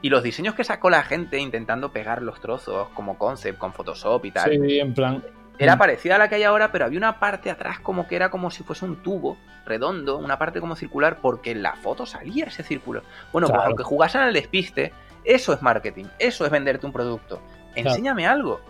Y 0.00 0.10
los 0.10 0.22
diseños 0.22 0.54
que 0.54 0.64
sacó 0.64 0.90
la 0.90 1.02
gente 1.02 1.38
intentando 1.38 1.92
pegar 1.92 2.22
los 2.22 2.40
trozos 2.40 2.88
como 2.90 3.18
concept 3.18 3.58
con 3.58 3.72
Photoshop 3.72 4.24
y 4.24 4.30
tal. 4.30 4.50
Sí, 4.50 4.78
en 4.78 4.94
plan. 4.94 5.22
Era 5.58 5.74
mm. 5.74 5.78
parecida 5.78 6.14
a 6.14 6.18
la 6.18 6.28
que 6.28 6.36
hay 6.36 6.44
ahora, 6.44 6.70
pero 6.70 6.84
había 6.84 6.98
una 6.98 7.18
parte 7.18 7.50
atrás 7.50 7.80
como 7.80 8.06
que 8.06 8.16
era 8.16 8.30
como 8.30 8.50
si 8.50 8.62
fuese 8.62 8.84
un 8.84 9.02
tubo 9.02 9.36
redondo, 9.66 10.18
una 10.18 10.38
parte 10.38 10.60
como 10.60 10.76
circular, 10.76 11.18
porque 11.20 11.50
en 11.50 11.62
la 11.62 11.74
foto 11.74 12.06
salía 12.06 12.46
ese 12.46 12.62
círculo. 12.62 13.02
Bueno, 13.32 13.48
pues 13.48 13.60
aunque 13.64 13.82
jugasen 13.82 14.20
al 14.22 14.32
despiste, 14.32 14.92
eso 15.24 15.52
es 15.52 15.60
marketing, 15.60 16.06
eso 16.18 16.44
es 16.44 16.50
venderte 16.50 16.86
un 16.86 16.92
producto. 16.92 17.42
Enséñame 17.74 18.26
algo. 18.26 18.60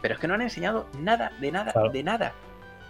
Pero 0.00 0.14
es 0.14 0.20
que 0.20 0.28
no 0.28 0.34
han 0.34 0.42
enseñado 0.42 0.88
nada, 0.98 1.32
de 1.40 1.52
nada, 1.52 1.72
de 1.92 2.02
nada. 2.02 2.32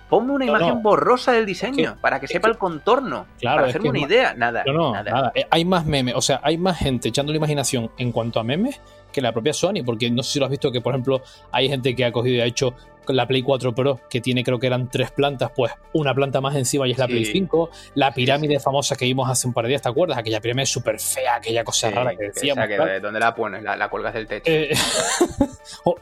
Ponme 0.09 0.33
una 0.33 0.45
imagen 0.45 0.83
borrosa 0.83 1.33
del 1.33 1.47
diseño 1.47 1.97
para 2.01 2.21
que 2.21 2.29
sepa 2.29 2.49
el 2.49 2.57
contorno. 2.57 3.27
Claro, 3.41 3.57
para 3.57 3.69
hacerme 3.69 3.91
una 3.91 3.99
idea. 4.01 4.35
Nada, 4.35 4.63
no, 4.65 4.93
nada. 4.93 5.33
Eh, 5.35 5.47
hay 5.51 5.65
más 5.65 5.85
memes, 5.85 6.15
o 6.15 6.21
sea, 6.21 6.41
hay 6.43 6.59
más 6.59 6.79
gente 6.79 7.09
echando 7.09 7.33
la 7.33 7.39
imaginación 7.39 7.91
en 7.99 8.13
cuanto 8.13 8.39
a 8.39 8.45
memes 8.45 8.81
que 9.13 9.21
la 9.21 9.33
propia 9.33 9.53
Sony, 9.53 9.83
porque 9.85 10.11
no 10.11 10.23
sé 10.23 10.35
si 10.35 10.39
lo 10.39 10.45
has 10.45 10.51
visto 10.51 10.71
que, 10.71 10.81
por 10.81 10.93
ejemplo, 10.93 11.23
hay 11.51 11.69
gente 11.69 11.97
que 11.97 12.05
ha 12.05 12.13
cogido 12.13 12.37
y 12.37 12.41
ha 12.41 12.45
hecho 12.45 12.75
la 13.09 13.27
Play 13.27 13.43
4 13.43 13.75
Pro, 13.75 14.01
que 14.11 14.21
tiene 14.21 14.45
creo 14.45 14.59
que 14.59 14.67
eran 14.67 14.89
tres 14.91 15.11
plantas, 15.11 15.51
pues 15.55 15.73
una 15.93 16.15
planta 16.15 16.41
más 16.41 16.57
encima 16.57 16.87
y 16.87 16.93
es 16.93 16.99
la 16.99 17.07
Play 17.07 17.25
5. 17.25 17.71
La 17.95 18.13
pirámide 18.13 18.61
famosa 18.61 18.97
que 18.97 19.05
vimos 19.05 19.29
hace 19.31 19.47
un 19.47 19.55
par 19.55 19.65
de 19.65 19.71
días, 19.71 19.83
¿te 19.83 19.89
acuerdas? 19.89 20.19
Aquella 20.19 20.41
pirámide 20.41 20.67
súper 20.67 20.99
fea, 20.99 21.37
aquella 21.37 21.65
cosa 21.65 21.91
rara 21.91 22.15
que 22.15 22.25
decíamos. 22.25 22.67
Que, 22.67 23.01
¿Dónde 23.01 23.21
la 23.21 23.35
pones? 23.35 23.63
La, 23.63 23.89
cuelgas 23.89 24.15
del 24.15 24.27
techo. 24.27 24.51
Eh, 24.51 24.71
o, 25.85 25.97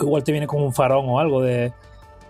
igual 0.00 0.24
te 0.24 0.32
viene 0.32 0.46
con 0.46 0.62
un 0.62 0.72
farón 0.72 1.06
o 1.08 1.18
algo 1.18 1.42
de, 1.42 1.72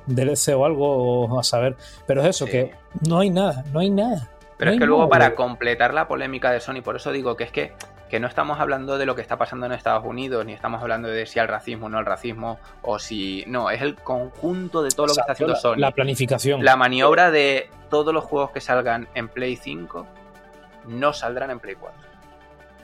DLC 0.06 0.54
o 0.54 0.64
algo, 0.64 1.38
a 1.38 1.42
saber. 1.42 1.76
Pero 2.06 2.22
es 2.22 2.28
eso, 2.28 2.46
que 2.46 2.72
no 3.06 3.18
hay 3.18 3.30
nada, 3.30 3.64
no 3.72 3.80
hay 3.80 3.90
nada. 3.90 4.30
Pero 4.56 4.70
es 4.72 4.78
que 4.78 4.86
luego 4.86 5.08
para 5.08 5.34
completar 5.34 5.94
la 5.94 6.06
polémica 6.06 6.50
de 6.50 6.60
Sony, 6.60 6.80
por 6.82 6.96
eso 6.96 7.12
digo 7.12 7.36
que 7.36 7.44
es 7.44 7.50
que, 7.50 7.72
que 8.08 8.20
no 8.20 8.28
estamos 8.28 8.60
hablando 8.60 8.98
de 8.98 9.06
lo 9.06 9.14
que 9.16 9.22
está 9.22 9.36
pasando 9.36 9.66
en 9.66 9.72
Estados 9.72 10.04
Unidos, 10.04 10.46
ni 10.46 10.52
estamos 10.52 10.80
hablando 10.80 11.08
de 11.08 11.26
si 11.26 11.38
al 11.38 11.48
racismo 11.48 11.86
o 11.86 11.88
no 11.88 11.98
al 11.98 12.06
racismo, 12.06 12.58
o 12.82 12.98
si... 12.98 13.44
No, 13.46 13.70
es 13.70 13.82
el 13.82 13.96
conjunto 13.96 14.82
de 14.82 14.90
todo 14.90 15.06
lo 15.06 15.14
que 15.14 15.20
está 15.20 15.32
haciendo 15.32 15.56
Sony. 15.56 15.76
La 15.76 15.90
planificación. 15.90 16.64
La 16.64 16.76
maniobra 16.76 17.30
de 17.30 17.68
todos 17.90 18.14
los 18.14 18.24
juegos 18.24 18.52
que 18.52 18.60
salgan 18.60 19.08
en 19.14 19.28
Play 19.28 19.56
5 19.56 20.06
no 20.86 21.12
saldrán 21.12 21.50
en 21.50 21.60
Play 21.60 21.74
4. 21.74 22.00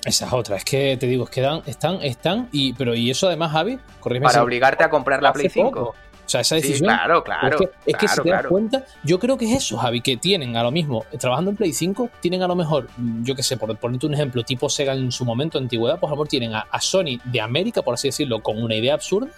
Esa 0.04 0.26
es 0.26 0.32
otra, 0.32 0.56
es 0.56 0.64
que 0.64 0.96
te 0.98 1.06
digo, 1.06 1.24
es 1.24 1.30
que 1.30 1.46
están, 1.66 2.00
están, 2.02 2.48
y, 2.52 2.72
pero 2.72 2.94
y 2.94 3.10
eso 3.10 3.26
además, 3.26 3.52
Javi, 3.52 3.78
Para 4.22 4.42
obligarte 4.42 4.82
a 4.82 4.88
comprar 4.88 5.22
la 5.22 5.32
Play 5.32 5.50
5. 5.50 5.78
O 5.78 5.94
sea, 6.30 6.40
esa 6.40 6.54
decisión. 6.54 6.88
claro, 6.88 7.24
claro. 7.24 7.58
Es 7.84 7.96
que, 7.96 8.08
si 8.08 8.22
te 8.22 8.30
das 8.30 8.46
cuenta, 8.46 8.84
yo 9.04 9.18
creo 9.18 9.36
que 9.36 9.46
es 9.46 9.64
eso, 9.64 9.76
Javi, 9.76 10.00
que 10.00 10.16
tienen 10.16 10.56
a 10.56 10.62
lo 10.62 10.70
mismo, 10.70 11.04
trabajando 11.18 11.50
en 11.50 11.56
Play 11.56 11.72
5, 11.72 12.10
tienen 12.20 12.42
a 12.42 12.48
lo 12.48 12.54
mejor, 12.54 12.88
yo 13.22 13.34
qué 13.34 13.42
sé, 13.42 13.56
por 13.56 13.76
ponerte 13.78 14.06
un 14.06 14.14
ejemplo, 14.14 14.42
tipo 14.44 14.68
Sega 14.68 14.94
en 14.94 15.10
su 15.10 15.24
momento, 15.24 15.58
antigüedad, 15.58 15.98
por 15.98 16.10
favor, 16.10 16.28
tienen 16.28 16.54
a, 16.54 16.66
Sony 16.80 17.18
de 17.24 17.40
América, 17.40 17.82
por 17.82 17.94
así 17.94 18.08
decirlo, 18.08 18.42
con 18.42 18.62
una 18.62 18.74
idea 18.74 18.94
absurda, 18.94 19.30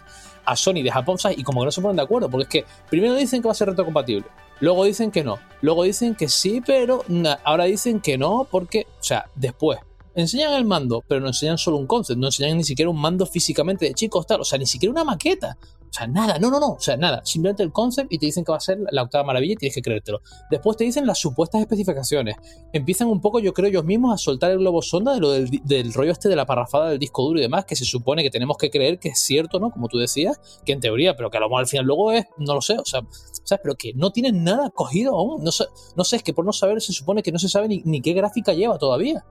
a 0.44 0.56
Sony 0.56 0.82
de 0.82 0.90
Japón, 0.90 1.18
¿sabes? 1.18 1.38
Y 1.38 1.42
como 1.42 1.60
que 1.60 1.66
no 1.66 1.72
se 1.72 1.80
ponen 1.80 1.96
de 1.96 2.02
acuerdo, 2.02 2.28
porque 2.28 2.42
es 2.42 2.48
que 2.48 2.72
primero 2.90 3.14
dicen 3.14 3.42
que 3.42 3.48
va 3.48 3.52
a 3.52 3.54
ser 3.54 3.68
retrocompatible, 3.68 4.26
luego 4.60 4.84
dicen 4.84 5.10
que 5.10 5.24
no, 5.24 5.38
luego 5.60 5.84
dicen 5.84 6.14
que 6.14 6.28
sí, 6.28 6.62
pero 6.64 7.04
ahora 7.44 7.64
dicen 7.64 8.00
que 8.00 8.18
no, 8.18 8.46
porque, 8.50 8.86
o 9.00 9.02
sea, 9.02 9.26
después 9.34 9.78
enseñan 10.14 10.52
el 10.54 10.64
mando, 10.64 11.02
pero 11.06 11.20
no 11.20 11.28
enseñan 11.28 11.58
solo 11.58 11.76
un 11.76 11.86
concept, 11.86 12.18
no 12.18 12.26
enseñan 12.26 12.56
ni 12.56 12.64
siquiera 12.64 12.90
un 12.90 13.00
mando 13.00 13.26
físicamente 13.26 13.86
de 13.86 13.94
chicos, 13.94 14.26
tal, 14.26 14.40
o 14.40 14.44
sea, 14.44 14.58
ni 14.58 14.66
siquiera 14.66 14.92
una 14.92 15.04
maqueta. 15.04 15.56
O 15.92 15.94
sea, 15.94 16.06
nada, 16.06 16.38
no, 16.38 16.50
no, 16.50 16.58
no, 16.58 16.68
o 16.68 16.80
sea, 16.80 16.96
nada. 16.96 17.20
Simplemente 17.22 17.62
el 17.62 17.70
concept 17.70 18.10
y 18.10 18.18
te 18.18 18.24
dicen 18.24 18.46
que 18.46 18.50
va 18.50 18.56
a 18.56 18.60
ser 18.60 18.78
la 18.90 19.02
octava 19.02 19.24
maravilla 19.24 19.52
y 19.52 19.56
tienes 19.56 19.74
que 19.74 19.82
creértelo. 19.82 20.22
Después 20.50 20.78
te 20.78 20.84
dicen 20.84 21.06
las 21.06 21.18
supuestas 21.18 21.60
especificaciones. 21.60 22.36
Empiezan 22.72 23.08
un 23.08 23.20
poco, 23.20 23.40
yo 23.40 23.52
creo, 23.52 23.68
ellos 23.68 23.84
mismos 23.84 24.14
a 24.14 24.16
soltar 24.16 24.52
el 24.52 24.58
globo 24.58 24.80
sonda 24.80 25.12
de 25.12 25.20
lo 25.20 25.30
del, 25.30 25.92
rollo 25.92 26.12
este 26.12 26.30
de 26.30 26.36
la 26.36 26.46
parrafada 26.46 26.88
del 26.88 26.98
disco 26.98 27.22
duro 27.22 27.40
y 27.40 27.42
demás, 27.42 27.66
que 27.66 27.76
se 27.76 27.84
supone 27.84 28.22
que 28.22 28.30
tenemos 28.30 28.56
que 28.56 28.70
creer 28.70 28.98
que 28.98 29.10
es 29.10 29.20
cierto, 29.20 29.60
¿no? 29.60 29.70
Como 29.70 29.88
tú 29.88 29.98
decías, 29.98 30.40
que 30.64 30.72
en 30.72 30.80
teoría, 30.80 31.14
pero 31.14 31.30
que 31.30 31.36
a 31.36 31.40
lo 31.40 31.48
mejor 31.48 31.60
al 31.60 31.66
final 31.66 31.84
luego 31.84 32.10
es, 32.10 32.24
no 32.38 32.54
lo 32.54 32.62
sé, 32.62 32.78
o 32.78 32.86
sea, 32.86 33.02
¿sabes? 33.44 33.60
Pero 33.62 33.74
que 33.74 33.92
no 33.92 34.12
tienen 34.12 34.44
nada 34.44 34.70
cogido 34.70 35.14
aún. 35.14 35.44
No 35.44 35.52
sé, 35.52 35.66
no 35.94 36.04
sé, 36.04 36.16
es 36.16 36.22
que 36.22 36.32
por 36.32 36.46
no 36.46 36.54
saber 36.54 36.80
se 36.80 36.94
supone 36.94 37.22
que 37.22 37.32
no 37.32 37.38
se 37.38 37.50
sabe 37.50 37.68
ni, 37.68 37.82
ni 37.84 38.00
qué 38.00 38.14
gráfica 38.14 38.54
lleva 38.54 38.78
todavía. 38.78 39.26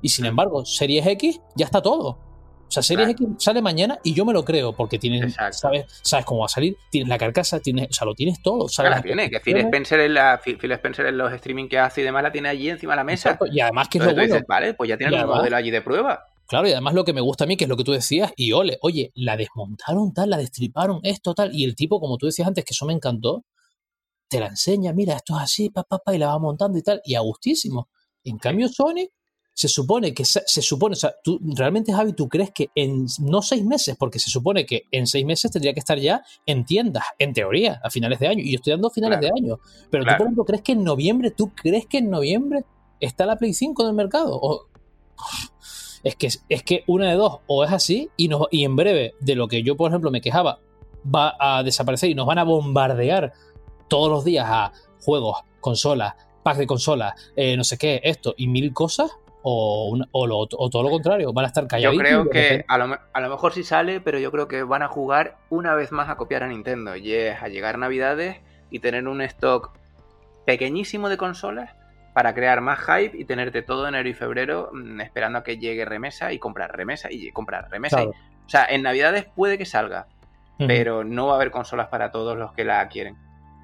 Y 0.00 0.08
sin 0.08 0.24
embargo, 0.24 0.64
Series 0.64 1.06
X 1.06 1.42
ya 1.56 1.66
está 1.66 1.82
todo. 1.82 2.25
O 2.68 2.70
sea, 2.70 2.82
Series 2.82 3.08
X 3.10 3.26
sale 3.38 3.62
mañana 3.62 3.98
y 4.02 4.12
yo 4.12 4.24
me 4.24 4.32
lo 4.32 4.44
creo, 4.44 4.72
porque 4.72 4.98
tienes, 4.98 5.36
sabes, 5.52 5.86
sabes 6.02 6.26
cómo 6.26 6.40
va 6.40 6.46
a 6.46 6.48
salir, 6.48 6.76
tienes 6.90 7.08
la 7.08 7.16
carcasa, 7.16 7.60
tienes, 7.60 7.88
o 7.90 7.92
sea, 7.92 8.04
lo 8.04 8.14
tienes 8.14 8.42
todo. 8.42 8.68
Sabes 8.68 8.90
la 8.90 9.02
tiene, 9.02 9.30
que 9.30 9.40
Phil 9.40 9.56
Spencer, 9.58 10.00
en 10.00 10.14
la, 10.14 10.40
Phil 10.42 10.72
Spencer 10.72 11.06
en 11.06 11.16
los 11.16 11.32
streaming 11.32 11.68
que 11.68 11.78
hace 11.78 12.00
y 12.00 12.04
demás 12.04 12.22
la 12.22 12.32
tiene 12.32 12.48
allí 12.48 12.68
encima 12.68 12.94
de 12.94 12.96
la 12.96 13.04
mesa. 13.04 13.38
Y 13.52 13.60
además 13.60 13.88
que 13.88 13.98
es 13.98 14.04
lo 14.04 14.14
bueno. 14.14 14.40
vale, 14.48 14.74
pues 14.74 14.88
ya 14.88 14.96
tiene 14.96 15.22
un 15.22 15.28
modelo 15.28 15.56
allí 15.56 15.70
de 15.70 15.80
prueba. 15.80 16.24
Claro, 16.46 16.68
y 16.68 16.72
además 16.72 16.94
lo 16.94 17.04
que 17.04 17.12
me 17.12 17.20
gusta 17.20 17.44
a 17.44 17.46
mí, 17.46 17.56
que 17.56 17.64
es 17.64 17.70
lo 17.70 17.76
que 17.76 17.84
tú 17.84 17.92
decías, 17.92 18.32
y 18.36 18.52
ole, 18.52 18.78
oye, 18.82 19.10
la 19.14 19.36
desmontaron 19.36 20.12
tal, 20.12 20.30
la 20.30 20.36
destriparon 20.36 21.00
esto 21.02 21.34
tal, 21.34 21.52
y 21.52 21.64
el 21.64 21.74
tipo, 21.74 21.98
como 21.98 22.18
tú 22.18 22.26
decías 22.26 22.46
antes, 22.46 22.64
que 22.64 22.72
eso 22.72 22.86
me 22.86 22.92
encantó, 22.92 23.44
te 24.28 24.38
la 24.38 24.46
enseña, 24.46 24.92
mira, 24.92 25.14
esto 25.14 25.36
es 25.36 25.42
así, 25.42 25.70
papá, 25.70 25.98
pa, 25.98 26.14
y 26.14 26.18
la 26.18 26.28
va 26.28 26.38
montando 26.38 26.78
y 26.78 26.82
tal, 26.82 27.00
y 27.04 27.16
a 27.16 27.20
gustísimo. 27.20 27.88
En 28.22 28.38
cambio, 28.38 28.68
Sony 28.68 29.08
se 29.56 29.68
supone 29.68 30.12
que 30.12 30.26
se, 30.26 30.60
supone, 30.60 30.92
o 30.92 30.96
sea, 30.96 31.14
tú 31.24 31.40
realmente 31.42 31.90
Javi, 31.90 32.12
tú 32.12 32.28
crees 32.28 32.50
que 32.50 32.68
en 32.74 33.06
no 33.20 33.40
seis 33.40 33.64
meses, 33.64 33.96
porque 33.98 34.18
se 34.18 34.28
supone 34.28 34.66
que 34.66 34.84
en 34.90 35.06
seis 35.06 35.24
meses 35.24 35.50
tendría 35.50 35.72
que 35.72 35.80
estar 35.80 35.98
ya 35.98 36.22
en 36.44 36.66
tiendas, 36.66 37.04
en 37.18 37.32
teoría, 37.32 37.80
a 37.82 37.88
finales 37.88 38.18
de 38.18 38.28
año, 38.28 38.42
y 38.42 38.52
yo 38.52 38.56
estoy 38.56 38.72
dando 38.72 38.90
finales 38.90 39.18
de 39.18 39.28
año, 39.28 39.58
pero 39.88 40.04
tú 40.04 40.10
por 40.10 40.20
ejemplo 40.26 40.44
crees 40.44 40.62
que 40.62 40.72
en 40.72 40.84
noviembre, 40.84 41.30
tú 41.30 41.54
crees 41.54 41.86
que 41.86 41.98
en 41.98 42.10
noviembre 42.10 42.66
está 43.00 43.24
la 43.24 43.36
Play 43.36 43.54
5 43.54 43.82
en 43.82 43.88
el 43.88 43.94
mercado, 43.94 44.38
o, 44.38 44.66
es 46.04 46.16
que 46.16 46.28
es 46.50 46.62
que 46.62 46.84
una 46.86 47.08
de 47.08 47.14
dos, 47.14 47.38
o 47.46 47.64
es 47.64 47.72
así 47.72 48.10
y 48.18 48.28
no, 48.28 48.48
y 48.50 48.64
en 48.64 48.76
breve 48.76 49.14
de 49.20 49.36
lo 49.36 49.48
que 49.48 49.62
yo 49.62 49.74
por 49.74 49.90
ejemplo 49.90 50.10
me 50.10 50.20
quejaba 50.20 50.60
va 51.02 51.34
a 51.40 51.62
desaparecer 51.62 52.10
y 52.10 52.14
nos 52.14 52.26
van 52.26 52.38
a 52.38 52.44
bombardear 52.44 53.32
todos 53.88 54.10
los 54.10 54.22
días 54.22 54.46
a 54.46 54.72
juegos, 55.00 55.38
consolas, 55.60 56.14
pack 56.42 56.58
de 56.58 56.66
consolas, 56.66 57.14
eh, 57.36 57.56
no 57.56 57.64
sé 57.64 57.78
qué, 57.78 58.02
esto 58.04 58.34
y 58.36 58.48
mil 58.48 58.74
cosas, 58.74 59.12
o, 59.48 60.68
todo 60.70 60.82
lo 60.82 60.90
contrario, 60.90 61.32
van 61.32 61.44
a 61.44 61.48
estar 61.48 61.66
callados. 61.68 61.94
Yo 61.94 62.00
creo 62.00 62.30
que 62.30 62.64
a 62.66 62.78
lo, 62.78 63.28
mejor 63.30 63.52
sí 63.52 63.62
sale, 63.62 64.00
pero 64.00 64.18
yo 64.18 64.32
creo 64.32 64.48
que 64.48 64.64
van 64.64 64.82
a 64.82 64.88
jugar 64.88 65.36
una 65.50 65.74
vez 65.76 65.92
más 65.92 66.08
a 66.08 66.16
copiar 66.16 66.42
a 66.42 66.48
Nintendo, 66.48 66.96
y 66.96 67.12
es 67.12 67.40
a 67.40 67.46
llegar 67.46 67.78
Navidades 67.78 68.38
y 68.70 68.80
tener 68.80 69.06
un 69.06 69.22
stock 69.22 69.70
pequeñísimo 70.46 71.08
de 71.08 71.16
consolas 71.16 71.70
para 72.12 72.34
crear 72.34 72.60
más 72.60 72.80
hype 72.80 73.16
y 73.16 73.24
tenerte 73.24 73.62
todo 73.62 73.86
enero 73.86 74.08
y 74.08 74.14
febrero 74.14 74.70
mm, 74.72 75.00
esperando 75.02 75.38
a 75.38 75.44
que 75.44 75.58
llegue 75.58 75.84
remesa 75.84 76.32
y 76.32 76.38
comprar 76.40 76.76
remesa 76.76 77.12
y 77.12 77.30
comprar 77.30 77.70
remesa. 77.70 78.02
o 78.02 78.12
sea, 78.48 78.66
en 78.68 78.82
Navidades 78.82 79.26
puede 79.26 79.58
que 79.58 79.64
salga, 79.64 80.08
pero 80.58 81.04
no 81.04 81.26
va 81.26 81.34
a 81.34 81.36
haber 81.36 81.52
consolas 81.52 81.86
para 81.86 82.10
todos 82.10 82.36
los 82.36 82.52
que 82.52 82.64
la 82.64 82.86
quieren. 82.88 83.16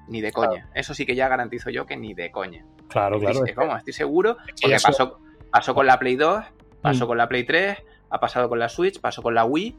Ni 0.07 0.21
de 0.21 0.31
coña. 0.31 0.69
Eso 0.75 0.93
sí 0.93 1.05
que 1.05 1.15
ya 1.15 1.29
garantizo 1.29 1.69
yo 1.69 1.85
que 1.85 1.95
ni 1.95 2.13
de 2.13 2.29
coña. 2.29 2.65
Claro, 2.89 3.19
claro. 3.19 3.77
estoy 3.77 3.93
seguro, 3.93 4.37
porque 4.61 4.77
pasó, 4.83 5.19
Pasó 5.53 5.75
con 5.75 5.85
la 5.85 5.99
Play 5.99 6.15
2, 6.15 6.43
pasó 6.81 7.05
mm. 7.05 7.07
con 7.07 7.17
la 7.19 7.29
Play 7.29 7.43
3, 7.43 7.77
ha 8.09 8.19
pasado 8.19 8.49
con 8.49 8.57
la 8.57 8.69
Switch, 8.69 8.99
pasó 8.99 9.21
con 9.21 9.35
la 9.35 9.45
Wii. 9.45 9.77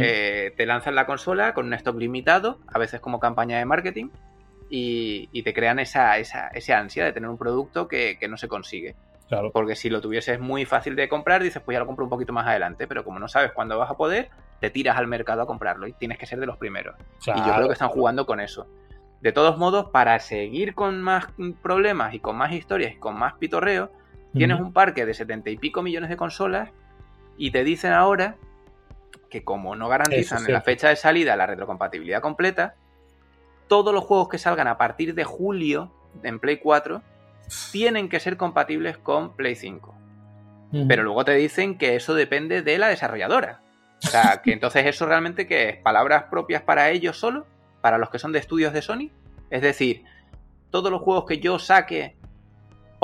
Eh, 0.00 0.52
te 0.56 0.66
lanzan 0.66 0.96
la 0.96 1.06
consola 1.06 1.54
con 1.54 1.66
un 1.66 1.74
stock 1.74 1.96
limitado, 1.96 2.58
a 2.66 2.76
veces 2.80 3.00
como 3.00 3.20
campaña 3.20 3.58
de 3.58 3.64
marketing, 3.64 4.08
y, 4.68 5.42
te 5.44 5.54
crean 5.54 5.78
esa, 5.78 6.18
esa, 6.18 6.50
ansia 6.76 7.04
de 7.04 7.12
tener 7.12 7.30
un 7.30 7.38
producto 7.38 7.86
que, 7.86 8.18
no 8.28 8.36
se 8.36 8.48
consigue. 8.48 8.96
Claro. 9.28 9.52
Porque 9.52 9.76
si 9.76 9.90
lo 9.90 10.00
tuvieses 10.00 10.40
muy 10.40 10.64
fácil 10.64 10.96
de 10.96 11.08
comprar, 11.08 11.40
dices, 11.40 11.62
pues 11.64 11.76
ya 11.76 11.78
lo 11.78 11.86
compro 11.86 12.04
un 12.04 12.10
poquito 12.10 12.32
más 12.32 12.48
adelante, 12.48 12.88
pero 12.88 13.04
como 13.04 13.20
no 13.20 13.28
sabes 13.28 13.52
cuándo 13.52 13.78
vas 13.78 13.92
a 13.92 13.96
poder, 13.96 14.28
te 14.58 14.70
tiras 14.70 14.96
al 14.96 15.06
mercado 15.06 15.42
a 15.42 15.46
comprarlo 15.46 15.86
y 15.86 15.92
tienes 15.92 16.18
que 16.18 16.26
ser 16.26 16.40
de 16.40 16.46
los 16.46 16.56
primeros. 16.56 16.96
Y 17.24 17.30
yo 17.30 17.54
creo 17.54 17.68
que 17.68 17.74
están 17.74 17.90
jugando 17.90 18.26
con 18.26 18.40
eso. 18.40 18.66
De 19.20 19.30
todos 19.30 19.56
modos, 19.56 19.90
para 19.90 20.18
seguir 20.18 20.74
con 20.74 21.00
más 21.00 21.26
problemas 21.62 22.12
y 22.12 22.18
con 22.18 22.36
más 22.36 22.50
historias 22.50 22.94
y 22.94 22.96
con 22.96 23.16
más 23.16 23.34
pitorreo, 23.34 23.92
Tienes 24.32 24.60
un 24.60 24.72
parque 24.72 25.04
de 25.04 25.14
setenta 25.14 25.50
y 25.50 25.56
pico 25.56 25.82
millones 25.82 26.08
de 26.08 26.16
consolas 26.16 26.70
y 27.36 27.50
te 27.50 27.64
dicen 27.64 27.92
ahora 27.92 28.36
que 29.28 29.44
como 29.44 29.76
no 29.76 29.88
garantizan 29.88 30.44
en 30.46 30.52
la 30.52 30.62
fecha 30.62 30.88
de 30.88 30.96
salida 30.96 31.36
la 31.36 31.46
retrocompatibilidad 31.46 32.20
completa, 32.20 32.74
todos 33.68 33.94
los 33.94 34.04
juegos 34.04 34.28
que 34.28 34.38
salgan 34.38 34.68
a 34.68 34.78
partir 34.78 35.14
de 35.14 35.24
julio 35.24 35.92
en 36.22 36.38
Play 36.38 36.58
4 36.58 37.02
tienen 37.70 38.08
que 38.08 38.20
ser 38.20 38.36
compatibles 38.36 38.98
con 38.98 39.34
Play 39.34 39.54
5. 39.54 39.94
Pero 40.88 41.02
luego 41.02 41.24
te 41.24 41.34
dicen 41.34 41.76
que 41.76 41.96
eso 41.96 42.14
depende 42.14 42.62
de 42.62 42.78
la 42.78 42.88
desarrolladora. 42.88 43.60
O 44.02 44.06
sea, 44.06 44.40
que 44.42 44.52
entonces 44.52 44.86
eso 44.86 45.06
realmente 45.06 45.46
que 45.46 45.68
es 45.68 45.76
palabras 45.76 46.24
propias 46.24 46.62
para 46.62 46.90
ellos 46.90 47.18
solo, 47.18 47.46
para 47.82 47.98
los 47.98 48.08
que 48.10 48.18
son 48.18 48.32
de 48.32 48.38
estudios 48.38 48.72
de 48.72 48.80
Sony. 48.80 49.10
Es 49.50 49.60
decir, 49.60 50.04
todos 50.70 50.90
los 50.90 51.02
juegos 51.02 51.26
que 51.26 51.38
yo 51.38 51.58
saque 51.58 52.16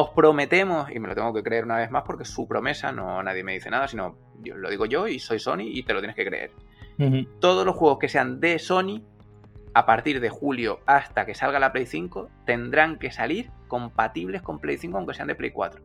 os 0.01 0.11
prometemos, 0.11 0.92
y 0.92 1.01
me 1.01 1.09
lo 1.09 1.16
tengo 1.16 1.34
que 1.34 1.42
creer 1.42 1.64
una 1.64 1.78
vez 1.78 1.90
más 1.90 2.05
porque 2.05 2.22
es 2.22 2.28
su 2.28 2.46
promesa, 2.46 2.92
no 2.92 3.20
nadie 3.20 3.42
me 3.42 3.55
dice 3.55 3.68
nada, 3.68 3.88
sino 3.88 4.16
yo, 4.40 4.57
lo 4.57 4.70
digo 4.70 4.86
yo 4.86 5.09
y 5.09 5.18
soy 5.18 5.40
Sony 5.40 5.62
y 5.62 5.82
te 5.82 5.92
lo 5.92 5.99
tienes 5.99 6.14
que 6.14 6.24
creer. 6.24 6.53
Todos 7.40 7.66
los 7.66 7.74
juegos 7.74 7.99
que 7.99 8.09
sean 8.09 8.38
de 8.38 8.61
Sony, 8.61 9.03
a 9.74 9.86
partir 9.86 10.20
de 10.20 10.30
julio 10.30 10.78
hasta 10.86 11.26
que 11.26 11.34
salga 11.34 11.59
la 11.59 11.72
Play 11.72 11.86
5, 11.86 12.30
tendrán 12.46 13.01
que 13.01 13.11
salir 13.11 13.51
compatibles 13.66 14.40
con 14.40 14.61
Play 14.61 14.78
5 14.78 14.96
aunque 14.96 15.14
sean 15.14 15.26
de 15.26 15.34
Play 15.34 15.51
4. 15.51 15.82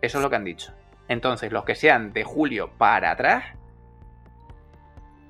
Eso 0.00 0.18
es 0.18 0.22
lo 0.22 0.28
que 0.28 0.34
han 0.34 0.44
dicho. 0.44 0.72
Entonces, 1.06 1.52
los 1.52 1.64
que 1.64 1.76
sean 1.76 2.12
de 2.12 2.24
julio 2.24 2.72
para 2.76 3.12
atrás 3.12 3.44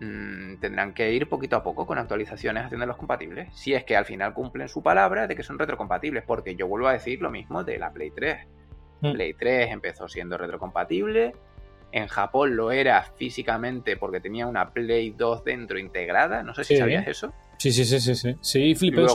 mm, 0.02 0.60
tendrán 0.60 0.92
que 0.94 1.12
ir 1.12 1.28
poquito 1.28 1.56
a 1.56 1.62
poco 1.62 1.86
con 1.86 1.98
actualizaciones 1.98 2.64
haciéndolos 2.64 2.96
compatibles. 2.96 3.48
Si 3.54 3.74
es 3.74 3.84
que 3.84 3.96
al 3.96 4.04
final 4.04 4.34
cumplen 4.34 4.68
su 4.68 4.82
palabra 4.82 5.26
de 5.26 5.36
que 5.36 5.42
son 5.42 5.58
retrocompatibles, 5.58 6.24
porque 6.24 6.56
yo 6.56 6.66
vuelvo 6.66 6.88
a 6.88 6.92
decir 6.92 7.20
lo 7.20 7.30
mismo 7.30 7.64
de 7.64 7.78
la 7.78 7.92
Play 7.92 8.10
3. 8.10 8.46
Mm. 9.00 9.12
Play 9.12 9.34
3 9.34 9.70
empezó 9.70 10.08
siendo 10.08 10.36
retrocompatible. 10.36 11.34
En 11.92 12.06
Japón 12.06 12.56
lo 12.56 12.72
era 12.72 13.02
físicamente 13.02 13.96
porque 13.96 14.20
tenía 14.20 14.46
una 14.46 14.70
Play 14.70 15.10
2 15.10 15.44
dentro 15.44 15.78
integrada. 15.78 16.42
No 16.42 16.54
sé 16.54 16.64
si 16.64 16.76
sabías 16.76 17.06
eso. 17.06 17.32
Sí, 17.58 17.70
sí, 17.70 17.84
sí, 17.84 18.00
sí, 18.00 18.14
sí. 18.14 18.36
Sí, 18.40 18.74
flipé 18.74 19.06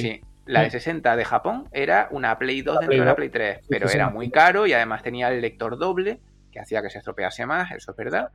Sí, 0.00 0.20
la 0.46 0.62
de 0.62 0.70
60 0.70 1.14
de 1.16 1.24
Japón 1.24 1.68
era 1.70 2.08
una 2.10 2.38
Play 2.38 2.62
2 2.62 2.80
dentro 2.80 2.98
de 2.98 3.04
la 3.04 3.14
Play 3.14 3.28
3, 3.28 3.60
pero 3.68 3.88
era 3.88 4.10
muy 4.10 4.30
caro 4.30 4.66
y 4.66 4.72
además 4.72 5.02
tenía 5.02 5.28
el 5.28 5.40
lector 5.40 5.78
doble, 5.78 6.20
que 6.50 6.58
hacía 6.58 6.82
que 6.82 6.90
se 6.90 6.98
estropease 6.98 7.46
más, 7.46 7.70
eso 7.70 7.92
es 7.92 7.96
verdad. 7.96 8.30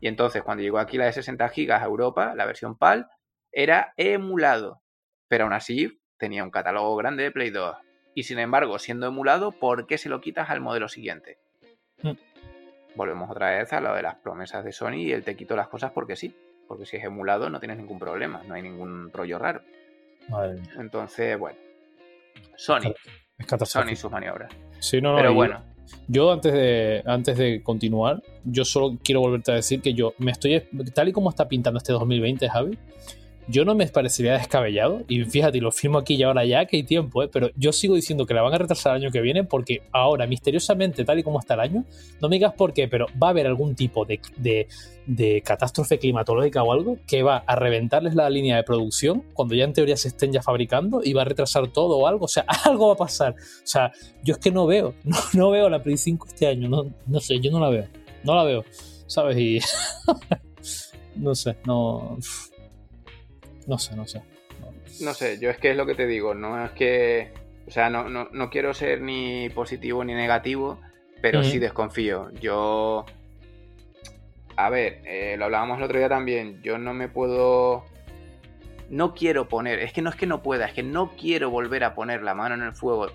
Y 0.00 0.08
entonces 0.08 0.42
cuando 0.42 0.62
llegó 0.62 0.78
aquí 0.78 0.96
la 0.96 1.04
de 1.04 1.12
60 1.12 1.48
GB 1.48 1.72
a 1.72 1.84
Europa, 1.84 2.34
la 2.34 2.46
versión 2.46 2.76
PAL, 2.76 3.08
era 3.52 3.92
emulado, 3.96 4.82
pero 5.28 5.44
aún 5.44 5.52
así 5.52 6.00
tenía 6.16 6.44
un 6.44 6.50
catálogo 6.50 6.96
grande 6.96 7.22
de 7.24 7.30
Play 7.30 7.50
2. 7.50 7.76
Y 8.14 8.24
sin 8.24 8.38
embargo, 8.38 8.78
siendo 8.78 9.06
emulado, 9.06 9.52
¿por 9.52 9.86
qué 9.86 9.98
se 9.98 10.08
lo 10.08 10.20
quitas 10.20 10.50
al 10.50 10.60
modelo 10.60 10.88
siguiente? 10.88 11.38
Hmm. 12.02 12.12
Volvemos 12.94 13.30
otra 13.30 13.50
vez 13.50 13.72
a 13.72 13.80
lo 13.80 13.94
de 13.94 14.02
las 14.02 14.16
promesas 14.16 14.64
de 14.64 14.72
Sony 14.72 14.96
y 14.96 15.12
el 15.12 15.22
te 15.22 15.36
quito 15.36 15.54
las 15.54 15.68
cosas 15.68 15.92
porque 15.92 16.16
sí. 16.16 16.34
Porque 16.66 16.86
si 16.86 16.96
es 16.96 17.04
emulado 17.04 17.50
no 17.50 17.60
tienes 17.60 17.78
ningún 17.78 17.98
problema, 17.98 18.42
no 18.46 18.54
hay 18.54 18.62
ningún 18.62 19.12
rollo 19.12 19.38
raro. 19.38 19.62
Entonces, 20.78 21.38
bueno. 21.38 21.58
Sony. 22.56 22.94
Sony 23.64 23.90
y 23.90 23.96
sus 23.96 24.10
maniobras. 24.10 24.52
Sí, 24.78 25.00
no, 25.00 25.12
no, 25.12 25.16
Pero 25.16 25.34
bueno. 25.34 25.64
Yo 26.08 26.32
antes 26.32 26.52
de, 26.52 27.02
antes 27.06 27.38
de 27.38 27.62
continuar, 27.62 28.22
yo 28.44 28.64
solo 28.64 28.98
quiero 29.02 29.20
volverte 29.20 29.52
a 29.52 29.54
decir 29.54 29.80
que 29.80 29.94
yo 29.94 30.14
me 30.18 30.32
estoy, 30.32 30.62
tal 30.94 31.08
y 31.08 31.12
como 31.12 31.30
está 31.30 31.48
pintando 31.48 31.78
este 31.78 31.92
2020, 31.92 32.48
Javi, 32.48 32.78
yo 33.48 33.64
no 33.64 33.74
me 33.74 33.86
parecería 33.86 34.34
descabellado, 34.34 35.02
y 35.08 35.24
fíjate, 35.24 35.60
lo 35.60 35.72
firmo 35.72 35.98
aquí 35.98 36.14
y 36.14 36.22
ahora 36.22 36.44
ya, 36.44 36.66
que 36.66 36.76
hay 36.76 36.82
tiempo, 36.82 37.22
¿eh? 37.22 37.28
pero 37.32 37.50
yo 37.56 37.72
sigo 37.72 37.94
diciendo 37.94 38.26
que 38.26 38.34
la 38.34 38.42
van 38.42 38.54
a 38.54 38.58
retrasar 38.58 38.96
el 38.96 39.02
año 39.02 39.12
que 39.12 39.20
viene 39.20 39.44
porque 39.44 39.82
ahora, 39.92 40.26
misteriosamente, 40.26 41.04
tal 41.04 41.18
y 41.18 41.22
como 41.22 41.40
está 41.40 41.54
el 41.54 41.60
año, 41.60 41.84
no 42.20 42.28
me 42.28 42.36
digas 42.36 42.54
por 42.54 42.72
qué, 42.72 42.88
pero 42.88 43.06
va 43.20 43.28
a 43.28 43.30
haber 43.30 43.46
algún 43.46 43.74
tipo 43.74 44.04
de, 44.04 44.20
de, 45.06 45.42
catástrofe 45.42 45.98
climatológica 45.98 46.62
o 46.62 46.72
algo 46.72 46.98
que 47.06 47.22
va 47.22 47.38
a 47.46 47.56
reventarles 47.56 48.14
la 48.14 48.30
línea 48.30 48.56
de 48.56 48.62
producción 48.62 49.24
cuando 49.32 49.54
ya 49.54 49.64
en 49.64 49.72
teoría 49.72 49.96
se 49.96 50.08
estén 50.08 50.32
ya 50.32 50.42
fabricando 50.42 51.00
y 51.02 51.12
va 51.12 51.22
a 51.22 51.24
retrasar 51.24 51.68
todo 51.68 51.98
o 51.98 52.06
algo, 52.06 52.26
o 52.26 52.28
sea, 52.28 52.44
algo 52.64 52.88
va 52.88 52.94
a 52.94 52.98
pasar. 52.98 53.32
O 53.32 53.66
sea, 53.66 53.92
yo 54.22 54.34
es 54.34 54.38
que 54.38 54.50
no 54.50 54.66
veo, 54.66 54.94
no, 55.04 55.18
no 55.32 55.50
veo 55.50 55.68
la 55.68 55.82
Play 55.82 55.96
5 55.96 56.26
este 56.28 56.46
año, 56.46 56.68
no, 56.68 56.86
no 57.06 57.20
sé, 57.20 57.40
yo 57.40 57.50
no 57.50 57.60
la 57.60 57.70
veo, 57.70 57.86
no 58.24 58.34
la 58.34 58.44
veo, 58.44 58.64
¿sabes? 59.06 59.36
Y... 59.38 59.58
no 61.16 61.34
sé, 61.34 61.56
no... 61.66 62.18
No 63.70 63.78
sé, 63.78 63.94
no 63.94 64.04
sé. 64.04 64.20
No. 65.00 65.14
sé, 65.14 65.38
yo 65.38 65.48
es 65.48 65.56
que 65.58 65.70
es 65.70 65.76
lo 65.76 65.86
que 65.86 65.94
te 65.94 66.08
digo, 66.08 66.34
no 66.34 66.64
es 66.64 66.72
que. 66.72 67.32
O 67.68 67.70
sea, 67.70 67.88
no, 67.88 68.08
no, 68.08 68.50
quiero 68.50 68.74
ser 68.74 69.00
ni 69.00 69.48
positivo 69.50 70.02
ni 70.02 70.12
negativo, 70.12 70.80
pero 71.22 71.44
sí 71.44 71.60
desconfío. 71.60 72.32
Yo. 72.40 73.06
A 74.56 74.70
ver, 74.70 75.02
eh, 75.04 75.36
lo 75.38 75.44
hablábamos 75.44 75.78
el 75.78 75.84
otro 75.84 75.98
día 75.98 76.08
también. 76.08 76.60
Yo 76.64 76.78
no 76.78 76.94
me 76.94 77.06
puedo. 77.06 77.84
No 78.88 79.14
quiero 79.14 79.46
poner, 79.46 79.78
es 79.78 79.92
que 79.92 80.02
no 80.02 80.10
es 80.10 80.16
que 80.16 80.26
no 80.26 80.42
pueda, 80.42 80.66
es 80.66 80.72
que 80.72 80.82
no 80.82 81.12
quiero 81.16 81.48
volver 81.48 81.84
a 81.84 81.94
poner 81.94 82.22
la 82.24 82.34
mano 82.34 82.56
en 82.56 82.62
el 82.62 82.72
fuego 82.72 83.06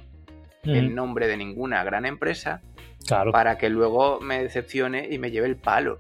en 0.63 0.95
nombre 0.95 1.27
de 1.27 1.35
ninguna 1.35 1.83
gran 1.83 2.05
empresa 2.05 2.61
claro. 3.05 3.33
para 3.33 3.57
que 3.57 3.69
luego 3.69 4.21
me 4.21 4.41
decepcione 4.41 5.09
y 5.11 5.19
me 5.19 5.31
lleve 5.31 5.47
el 5.47 5.57
palo. 5.57 5.97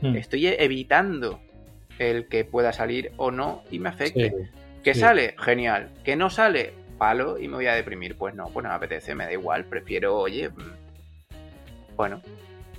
Estoy 0.00 0.46
evitando 0.46 1.40
el 1.98 2.28
que 2.28 2.44
pueda 2.44 2.72
salir 2.72 3.12
o 3.16 3.30
no 3.30 3.62
y 3.70 3.78
me 3.78 3.88
afecte. 3.88 4.50
¿Que 4.82 4.94
sale? 4.94 5.34
Genial. 5.38 5.90
¿Que 6.04 6.16
no 6.16 6.30
sale? 6.30 6.72
Palo 6.96 7.38
y 7.38 7.48
me 7.48 7.56
voy 7.56 7.66
a 7.66 7.74
deprimir. 7.74 8.16
Pues 8.16 8.34
no, 8.34 8.46
pues 8.46 8.62
no 8.62 8.70
me 8.70 8.76
apetece, 8.76 9.14
me 9.14 9.24
da 9.24 9.32
igual. 9.32 9.64
Prefiero, 9.64 10.16
oye, 10.16 10.48
mm, 10.48 11.96
bueno, 11.96 12.22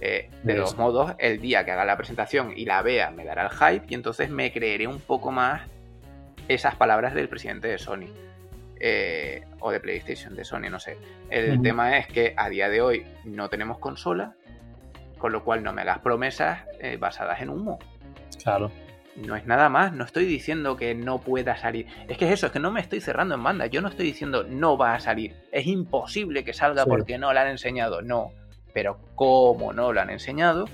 eh, 0.01 0.29
de 0.43 0.55
los 0.55 0.77
modos, 0.77 1.13
el 1.19 1.39
día 1.39 1.65
que 1.65 1.71
haga 1.71 1.85
la 1.85 1.97
presentación 1.97 2.53
y 2.55 2.65
la 2.65 2.81
vea 2.81 3.11
me 3.11 3.25
dará 3.25 3.43
el 3.43 3.49
hype 3.49 3.85
y 3.89 3.93
entonces 3.93 4.29
me 4.29 4.51
creeré 4.51 4.87
un 4.87 4.99
poco 4.99 5.31
más 5.31 5.67
esas 6.47 6.75
palabras 6.75 7.13
del 7.13 7.29
presidente 7.29 7.67
de 7.67 7.77
Sony. 7.77 8.07
Eh, 8.81 9.43
o 9.59 9.71
de 9.71 9.81
PlayStation, 9.81 10.37
de 10.37 10.45
Sony, 10.45 10.69
no 10.71 10.79
sé. 10.79 10.97
El 11.29 11.61
tema 11.61 11.97
es 11.97 12.07
que 12.07 12.33
a 12.37 12.47
día 12.47 12.69
de 12.69 12.79
hoy 12.79 13.05
no 13.25 13.49
tenemos 13.49 13.77
consola, 13.77 14.35
con 15.17 15.33
lo 15.33 15.43
cual 15.43 15.63
no 15.63 15.73
me 15.73 15.81
hagas 15.81 15.99
promesas 15.99 16.61
eh, 16.79 16.95
basadas 16.95 17.41
en 17.41 17.49
humo. 17.49 17.77
Claro 18.41 18.71
no 19.19 19.35
es 19.35 19.45
nada 19.45 19.69
más, 19.69 19.93
no 19.93 20.03
estoy 20.03 20.25
diciendo 20.25 20.75
que 20.77 20.95
no 20.95 21.19
pueda 21.19 21.57
salir. 21.57 21.87
Es 22.07 22.17
que 22.17 22.25
es 22.25 22.31
eso, 22.31 22.47
es 22.47 22.51
que 22.51 22.59
no 22.59 22.71
me 22.71 22.81
estoy 22.81 23.01
cerrando 23.01 23.35
en 23.35 23.43
banda. 23.43 23.67
Yo 23.67 23.81
no 23.81 23.89
estoy 23.89 24.05
diciendo 24.05 24.43
no 24.43 24.77
va 24.77 24.95
a 24.95 24.99
salir. 24.99 25.35
Es 25.51 25.67
imposible 25.67 26.43
que 26.43 26.53
salga 26.53 26.85
porque 26.85 27.17
no 27.17 27.33
lo 27.33 27.39
han 27.39 27.47
enseñado. 27.47 28.01
No. 28.01 28.31
Pero 28.73 28.97
como 29.15 29.73
no 29.73 29.91
lo 29.91 30.01
han 30.01 30.09
enseñado, 30.09 30.65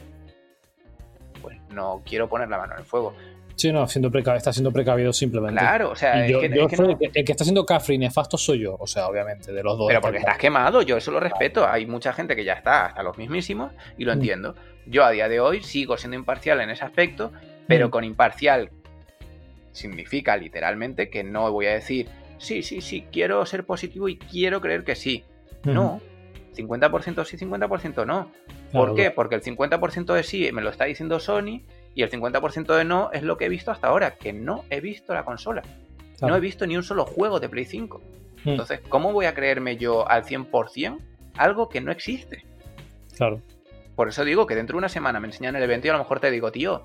pues 1.42 1.58
no 1.72 2.02
quiero 2.06 2.30
poner 2.30 2.50
la 2.50 2.58
mano 2.58 2.74
en 2.74 2.80
el 2.80 2.86
fuego. 2.86 3.16
Sí, 3.56 3.72
no, 3.72 3.88
siendo 3.88 4.12
está 4.18 4.52
siendo 4.52 4.72
precavido 4.72 5.14
simplemente. 5.14 5.60
Claro, 5.60 5.92
o 5.92 5.96
sea, 5.96 6.26
el 6.26 6.38
que 6.38 7.32
está 7.32 7.46
siendo 7.46 7.66
cafre 7.66 7.96
y 7.96 7.98
nefasto 7.98 8.38
soy 8.38 8.60
yo, 8.60 8.76
o 8.78 8.86
sea, 8.86 9.08
obviamente, 9.08 9.54
de 9.54 9.64
los 9.64 9.78
dos. 9.78 9.88
Pero 9.88 10.02
porque 10.02 10.18
estás 10.18 10.38
quemado, 10.38 10.82
yo 10.82 10.98
eso 10.98 11.10
lo 11.12 11.22
respeto. 11.22 11.66
Hay 11.66 11.86
mucha 11.86 12.12
gente 12.12 12.36
que 12.36 12.44
ya 12.44 12.54
está 12.54 12.88
hasta 12.88 13.02
los 13.02 13.18
mismísimos 13.18 13.72
y 13.98 14.04
lo 14.04 14.12
mm. 14.12 14.16
entiendo. 14.16 14.56
Yo 14.86 15.06
a 15.06 15.12
día 15.12 15.30
de 15.30 15.40
hoy 15.40 15.64
sigo 15.64 15.98
siendo 15.98 16.18
imparcial 16.18 16.60
en 16.60 16.70
ese 16.70 16.84
aspecto 16.84 17.32
pero 17.68 17.88
mm. 17.88 17.92
con 17.92 18.04
imparcial 18.04 18.70
significa 19.72 20.38
literalmente 20.38 21.10
que 21.10 21.24
no 21.24 21.52
voy 21.52 21.68
a 21.68 21.74
decir, 21.74 22.08
sí, 22.38 22.64
sí, 22.64 22.82
sí, 22.82 23.06
quiero 23.12 23.46
ser 23.46 23.66
positivo 23.66 24.08
y 24.08 24.18
quiero 24.18 24.62
creer 24.62 24.84
que 24.84 24.96
sí. 24.96 25.24
No, 25.64 26.00
50% 26.56 27.26
sí, 27.26 27.38
50% 27.38 28.06
no. 28.06 28.32
¿Por 28.72 28.96
qué? 28.96 29.12
Porque 29.12 29.36
el 29.36 29.42
50% 29.42 30.14
de 30.14 30.24
sí 30.24 30.50
me 30.52 30.62
lo 30.62 30.70
está 30.70 30.86
diciendo 30.86 31.20
Sony 31.20 31.64
y 31.94 32.04
el 32.04 32.12
50% 32.12 32.76
de 32.76 32.86
no 32.86 33.10
es 33.12 33.24
lo 33.24 33.38
que 33.38 33.46
he 33.46 33.50
visto 33.50 33.72
hasta 33.72 33.88
ahora, 33.88 34.16
que 34.16 34.34
no 34.34 34.64
he 34.70 34.82
visto 34.82 35.14
la 35.14 35.26
consola. 35.26 35.64
No 36.22 36.36
he 36.36 36.40
visto 36.40 36.66
ni 36.66 36.78
un 36.78 36.84
solo 36.84 37.06
juego 37.06 37.40
de 37.40 37.50
Play 37.50 37.66
5. 37.66 38.02
Mm. 38.44 38.50
Entonces, 38.50 38.80
¿cómo 38.88 39.12
voy 39.12 39.26
a 39.26 39.34
creerme 39.34 39.78
yo 39.78 40.10
al 40.10 40.24
100% 40.24 40.98
algo 41.38 41.70
que 41.70 41.82
no 41.82 41.92
existe? 41.92 42.46
Claro. 43.18 43.42
Por 43.96 44.10
eso 44.10 44.24
digo 44.26 44.46
que 44.46 44.56
dentro 44.56 44.76
de 44.76 44.80
una 44.80 44.90
semana 44.90 45.20
me 45.20 45.28
enseñan 45.28 45.56
el 45.56 45.64
evento 45.64 45.88
y 45.88 45.90
a 45.90 45.94
lo 45.94 46.00
mejor 46.00 46.20
te 46.20 46.32
digo, 46.32 46.52
tío, 46.52 46.84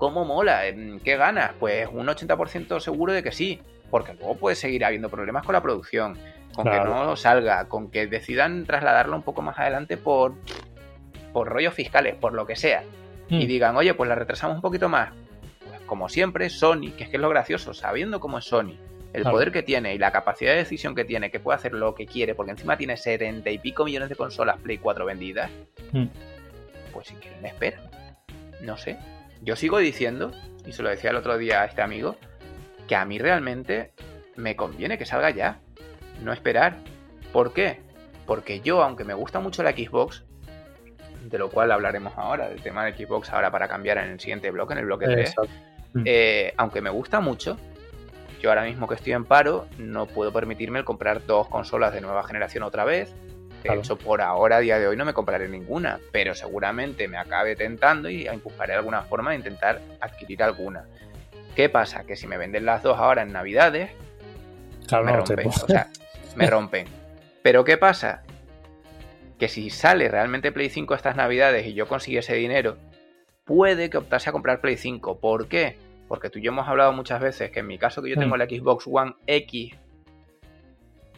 ¿Cómo 0.00 0.24
mola? 0.24 0.62
¿Qué 1.04 1.16
ganas? 1.18 1.52
Pues 1.60 1.86
un 1.92 2.06
80% 2.06 2.80
seguro 2.80 3.12
de 3.12 3.22
que 3.22 3.32
sí, 3.32 3.60
porque 3.90 4.14
luego 4.14 4.34
puede 4.34 4.56
seguir 4.56 4.82
habiendo 4.82 5.10
problemas 5.10 5.44
con 5.44 5.52
la 5.52 5.60
producción, 5.60 6.16
con 6.54 6.64
que 6.64 6.80
no 6.80 7.16
salga, 7.16 7.68
con 7.68 7.90
que 7.90 8.06
decidan 8.06 8.64
trasladarlo 8.64 9.14
un 9.14 9.22
poco 9.22 9.42
más 9.42 9.58
adelante 9.58 9.98
por, 9.98 10.36
por 11.34 11.48
rollos 11.50 11.74
fiscales, 11.74 12.14
por 12.14 12.32
lo 12.32 12.46
que 12.46 12.56
sea, 12.56 12.82
y 13.28 13.44
hmm. 13.44 13.46
digan, 13.46 13.76
oye, 13.76 13.92
pues 13.92 14.08
la 14.08 14.14
retrasamos 14.14 14.56
un 14.56 14.62
poquito 14.62 14.88
más. 14.88 15.10
Pues 15.68 15.80
como 15.82 16.08
siempre, 16.08 16.48
Sony, 16.48 16.92
que 16.96 17.04
es 17.04 17.10
que 17.10 17.16
es 17.16 17.20
lo 17.20 17.28
gracioso, 17.28 17.74
sabiendo 17.74 18.20
cómo 18.20 18.38
es 18.38 18.46
Sony, 18.46 18.78
el 19.12 19.24
poder 19.24 19.52
que 19.52 19.62
tiene 19.62 19.94
y 19.94 19.98
la 19.98 20.12
capacidad 20.12 20.52
de 20.52 20.58
decisión 20.58 20.94
que 20.94 21.04
tiene, 21.04 21.30
que 21.30 21.40
puede 21.40 21.56
hacer 21.56 21.74
lo 21.74 21.94
que 21.94 22.06
quiere, 22.06 22.34
porque 22.34 22.52
encima 22.52 22.78
tiene 22.78 22.96
70 22.96 23.50
y 23.50 23.58
pico 23.58 23.84
millones 23.84 24.08
de 24.08 24.16
consolas 24.16 24.56
Play 24.62 24.78
4 24.78 25.04
vendidas, 25.04 25.50
hmm. 25.92 26.06
pues 26.90 27.08
si 27.08 27.14
quieren, 27.16 27.44
esperan. 27.44 27.82
No 28.62 28.78
sé. 28.78 28.96
Yo 29.42 29.56
sigo 29.56 29.78
diciendo, 29.78 30.32
y 30.66 30.72
se 30.72 30.82
lo 30.82 30.90
decía 30.90 31.10
el 31.10 31.16
otro 31.16 31.38
día 31.38 31.62
a 31.62 31.64
este 31.64 31.82
amigo, 31.82 32.16
que 32.86 32.96
a 32.96 33.04
mí 33.04 33.18
realmente 33.18 33.92
me 34.36 34.56
conviene 34.56 34.98
que 34.98 35.06
salga 35.06 35.30
ya, 35.30 35.60
no 36.22 36.32
esperar. 36.32 36.76
¿Por 37.32 37.52
qué? 37.52 37.80
Porque 38.26 38.60
yo, 38.60 38.82
aunque 38.82 39.04
me 39.04 39.14
gusta 39.14 39.40
mucho 39.40 39.62
la 39.62 39.72
Xbox, 39.72 40.24
de 41.24 41.38
lo 41.38 41.50
cual 41.50 41.72
hablaremos 41.72 42.12
ahora, 42.16 42.48
del 42.48 42.62
tema 42.62 42.84
de 42.84 42.92
Xbox 42.92 43.30
ahora 43.30 43.50
para 43.50 43.68
cambiar 43.68 43.98
en 43.98 44.10
el 44.10 44.20
siguiente 44.20 44.50
bloque, 44.50 44.72
en 44.74 44.80
el 44.80 44.86
bloque 44.86 45.06
3, 45.06 45.34
eh, 46.04 46.54
aunque 46.56 46.80
me 46.80 46.90
gusta 46.90 47.20
mucho, 47.20 47.56
yo 48.40 48.50
ahora 48.50 48.64
mismo 48.64 48.88
que 48.88 48.94
estoy 48.94 49.12
en 49.12 49.24
paro, 49.24 49.66
no 49.78 50.06
puedo 50.06 50.32
permitirme 50.32 50.78
el 50.78 50.84
comprar 50.84 51.26
dos 51.26 51.48
consolas 51.48 51.92
de 51.92 52.00
nueva 52.00 52.24
generación 52.24 52.62
otra 52.62 52.84
vez, 52.84 53.14
de 53.62 53.74
hecho, 53.74 53.96
por 53.98 54.22
ahora, 54.22 54.56
a 54.56 54.60
día 54.60 54.78
de 54.78 54.86
hoy, 54.86 54.96
no 54.96 55.04
me 55.04 55.12
compraré 55.12 55.48
ninguna, 55.48 56.00
pero 56.12 56.34
seguramente 56.34 57.08
me 57.08 57.18
acabe 57.18 57.56
tentando 57.56 58.08
y 58.08 58.26
empujaré 58.26 58.74
alguna 58.74 59.02
forma 59.02 59.30
de 59.30 59.36
intentar 59.36 59.80
adquirir 60.00 60.42
alguna. 60.42 60.84
¿Qué 61.54 61.68
pasa? 61.68 62.04
Que 62.04 62.16
si 62.16 62.26
me 62.26 62.38
venden 62.38 62.64
las 62.64 62.82
dos 62.82 62.98
ahora 62.98 63.22
en 63.22 63.32
Navidades, 63.32 63.90
me 64.90 65.12
rompen. 65.12 65.46
O 65.46 65.52
sea, 65.52 65.88
me 66.36 66.46
rompen. 66.50 66.86
Pero 67.42 67.64
¿qué 67.64 67.76
pasa? 67.76 68.22
Que 69.38 69.48
si 69.48 69.70
sale 69.70 70.08
realmente 70.08 70.52
Play 70.52 70.70
5 70.70 70.94
estas 70.94 71.16
Navidades 71.16 71.66
y 71.66 71.74
yo 71.74 71.86
consigo 71.86 72.20
ese 72.20 72.34
dinero, 72.34 72.76
puede 73.44 73.90
que 73.90 73.98
optase 73.98 74.30
a 74.30 74.32
comprar 74.32 74.60
Play 74.60 74.76
5. 74.76 75.18
¿Por 75.18 75.48
qué? 75.48 75.76
Porque 76.08 76.30
tú 76.30 76.38
y 76.38 76.42
yo 76.42 76.52
hemos 76.52 76.68
hablado 76.68 76.92
muchas 76.92 77.20
veces 77.20 77.50
que 77.50 77.60
en 77.60 77.66
mi 77.66 77.78
caso 77.78 78.02
que 78.02 78.10
yo 78.10 78.16
tengo 78.16 78.36
mm. 78.36 78.38
la 78.38 78.44
Xbox 78.46 78.84
One 78.86 79.14
X 79.26 79.76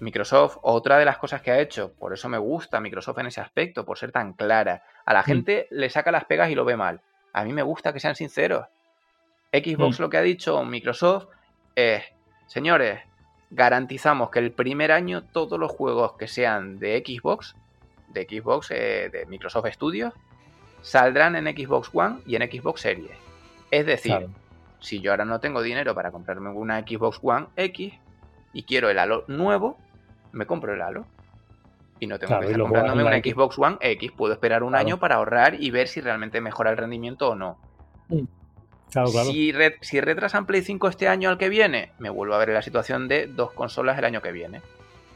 Microsoft, 0.03 0.59
otra 0.63 0.99
de 0.99 1.05
las 1.05 1.17
cosas 1.17 1.43
que 1.43 1.53
ha 1.53 1.61
hecho, 1.61 1.93
por 1.93 2.13
eso 2.13 2.29
me 2.29 2.37
gusta 2.37 2.81
Microsoft 2.81 3.19
en 3.19 3.27
ese 3.27 3.41
aspecto, 3.41 3.85
por 3.85 3.97
ser 3.97 4.11
tan 4.11 4.33
clara. 4.33 4.83
A 5.05 5.13
la 5.13 5.21
mm. 5.21 5.25
gente 5.25 5.69
le 5.71 5.89
saca 5.91 6.11
las 6.11 6.25
pegas 6.25 6.51
y 6.51 6.57
lo 6.57 6.65
ve 6.65 6.77
mal. 6.77 7.01
A 7.33 7.45
mí 7.45 7.53
me 7.53 7.63
gusta 7.63 7.93
que 7.93 8.01
sean 8.01 8.17
sinceros. 8.17 8.67
Xbox 9.53 10.01
mm. 10.01 10.03
lo 10.03 10.11
que 10.11 10.17
ha 10.17 10.23
dicho 10.23 10.65
Microsoft 10.65 11.29
es, 11.77 12.03
señores, 12.49 13.01
garantizamos 13.51 14.31
que 14.31 14.41
el 14.41 14.51
primer 14.51 14.91
año 14.91 15.23
todos 15.23 15.57
los 15.57 15.71
juegos 15.71 16.15
que 16.15 16.27
sean 16.27 16.81
de 16.81 17.01
Xbox, 17.07 17.55
de 18.09 18.25
Xbox, 18.25 18.73
eh, 18.73 19.09
de 19.09 19.25
Microsoft 19.27 19.67
Studios, 19.71 20.13
saldrán 20.81 21.37
en 21.37 21.45
Xbox 21.57 21.91
One 21.93 22.23
y 22.27 22.35
en 22.35 22.43
Xbox 22.51 22.81
Series. 22.81 23.17
Es 23.71 23.87
decir, 23.87 24.27
si 24.81 25.01
yo 25.01 25.13
ahora 25.13 25.25
no 25.25 25.39
tengo 25.39 25.63
dinero 25.63 25.95
para 25.95 26.11
comprarme 26.11 26.51
una 26.51 26.81
Xbox 26.81 27.21
One 27.23 27.47
X 27.55 27.95
y 28.53 28.65
quiero 28.65 28.91
el 28.91 28.99
Halo 28.99 29.25
nuevo, 29.29 29.79
me 30.33 30.47
compro 30.47 30.75
el 30.75 30.83
Halo. 30.83 31.07
Y 32.01 32.09
no 32.09 32.19
tengo 32.19 32.41
que 32.41 32.47
estar 32.47 32.61
comprándome 32.61 33.05
una 33.05 33.19
Xbox 33.19 33.59
One 33.59 33.77
X. 33.81 34.11
Puedo 34.13 34.33
esperar 34.33 34.65
un 34.65 34.75
año 34.75 34.99
para 34.99 35.17
ahorrar 35.17 35.63
y 35.63 35.71
ver 35.71 35.87
si 35.87 36.01
realmente 36.01 36.41
mejora 36.41 36.71
el 36.71 36.77
rendimiento 36.77 37.29
o 37.29 37.35
no. 37.37 37.59
Mm. 38.09 38.25
Si, 39.31 39.55
si 39.81 40.01
retrasan 40.01 40.45
Play 40.45 40.63
5 40.63 40.89
este 40.89 41.09
año 41.09 41.31
al 41.31 41.39
que 41.39 41.49
viene, 41.49 41.93
me 41.99 42.11
vuelvo 42.11 42.35
a 42.35 42.39
ver 42.39 42.51
en 42.51 42.57
la 42.57 42.63
situación 42.63 43.09
de 43.09 43.27
dos 43.27 43.53
consolas 43.53 43.97
el 43.99 44.05
año 44.05 44.21
que 44.21 44.33
viene. 44.33 44.61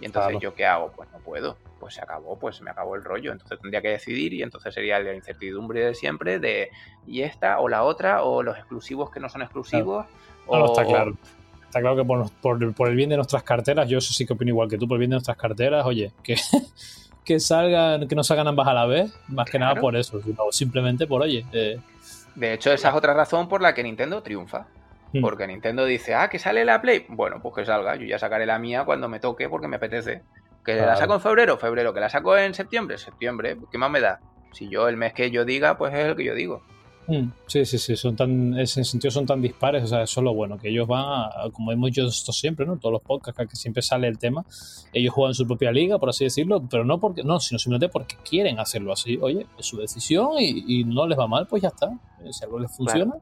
Y 0.00 0.06
entonces, 0.06 0.38
¿yo 0.40 0.54
qué 0.54 0.66
hago? 0.66 0.92
Pues 0.92 1.10
no 1.12 1.18
puedo. 1.18 1.56
Pues 1.80 1.94
se 1.94 2.02
acabó, 2.02 2.38
pues 2.38 2.60
me 2.62 2.70
acabó 2.70 2.96
el 2.96 3.04
rollo. 3.04 3.32
Entonces 3.32 3.58
tendría 3.60 3.82
que 3.82 3.88
decidir 3.88 4.32
y 4.32 4.42
entonces 4.42 4.72
sería 4.72 4.98
la 4.98 5.14
incertidumbre 5.14 5.84
de 5.84 5.94
siempre 5.94 6.38
de 6.38 6.70
y 7.06 7.22
esta 7.22 7.60
o 7.60 7.68
la 7.68 7.82
otra 7.82 8.22
o 8.22 8.42
los 8.42 8.56
exclusivos 8.56 9.10
que 9.10 9.20
no 9.20 9.28
son 9.28 9.42
exclusivos. 9.42 10.06
o, 10.46 10.66
está 10.66 10.84
claro. 10.84 11.14
Está 11.76 11.82
claro 11.82 12.30
que 12.40 12.72
por, 12.72 12.88
el 12.88 12.96
bien 12.96 13.10
de 13.10 13.16
nuestras 13.16 13.42
carteras, 13.42 13.86
yo 13.86 13.98
eso 13.98 14.14
sí 14.14 14.24
que 14.24 14.32
opino 14.32 14.48
igual 14.48 14.66
que 14.66 14.78
tú, 14.78 14.88
por 14.88 14.96
el 14.96 15.00
bien 15.00 15.10
de 15.10 15.16
nuestras 15.16 15.36
carteras, 15.36 15.84
oye, 15.84 16.10
que, 16.22 16.34
que 17.24 17.38
salgan, 17.38 18.08
que 18.08 18.14
no 18.14 18.24
salgan 18.24 18.48
ambas 18.48 18.66
a 18.66 18.72
la 18.72 18.86
vez, 18.86 19.12
más 19.28 19.50
que 19.50 19.58
nada 19.58 19.78
por 19.78 19.94
eso, 19.94 20.18
simplemente 20.52 21.06
por, 21.06 21.20
oye. 21.20 21.44
Eh, 21.52 21.78
de 22.34 22.54
hecho, 22.54 22.72
esa 22.72 22.88
es 22.88 22.94
otra 22.94 23.12
razón 23.12 23.46
por 23.46 23.60
la 23.60 23.74
que 23.74 23.82
Nintendo 23.82 24.22
triunfa. 24.22 24.68
Hmm. 25.12 25.20
Porque 25.20 25.46
Nintendo 25.46 25.84
dice, 25.84 26.14
ah, 26.14 26.30
que 26.30 26.38
sale 26.38 26.64
la 26.64 26.80
Play. 26.80 27.04
Bueno, 27.10 27.42
pues 27.42 27.54
que 27.54 27.66
salga. 27.66 27.94
Yo 27.96 28.06
ya 28.06 28.18
sacaré 28.18 28.46
la 28.46 28.58
mía 28.58 28.84
cuando 28.86 29.06
me 29.08 29.20
toque 29.20 29.50
porque 29.50 29.68
me 29.68 29.76
apetece. 29.76 30.22
Que 30.64 30.76
la 30.76 30.96
saco 30.96 31.14
en 31.14 31.20
febrero, 31.20 31.58
febrero. 31.58 31.92
Que 31.92 32.00
la 32.00 32.08
saco 32.08 32.36
en 32.36 32.54
septiembre, 32.54 32.98
septiembre. 32.98 33.56
¿Qué 33.70 33.78
más 33.78 33.90
me 33.90 34.00
da? 34.00 34.20
Si 34.52 34.68
yo 34.68 34.88
el 34.88 34.96
mes 34.96 35.12
que 35.12 35.30
yo 35.30 35.44
diga, 35.44 35.76
pues 35.76 35.94
es 35.94 36.06
el 36.06 36.16
que 36.16 36.24
yo 36.24 36.34
digo. 36.34 36.62
Hmm. 37.08 37.30
Sí, 37.46 37.64
sí, 37.64 37.78
sí, 37.78 37.94
son 37.94 38.16
tan, 38.16 38.54
en 38.54 38.58
ese 38.58 38.82
sentido 38.82 39.12
son 39.12 39.26
tan 39.26 39.40
dispares, 39.40 39.84
o 39.84 39.86
sea, 39.86 40.02
eso 40.02 40.20
es 40.20 40.24
lo 40.24 40.34
bueno, 40.34 40.58
que 40.58 40.68
ellos 40.70 40.88
van, 40.88 41.04
a, 41.04 41.50
como 41.52 41.70
hemos 41.70 41.90
dicho 41.90 42.04
esto 42.04 42.32
siempre, 42.32 42.66
¿no? 42.66 42.78
Todos 42.78 42.94
los 42.94 43.02
podcasts 43.02 43.46
que 43.48 43.56
siempre 43.56 43.80
sale 43.80 44.08
el 44.08 44.18
tema, 44.18 44.44
ellos 44.92 45.14
juegan 45.14 45.32
su 45.34 45.46
propia 45.46 45.70
liga, 45.70 45.98
por 45.98 46.08
así 46.08 46.24
decirlo, 46.24 46.66
pero 46.68 46.84
no 46.84 46.98
porque, 46.98 47.22
no, 47.22 47.38
sino 47.38 47.60
simplemente 47.60 47.92
porque 47.92 48.16
quieren 48.28 48.58
hacerlo 48.58 48.92
así. 48.92 49.18
Oye, 49.22 49.46
es 49.56 49.66
su 49.66 49.78
decisión 49.78 50.30
y, 50.38 50.84
no 50.84 51.06
les 51.06 51.18
va 51.18 51.28
mal, 51.28 51.46
pues 51.46 51.62
ya 51.62 51.68
está. 51.68 51.90
Si 52.30 52.44
algo 52.44 52.58
les 52.58 52.74
funciona. 52.76 53.14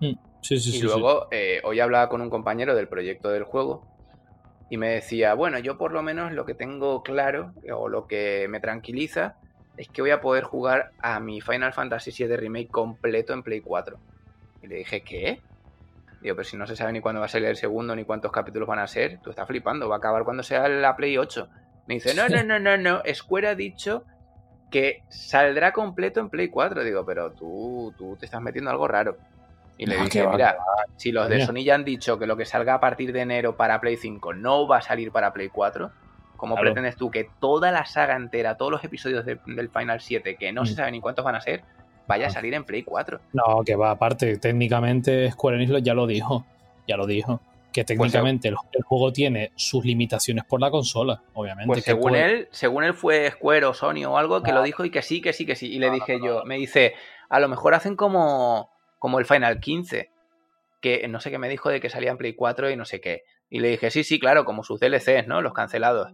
Hmm. 0.00 0.12
Sí, 0.40 0.58
sí, 0.58 0.76
y 0.76 0.82
luego, 0.82 1.26
eh, 1.30 1.60
hoy 1.64 1.80
hablaba 1.80 2.08
con 2.08 2.20
un 2.20 2.30
compañero 2.30 2.74
del 2.76 2.86
proyecto 2.86 3.30
del 3.30 3.44
juego 3.44 3.82
y 4.70 4.76
me 4.76 4.90
decía, 4.90 5.34
bueno, 5.34 5.58
yo 5.58 5.78
por 5.78 5.92
lo 5.92 6.02
menos 6.02 6.32
lo 6.32 6.44
que 6.44 6.54
tengo 6.54 7.02
claro 7.02 7.54
o 7.74 7.88
lo 7.88 8.06
que 8.06 8.46
me 8.48 8.60
tranquiliza 8.60 9.36
es 9.76 9.88
que 9.88 10.02
voy 10.02 10.10
a 10.10 10.20
poder 10.20 10.44
jugar 10.44 10.92
a 11.00 11.20
mi 11.20 11.40
Final 11.40 11.72
Fantasy 11.72 12.10
VII 12.10 12.36
Remake 12.36 12.68
completo 12.68 13.32
en 13.32 13.42
Play 13.42 13.60
4. 13.60 13.98
Y 14.62 14.66
le 14.66 14.76
dije, 14.76 15.02
¿qué? 15.02 15.40
Digo, 16.22 16.36
pero 16.36 16.44
si 16.44 16.56
no 16.56 16.66
se 16.66 16.76
sabe 16.76 16.92
ni 16.92 17.00
cuándo 17.00 17.20
va 17.20 17.26
a 17.26 17.28
salir 17.28 17.48
el 17.48 17.56
segundo, 17.56 17.94
ni 17.94 18.04
cuántos 18.04 18.32
capítulos 18.32 18.68
van 18.68 18.78
a 18.78 18.86
ser, 18.86 19.20
tú 19.20 19.30
estás 19.30 19.46
flipando, 19.46 19.88
va 19.88 19.96
a 19.96 19.98
acabar 19.98 20.24
cuando 20.24 20.42
sea 20.42 20.68
la 20.68 20.96
Play 20.96 21.18
8. 21.18 21.48
Me 21.86 21.94
dice, 21.94 22.14
no, 22.14 22.28
no, 22.28 22.42
no, 22.44 22.58
no, 22.58 22.76
no, 22.76 23.02
Square 23.12 23.48
ha 23.48 23.54
dicho 23.54 24.04
que 24.70 25.02
saldrá 25.08 25.72
completo 25.72 26.20
en 26.20 26.30
Play 26.30 26.48
4. 26.48 26.82
Digo, 26.82 27.04
pero 27.04 27.32
tú, 27.32 27.92
tú 27.98 28.16
te 28.16 28.24
estás 28.24 28.40
metiendo 28.40 28.70
algo 28.70 28.88
raro. 28.88 29.18
Y 29.76 29.86
le 29.86 29.96
dije, 29.96 30.26
mira, 30.28 30.56
si 30.96 31.10
los 31.10 31.28
de 31.28 31.44
Sony 31.44 31.64
ya 31.64 31.74
han 31.74 31.84
dicho 31.84 32.18
que 32.18 32.26
lo 32.26 32.36
que 32.36 32.44
salga 32.44 32.74
a 32.74 32.80
partir 32.80 33.12
de 33.12 33.20
enero 33.20 33.56
para 33.56 33.80
Play 33.80 33.96
5 33.96 34.32
no 34.34 34.68
va 34.68 34.78
a 34.78 34.82
salir 34.82 35.10
para 35.10 35.32
Play 35.32 35.48
4, 35.48 35.90
¿Cómo 36.36 36.56
pretendes 36.56 36.96
tú 36.96 37.10
que 37.10 37.28
toda 37.40 37.70
la 37.70 37.86
saga 37.86 38.16
entera, 38.16 38.56
todos 38.56 38.72
los 38.72 38.84
episodios 38.84 39.24
del 39.24 39.70
Final 39.70 40.00
7, 40.00 40.36
que 40.36 40.52
no 40.52 40.66
se 40.66 40.72
mm. 40.72 40.76
sabe 40.76 40.90
ni 40.92 41.00
cuántos 41.00 41.24
van 41.24 41.36
a 41.36 41.40
ser, 41.40 41.62
vaya 42.06 42.26
a 42.26 42.30
salir 42.30 42.54
en 42.54 42.64
Play 42.64 42.82
4? 42.82 43.20
No, 43.32 43.62
que 43.64 43.76
va, 43.76 43.92
aparte, 43.92 44.36
técnicamente 44.38 45.30
Square 45.30 45.62
Enix 45.62 45.82
ya 45.82 45.94
lo 45.94 46.06
dijo, 46.06 46.44
ya 46.86 46.96
lo 46.96 47.06
dijo. 47.06 47.40
Que 47.72 47.82
pues 47.82 47.86
técnicamente 47.86 48.46
el, 48.46 48.54
juego 48.84 49.12
tiene 49.12 49.50
sus 49.56 49.84
limitaciones 49.84 50.44
por 50.44 50.60
la 50.60 50.70
consola, 50.70 51.20
obviamente. 51.32 51.66
Pues 51.66 51.82
según 51.82 52.14
él, 52.14 52.46
según 52.52 52.84
él 52.84 52.94
fue 52.94 53.28
Square 53.32 53.66
o 53.66 53.74
Sony 53.74 54.04
o 54.06 54.16
algo 54.16 54.44
que 54.44 54.52
lo 54.52 54.62
dijo 54.62 54.84
y 54.84 54.90
que 54.90 55.02
sí, 55.02 55.20
que 55.20 55.32
sí, 55.32 55.44
que 55.44 55.56
sí. 55.56 55.72
Y 55.72 55.80
le 55.80 55.90
dije 55.90 56.20
yo, 56.24 56.44
me 56.44 56.56
dice, 56.56 56.94
a 57.28 57.40
lo 57.40 57.48
mejor 57.48 57.74
hacen 57.74 57.96
como, 57.96 58.70
como 59.00 59.18
el 59.18 59.24
Final 59.24 59.58
15, 59.58 60.08
que 60.80 61.08
no 61.08 61.18
sé 61.18 61.32
qué 61.32 61.38
me 61.38 61.48
dijo 61.48 61.68
de 61.68 61.80
que 61.80 61.90
salía 61.90 62.12
en 62.12 62.16
Play 62.16 62.34
4 62.34 62.70
y 62.70 62.76
no 62.76 62.84
sé 62.84 63.00
qué. 63.00 63.24
Y 63.54 63.60
le 63.60 63.68
dije, 63.68 63.88
sí, 63.92 64.02
sí, 64.02 64.18
claro, 64.18 64.44
como 64.44 64.64
sus 64.64 64.80
DLCs, 64.80 65.28
¿no? 65.28 65.40
Los 65.40 65.52
cancelados. 65.52 66.12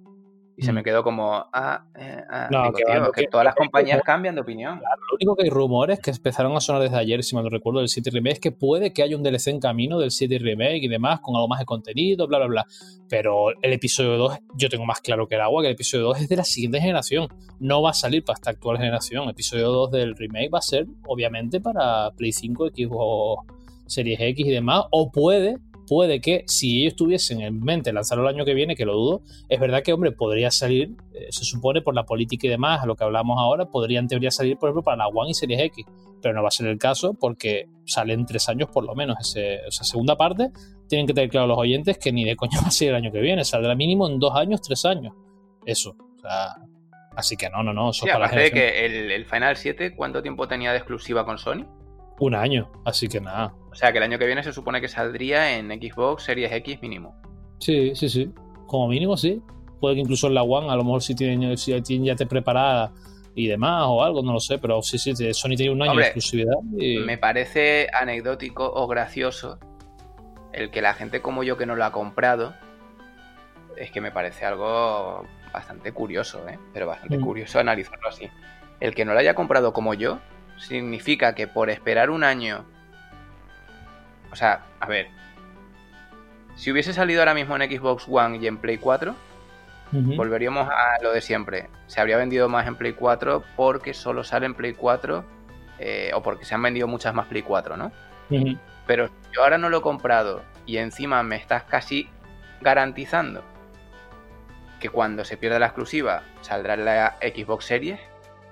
Y 0.59 0.63
se 0.63 0.75
me 0.75 0.83
mm. 0.83 0.85
quedó 0.85 1.03
como, 1.03 1.47
ah, 1.55 1.87
eh, 1.99 2.23
ah. 2.29 2.49
No, 2.51 2.71
que, 2.71 3.29
todas 3.29 3.47
las 3.47 3.55
compañías 3.55 4.03
cambian 4.05 4.35
de 4.35 4.43
opinión. 4.43 4.79
lo 4.79 5.17
único 5.17 5.37
que 5.37 5.45
hay 5.45 5.49
rumores 5.49 6.01
que 6.01 6.11
empezaron 6.11 6.55
a 6.55 6.61
sonar 6.61 6.83
desde 6.83 6.99
ayer, 6.99 7.25
si 7.25 7.35
mal 7.35 7.45
no 7.45 7.49
recuerdo, 7.49 7.79
del 7.79 7.89
7 7.89 8.11
Remake, 8.11 8.35
es 8.35 8.41
que 8.41 8.53
puede 8.53 8.93
que 8.93 9.03
haya 9.03 9.17
un 9.17 9.23
DLC 9.23 9.47
en 9.47 9.59
camino 9.59 9.99
del 9.99 10.11
7 10.11 10.39
Remake 10.39 10.81
y 10.83 10.89
demás, 10.89 11.21
con 11.21 11.35
algo 11.35 11.49
más 11.49 11.61
de 11.61 11.65
contenido, 11.65 12.29
bla, 12.29 12.37
bla, 12.41 12.47
bla. 12.47 12.67
Pero 13.09 13.53
el 13.63 13.73
episodio 13.73 14.19
2, 14.19 14.39
yo 14.57 14.69
tengo 14.69 14.85
más 14.85 15.01
claro 15.01 15.27
que 15.27 15.37
el 15.37 15.41
agua, 15.41 15.63
que 15.63 15.69
el 15.69 15.75
episodio 15.75 16.09
2 16.09 16.21
es 16.21 16.29
de 16.29 16.37
la 16.37 16.45
siguiente 16.45 16.79
generación. 16.79 17.29
No 17.59 17.81
va 17.81 17.93
a 17.93 17.95
salir 17.95 18.23
para 18.23 18.35
esta 18.35 18.51
actual 18.51 18.77
generación. 18.77 19.25
El 19.25 19.31
episodio 19.31 19.71
2 19.71 19.93
del 19.93 20.15
remake 20.15 20.51
va 20.53 20.59
a 20.59 20.63
ser, 20.63 20.87
obviamente, 21.07 21.59
para 21.59 22.11
Play 22.11 22.33
5, 22.33 22.69
Xbox 22.69 23.47
Series 23.87 24.21
X 24.21 24.47
y 24.47 24.51
demás. 24.51 24.85
O 24.91 25.11
puede 25.11 25.57
puede 25.91 26.21
que 26.21 26.45
si 26.47 26.83
ellos 26.83 26.95
tuviesen 26.95 27.41
en 27.41 27.59
mente 27.59 27.93
lanzarlo 27.93 28.23
el 28.23 28.37
año 28.37 28.45
que 28.45 28.55
viene, 28.55 28.77
que 28.77 28.85
lo 28.85 28.95
dudo, 28.95 29.23
es 29.49 29.59
verdad 29.59 29.83
que, 29.83 29.93
hombre, 29.93 30.13
podría 30.13 30.53
salir, 30.53 30.93
eh, 31.13 31.27
se 31.31 31.45
supone 31.45 31.83
por 31.83 31.97
la 31.97 32.05
política 32.05 32.47
y 32.47 32.51
demás, 32.51 32.85
a 32.85 32.87
lo 32.87 32.95
que 32.95 33.03
hablamos 33.03 33.37
ahora, 33.41 33.67
podría 33.67 33.99
en 33.99 34.07
teoría 34.07 34.31
salir, 34.31 34.57
por 34.57 34.69
ejemplo, 34.69 34.85
para 34.85 34.99
la 34.99 35.09
One 35.09 35.31
y 35.31 35.35
Series 35.35 35.61
X, 35.63 35.85
pero 36.23 36.33
no 36.33 36.43
va 36.43 36.49
a 36.49 36.53
ser 36.53 36.69
el 36.69 36.79
caso 36.79 37.15
porque 37.15 37.67
salen 37.87 38.25
tres 38.25 38.49
años 38.49 38.69
por 38.73 38.85
lo 38.85 38.95
menos. 38.95 39.17
Ese, 39.19 39.67
esa 39.67 39.83
segunda 39.83 40.15
parte, 40.15 40.51
tienen 40.87 41.09
que 41.09 41.13
tener 41.13 41.29
claro 41.29 41.49
los 41.49 41.59
oyentes 41.59 41.99
que 41.99 42.13
ni 42.13 42.25
de 42.25 42.37
coño 42.37 42.61
va 42.63 42.69
a 42.69 42.71
ser 42.71 42.91
el 42.91 42.95
año 42.95 43.11
que 43.11 43.21
viene, 43.21 43.45
saldrá 43.45 43.75
mínimo 43.75 44.09
en 44.09 44.21
dos 44.21 44.37
años, 44.37 44.63
tres 44.63 44.85
años. 44.85 45.13
Eso, 45.67 45.97
o 45.99 46.21
sea, 46.21 46.55
así 47.17 47.37
que 47.37 47.51
no, 47.51 47.65
no, 47.65 47.73
no. 47.73 47.91
Eso 47.91 48.07
sí, 48.07 48.11
aparte 48.11 48.39
de 48.39 48.53
que 48.53 48.87
el, 48.87 49.11
el 49.11 49.27
Final 49.27 49.57
7, 49.57 49.97
¿cuánto 49.97 50.23
tiempo 50.23 50.47
tenía 50.47 50.71
de 50.71 50.77
exclusiva 50.77 51.25
con 51.25 51.37
Sony? 51.37 51.67
Un 52.21 52.37
año, 52.37 52.71
así 52.85 53.09
que 53.09 53.21
nada. 53.21 53.57
O 53.71 53.75
sea 53.75 53.93
que 53.93 53.99
el 53.99 54.05
año 54.05 54.19
que 54.19 54.27
viene 54.27 54.43
se 54.43 54.53
supone 54.53 54.81
que 54.81 54.89
saldría 54.89 55.57
en 55.57 55.69
Xbox 55.69 56.25
Series 56.25 56.53
X 56.53 56.83
mínimo. 56.83 57.15
Sí, 57.59 57.95
sí, 57.95 58.09
sí. 58.09 58.31
Como 58.67 58.89
mínimo 58.89 59.17
sí. 59.17 59.43
Puede 59.81 59.95
que 59.95 60.01
incluso 60.03 60.27
en 60.27 60.35
la 60.35 60.43
One, 60.43 60.71
a 60.71 60.77
lo 60.77 60.85
mejor 60.85 61.03
si 61.03 61.15
tienen, 61.15 61.57
si 61.57 61.73
ya 62.05 62.17
te 62.17 62.27
preparada 62.27 62.93
y 63.35 63.47
demás 63.47 63.85
o 63.87 64.03
algo, 64.03 64.23
no 64.23 64.33
lo 64.33 64.41
sé, 64.41 64.59
pero 64.59 64.83
sí, 64.83 64.99
sí, 64.99 65.15
Sony 65.33 65.57
tiene 65.57 65.71
un 65.71 65.83
año 65.83 65.95
de 65.95 66.03
exclusividad. 66.03 66.57
Me 66.73 67.17
parece 67.17 67.87
anecdótico 67.93 68.71
o 68.71 68.87
gracioso 68.87 69.59
el 70.53 70.71
que 70.71 70.83
la 70.83 70.95
gente 70.95 71.23
como 71.23 71.43
yo 71.43 71.57
que 71.57 71.67
no 71.67 71.77
lo 71.77 71.85
ha 71.85 71.93
comprado, 71.93 72.55
es 73.77 73.91
que 73.91 74.01
me 74.01 74.11
parece 74.11 74.45
algo 74.45 75.25
bastante 75.53 75.93
curioso, 75.93 76.47
¿eh? 76.49 76.59
pero 76.73 76.87
bastante 76.87 77.19
mm. 77.19 77.23
curioso 77.23 77.59
analizarlo 77.59 78.09
así. 78.09 78.29
El 78.81 78.95
que 78.95 79.05
no 79.05 79.13
lo 79.13 79.21
haya 79.21 79.35
comprado 79.35 79.73
como 79.73 79.95
yo, 79.95 80.19
significa 80.59 81.35
que 81.35 81.47
por 81.47 81.71
esperar 81.71 82.11
un 82.11 82.25
año... 82.25 82.65
O 84.33 84.37
sea, 84.37 84.65
a 84.81 84.87
ver. 84.87 85.09
Si 86.57 86.71
hubiese 86.71 86.93
salido 86.93 87.21
ahora 87.21 87.35
mismo 87.35 87.57
en 87.57 87.71
Xbox 87.71 88.07
One 88.09 88.39
y 88.39 88.47
en 88.47 88.59
Play 88.59 88.79
4, 88.79 89.15
volveríamos 89.93 90.69
a 90.69 91.03
lo 91.03 91.13
de 91.13 91.21
siempre. 91.21 91.71
Se 91.87 92.01
habría 92.01 92.17
vendido 92.17 92.49
más 92.49 92.67
en 92.67 92.77
Play 92.77 92.93
4 92.93 93.43
porque 93.57 93.95
solo 93.95 94.25
sale 94.25 94.47
en 94.47 94.55
Play 94.55 94.75
4 94.75 95.25
eh, 95.79 96.11
o 96.15 96.23
porque 96.23 96.45
se 96.45 96.55
han 96.55 96.63
vendido 96.63 96.87
muchas 96.87 97.15
más 97.15 97.27
Play 97.27 97.43
4, 97.43 97.77
¿no? 97.77 97.93
Pero 98.87 99.09
si 99.09 99.15
yo 99.35 99.43
ahora 99.43 99.59
no 99.59 99.69
lo 99.69 99.79
he 99.79 99.83
comprado 99.83 100.43
y 100.67 100.77
encima 100.77 101.23
me 101.23 101.37
estás 101.37 101.65
casi 101.65 102.09
garantizando 102.61 103.43
que 104.79 104.89
cuando 104.89 105.25
se 105.25 105.37
pierda 105.37 105.59
la 105.59 105.67
exclusiva 105.67 106.23
saldrá 106.41 106.75
en 106.75 106.85
la 106.85 107.17
Xbox 107.21 107.65
Series, 107.65 108.01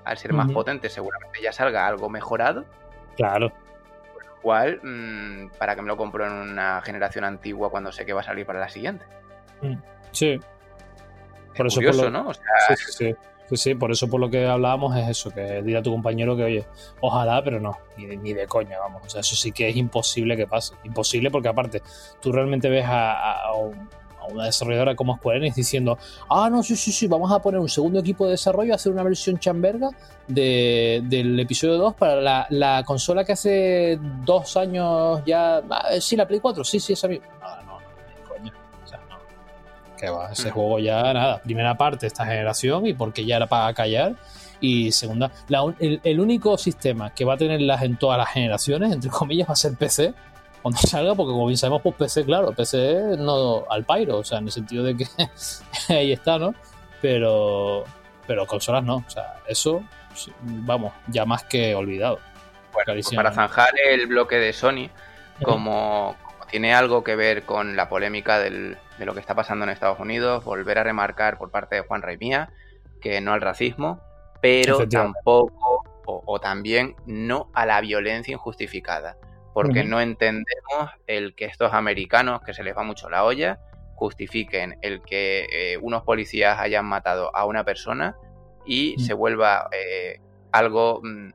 al 0.05 0.17
ser 0.17 0.33
más 0.33 0.51
potente, 0.51 0.89
seguramente 0.89 1.41
ya 1.41 1.51
salga 1.51 1.85
algo 1.87 2.09
mejorado. 2.09 2.65
Claro. 3.15 3.51
Por 4.39 4.53
lo 4.53 4.55
cual, 4.55 4.79
mm, 4.81 5.57
¿para 5.57 5.75
que 5.75 5.81
me 5.81 5.87
lo 5.87 5.97
compro 5.97 6.25
en 6.25 6.31
una 6.31 6.81
generación 6.81 7.25
antigua 7.25 7.69
cuando 7.69 7.91
sé 7.91 8.05
que 8.05 8.13
va 8.13 8.21
a 8.21 8.23
salir 8.23 8.45
para 8.45 8.59
la 8.59 8.69
siguiente? 8.69 9.05
Mm, 9.61 9.75
sí. 10.11 10.39
por 11.55 11.67
eso 11.67 11.75
curioso, 11.77 12.09
¿no? 12.09 12.33
sí, 12.33 12.39
sí, 12.77 13.15
sí. 13.49 13.57
sí, 13.57 13.75
por 13.75 13.91
eso 13.91 14.09
por 14.09 14.21
lo 14.21 14.29
que 14.29 14.47
hablábamos 14.47 14.95
es 14.95 15.09
eso, 15.09 15.31
que 15.31 15.61
dirá 15.61 15.79
a 15.79 15.83
tu 15.83 15.91
compañero 15.91 16.37
que, 16.37 16.43
oye, 16.43 16.65
ojalá, 17.01 17.43
pero 17.43 17.59
no, 17.59 17.77
ni 17.97 18.05
de, 18.05 18.17
ni 18.17 18.33
de 18.33 18.47
coña, 18.47 18.79
vamos. 18.79 19.01
O 19.05 19.09
sea, 19.09 19.21
eso 19.21 19.35
sí 19.35 19.51
que 19.51 19.67
es 19.67 19.75
imposible 19.75 20.37
que 20.37 20.47
pase. 20.47 20.75
Imposible 20.85 21.29
porque 21.29 21.49
aparte, 21.49 21.81
tú 22.21 22.31
realmente 22.31 22.69
ves 22.69 22.85
a, 22.87 23.51
una 24.27 24.45
desarrolladora 24.45 24.95
como 24.95 25.17
Square 25.17 25.39
Enix 25.39 25.55
diciendo, 25.55 25.97
ah, 26.29 26.49
no, 26.49 26.63
sí, 26.63 26.75
sí, 26.75 26.91
sí, 26.91 27.07
vamos 27.07 27.31
a 27.31 27.39
poner 27.39 27.59
un 27.59 27.69
segundo 27.69 27.99
equipo 27.99 28.25
de 28.25 28.31
desarrollo, 28.31 28.73
hacer 28.73 28.91
una 28.91 29.03
versión 29.03 29.39
chamberga 29.39 29.89
del 30.27 31.39
episodio 31.39 31.77
2 31.77 31.95
para 31.95 32.47
la, 32.49 32.83
consola 32.85 33.23
que 33.23 33.33
hace 33.33 33.99
dos 34.25 34.55
años 34.57 35.21
ya... 35.25 35.61
Ah, 35.69 35.89
sí, 35.99 36.15
la 36.15 36.27
Play 36.27 36.39
4, 36.39 36.63
sí, 36.63 36.79
sí, 36.79 36.93
esa 36.93 37.07
misma. 37.07 37.27
No, 37.39 37.55
no, 37.55 37.79
no, 37.79 38.29
coño. 38.29 38.53
O 38.83 38.87
sea, 38.87 38.99
no. 39.09 39.17
Que 39.97 40.09
va, 40.09 40.31
ese 40.31 40.51
juego 40.51 40.79
ya, 40.79 41.13
nada, 41.13 41.41
primera 41.41 41.75
parte 41.75 42.01
de 42.01 42.07
esta 42.07 42.25
generación 42.25 42.85
y 42.85 42.93
porque 42.93 43.25
ya 43.25 43.37
era 43.37 43.47
para 43.47 43.73
callar. 43.73 44.15
Y 44.61 44.91
segunda, 44.91 45.31
el, 45.79 46.19
único 46.19 46.57
sistema 46.57 47.13
que 47.13 47.23
va 47.23 47.35
a 47.35 47.37
tenerlas 47.37 47.81
en 47.81 47.97
todas 47.97 48.17
las 48.17 48.29
generaciones, 48.29 48.91
entre 48.91 49.09
comillas, 49.09 49.47
va 49.47 49.53
a 49.53 49.55
ser 49.55 49.75
PC 49.75 50.13
cuando 50.61 50.79
salga, 50.79 51.15
porque 51.15 51.31
como 51.31 51.47
bien 51.47 51.57
sabemos, 51.57 51.81
pues 51.81 51.95
PC, 51.95 52.25
claro, 52.25 52.51
PC 52.51 53.17
no 53.17 53.65
al 53.69 53.85
Pyro, 53.85 54.17
o 54.17 54.23
sea, 54.23 54.39
en 54.39 54.45
el 54.45 54.51
sentido 54.51 54.83
de 54.83 54.97
que 54.97 55.05
ahí 55.89 56.11
está, 56.11 56.37
¿no? 56.37 56.53
Pero, 57.01 57.85
pero 58.27 58.45
consolas 58.45 58.83
no, 58.83 58.97
o 58.97 59.09
sea, 59.09 59.37
eso, 59.47 59.83
vamos, 60.41 60.93
ya 61.07 61.25
más 61.25 61.43
que 61.43 61.75
olvidado. 61.75 62.19
Bueno, 62.73 62.93
pues 62.93 63.15
para 63.15 63.31
zanjar 63.31 63.69
el 63.89 64.07
bloque 64.07 64.35
de 64.35 64.53
Sony, 64.53 64.89
como, 65.41 66.15
tiene 66.49 66.73
algo 66.73 67.03
que 67.03 67.15
ver 67.15 67.43
con 67.43 67.75
la 67.75 67.89
polémica 67.89 68.39
de 68.39 68.77
lo 68.99 69.13
que 69.13 69.19
está 69.19 69.35
pasando 69.35 69.63
en 69.63 69.71
Estados 69.71 69.99
Unidos, 69.99 70.43
volver 70.43 70.77
a 70.79 70.83
remarcar 70.83 71.37
por 71.37 71.51
parte 71.51 71.75
de 71.75 71.81
Juan 71.81 72.03
Mía 72.19 72.49
que 73.01 73.21
no 73.21 73.33
al 73.33 73.41
racismo, 73.41 74.01
pero 74.41 74.87
tampoco 74.87 75.83
o, 76.05 76.39
también 76.39 76.95
no 77.05 77.49
a 77.53 77.65
la 77.65 77.81
violencia 77.81 78.33
injustificada, 78.33 79.17
porque 79.53 79.83
no 79.83 79.99
entendemos 79.99 80.91
el 81.07 81.35
que 81.35 81.45
estos 81.45 81.73
americanos, 81.73 82.41
que 82.41 82.53
se 82.53 82.63
les 82.63 82.75
va 82.75 82.83
mucho 82.83 83.09
la 83.09 83.23
olla, 83.23 83.59
justifiquen 83.95 84.77
el 84.81 85.01
que 85.01 85.47
eh, 85.51 85.77
unos 85.77 86.03
policías 86.03 86.59
hayan 86.59 86.85
matado 86.85 87.35
a 87.35 87.45
una 87.45 87.65
persona 87.65 88.15
y 88.65 88.95
se 88.99 89.13
vuelva 89.13 89.69
eh, 89.71 90.21
algo 90.51 91.01
mm, 91.03 91.31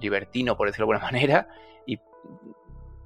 libertino, 0.00 0.56
por 0.56 0.68
decirlo 0.68 0.86
de 0.86 0.94
alguna 0.94 1.12
manera, 1.12 1.48
y 1.86 2.00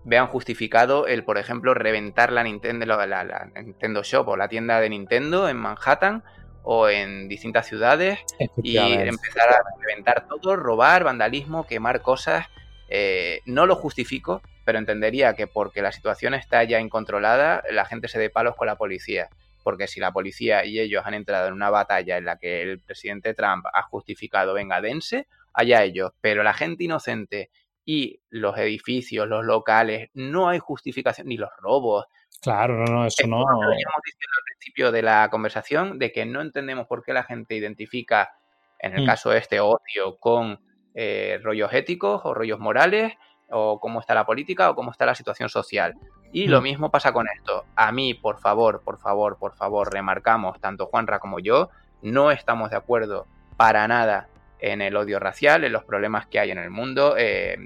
vean 0.05 0.29
justificado 0.29 1.07
el, 1.07 1.25
por 1.25 1.39
ejemplo, 1.39 1.75
reventar 1.75 2.33
la 2.33 2.43
Nintendo, 2.43 2.87
la 2.87 3.51
Nintendo 3.63 4.03
Shop 4.03 4.29
o 4.29 4.37
la 4.37 4.49
tienda 4.49 4.81
de 4.81 4.89
Nintendo 4.89 5.49
en 5.49 5.57
Manhattan 5.57 6.23
o 6.65 6.89
en 6.89 7.29
distintas 7.29 7.67
ciudades 7.67 8.21
y 8.63 8.79
empezar 8.79 9.51
a 9.51 9.63
reventar 9.79 10.27
todo, 10.27 10.57
robar, 10.57 11.05
vandalismo, 11.05 11.67
quemar 11.67 12.01
cosas. 12.01 12.47
Eh, 12.89 13.41
no 13.47 13.67
lo 13.67 13.77
justifico, 13.77 14.43
pero 14.65 14.79
entendería 14.79 15.35
que 15.35 15.47
porque 15.47 15.83
la 15.83 15.93
situación 15.93 16.35
está 16.35 16.65
ya 16.65 16.81
incontrolada, 16.81 17.63
la 17.71 17.85
gente 17.85 18.09
se 18.09 18.19
dé 18.19 18.31
palos 18.31 18.57
con 18.57 18.67
la 18.67 18.77
policía. 18.77 19.29
Porque 19.63 19.87
si 19.87 19.99
la 19.99 20.13
policía 20.13 20.65
y 20.65 20.79
ellos 20.79 21.05
han 21.07 21.15
entrado 21.15 21.49
en 21.49 21.55
una 21.55 21.71
batalla 21.71 22.19
en 22.19 22.27
la 22.27 22.37
que 22.37 22.63
el 22.63 22.81
presidente 22.81 23.33
Trump 23.33 23.65
ha 23.73 23.83
justificado, 23.83 24.53
venga, 24.53 24.81
dense, 24.81 25.27
allá 25.55 25.83
ellos. 25.85 26.13
Pero 26.21 26.43
la 26.43 26.53
gente 26.53 26.85
inocente 26.85 27.51
y 27.87 28.21
los 28.29 28.57
edificios, 28.59 29.27
los 29.27 29.45
locales, 29.45 30.11
no 30.13 30.49
hay 30.49 30.59
justificación, 30.59 31.29
ni 31.29 31.37
los 31.37 31.51
robos, 31.59 32.07
Claro, 32.45 32.75
no, 32.75 32.85
no, 32.85 33.07
eso 33.07 33.27
no. 33.27 33.39
Lo 33.39 33.71
al 33.71 34.45
principio 34.59 34.93
de 34.93 35.01
la 35.01 35.31
conversación, 35.31 35.99
de 35.99 36.13
que 36.13 36.27
no 36.27 36.43
entendemos 36.43 36.87
por 36.87 37.03
qué 37.03 37.15
la 37.15 37.23
gente 37.23 37.55
identifica, 37.55 38.35
en 38.79 38.95
el 38.95 39.05
mm. 39.05 39.07
caso 39.07 39.31
de 39.31 39.39
este 39.39 39.61
odio, 39.61 40.19
con 40.21 40.61
eh, 40.95 41.41
rollos 41.43 41.73
éticos 41.73 42.23
o 42.25 42.35
rollos 42.35 42.59
morales, 42.59 43.15
o 43.51 43.79
cómo 43.79 44.01
está 44.01 44.15
la 44.15 44.25
política 44.25 44.71
o 44.71 44.75
cómo 44.75 44.91
está 44.91 45.07
la 45.07 45.15
situación 45.15 45.49
social. 45.49 45.95
Y 46.33 46.49
lo 46.49 46.61
mm. 46.61 46.65
mismo 46.65 46.91
pasa 46.91 47.13
con 47.13 47.27
esto. 47.29 47.65
A 47.77 47.93
mí, 47.93 48.15
por 48.15 48.39
favor, 48.39 48.83
por 48.83 48.99
favor, 48.99 49.39
por 49.39 49.55
favor, 49.55 49.93
remarcamos, 49.93 50.61
tanto 50.61 50.87
Juanra 50.87 51.19
como 51.19 51.39
yo, 51.39 51.69
no 52.03 52.31
estamos 52.31 52.71
de 52.71 52.77
acuerdo 52.77 53.27
para 53.57 53.87
nada 53.87 54.29
en 54.59 54.81
el 54.81 54.97
odio 54.97 55.21
racial, 55.21 55.65
en 55.65 55.73
los 55.73 55.85
problemas 55.85 56.27
que 56.27 56.41
hay 56.41 56.51
en 56.51 56.59
el 56.59 56.71
mundo. 56.71 57.15
Eh, 57.19 57.57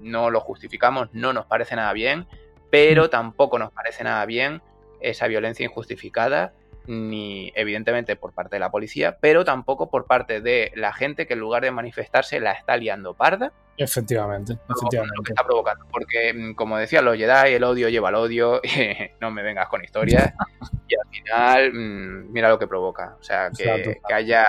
no 0.00 0.30
lo 0.30 0.40
justificamos, 0.40 1.08
no 1.12 1.32
nos 1.32 1.46
parece 1.46 1.76
nada 1.76 1.92
bien 1.92 2.26
pero 2.72 3.10
tampoco 3.10 3.58
nos 3.58 3.70
parece 3.70 4.02
nada 4.02 4.24
bien 4.24 4.62
esa 5.02 5.26
violencia 5.26 5.62
injustificada, 5.62 6.54
ni 6.86 7.52
evidentemente 7.54 8.16
por 8.16 8.32
parte 8.32 8.56
de 8.56 8.60
la 8.60 8.70
policía, 8.70 9.18
pero 9.20 9.44
tampoco 9.44 9.90
por 9.90 10.06
parte 10.06 10.40
de 10.40 10.72
la 10.74 10.92
gente 10.92 11.26
que 11.26 11.34
en 11.34 11.40
lugar 11.40 11.62
de 11.62 11.70
manifestarse 11.70 12.40
la 12.40 12.52
está 12.52 12.76
liando 12.76 13.14
parda. 13.14 13.52
Efectivamente, 13.76 14.58
efectivamente. 14.68 15.16
Lo 15.16 15.22
que 15.22 15.32
está 15.32 15.44
provocando, 15.44 15.86
porque 15.90 16.32
mm, 16.34 16.54
como 16.54 16.76
decía 16.76 17.02
los 17.02 17.16
Jedi, 17.16 17.54
el 17.54 17.64
odio 17.64 17.88
lleva 17.88 18.08
al 18.08 18.16
odio, 18.16 18.60
no 19.20 19.30
me 19.30 19.42
vengas 19.42 19.68
con 19.68 19.82
historias, 19.82 20.32
y 20.88 20.94
al 20.94 21.08
final, 21.10 21.72
mm, 21.72 22.32
mira 22.32 22.48
lo 22.48 22.58
que 22.58 22.66
provoca, 22.66 23.16
o 23.18 23.22
sea, 23.22 23.50
que, 23.50 24.00
haya... 24.12 24.46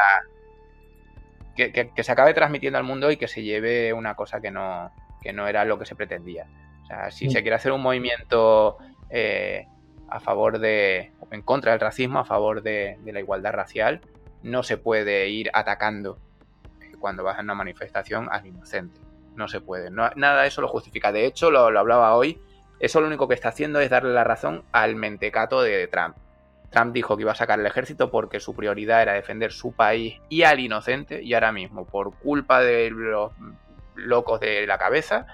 Que, 1.56 1.72
que, 1.72 2.04
se 2.04 2.12
acabe 2.12 2.34
transmitiendo 2.34 2.80
al 2.80 2.84
mundo 2.84 3.12
y 3.12 3.18
que 3.18 3.28
se 3.28 3.44
lleve 3.44 3.94
una 3.94 4.16
cosa 4.16 4.42
que 4.42 4.50
no, 4.50 4.92
que 5.22 5.34
no 5.34 5.48
era 5.48 5.66
lo 5.66 5.78
que 5.78 5.86
se 5.86 5.96
pretendía. 5.96 6.48
O 6.82 6.86
sea, 6.88 7.12
si 7.12 7.30
se 7.30 7.44
quiere 7.44 7.56
hacer 7.56 7.72
un 7.72 7.82
movimiento 7.82 8.80
eh, 9.16 9.68
a 10.14 10.20
favor 10.20 10.60
de, 10.60 11.12
o 11.20 11.28
en 11.32 11.42
contra 11.42 11.72
del 11.72 11.80
racismo, 11.82 12.20
a 12.20 12.26
favor 12.26 12.62
de, 12.62 13.00
la 13.04 13.20
igualdad 13.20 13.52
racial, 13.52 14.00
no 14.44 14.62
se 14.62 14.78
puede 14.78 15.28
ir 15.30 15.50
atacando 15.54 16.20
eh, 16.82 16.92
cuando 17.00 17.24
vas 17.24 17.40
a 17.40 17.42
una 17.42 17.56
manifestación 17.56 18.28
al 18.32 18.46
inocente. 18.46 19.00
No 19.36 19.48
se 19.48 19.60
puede. 19.60 19.90
nada 19.90 20.42
de 20.44 20.48
eso 20.48 20.62
lo 20.62 20.68
justifica. 20.68 21.12
De 21.12 21.26
hecho, 21.26 21.50
lo, 21.50 21.62
hablaba 21.62 22.16
hoy, 22.16 22.40
eso 22.80 23.02
lo 23.02 23.08
único 23.08 23.28
que 23.28 23.34
está 23.34 23.50
haciendo 23.50 23.80
es 23.80 23.90
darle 23.90 24.14
la 24.14 24.24
razón 24.24 24.64
al 24.72 24.96
mentecato 24.96 25.64
de 25.64 25.88
Trump. 25.88 26.16
Trump 26.70 26.94
dijo 26.94 27.18
que 27.18 27.24
iba 27.24 27.32
a 27.32 27.36
sacar 27.36 27.60
el 27.60 27.66
ejército 27.66 28.12
porque 28.12 28.40
su 28.40 28.56
prioridad 28.56 29.02
era 29.02 29.14
defender 29.14 29.52
su 29.52 29.72
país 29.72 30.22
y 30.30 30.44
al 30.44 30.60
inocente, 30.60 31.24
y 31.24 31.34
ahora 31.34 31.52
mismo, 31.52 31.86
por 31.86 32.14
culpa 32.20 32.62
de 32.62 32.92
los 32.92 33.32
locos 33.96 34.40
de 34.40 34.68
la 34.68 34.78
cabeza, 34.78 35.26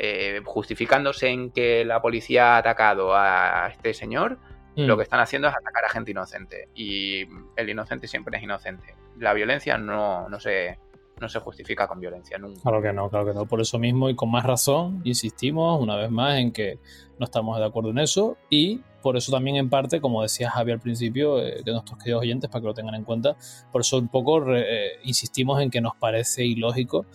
eh, 0.00 0.40
justificándose 0.44 1.28
en 1.28 1.50
que 1.50 1.84
la 1.84 2.00
policía 2.00 2.54
ha 2.54 2.58
atacado 2.58 3.16
a 3.16 3.68
este 3.72 3.92
señor, 3.94 4.38
lo 4.76 4.94
mm. 4.94 4.98
que 4.98 5.02
están 5.02 5.18
haciendo 5.18 5.48
es 5.48 5.54
atacar 5.54 5.84
a 5.84 5.88
gente 5.88 6.12
inocente. 6.12 6.68
Y 6.74 7.26
el 7.56 7.68
inocente 7.68 8.06
siempre 8.06 8.36
es 8.38 8.44
inocente. 8.44 8.94
La 9.18 9.32
violencia 9.32 9.76
no, 9.76 10.28
no, 10.28 10.38
se, 10.38 10.78
no 11.20 11.28
se 11.28 11.40
justifica 11.40 11.88
con 11.88 11.98
violencia 11.98 12.38
nunca. 12.38 12.60
Claro 12.62 12.80
que 12.80 12.92
no, 12.92 13.10
claro 13.10 13.26
que 13.26 13.34
no. 13.34 13.46
Por 13.46 13.60
eso 13.60 13.80
mismo 13.80 14.08
y 14.08 14.14
con 14.14 14.30
más 14.30 14.44
razón 14.44 15.00
insistimos 15.02 15.80
una 15.80 15.96
vez 15.96 16.10
más 16.10 16.38
en 16.38 16.52
que 16.52 16.78
no 17.18 17.24
estamos 17.24 17.58
de 17.58 17.64
acuerdo 17.64 17.90
en 17.90 17.98
eso 17.98 18.36
y 18.48 18.80
por 19.02 19.16
eso 19.16 19.32
también 19.32 19.56
en 19.56 19.68
parte, 19.68 20.00
como 20.00 20.22
decía 20.22 20.50
Javier 20.50 20.76
al 20.76 20.80
principio, 20.80 21.40
eh, 21.40 21.62
de 21.64 21.72
nuestros 21.72 21.98
queridos 21.98 22.22
oyentes, 22.22 22.50
para 22.50 22.60
que 22.60 22.66
lo 22.68 22.74
tengan 22.74 22.94
en 22.94 23.04
cuenta, 23.04 23.36
por 23.72 23.80
eso 23.80 23.98
un 23.98 24.08
poco 24.08 24.54
eh, 24.54 24.98
insistimos 25.02 25.60
en 25.60 25.70
que 25.70 25.80
nos 25.80 25.96
parece 25.96 26.44
ilógico 26.44 27.06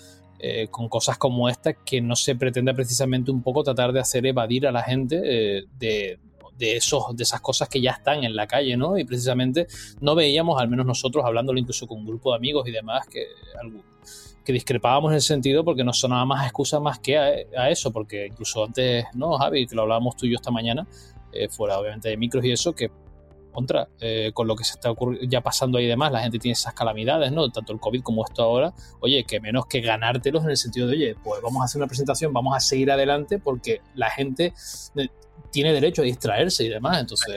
eh, 0.45 0.67
con 0.69 0.89
cosas 0.89 1.17
como 1.17 1.47
esta 1.47 1.71
que 1.71 2.01
no 2.01 2.17
se 2.17 2.35
pretende 2.35 2.73
precisamente 2.73 3.31
un 3.31 3.41
poco 3.41 3.63
tratar 3.63 3.93
de 3.93 4.01
hacer 4.01 4.25
evadir 4.25 4.67
a 4.67 4.73
la 4.73 4.83
gente 4.83 5.21
eh, 5.23 5.63
de, 5.79 6.19
esos, 6.59 7.15
de 7.15 7.23
esas 7.23 7.39
cosas 7.39 7.69
que 7.69 7.79
ya 7.79 7.91
están 7.91 8.25
en 8.25 8.35
la 8.35 8.45
calle, 8.45 8.75
¿no? 8.75 8.97
Y 8.97 9.05
precisamente 9.05 9.67
no 10.01 10.15
veíamos, 10.15 10.61
al 10.61 10.67
menos 10.67 10.85
nosotros, 10.85 11.23
hablándolo 11.23 11.59
incluso 11.59 11.87
con 11.87 11.99
un 11.99 12.05
grupo 12.05 12.31
de 12.31 12.35
amigos 12.35 12.67
y 12.67 12.71
demás, 12.71 13.07
que, 13.07 13.25
que 14.43 14.51
discrepábamos 14.51 15.11
en 15.11 15.15
el 15.15 15.21
sentido 15.21 15.63
porque 15.63 15.85
no 15.85 15.93
sonaba 15.93 16.25
más 16.25 16.43
excusa 16.43 16.77
más 16.81 16.99
que 16.99 17.17
a, 17.17 17.69
eso, 17.69 17.93
porque 17.93 18.27
incluso 18.27 18.65
antes, 18.65 19.05
¿no, 19.13 19.37
Javi? 19.37 19.65
Que 19.65 19.75
lo 19.75 19.83
hablábamos 19.83 20.17
tú 20.17 20.25
y 20.25 20.31
yo 20.31 20.35
esta 20.35 20.51
mañana, 20.51 20.85
eh, 21.31 21.47
fuera 21.47 21.79
obviamente 21.79 22.09
de 22.09 22.17
micros 22.17 22.43
y 22.43 22.51
eso, 22.51 22.75
que 22.75 22.91
contra, 23.53 23.87
eh, 23.99 24.31
con 24.33 24.47
lo 24.47 24.55
que 24.55 24.63
se 24.63 24.73
está 24.73 24.93
ya 25.21 25.41
pasando 25.41 25.77
ahí 25.77 25.87
demás, 25.87 26.11
la 26.11 26.21
gente 26.21 26.39
tiene 26.39 26.53
esas 26.53 26.73
calamidades, 26.73 27.31
¿no? 27.31 27.49
Tanto 27.49 27.71
el 27.71 27.79
COVID 27.79 28.01
como 28.01 28.25
esto 28.25 28.43
ahora, 28.43 28.73
oye, 28.99 29.23
que 29.23 29.39
menos 29.39 29.67
que 29.67 29.79
ganártelos 29.79 30.43
en 30.43 30.49
el 30.49 30.57
sentido 30.57 30.87
de, 30.87 30.93
oye, 30.95 31.15
pues 31.23 31.41
vamos 31.41 31.61
a 31.61 31.65
hacer 31.65 31.79
una 31.79 31.87
presentación, 31.87 32.33
vamos 32.33 32.55
a 32.55 32.59
seguir 32.59 32.91
adelante 32.91 33.39
porque 33.39 33.81
la 33.95 34.09
gente 34.09 34.53
eh, 34.95 35.07
tiene 35.51 35.71
derecho 35.71 36.01
a 36.01 36.05
distraerse 36.05 36.65
y 36.65 36.69
demás, 36.69 36.99
entonces, 36.99 37.35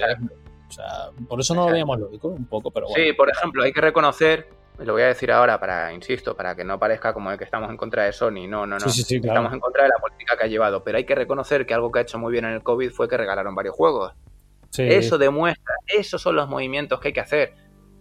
o 0.69 0.73
sea, 0.73 1.11
por 1.29 1.39
eso 1.39 1.55
no 1.55 1.67
lo 1.67 1.73
veíamos 1.73 2.01
lógico, 2.01 2.29
un 2.29 2.47
poco, 2.47 2.71
pero 2.71 2.89
bueno. 2.89 3.05
Sí, 3.05 3.13
por 3.13 3.31
ejemplo, 3.31 3.63
hay 3.63 3.73
que 3.73 3.81
reconocer, 3.81 4.49
lo 4.79 4.95
voy 4.95 5.03
a 5.03 5.07
decir 5.07 5.31
ahora 5.31 5.61
para, 5.61 5.93
insisto, 5.93 6.35
para 6.35 6.57
que 6.57 6.65
no 6.65 6.79
parezca 6.79 7.13
como 7.13 7.37
que 7.37 7.45
estamos 7.45 7.71
en 7.71 7.77
contra 7.77 8.05
de 8.05 8.13
Sony, 8.13 8.49
no, 8.49 8.67
no, 8.67 8.79
no, 8.79 8.87
estamos 8.87 9.53
en 9.53 9.61
contra 9.61 9.85
de 9.85 9.91
la 9.91 9.99
política 10.01 10.37
que 10.37 10.45
ha 10.45 10.49
llevado, 10.49 10.83
pero 10.83 10.99
hay 10.99 11.05
que 11.05 11.15
reconocer 11.15 11.67
que 11.67 11.75
algo 11.75 11.93
que 11.93 12.01
ha 12.01 12.03
hecho 12.03 12.19
muy 12.19 12.33
bien 12.33 12.47
en 12.47 12.53
el 12.53 12.63
COVID 12.63 12.91
fue 12.91 13.09
que 13.09 13.17
regalaron 13.17 13.55
varios 13.55 13.75
juegos. 13.75 14.13
Eso 14.79 15.19
demuestra, 15.19 15.75
esos 15.87 16.21
son 16.23 16.37
los 16.37 16.49
movimientos 16.49 17.01
que 17.01 17.09
hay 17.09 17.15
que 17.15 17.21
hacer. 17.21 17.55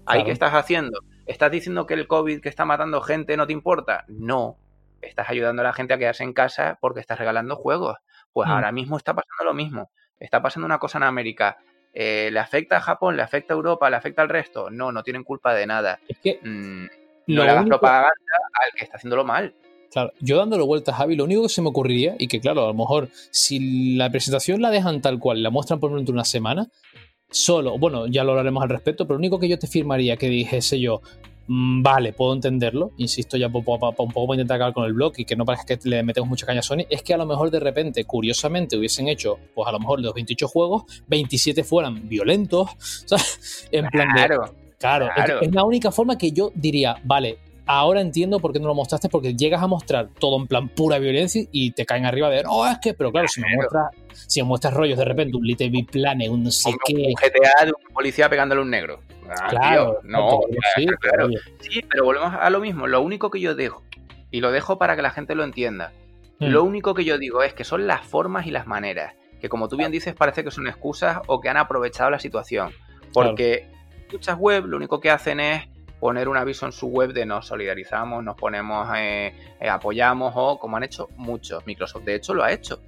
Ahí 0.05 0.23
que 0.23 0.31
estás 0.31 0.53
haciendo. 0.53 0.99
¿Estás 1.25 1.51
diciendo 1.51 1.87
que 1.87 1.95
el 1.95 2.07
COVID 2.07 2.41
que 2.41 2.49
está 2.49 2.65
matando 2.65 3.01
gente 3.01 3.37
no 3.37 3.47
te 3.47 3.53
importa? 3.53 4.05
No. 4.07 4.57
Estás 5.01 5.29
ayudando 5.29 5.61
a 5.61 5.65
la 5.65 5.73
gente 5.73 5.93
a 5.93 5.97
quedarse 5.97 6.23
en 6.23 6.33
casa 6.33 6.77
porque 6.79 6.99
estás 6.99 7.17
regalando 7.17 7.55
juegos. 7.55 7.97
Pues 8.31 8.47
mm. 8.47 8.51
ahora 8.51 8.71
mismo 8.71 8.97
está 8.97 9.15
pasando 9.15 9.45
lo 9.45 9.53
mismo. 9.53 9.91
Está 10.19 10.41
pasando 10.41 10.65
una 10.65 10.77
cosa 10.77 10.99
en 10.99 11.03
América. 11.03 11.57
Eh, 11.93 12.29
¿Le 12.31 12.39
afecta 12.39 12.77
a 12.77 12.81
Japón? 12.81 13.15
¿Le 13.15 13.23
afecta 13.23 13.53
a 13.53 13.57
Europa? 13.57 13.89
¿Le 13.89 13.95
afecta 13.95 14.21
al 14.21 14.29
resto? 14.29 14.69
No, 14.69 14.91
no 14.91 15.01
tienen 15.03 15.23
culpa 15.23 15.53
de 15.53 15.65
nada. 15.65 15.99
Es 16.07 16.19
que 16.19 16.39
mm, 16.43 16.85
no 17.27 17.43
le 17.43 17.49
hagas 17.49 17.65
propaganda 17.65 18.09
al 18.09 18.77
que 18.77 18.83
está 18.83 18.97
haciéndolo 18.97 19.23
mal. 19.23 19.55
Claro, 19.91 20.11
yo 20.19 20.37
dándole 20.37 20.63
vueltas, 20.63 20.95
Javi, 20.95 21.15
lo 21.15 21.23
único 21.23 21.43
que 21.43 21.49
se 21.49 21.61
me 21.61 21.69
ocurriría, 21.69 22.15
y 22.19 22.27
que 22.27 22.39
claro, 22.39 22.63
a 22.63 22.67
lo 22.67 22.73
mejor 22.73 23.09
si 23.31 23.95
la 23.95 24.09
presentación 24.09 24.61
la 24.61 24.69
dejan 24.69 25.01
tal 25.01 25.19
cual, 25.19 25.41
la 25.41 25.49
muestran 25.49 25.79
por 25.79 25.91
ejemplo 25.91 26.13
una 26.13 26.25
semana, 26.25 26.67
solo, 27.29 27.77
bueno, 27.77 28.07
ya 28.07 28.23
lo 28.23 28.31
hablaremos 28.31 28.63
al 28.63 28.69
respecto, 28.69 29.05
pero 29.05 29.15
lo 29.15 29.19
único 29.19 29.39
que 29.39 29.47
yo 29.47 29.57
te 29.59 29.67
firmaría 29.67 30.17
que 30.17 30.29
dijese 30.29 30.79
yo, 30.79 31.01
mm, 31.47 31.81
vale, 31.81 32.13
puedo 32.13 32.33
entenderlo, 32.33 32.91
insisto 32.97 33.37
ya 33.37 33.47
un 33.47 33.53
poco, 33.53 33.79
para 33.79 33.95
intentar 34.33 34.55
acabar 34.55 34.73
con 34.73 34.85
el 34.85 34.93
blog 34.93 35.13
y 35.17 35.25
que 35.25 35.35
no 35.35 35.45
parezca 35.45 35.77
que 35.77 35.89
le 35.89 36.03
metemos 36.03 36.29
mucha 36.29 36.45
caña 36.45 36.59
a 36.59 36.63
Sony, 36.63 36.85
es 36.89 37.01
que 37.01 37.13
a 37.13 37.17
lo 37.17 37.25
mejor 37.25 37.51
de 37.51 37.59
repente, 37.59 38.05
curiosamente, 38.05 38.77
hubiesen 38.77 39.07
hecho, 39.07 39.37
pues 39.53 39.67
a 39.67 39.71
lo 39.71 39.79
mejor 39.79 39.99
de 39.99 40.05
los 40.05 40.13
28 40.13 40.47
juegos, 40.47 40.83
27 41.07 41.63
fueran 41.63 42.07
violentos, 42.07 42.69
o 43.11 43.17
sea, 43.17 43.19
en 43.71 43.87
plan 43.87 44.07
de... 44.15 44.21
Claro, 44.77 45.09
Es, 45.41 45.53
la 45.53 45.63
única 45.63 45.91
forma 45.91 46.17
que 46.17 46.31
yo 46.31 46.51
diría, 46.53 46.97
vale, 47.03 47.39
ahora 47.65 48.01
entiendo 48.01 48.39
por 48.39 48.53
qué 48.53 48.59
no 48.59 48.67
lo 48.67 48.75
mostraste, 48.75 49.09
porque 49.09 49.35
llegas 49.35 49.61
a 49.61 49.67
mostrar 49.67 50.09
todo 50.19 50.39
en 50.39 50.47
plan 50.47 50.69
pura 50.69 50.99
violencia 50.99 51.43
y 51.51 51.71
te 51.71 51.85
caen 51.85 52.05
arriba 52.05 52.29
de, 52.29 52.43
oh, 52.47 52.67
es 52.67 52.77
que, 52.79 52.93
pero 52.93 53.11
claro, 53.11 53.27
si 53.27 53.41
me 53.41 53.47
muestras, 53.55 53.91
si 54.27 54.41
me 54.41 54.47
muestras 54.47 54.73
rollos 54.73 54.97
de 54.97 55.05
repente, 55.05 55.37
un 55.37 55.45
Little 55.45 55.69
Big 55.69 55.89
Planet, 55.89 56.29
un 56.29 56.43
no 56.43 56.51
sé 56.51 56.75
qué. 56.85 56.93
Un 56.93 57.13
GTA 57.13 57.65
de 57.65 57.71
un 57.71 57.93
policía 57.93 58.29
pegándole 58.29 58.59
a 58.59 58.63
un 58.63 58.69
negro. 58.69 58.99
Ah, 59.29 59.47
claro, 59.49 59.99
no, 60.03 60.41
sí, 60.75 60.85
claro. 60.99 61.29
Sí, 61.59 61.81
pero 61.89 62.05
volvemos 62.05 62.33
a 62.39 62.49
lo 62.49 62.59
mismo. 62.59 62.87
Lo 62.87 63.01
único 63.01 63.31
que 63.31 63.39
yo 63.39 63.55
dejo, 63.55 63.83
y 64.31 64.41
lo 64.41 64.51
dejo 64.51 64.77
para 64.77 64.95
que 64.95 65.01
la 65.01 65.11
gente 65.11 65.33
lo 65.35 65.43
entienda, 65.43 65.91
hmm. 66.39 66.45
lo 66.45 66.63
único 66.63 66.93
que 66.93 67.05
yo 67.05 67.17
digo 67.17 67.41
es 67.43 67.53
que 67.53 67.63
son 67.63 67.87
las 67.87 68.05
formas 68.05 68.45
y 68.45 68.51
las 68.51 68.67
maneras, 68.67 69.15
que 69.41 69.49
como 69.49 69.67
tú 69.67 69.77
bien 69.77 69.91
dices, 69.91 70.13
parece 70.13 70.43
que 70.43 70.51
son 70.51 70.67
excusas 70.67 71.21
o 71.27 71.41
que 71.41 71.49
han 71.49 71.57
aprovechado 71.57 72.09
la 72.09 72.19
situación. 72.19 72.71
Porque 73.13 73.67
muchas 74.11 74.37
web 74.37 74.65
lo 74.65 74.77
único 74.77 74.99
que 74.99 75.09
hacen 75.09 75.39
es 75.39 75.63
poner 75.99 76.27
un 76.27 76.37
aviso 76.37 76.65
en 76.65 76.71
su 76.71 76.87
web 76.87 77.13
de 77.13 77.25
nos 77.25 77.47
solidarizamos, 77.47 78.23
nos 78.23 78.35
ponemos, 78.35 78.87
eh, 78.97 79.33
eh, 79.59 79.69
apoyamos 79.69 80.33
o 80.35 80.59
como 80.59 80.77
han 80.77 80.83
hecho 80.83 81.09
muchos. 81.17 81.65
Microsoft 81.65 82.03
de 82.03 82.15
hecho 82.15 82.33
lo 82.33 82.43
ha 82.43 82.51
hecho. 82.51 82.81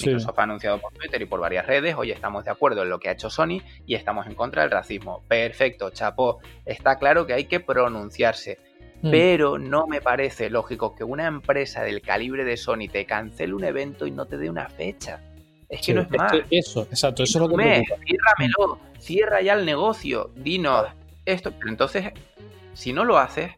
Microsoft 0.00 0.38
ha 0.38 0.42
anunciado 0.44 0.80
por 0.80 0.92
Twitter 0.92 1.20
y 1.20 1.26
por 1.26 1.40
varias 1.40 1.66
redes, 1.66 1.94
hoy 1.96 2.12
estamos 2.12 2.44
de 2.44 2.50
acuerdo 2.50 2.82
en 2.82 2.88
lo 2.88 3.00
que 3.00 3.08
ha 3.08 3.12
hecho 3.12 3.30
Sony 3.30 3.60
y 3.84 3.94
estamos 3.94 4.26
en 4.26 4.34
contra 4.34 4.62
del 4.62 4.70
racismo. 4.70 5.24
Perfecto, 5.26 5.90
chapo. 5.90 6.38
Está 6.64 6.98
claro 6.98 7.26
que 7.26 7.32
hay 7.32 7.46
que 7.46 7.60
pronunciarse. 7.60 8.58
Mm. 9.02 9.10
Pero 9.10 9.58
no 9.58 9.86
me 9.86 10.00
parece 10.00 10.50
lógico 10.50 10.94
que 10.94 11.04
una 11.04 11.26
empresa 11.26 11.82
del 11.82 12.00
calibre 12.02 12.44
de 12.44 12.56
Sony 12.56 12.88
te 12.90 13.06
cancele 13.06 13.54
un 13.54 13.64
evento 13.64 14.06
y 14.06 14.10
no 14.10 14.26
te 14.26 14.36
dé 14.38 14.50
una 14.50 14.68
fecha. 14.68 15.20
Es 15.68 15.82
que 15.82 15.94
no 15.94 16.02
es 16.02 16.10
más. 16.10 16.32
eso, 16.50 16.82
exacto, 16.82 17.22
eso 17.22 17.44
es 17.44 17.48
lo 17.48 17.56
que 17.56 17.84
Ciérramelo, 18.06 18.78
cierra 18.98 19.42
ya 19.42 19.52
el 19.52 19.66
negocio, 19.66 20.30
dinos 20.34 20.86
esto. 21.26 21.52
Pero 21.52 21.68
entonces, 21.68 22.12
si 22.74 22.92
no 22.92 23.04
lo 23.04 23.18
haces, 23.18 23.52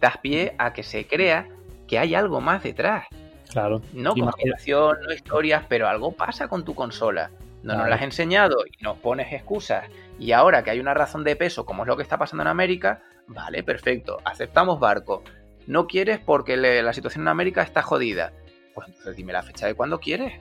das 0.00 0.18
pie 0.18 0.54
a 0.58 0.72
que 0.72 0.82
se 0.82 1.06
crea 1.06 1.48
que 1.86 1.98
hay 1.98 2.14
algo 2.14 2.40
más 2.40 2.62
detrás. 2.62 3.06
Claro. 3.50 3.82
No 3.92 4.14
conspiración, 4.14 4.98
no 5.02 5.12
historias, 5.12 5.64
pero 5.68 5.88
algo 5.88 6.12
pasa 6.12 6.48
con 6.48 6.64
tu 6.64 6.74
consola. 6.74 7.30
No 7.62 7.76
nos 7.76 7.88
lo 7.88 7.94
has 7.94 8.02
enseñado 8.02 8.56
y 8.66 8.82
nos 8.82 8.98
pones 8.98 9.32
excusas. 9.32 9.88
Y 10.18 10.32
ahora 10.32 10.62
que 10.62 10.70
hay 10.70 10.80
una 10.80 10.92
razón 10.92 11.24
de 11.24 11.34
peso, 11.34 11.64
como 11.64 11.84
es 11.84 11.88
lo 11.88 11.96
que 11.96 12.02
está 12.02 12.18
pasando 12.18 12.42
en 12.42 12.48
América, 12.48 13.02
vale, 13.26 13.62
perfecto, 13.62 14.18
aceptamos 14.24 14.78
barco. 14.80 15.22
No 15.66 15.86
quieres 15.86 16.18
porque 16.18 16.56
la 16.56 16.92
situación 16.92 17.22
en 17.22 17.28
América 17.28 17.62
está 17.62 17.80
jodida. 17.80 18.32
Pues 18.74 18.88
entonces 18.88 19.16
dime 19.16 19.32
la 19.32 19.42
fecha 19.42 19.66
de 19.66 19.74
cuándo 19.74 19.98
quieres. 19.98 20.34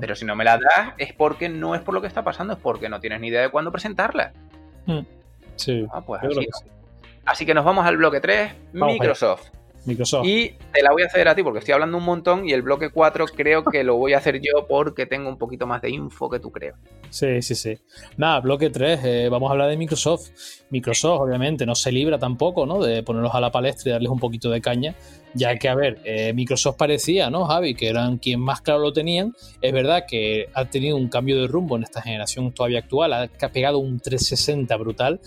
Pero 0.00 0.16
si 0.16 0.24
no 0.24 0.34
me 0.34 0.44
la 0.44 0.58
das, 0.58 0.94
es 0.98 1.12
porque 1.12 1.48
no 1.48 1.74
es 1.74 1.82
por 1.82 1.94
lo 1.94 2.00
que 2.00 2.06
está 2.06 2.24
pasando, 2.24 2.54
es 2.54 2.58
porque 2.58 2.88
no 2.88 3.00
tienes 3.00 3.20
ni 3.20 3.28
idea 3.28 3.42
de 3.42 3.50
cuándo 3.50 3.70
presentarla. 3.70 4.32
Hmm. 4.86 5.00
Sí. 5.56 5.86
Ah, 5.92 6.00
pues 6.00 6.22
así, 6.22 6.48
así, 7.26 7.44
que 7.44 7.54
nos 7.54 7.64
vamos 7.64 7.84
al 7.84 7.96
bloque 7.96 8.20
3, 8.20 8.52
Microsoft. 8.72 9.50
Microsoft. 9.86 10.26
Y 10.26 10.50
te 10.72 10.82
la 10.82 10.90
voy 10.90 11.02
a 11.02 11.06
hacer 11.06 11.28
a 11.28 11.34
ti 11.34 11.42
porque 11.42 11.60
estoy 11.60 11.72
hablando 11.72 11.96
un 11.96 12.04
montón 12.04 12.48
y 12.48 12.52
el 12.52 12.62
bloque 12.62 12.90
4 12.90 13.26
creo 13.26 13.64
que 13.64 13.84
lo 13.84 13.96
voy 13.96 14.14
a 14.14 14.18
hacer 14.18 14.40
yo 14.40 14.66
porque 14.68 15.06
tengo 15.06 15.28
un 15.28 15.38
poquito 15.38 15.66
más 15.66 15.80
de 15.80 15.90
info 15.90 16.28
que 16.28 16.40
tú 16.40 16.50
creo. 16.50 16.74
Sí, 17.10 17.40
sí, 17.40 17.54
sí. 17.54 17.78
Nada, 18.16 18.40
bloque 18.40 18.70
3, 18.70 19.00
eh, 19.04 19.28
vamos 19.30 19.48
a 19.48 19.52
hablar 19.52 19.70
de 19.70 19.76
Microsoft. 19.76 20.30
Microsoft, 20.70 21.20
obviamente, 21.20 21.64
no 21.64 21.74
se 21.74 21.92
libra 21.92 22.18
tampoco, 22.18 22.66
¿no? 22.66 22.82
De 22.82 23.02
ponerlos 23.02 23.34
a 23.34 23.40
la 23.40 23.50
palestra 23.50 23.90
y 23.90 23.92
darles 23.92 24.10
un 24.10 24.18
poquito 24.18 24.50
de 24.50 24.60
caña, 24.60 24.96
ya 25.34 25.56
que, 25.56 25.68
a 25.68 25.74
ver, 25.74 26.00
eh, 26.04 26.32
Microsoft 26.32 26.76
parecía, 26.76 27.30
¿no, 27.30 27.44
Javi? 27.44 27.74
Que 27.74 27.88
eran 27.88 28.18
quien 28.18 28.40
más 28.40 28.60
claro 28.60 28.80
lo 28.80 28.92
tenían. 28.92 29.34
Es 29.62 29.72
verdad 29.72 30.04
que 30.08 30.48
ha 30.52 30.64
tenido 30.64 30.96
un 30.96 31.08
cambio 31.08 31.40
de 31.40 31.46
rumbo 31.46 31.76
en 31.76 31.84
esta 31.84 32.02
generación 32.02 32.52
todavía 32.52 32.80
actual, 32.80 33.12
ha 33.12 33.28
pegado 33.52 33.78
un 33.78 34.00
360 34.00 34.76
brutal. 34.76 35.20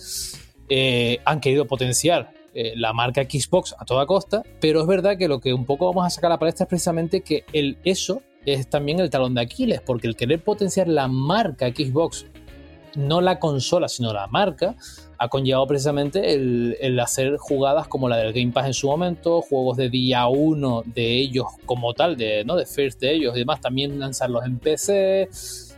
Eh, 0.69 1.19
han 1.25 1.39
querido 1.39 1.65
potenciar 1.65 2.31
eh, 2.53 2.73
la 2.75 2.93
marca 2.93 3.23
Xbox 3.23 3.75
a 3.77 3.85
toda 3.85 4.05
costa, 4.05 4.43
pero 4.59 4.81
es 4.81 4.87
verdad 4.87 5.17
que 5.17 5.27
lo 5.27 5.39
que 5.39 5.53
un 5.53 5.65
poco 5.65 5.87
vamos 5.87 6.05
a 6.05 6.09
sacar 6.09 6.31
a 6.31 6.35
la 6.35 6.39
palestra 6.39 6.65
es 6.65 6.69
precisamente 6.69 7.21
que 7.21 7.43
el, 7.53 7.77
eso 7.83 8.21
es 8.45 8.69
también 8.69 8.99
el 8.99 9.09
talón 9.09 9.35
de 9.35 9.41
Aquiles, 9.41 9.81
porque 9.81 10.07
el 10.07 10.15
querer 10.15 10.43
potenciar 10.43 10.87
la 10.87 11.07
marca 11.07 11.69
Xbox, 11.69 12.25
no 12.95 13.21
la 13.21 13.39
consola, 13.39 13.87
sino 13.87 14.13
la 14.13 14.27
marca, 14.27 14.75
ha 15.19 15.27
conllevado 15.27 15.67
precisamente 15.67 16.33
el, 16.33 16.99
hacer 16.99 17.37
jugadas 17.37 17.87
como 17.87 18.09
la 18.09 18.17
del 18.17 18.33
Game 18.33 18.51
Pass 18.51 18.67
en 18.67 18.73
su 18.73 18.87
momento, 18.87 19.41
juegos 19.41 19.77
de 19.77 19.89
día 19.89 20.27
1 20.27 20.83
de 20.85 21.19
ellos 21.19 21.45
como 21.65 21.93
tal, 21.93 22.17
de, 22.17 22.43
¿no? 22.45 22.55
de 22.55 22.65
First 22.65 23.01
de 23.01 23.13
ellos 23.13 23.35
y 23.35 23.39
demás, 23.39 23.61
también 23.61 23.99
lanzarlos 23.99 24.45
en 24.45 24.57
PC 24.57 25.29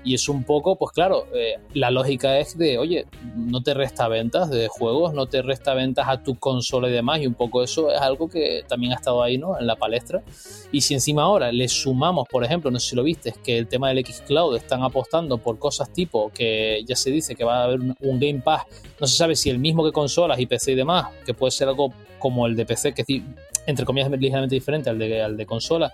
y 0.03 0.15
es 0.15 0.27
un 0.29 0.43
poco, 0.43 0.75
pues 0.77 0.91
claro, 0.91 1.27
eh, 1.33 1.59
la 1.73 1.91
lógica 1.91 2.39
es 2.39 2.57
de, 2.57 2.77
oye, 2.77 3.05
no 3.35 3.61
te 3.61 3.73
resta 3.73 4.07
ventas 4.07 4.49
de 4.49 4.67
juegos, 4.67 5.13
no 5.13 5.27
te 5.27 5.41
resta 5.41 5.73
ventas 5.73 6.07
a 6.07 6.23
tu 6.23 6.35
consola 6.35 6.89
y 6.89 6.91
demás, 6.91 7.21
y 7.21 7.27
un 7.27 7.35
poco 7.35 7.63
eso 7.63 7.91
es 7.91 8.01
algo 8.01 8.27
que 8.27 8.63
también 8.67 8.93
ha 8.93 8.95
estado 8.95 9.21
ahí, 9.21 9.37
¿no? 9.37 9.59
En 9.59 9.67
la 9.67 9.75
palestra. 9.75 10.23
Y 10.71 10.81
si 10.81 10.93
encima 10.93 11.23
ahora 11.23 11.51
le 11.51 11.67
sumamos, 11.67 12.27
por 12.27 12.43
ejemplo, 12.43 12.71
no 12.71 12.79
sé 12.79 12.89
si 12.89 12.95
lo 12.95 13.03
viste, 13.03 13.33
que 13.43 13.57
el 13.57 13.67
tema 13.67 13.89
del 13.89 13.99
X 13.99 14.23
Cloud 14.25 14.55
están 14.55 14.83
apostando 14.83 15.37
por 15.37 15.59
cosas 15.59 15.91
tipo 15.91 16.31
que 16.33 16.83
ya 16.85 16.95
se 16.95 17.11
dice 17.11 17.35
que 17.35 17.43
va 17.43 17.61
a 17.61 17.63
haber 17.65 17.79
un, 17.79 18.19
Game 18.21 18.41
Pass, 18.41 18.63
no 18.99 19.07
se 19.07 19.17
sabe 19.17 19.35
si 19.35 19.49
el 19.49 19.57
mismo 19.57 19.83
que 19.83 19.91
consolas 19.91 20.39
y 20.39 20.45
PC 20.45 20.73
y 20.73 20.75
demás, 20.75 21.07
que 21.25 21.33
puede 21.33 21.51
ser 21.51 21.67
algo 21.67 21.93
como 22.19 22.45
el 22.45 22.55
de 22.55 22.65
PC, 22.65 22.93
que 22.93 23.01
es 23.01 23.21
entre 23.65 23.85
comillas 23.85 24.09
ligeramente 24.11 24.55
diferente 24.55 24.89
al 24.89 24.99
de, 24.99 25.21
al 25.21 25.37
de 25.37 25.45
consola, 25.45 25.93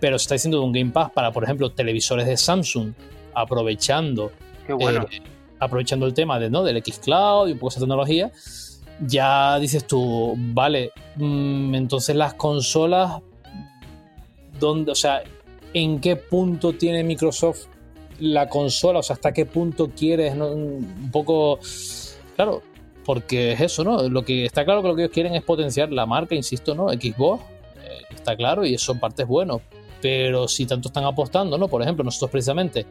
pero 0.00 0.18
se 0.18 0.24
está 0.24 0.34
diciendo 0.34 0.58
de 0.58 0.64
un 0.64 0.72
Game 0.72 0.90
Pass 0.90 1.10
para, 1.10 1.32
por 1.32 1.44
ejemplo, 1.44 1.70
televisores 1.70 2.26
de 2.26 2.36
Samsung 2.36 2.92
aprovechando, 3.36 4.32
eh, 4.66 5.20
aprovechando 5.60 6.06
el 6.06 6.14
tema 6.14 6.40
de, 6.40 6.48
¿no? 6.48 6.64
del 6.64 6.82
Xcloud 6.82 7.48
y 7.48 7.52
un 7.52 7.58
poco 7.58 7.68
esa 7.68 7.80
tecnología, 7.80 8.32
ya 9.00 9.58
dices 9.58 9.86
tú, 9.86 10.34
vale, 10.36 10.90
mm, 11.16 11.74
entonces 11.74 12.16
las 12.16 12.34
consolas, 12.34 13.20
¿dónde, 14.58 14.92
o 14.92 14.94
sea, 14.94 15.22
¿en 15.74 16.00
qué 16.00 16.16
punto 16.16 16.72
tiene 16.72 17.04
Microsoft 17.04 17.66
la 18.20 18.48
consola? 18.48 19.00
O 19.00 19.02
sea, 19.02 19.14
¿hasta 19.14 19.32
qué 19.32 19.44
punto 19.44 19.90
quieres? 19.94 20.34
Un 20.34 21.10
poco, 21.12 21.60
claro, 22.36 22.62
porque 23.04 23.52
es 23.52 23.60
eso, 23.60 23.84
¿no? 23.84 24.08
Lo 24.08 24.24
que 24.24 24.46
está 24.46 24.64
claro 24.64 24.80
que 24.80 24.88
lo 24.88 24.96
que 24.96 25.02
ellos 25.02 25.12
quieren 25.12 25.34
es 25.34 25.42
potenciar 25.42 25.92
la 25.92 26.06
marca, 26.06 26.34
insisto, 26.34 26.74
¿no? 26.74 26.88
Xbox, 26.88 27.42
eh, 27.84 28.14
está 28.14 28.34
claro, 28.34 28.64
y 28.64 28.74
eso 28.74 28.92
en 28.92 29.00
parte 29.00 29.24
es 29.24 29.28
bueno, 29.28 29.60
pero 30.00 30.48
si 30.48 30.64
tanto 30.64 30.88
están 30.88 31.04
apostando, 31.04 31.58
¿no? 31.58 31.68
Por 31.68 31.82
ejemplo, 31.82 32.02
nosotros 32.02 32.30
precisamente 32.30 32.86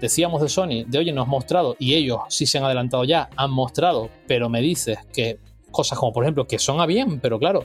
decíamos 0.00 0.42
de 0.42 0.48
Sony, 0.48 0.84
de 0.86 0.98
oye, 0.98 1.12
nos 1.12 1.24
has 1.24 1.28
mostrado, 1.28 1.76
y 1.78 1.94
ellos 1.94 2.20
sí 2.28 2.46
se 2.46 2.58
han 2.58 2.64
adelantado 2.64 3.04
ya, 3.04 3.28
han 3.36 3.50
mostrado, 3.50 4.10
pero 4.26 4.48
me 4.48 4.60
dices 4.60 4.98
que 5.12 5.38
cosas 5.70 5.98
como, 5.98 6.12
por 6.12 6.24
ejemplo, 6.24 6.46
que 6.46 6.58
son 6.58 6.80
a 6.80 6.86
bien, 6.86 7.20
pero 7.20 7.38
claro, 7.38 7.64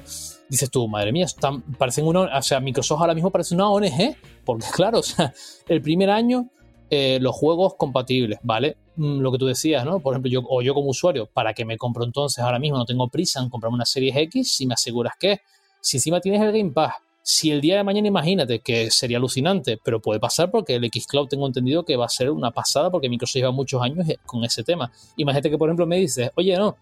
dices 0.49 0.69
tú, 0.69 0.87
madre 0.87 1.11
mía, 1.11 1.25
están, 1.25 1.61
parecen 1.61 2.05
una, 2.05 2.37
o 2.37 2.41
sea, 2.41 2.59
Microsoft 2.59 3.01
ahora 3.01 3.13
mismo 3.13 3.31
parece 3.31 3.55
una 3.55 3.69
ONG, 3.69 4.15
porque 4.43 4.65
claro, 4.73 4.99
o 4.99 5.03
sea, 5.03 5.33
el 5.67 5.81
primer 5.81 6.09
año 6.09 6.49
eh, 6.89 7.17
los 7.19 7.35
juegos 7.35 7.73
compatibles, 7.75 8.39
¿vale? 8.43 8.77
Mm, 8.95 9.19
lo 9.19 9.31
que 9.31 9.37
tú 9.39 9.47
decías, 9.47 9.83
¿no? 9.85 9.99
Por 9.99 10.13
ejemplo, 10.13 10.29
yo 10.29 10.43
o 10.47 10.61
yo 10.61 10.73
como 10.73 10.89
usuario, 10.89 11.27
¿para 11.27 11.53
qué 11.53 11.65
me 11.65 11.77
compro 11.77 12.03
entonces 12.03 12.43
ahora 12.43 12.59
mismo? 12.59 12.77
No 12.77 12.85
tengo 12.85 13.07
prisa 13.09 13.41
en 13.41 13.49
comprarme 13.49 13.75
una 13.75 13.85
serie 13.85 14.13
X 14.15 14.53
si 14.53 14.67
me 14.67 14.75
aseguras 14.75 15.13
que 15.19 15.41
si 15.81 15.97
encima 15.97 16.21
tienes 16.21 16.41
el 16.41 16.51
Game 16.51 16.71
Pass 16.71 16.93
si 17.27 17.49
el 17.49 17.59
día 17.59 17.77
de 17.77 17.83
mañana, 17.83 18.07
imagínate 18.07 18.59
que 18.59 18.91
sería 18.91 19.17
alucinante, 19.17 19.79
pero 19.83 19.99
puede 19.99 20.19
pasar 20.19 20.51
porque 20.51 20.75
el 20.75 20.87
Xcloud 20.91 21.27
tengo 21.27 21.47
entendido 21.47 21.83
que 21.83 21.95
va 21.95 22.05
a 22.05 22.09
ser 22.09 22.29
una 22.29 22.51
pasada 22.51 22.91
porque 22.91 23.09
Microsoft 23.09 23.37
lleva 23.37 23.51
muchos 23.51 23.81
años 23.81 24.05
con 24.27 24.43
ese 24.43 24.63
tema. 24.63 24.91
Imagínate 25.17 25.49
que, 25.49 25.57
por 25.57 25.67
ejemplo, 25.67 25.87
me 25.87 25.97
dices, 25.97 26.29
oye, 26.35 26.55
no, 26.55 26.77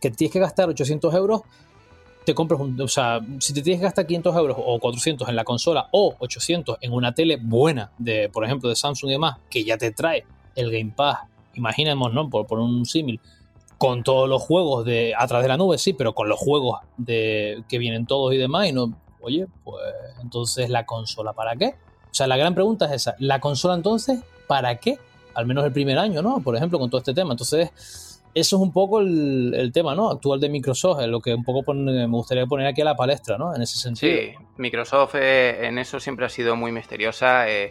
que 0.00 0.12
tienes 0.12 0.32
que 0.32 0.38
gastar 0.38 0.68
800 0.68 1.12
euros, 1.14 1.40
te 2.24 2.32
compras 2.32 2.60
un. 2.60 2.80
O 2.80 2.86
sea, 2.86 3.18
si 3.40 3.52
te 3.52 3.60
tienes 3.60 3.80
que 3.80 3.86
gastar 3.86 4.06
500 4.06 4.36
euros 4.36 4.56
o 4.56 4.78
400 4.78 5.28
en 5.28 5.34
la 5.34 5.42
consola 5.42 5.88
o 5.90 6.14
800 6.16 6.78
en 6.80 6.92
una 6.92 7.12
tele 7.12 7.36
buena, 7.42 7.90
de, 7.98 8.28
por 8.28 8.44
ejemplo, 8.44 8.68
de 8.68 8.76
Samsung 8.76 9.10
y 9.10 9.14
demás, 9.14 9.38
que 9.50 9.64
ya 9.64 9.78
te 9.78 9.90
trae 9.90 10.24
el 10.54 10.70
Game 10.70 10.92
Pass, 10.94 11.18
imaginemos, 11.54 12.14
¿no? 12.14 12.30
Por, 12.30 12.46
por 12.46 12.60
un 12.60 12.86
símil 12.86 13.18
con 13.78 14.04
todos 14.04 14.28
los 14.28 14.40
juegos 14.40 14.84
de 14.84 15.12
atrás 15.18 15.42
de 15.42 15.48
la 15.48 15.56
nube, 15.56 15.76
sí, 15.76 15.92
pero 15.92 16.14
con 16.14 16.28
los 16.28 16.38
juegos 16.38 16.78
de 16.98 17.64
que 17.68 17.78
vienen 17.78 18.06
todos 18.06 18.32
y 18.32 18.36
demás, 18.36 18.68
y 18.68 18.72
no, 18.72 18.96
oye, 19.22 19.46
pues 19.64 19.84
entonces 20.20 20.68
la 20.70 20.84
consola 20.84 21.32
para 21.32 21.56
qué? 21.56 21.74
O 22.10 22.14
sea, 22.14 22.26
la 22.26 22.36
gran 22.36 22.54
pregunta 22.54 22.86
es 22.86 22.92
esa, 22.92 23.14
¿la 23.18 23.40
consola 23.40 23.74
entonces 23.74 24.20
para 24.46 24.76
qué? 24.76 24.98
Al 25.34 25.46
menos 25.46 25.64
el 25.64 25.72
primer 25.72 25.98
año, 25.98 26.20
¿no? 26.20 26.40
Por 26.40 26.56
ejemplo, 26.56 26.78
con 26.78 26.90
todo 26.90 26.98
este 26.98 27.14
tema. 27.14 27.32
Entonces, 27.32 27.70
eso 28.34 28.56
es 28.56 28.62
un 28.62 28.72
poco 28.72 29.00
el, 29.00 29.70
tema, 29.72 29.94
¿no? 29.94 30.10
Actual 30.10 30.38
de 30.38 30.50
Microsoft, 30.50 31.00
es 31.00 31.08
lo 31.08 31.20
que 31.20 31.34
un 31.34 31.44
poco 31.44 31.72
me 31.72 32.06
gustaría 32.06 32.46
poner 32.46 32.66
aquí 32.66 32.82
a 32.82 32.84
la 32.84 32.96
palestra, 32.96 33.38
¿no? 33.38 33.54
En 33.54 33.62
ese 33.62 33.78
sentido. 33.78 34.14
Sí, 34.14 34.34
Microsoft 34.58 35.14
eh, 35.14 35.66
en 35.66 35.78
eso 35.78 36.00
siempre 36.00 36.26
ha 36.26 36.28
sido 36.28 36.54
muy 36.54 36.70
misteriosa. 36.70 37.48
Eh, 37.48 37.70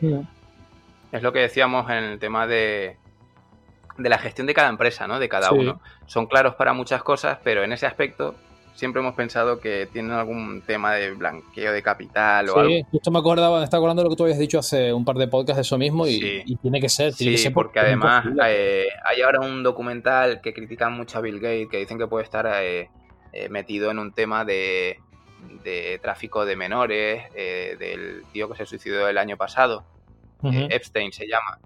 es 1.12 1.22
lo 1.22 1.32
que 1.32 1.40
decíamos 1.40 1.90
en 1.92 2.04
el 2.04 2.20
tema 2.20 2.48
de 2.48 2.98
de 3.98 4.10
la 4.10 4.18
gestión 4.18 4.48
de 4.48 4.54
cada 4.54 4.70
empresa, 4.70 5.08
¿no? 5.08 5.20
De 5.20 5.30
cada 5.30 5.52
uno. 5.52 5.80
Son 6.06 6.26
claros 6.26 6.56
para 6.56 6.74
muchas 6.74 7.04
cosas, 7.04 7.40
pero 7.44 7.64
en 7.64 7.74
ese 7.74 7.86
aspecto 7.86 8.36
siempre 8.74 9.02
hemos 9.02 9.16
pensado 9.16 9.60
que 9.60 9.88
tienen 9.92 10.12
algún 10.12 10.62
tema 10.62 10.94
de 10.94 11.12
blanqueo 11.12 11.72
de 11.72 11.84
capital 11.84 12.50
o 12.50 12.66
sí, 12.66 12.86
justo 12.92 13.12
me 13.12 13.20
acordaba, 13.20 13.60
me 13.60 13.64
está 13.64 13.78
acordando 13.78 14.02
de 14.02 14.06
lo 14.06 14.10
que 14.10 14.16
tú 14.16 14.24
habías 14.24 14.40
dicho 14.40 14.60
hace 14.60 14.94
un 14.94 15.06
par 15.06 15.18
de 15.18 15.28
podcasts 15.28 15.58
de 15.58 15.62
eso 15.62 15.78
mismo 15.78 16.08
y, 16.08 16.44
tiene 16.62 16.80
que 16.80 16.90
ser. 16.90 17.14
sí, 17.14 17.50
porque 17.50 17.80
además 17.80 18.26
eh, 18.46 18.88
hay 19.04 19.22
ahora 19.22 19.40
un 19.42 19.64
documental 19.64 20.42
que 20.42 20.54
critican 20.54 20.94
mucho 20.94 21.18
a 21.18 21.22
Bill 21.22 21.40
Gates, 21.40 21.70
que 21.70 21.78
dicen 21.78 21.98
que 21.98 22.08
puede 22.08 22.24
estar 22.24 22.46
eh, 22.62 22.90
eh, 23.34 23.50
metido 23.50 23.92
en 23.92 24.00
un 24.00 24.14
tema 24.14 24.46
de, 24.46 25.00
tráfico 26.02 26.46
de 26.46 26.56
menores, 26.56 27.32
del 27.34 28.24
tío 28.32 28.50
que 28.50 28.58
se 28.58 28.66
suicidó 28.66 29.08
el 29.08 29.18
año 29.18 29.38
pasado, 29.38 29.84
Epstein 30.44 31.12
se 31.12 31.28
llama. 31.28 31.60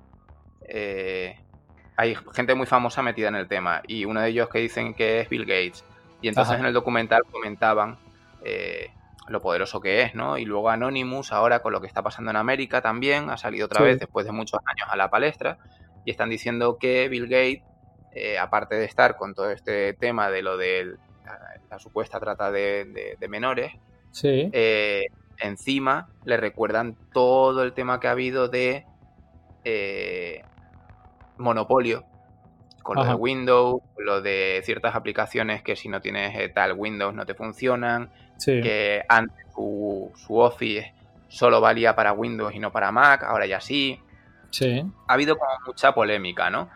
hay 1.98 2.16
gente 2.34 2.56
muy 2.56 2.66
famosa 2.66 3.02
metida 3.02 3.28
en 3.28 3.36
el 3.36 3.48
tema 3.48 3.82
y 3.88 4.06
uno 4.06 4.22
de 4.22 4.30
ellos 4.30 4.50
que 4.50 4.60
dicen 4.60 4.94
que 4.94 5.22
es 5.22 5.30
Bill 5.30 5.46
Gates 5.46 5.84
y 6.26 6.28
entonces 6.28 6.58
en 6.58 6.66
el 6.66 6.74
documental 6.74 7.22
comentaban 7.32 8.00
eh, 8.44 8.90
lo 9.28 9.44
poderoso 9.44 9.80
que 9.80 10.02
es, 10.02 10.16
¿no? 10.16 10.40
Y 10.40 10.46
luego 10.46 10.72
Anonymous, 10.72 11.32
ahora 11.32 11.60
con 11.60 11.72
lo 11.72 11.82
que 11.82 11.86
está 11.86 12.02
pasando 12.02 12.32
en 12.32 12.38
América 12.38 12.82
también, 12.82 13.30
ha 13.30 13.38
salido 13.38 13.68
otra 13.68 13.84
vez 13.84 14.00
después 14.00 14.26
de 14.26 14.32
muchos 14.32 14.60
años 14.66 14.88
a 14.90 14.96
la 14.96 15.12
palestra 15.12 15.60
y 16.04 16.10
están 16.10 16.32
diciendo 16.32 16.80
que 16.80 17.10
Bill 17.10 17.28
Gates, 17.28 17.62
eh, 18.16 18.40
aparte 18.40 18.74
de 18.74 18.86
estar 18.86 19.18
con 19.18 19.36
todo 19.36 19.52
este 19.52 19.94
tema 19.94 20.32
de 20.32 20.42
lo 20.42 20.58
de 20.58 20.96
la, 21.70 21.78
supuesta 21.78 22.20
trata 22.20 22.50
de, 22.50 23.16
menores, 23.30 23.74
eh, 24.24 25.04
encima 25.38 26.10
le 26.24 26.38
recuerdan 26.38 26.98
todo 27.14 27.62
el 27.62 27.74
tema 27.74 28.00
que 28.00 28.08
ha 28.08 28.12
habido 28.12 28.48
de 28.48 28.84
monopolio 31.38 32.04
con 32.86 32.98
lo 32.98 33.04
de 33.04 33.16
Windows, 33.16 33.82
lo 33.98 34.22
de 34.22 34.62
ciertas 34.64 34.94
aplicaciones 34.94 35.64
que 35.64 35.76
si 35.76 35.90
no 35.90 36.02
tienes 36.02 36.38
eh, 36.38 36.50
tal 36.50 36.74
Windows 36.74 37.16
no 37.16 37.26
te 37.26 37.34
funcionan, 37.34 38.12
que 38.38 39.04
antes 39.10 39.44
su, 39.56 40.12
Office 40.30 40.94
solo 41.28 41.60
valía 41.60 41.96
para 41.96 42.14
Windows 42.14 42.54
y 42.54 42.60
no 42.60 42.72
para 42.72 42.92
Mac, 42.92 43.24
ahora 43.24 43.48
ya 43.48 43.60
sí. 43.60 44.00
Sí. 44.52 44.86
Ha 45.08 45.14
habido 45.14 45.36
como 45.36 45.50
mucha 45.66 45.96
polémica, 45.96 46.52
¿no? 46.52 46.70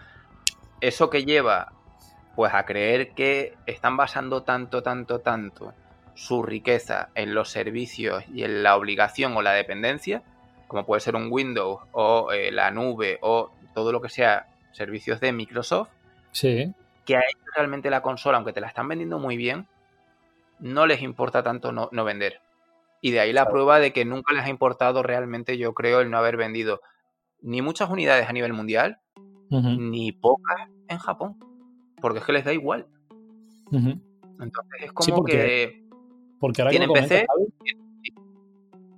Eso 0.82 1.12
que 1.12 1.26
lleva 1.26 1.74
pues 2.36 2.56
a 2.56 2.66
creer 2.66 3.12
que 3.12 3.54
están 3.68 3.96
basando 3.96 4.42
tanto, 4.42 4.82
tanto, 4.82 5.20
tanto 5.20 5.76
su 6.16 6.42
riqueza 6.42 7.10
en 7.14 7.36
los 7.36 7.52
servicios 7.52 8.24
y 8.34 8.44
en 8.44 8.64
la 8.64 8.76
obligación 8.76 9.38
o 9.38 9.44
la 9.44 9.52
dependencia, 9.52 10.24
como 10.68 10.88
puede 10.88 11.02
ser 11.02 11.16
un 11.16 11.28
Windows 11.30 11.82
o 11.92 12.32
eh, 12.32 12.52
la 12.52 12.72
nube 12.72 13.20
o 13.22 13.52
todo 13.76 13.92
lo 13.92 14.02
que 14.02 14.10
sea 14.10 14.48
servicios 14.72 15.20
de 15.20 15.34
Microsoft, 15.34 15.90
Sí. 16.32 16.74
Que 17.06 17.16
a 17.16 17.20
ellos 17.20 17.46
realmente 17.56 17.90
la 17.90 18.02
consola, 18.02 18.38
aunque 18.38 18.54
te 18.54 18.62
la 18.62 18.68
están 18.68 18.88
vendiendo 18.88 19.20
muy 19.20 19.38
bien, 19.38 19.68
no 20.60 20.86
les 20.86 21.02
importa 21.02 21.44
tanto 21.44 21.72
no, 21.72 22.04
vender. 22.04 22.42
Y 23.02 23.12
de 23.12 23.22
ahí 23.22 23.34
la 23.34 23.48
prueba 23.50 23.80
de 23.80 23.94
que 23.94 24.06
nunca 24.06 24.34
les 24.34 24.44
ha 24.44 24.50
importado 24.50 25.04
realmente, 25.04 25.58
yo 25.58 25.74
creo, 25.74 26.02
el 26.02 26.12
no 26.12 26.18
haber 26.18 26.38
vendido 26.38 26.82
ni 27.42 27.62
muchas 27.62 27.90
unidades 27.90 28.28
a 28.28 28.34
nivel 28.34 28.54
mundial, 28.54 29.00
ni 29.50 30.12
pocas 30.12 30.70
en 30.88 30.98
Japón. 30.98 31.38
Porque 32.02 32.20
es 32.20 32.26
que 32.26 32.34
les 32.34 32.46
da 32.46 32.54
igual. 32.54 32.88
Entonces 33.72 34.82
es 34.82 34.92
como 34.92 35.24
que. 35.24 35.86
Porque 36.40 36.62
ahora 36.62 36.72
tienen 36.72 36.92
PC. 36.92 37.26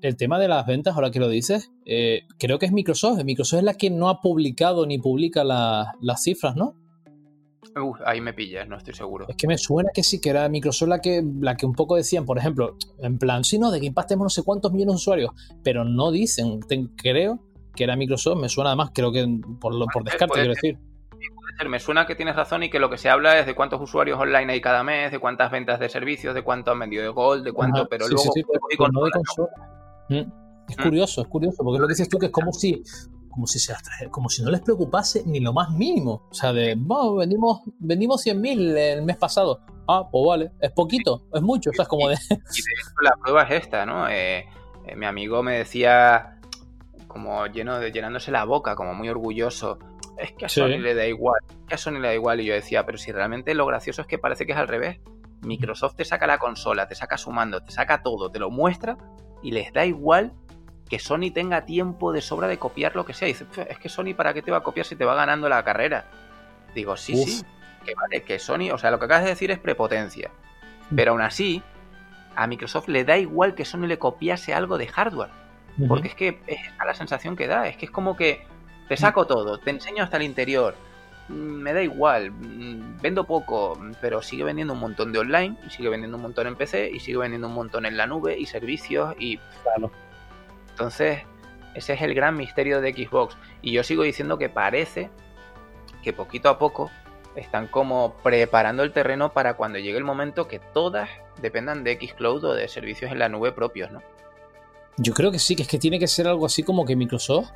el 0.01 0.17
tema 0.17 0.39
de 0.39 0.47
las 0.47 0.65
ventas, 0.65 0.95
ahora 0.95 1.11
que 1.11 1.19
lo 1.19 1.29
dices, 1.29 1.71
eh, 1.85 2.23
creo 2.37 2.59
que 2.59 2.65
es 2.65 2.71
Microsoft. 2.71 3.23
Microsoft 3.23 3.59
es 3.59 3.65
la 3.65 3.73
que 3.75 3.89
no 3.89 4.09
ha 4.09 4.21
publicado 4.21 4.85
ni 4.85 4.97
publica 4.97 5.43
las 5.43 6.23
cifras, 6.23 6.55
¿no? 6.55 6.75
Ahí 8.05 8.21
me 8.21 8.33
pillas, 8.33 8.67
no 8.67 8.77
estoy 8.77 8.93
seguro. 8.93 9.25
Es 9.27 9.35
que 9.35 9.47
me 9.47 9.57
suena 9.57 9.89
que 9.93 10.03
sí, 10.03 10.19
que 10.19 10.29
era 10.29 10.47
Microsoft 10.49 10.89
la 10.89 10.99
que, 10.99 11.23
la 11.39 11.55
que 11.55 11.65
un 11.65 11.73
poco 11.73 11.95
decían, 11.95 12.25
por 12.25 12.37
ejemplo, 12.37 12.75
en 12.99 13.17
plan, 13.17 13.43
sí, 13.43 13.59
no, 13.59 13.71
de 13.71 13.79
que 13.79 13.85
impactemos 13.87 14.25
no 14.25 14.29
sé 14.29 14.43
cuántos 14.43 14.71
millones 14.71 14.93
de 14.93 14.97
usuarios, 14.97 15.31
pero 15.63 15.83
no 15.83 16.11
dicen, 16.11 16.59
creo 16.95 17.39
que 17.75 17.83
era 17.83 17.95
Microsoft, 17.95 18.39
me 18.39 18.49
suena 18.49 18.71
además, 18.71 18.91
creo 18.93 19.11
que 19.11 19.25
por, 19.59 19.73
lo, 19.73 19.85
por 19.87 20.03
descarte, 20.03 20.35
quiero 20.35 20.53
decir. 20.53 20.77
Me 21.67 21.79
suena 21.79 22.07
que 22.07 22.15
tienes 22.15 22.35
razón 22.35 22.63
y 22.63 22.69
que 22.71 22.79
lo 22.79 22.89
que 22.89 22.97
se 22.97 23.07
habla 23.09 23.37
es 23.37 23.45
de 23.45 23.53
cuántos 23.53 23.79
usuarios 23.79 24.19
online 24.19 24.53
hay 24.53 24.61
cada 24.61 24.83
mes, 24.83 25.11
de 25.11 25.19
cuántas 25.19 25.51
ventas 25.51 25.79
de 25.79 25.89
servicios, 25.89 26.33
de 26.33 26.41
cuánto 26.41 26.71
han 26.71 26.79
vendido 26.79 27.03
de 27.03 27.09
Gold, 27.09 27.43
de 27.43 27.51
cuánto, 27.51 27.87
pero 27.87 28.07
luego... 28.07 28.33
Es 30.67 30.77
curioso, 30.77 31.21
es 31.21 31.27
curioso, 31.27 31.63
porque 31.63 31.79
lo 31.79 31.87
que 31.87 31.93
dices 31.93 32.09
tú 32.09 32.17
que 32.17 32.27
es 32.27 32.31
como 32.31 32.53
si 32.53 32.81
como 33.31 33.47
si, 33.47 33.59
se 33.59 33.73
como 34.09 34.29
si 34.29 34.43
no 34.43 34.51
les 34.51 34.61
preocupase 34.61 35.23
ni 35.25 35.39
lo 35.39 35.53
más 35.53 35.71
mínimo. 35.71 36.27
O 36.29 36.33
sea, 36.33 36.53
de, 36.53 36.75
bueno, 36.77 37.15
vendimos, 37.15 37.61
vendimos 37.79 38.25
100.000 38.25 38.77
el 38.77 39.01
mes 39.03 39.17
pasado. 39.17 39.61
Ah, 39.87 40.07
pues 40.11 40.23
vale, 40.27 40.51
es 40.59 40.71
poquito, 40.71 41.23
es 41.33 41.41
mucho, 41.41 41.71
o 41.71 41.73
sea, 41.73 41.83
es 41.83 41.89
como 41.89 42.07
de... 42.07 42.15
Y 42.15 42.27
de 42.29 42.37
hecho 42.37 43.01
la 43.01 43.15
prueba 43.21 43.43
es 43.43 43.63
esta, 43.63 43.85
¿no? 43.85 44.07
Eh, 44.07 44.45
eh, 44.85 44.95
mi 44.95 45.05
amigo 45.05 45.41
me 45.43 45.57
decía, 45.57 46.39
como 47.07 47.45
lleno 47.47 47.79
de, 47.79 47.91
llenándose 47.91 48.31
la 48.31 48.45
boca, 48.45 48.75
como 48.75 48.93
muy 48.93 49.09
orgulloso, 49.09 49.79
es 50.17 50.33
que 50.33 50.45
a 50.45 50.49
Sony 50.49 50.77
le 50.79 50.93
da 50.93 51.05
igual, 51.07 51.39
que 51.67 51.75
a 51.75 51.77
Sony 51.77 51.99
le 51.99 52.09
da 52.09 52.13
igual. 52.13 52.39
Y 52.41 52.45
yo 52.45 52.53
decía, 52.53 52.85
pero 52.85 52.97
si 52.97 53.11
realmente 53.11 53.53
lo 53.53 53.65
gracioso 53.65 54.01
es 54.01 54.07
que 54.07 54.19
parece 54.19 54.45
que 54.45 54.51
es 54.51 54.57
al 54.57 54.67
revés. 54.67 54.99
Microsoft 55.41 55.95
te 55.95 56.05
saca 56.05 56.27
la 56.27 56.37
consola, 56.37 56.87
te 56.87 56.93
saca 56.93 57.17
su 57.17 57.31
mando, 57.31 57.63
te 57.63 57.71
saca 57.71 58.03
todo, 58.03 58.29
te 58.29 58.37
lo 58.37 58.51
muestra 58.51 58.97
y 59.41 59.51
les 59.51 59.73
da 59.73 59.85
igual 59.85 60.33
que 60.91 60.99
Sony 60.99 61.31
tenga 61.33 61.63
tiempo 61.63 62.11
de 62.11 62.19
sobra 62.19 62.49
de 62.49 62.57
copiar 62.57 62.97
lo 62.97 63.05
que 63.05 63.13
sea. 63.13 63.25
dice, 63.25 63.45
es 63.69 63.79
que 63.79 63.87
Sony, 63.87 64.13
¿para 64.13 64.33
qué 64.33 64.41
te 64.41 64.51
va 64.51 64.57
a 64.57 64.61
copiar 64.61 64.85
si 64.85 64.97
te 64.97 65.05
va 65.05 65.15
ganando 65.15 65.47
la 65.47 65.63
carrera? 65.63 66.03
Digo, 66.75 66.97
sí, 66.97 67.15
sí, 67.15 67.45
que 67.85 67.95
vale, 67.95 68.23
que 68.23 68.39
Sony, 68.39 68.71
o 68.73 68.77
sea, 68.77 68.91
lo 68.91 68.99
que 68.99 69.05
acabas 69.05 69.23
de 69.23 69.29
decir 69.29 69.51
es 69.51 69.57
prepotencia. 69.57 70.31
Mm. 70.89 70.95
Pero 70.97 71.11
aún 71.13 71.21
así, 71.21 71.63
a 72.35 72.45
Microsoft 72.45 72.89
le 72.89 73.05
da 73.05 73.17
igual 73.17 73.55
que 73.55 73.63
Sony 73.63 73.87
le 73.87 73.99
copiase 73.99 74.53
algo 74.53 74.77
de 74.77 74.87
hardware. 74.87 75.29
Porque 75.87 76.09
es 76.09 76.15
que 76.15 76.41
es 76.45 76.59
la 76.85 76.93
sensación 76.93 77.37
que 77.37 77.47
da, 77.47 77.69
es 77.69 77.77
que 77.77 77.85
es 77.85 77.91
como 77.91 78.17
que 78.17 78.45
te 78.89 78.97
saco 78.97 79.25
todo, 79.25 79.59
te 79.59 79.69
enseño 79.69 80.03
hasta 80.03 80.17
el 80.17 80.23
interior, 80.23 80.75
mm, 81.29 81.33
me 81.33 81.71
da 81.71 81.81
igual, 81.81 82.31
mm, 82.31 82.99
vendo 83.01 83.23
poco, 83.23 83.79
pero 84.01 84.21
sigue 84.21 84.43
vendiendo 84.43 84.73
un 84.73 84.81
montón 84.81 85.13
de 85.13 85.19
online, 85.19 85.55
y 85.65 85.69
sigue 85.69 85.87
vendiendo 85.87 86.17
un 86.17 86.23
montón 86.23 86.47
en 86.47 86.57
PC, 86.57 86.91
y 86.91 86.99
sigue 86.99 87.17
vendiendo 87.17 87.47
un 87.47 87.53
montón 87.53 87.85
en 87.85 87.95
la 87.95 88.05
nube, 88.07 88.37
y 88.37 88.45
servicios, 88.45 89.15
y... 89.17 89.37
Claro. 89.63 89.89
Entonces, 90.71 91.19
ese 91.73 91.93
es 91.93 92.01
el 92.01 92.13
gran 92.13 92.35
misterio 92.35 92.81
de 92.81 92.93
Xbox. 92.93 93.37
Y 93.61 93.71
yo 93.71 93.83
sigo 93.83 94.03
diciendo 94.03 94.37
que 94.37 94.49
parece 94.49 95.09
que 96.03 96.13
poquito 96.13 96.49
a 96.49 96.57
poco 96.57 96.89
están 97.35 97.67
como 97.67 98.15
preparando 98.23 98.83
el 98.83 98.91
terreno 98.91 99.31
para 99.31 99.55
cuando 99.55 99.79
llegue 99.79 99.97
el 99.97 100.03
momento 100.03 100.47
que 100.47 100.59
todas 100.59 101.09
dependan 101.41 101.83
de 101.83 101.95
Xcloud 101.95 102.43
o 102.43 102.53
de 102.53 102.67
servicios 102.67 103.11
en 103.11 103.19
la 103.19 103.29
nube 103.29 103.51
propios, 103.51 103.91
¿no? 103.91 104.01
Yo 104.97 105.13
creo 105.13 105.31
que 105.31 105.39
sí, 105.39 105.55
que 105.55 105.63
es 105.63 105.67
que 105.67 105.79
tiene 105.79 105.97
que 105.99 106.07
ser 106.07 106.27
algo 106.27 106.45
así 106.45 106.63
como 106.63 106.85
que 106.85 106.95
Microsoft 106.97 107.51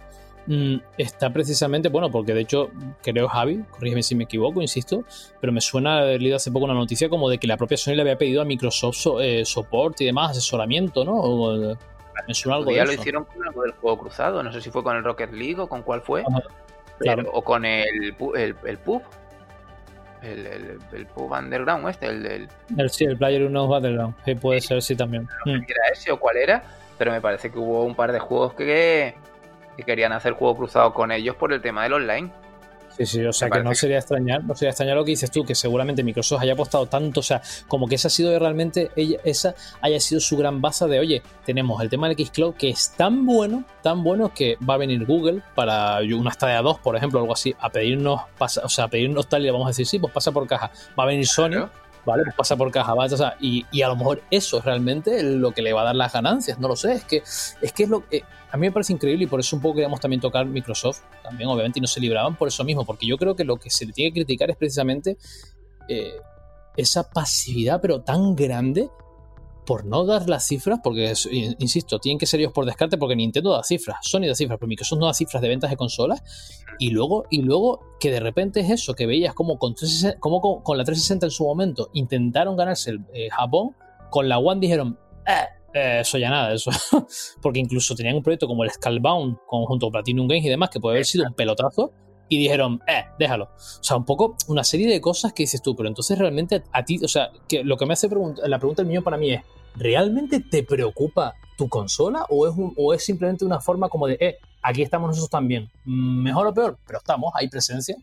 mm, 0.48 0.78
está 0.98 1.32
precisamente, 1.32 1.90
bueno, 1.90 2.10
porque 2.10 2.34
de 2.34 2.42
hecho 2.42 2.72
creo 3.04 3.28
Javi, 3.28 3.64
corrígeme 3.70 4.02
si 4.02 4.16
me 4.16 4.24
equivoco, 4.24 4.62
insisto, 4.62 5.04
pero 5.42 5.52
me 5.52 5.60
suena 5.60 6.00
haber 6.00 6.22
leído 6.22 6.38
hace 6.38 6.52
poco 6.52 6.66
una 6.66 6.74
noticia 6.74 7.10
como 7.10 7.30
de 7.30 7.38
que 7.38 7.48
la 7.48 7.58
propia 7.58 7.78
Sony 7.78 7.96
le 7.96 8.02
había 8.02 8.18
pedido 8.18 8.42
a 8.42 8.46
Microsoft 8.46 9.06
eh, 9.22 9.44
soporte 9.44 10.06
y 10.06 10.08
demás, 10.08 10.32
asesoramiento, 10.32 11.04
¿no? 11.04 11.78
Ya 12.28 12.86
lo 12.86 12.94
hicieron 12.94 13.26
con 13.26 13.48
algo 13.48 13.64
del 13.64 13.72
juego 13.74 13.98
cruzado, 13.98 14.44
no 14.44 14.52
sé 14.52 14.62
si 14.62 14.70
fue 14.70 14.84
con 14.84 14.96
el 14.96 15.04
Rocket 15.04 15.32
League 15.32 15.60
o 15.60 15.68
con 15.68 15.84
cuál 15.84 16.02
fue, 16.02 16.24
o 17.32 17.42
con 17.44 17.66
el, 17.66 18.16
el, 18.36 18.56
el 18.66 18.78
pub. 18.78 19.04
El, 20.22 20.80
el, 20.92 21.06
pub 21.06 21.32
underground 21.32 21.88
este, 21.88 22.08
el 22.08 22.24
del... 22.24 22.50
El, 22.76 22.90
sí, 22.90 23.06
el 23.06 23.16
Player 23.16 23.44
Unknown 23.44 23.70
Battleground, 23.70 24.16
sí, 24.26 24.34
puede 24.34 24.60
ser, 24.60 24.82
sí, 24.82 24.96
también. 24.96 25.28
No 25.46 25.54
sé 25.54 25.60
mm. 25.60 25.66
era 25.68 25.88
ese 25.94 26.12
o 26.12 26.20
cuál 26.20 26.38
era, 26.38 26.64
pero 26.98 27.12
me 27.12 27.22
parece 27.22 27.52
que 27.52 27.60
hubo 27.60 27.84
un 27.84 27.94
par 27.94 28.12
de 28.12 28.18
juegos 28.18 28.56
que, 28.56 29.14
que 29.78 29.84
querían 29.84 30.14
hacer 30.14 30.34
juego 30.34 30.58
cruzado 30.58 30.96
con 30.96 31.12
ellos 31.12 31.36
por 31.36 31.54
el 31.54 31.62
tema 31.62 31.84
del 31.84 31.94
online. 31.94 32.32
Sí, 32.98 33.06
sí, 33.06 33.26
o 33.26 33.34
sea 33.34 33.50
que 33.50 33.62
no 33.62 33.74
sería 33.76 33.98
extrañar, 33.98 34.44
no 34.44 34.56
sería 34.56 34.70
extrañar 34.70 34.96
lo 34.96 35.04
que 35.04 35.12
dices 35.12 35.30
tú, 35.30 35.44
que 35.44 35.54
seguramente 35.54 36.04
Microsoft 36.04 36.42
haya 36.42 36.54
apostado 36.54 36.86
tanto, 36.86 37.20
o 37.20 37.24
sea, 37.24 37.42
como 37.68 37.88
que 37.88 37.96
esa 37.96 38.08
ha 38.08 38.12
sido 38.12 38.38
realmente, 38.40 38.92
ella, 38.96 39.20
esa 39.26 39.54
haya 39.82 40.00
sido 40.00 40.22
su 40.22 40.38
gran 40.38 40.62
base 40.62 40.88
de, 40.88 41.00
oye, 41.00 41.22
tenemos 41.46 41.82
el 41.82 41.90
tema 41.90 42.08
del 42.08 42.18
Xcloud 42.18 42.56
que 42.56 42.70
es 42.70 42.92
tan 42.96 43.26
bueno, 43.26 43.66
tan 43.82 44.04
bueno 44.04 44.34
que 44.34 44.58
va 44.68 44.76
a 44.76 44.78
venir 44.78 45.06
Google 45.06 45.42
para 45.56 46.00
una 46.00 46.32
Stadia 46.32 46.62
2, 46.62 46.80
por 46.80 46.96
ejemplo, 46.96 47.20
algo 47.20 47.34
así, 47.34 47.54
a 47.60 47.70
pedirnos, 47.70 48.22
o 48.40 48.70
sea, 48.70 48.86
a 48.86 48.88
pedirnos 48.88 49.28
tal 49.28 49.42
y 49.42 49.46
le 49.46 49.52
vamos 49.52 49.68
a 49.68 49.70
decir, 49.70 49.86
sí, 49.86 50.00
pues 50.00 50.14
pasa 50.14 50.32
por 50.32 50.48
caja, 50.48 50.72
va 50.98 51.04
a 51.04 51.08
venir 51.08 51.28
Sony. 51.28 51.70
¿vale? 52.06 52.24
Pues 52.24 52.36
pasa 52.36 52.56
por 52.56 52.72
caja, 52.72 52.94
¿vale? 52.94 53.14
O 53.14 53.18
sea, 53.18 53.36
y, 53.40 53.66
y, 53.72 53.82
a 53.82 53.88
lo 53.88 53.96
mejor 53.96 54.22
eso 54.30 54.60
es 54.60 54.66
realmente 54.66 55.24
lo 55.24 55.52
que 55.52 55.62
le 55.62 55.74
va 55.74 55.82
a 55.82 55.86
dar 55.86 55.96
las 55.96 56.14
ganancias, 56.14 56.60
no 56.60 56.68
lo 56.68 56.76
sé, 56.76 56.94
es 56.94 57.04
que 57.04 57.18
es, 57.18 57.74
que 57.74 57.84
es 57.84 57.90
lo 57.90 58.08
que... 58.08 58.18
Eh, 58.18 58.24
a 58.56 58.58
mí 58.58 58.68
me 58.68 58.72
parece 58.72 58.94
increíble 58.94 59.26
y 59.26 59.28
por 59.28 59.42
eso 59.42 59.58
un 59.58 59.62
poco 59.62 59.76
queríamos 59.76 60.00
también 60.00 60.22
tocar 60.22 60.46
Microsoft, 60.46 61.02
también 61.22 61.50
obviamente, 61.50 61.80
y 61.80 61.82
no 61.82 61.88
se 61.88 62.00
libraban 62.00 62.38
por 62.38 62.48
eso 62.48 62.64
mismo, 62.64 62.86
porque 62.86 63.06
yo 63.06 63.18
creo 63.18 63.36
que 63.36 63.44
lo 63.44 63.58
que 63.58 63.70
se 63.70 63.86
le 63.86 63.92
tiene 63.92 64.14
que 64.14 64.22
criticar 64.22 64.50
es 64.50 64.56
precisamente 64.56 65.18
eh, 65.90 66.14
esa 66.78 67.10
pasividad, 67.10 67.82
pero 67.82 68.02
tan 68.02 68.34
grande, 68.34 68.90
por 69.66 69.84
no 69.84 70.06
dar 70.06 70.30
las 70.30 70.48
cifras, 70.48 70.80
porque 70.82 71.12
insisto, 71.60 72.00
tienen 72.00 72.18
que 72.18 72.26
ser 72.26 72.40
ellos 72.40 72.54
por 72.54 72.66
descarte, 72.66 72.98
porque 72.98 73.18
Nintendo 73.18 73.52
da 73.52 73.62
cifras, 73.62 73.98
Sony 74.04 74.22
da 74.22 74.36
cifras, 74.36 74.58
pero 74.58 74.70
Microsoft 74.70 75.00
no 75.00 75.08
da 75.08 75.14
cifras 75.14 75.42
de 75.42 75.50
ventas 75.50 75.70
de 75.70 75.76
consolas. 75.76 76.24
Y 76.80 76.92
luego, 76.92 77.26
y 77.30 77.42
luego 77.42 77.82
que 78.00 78.10
de 78.10 78.22
repente 78.22 78.62
es 78.62 78.70
eso, 78.70 78.94
que 78.94 79.06
veías 79.06 79.34
como 79.34 79.60
con, 79.60 79.76
como 80.20 80.64
con, 80.64 80.78
la 80.78 80.86
360 80.86 81.26
en 81.26 81.32
su 81.32 81.44
momento 81.44 81.90
intentaron 81.92 82.56
ganarse 82.56 82.92
el 82.92 83.02
eh, 83.14 83.28
Japón, 83.32 83.76
con 84.10 84.30
la 84.30 84.38
One 84.38 84.62
dijeron, 84.62 84.98
eh, 85.28 85.46
eh, 85.76 86.00
eso 86.00 86.18
ya 86.18 86.30
nada, 86.30 86.54
eso. 86.54 86.72
porque 87.42 87.60
incluso 87.60 87.96
tenían 87.96 88.16
un 88.16 88.24
proyecto 88.24 88.48
como 88.48 88.64
el 88.64 88.72
Skullbound, 88.72 89.38
junto 89.46 89.88
a 89.88 89.92
Platinum 89.92 90.28
Games 90.28 90.46
y 90.46 90.50
demás, 90.50 90.70
que 90.70 90.80
puede 90.80 90.96
haber 90.96 91.06
sido 91.06 91.28
un 91.28 91.34
pelotazo 91.34 91.92
y 92.30 92.38
dijeron, 92.38 92.82
eh, 92.88 93.06
déjalo. 93.20 93.46
O 93.46 93.84
sea, 93.84 93.98
un 93.98 94.06
poco 94.06 94.38
una 94.48 94.64
serie 94.64 94.88
de 94.88 95.02
cosas 95.02 95.34
que 95.34 95.44
dices 95.44 95.62
tú, 95.62 95.76
pero 95.76 95.90
entonces 95.90 96.18
realmente 96.18 96.64
a 96.72 96.84
ti, 96.86 97.00
o 97.04 97.08
sea, 97.08 97.30
que 97.48 97.64
lo 97.64 97.76
que 97.78 97.86
me 97.86 97.94
hace 97.94 98.08
la 98.46 98.58
pregunta 98.58 98.82
del 98.82 98.90
mío 98.90 99.04
para 99.04 99.18
mí 99.18 99.34
es, 99.34 99.42
¿realmente 99.76 100.40
te 100.40 100.64
preocupa 100.64 101.36
tu 101.58 101.68
consola 101.68 102.26
o 102.30 102.48
es, 102.48 102.54
o 102.78 102.94
es 102.94 103.04
simplemente 103.04 103.44
una 103.44 103.60
forma 103.60 103.90
como 103.90 104.08
de, 104.08 104.18
eh, 104.20 104.38
aquí 104.62 104.82
estamos 104.82 105.10
nosotros 105.10 105.30
también? 105.30 105.70
Mm, 105.84 106.24
mejor 106.24 106.48
o 106.48 106.54
peor, 106.54 106.80
pero 106.88 107.00
estamos, 107.00 107.32
hay 107.36 107.50
presencia. 107.50 107.98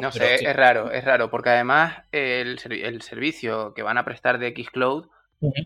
no 0.00 0.12
sé, 0.12 0.36
es 0.36 0.56
raro, 0.56 0.92
es 0.92 1.04
raro, 1.04 1.28
porque 1.28 1.50
además 1.50 2.04
el, 2.12 2.58
el, 2.70 3.02
servicio 3.02 3.74
que 3.74 3.82
van 3.82 3.98
a 3.98 4.04
prestar 4.04 4.38
de 4.38 4.54
Xcloud 4.56 5.06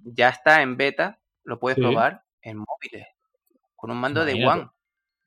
ya 0.04 0.30
está 0.30 0.62
en 0.62 0.76
beta, 0.76 1.19
lo 1.50 1.58
puedes 1.58 1.78
probar 1.78 2.22
en 2.42 2.58
móviles, 2.58 3.06
con 3.76 3.90
un 3.90 3.98
mando 3.98 4.24
de 4.24 4.32
One. 4.46 4.68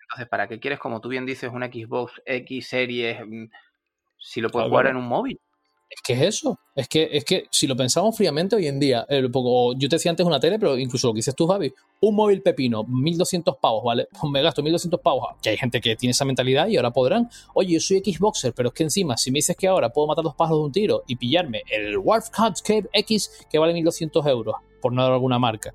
Entonces, 0.01 0.27
¿para 0.29 0.47
qué 0.47 0.59
quieres, 0.59 0.79
como 0.79 1.01
tú 1.01 1.09
bien 1.09 1.25
dices, 1.25 1.51
una 1.53 1.67
Xbox 1.67 2.21
X 2.25 2.67
Series 2.67 3.19
mm, 3.25 3.45
si 4.17 4.41
lo 4.41 4.49
puedes 4.49 4.69
jugar 4.69 4.87
en 4.87 4.95
un 4.95 5.05
móvil? 5.05 5.39
Es 5.89 6.01
que 6.01 6.13
es 6.13 6.21
eso. 6.21 6.57
Es 6.75 6.87
que, 6.87 7.09
es 7.11 7.23
que 7.23 7.45
si 7.51 7.67
lo 7.67 7.75
pensamos 7.75 8.17
fríamente 8.17 8.55
hoy 8.55 8.65
en 8.67 8.79
día, 8.79 9.05
el 9.09 9.29
poco, 9.29 9.73
yo 9.77 9.87
te 9.87 9.97
decía 9.97 10.09
antes 10.09 10.25
una 10.25 10.39
tele, 10.39 10.57
pero 10.57 10.75
incluso 10.77 11.07
lo 11.07 11.13
que 11.13 11.19
dices 11.19 11.35
tú, 11.35 11.45
Javi, 11.45 11.71
un 12.01 12.15
móvil 12.15 12.41
pepino, 12.41 12.83
1200 12.83 13.57
pavos, 13.57 13.83
¿vale? 13.83 14.07
Pues 14.09 14.23
me 14.31 14.41
gasto 14.41 14.63
1200 14.63 14.99
pavos. 15.01 15.27
Que 15.41 15.49
hay 15.49 15.57
gente 15.57 15.81
que 15.81 15.95
tiene 15.95 16.11
esa 16.11 16.25
mentalidad 16.25 16.67
y 16.67 16.77
ahora 16.77 16.91
podrán. 16.91 17.29
Oye, 17.53 17.73
yo 17.73 17.79
soy 17.79 17.99
Xboxer, 17.99 18.53
pero 18.53 18.69
es 18.69 18.73
que 18.73 18.83
encima, 18.83 19.17
si 19.17 19.29
me 19.29 19.37
dices 19.37 19.55
que 19.55 19.67
ahora 19.67 19.89
puedo 19.89 20.07
matar 20.07 20.23
dos 20.23 20.35
pájaros 20.35 20.61
de 20.61 20.65
un 20.65 20.71
tiro 20.71 21.03
y 21.05 21.15
pillarme 21.15 21.61
el 21.69 21.97
Warcraft 21.97 22.65
Cave 22.65 22.89
X 22.93 23.45
que 23.51 23.59
vale 23.59 23.73
1200 23.73 24.25
euros, 24.25 24.55
por 24.81 24.93
no 24.93 25.03
dar 25.03 25.11
alguna 25.11 25.37
marca, 25.37 25.73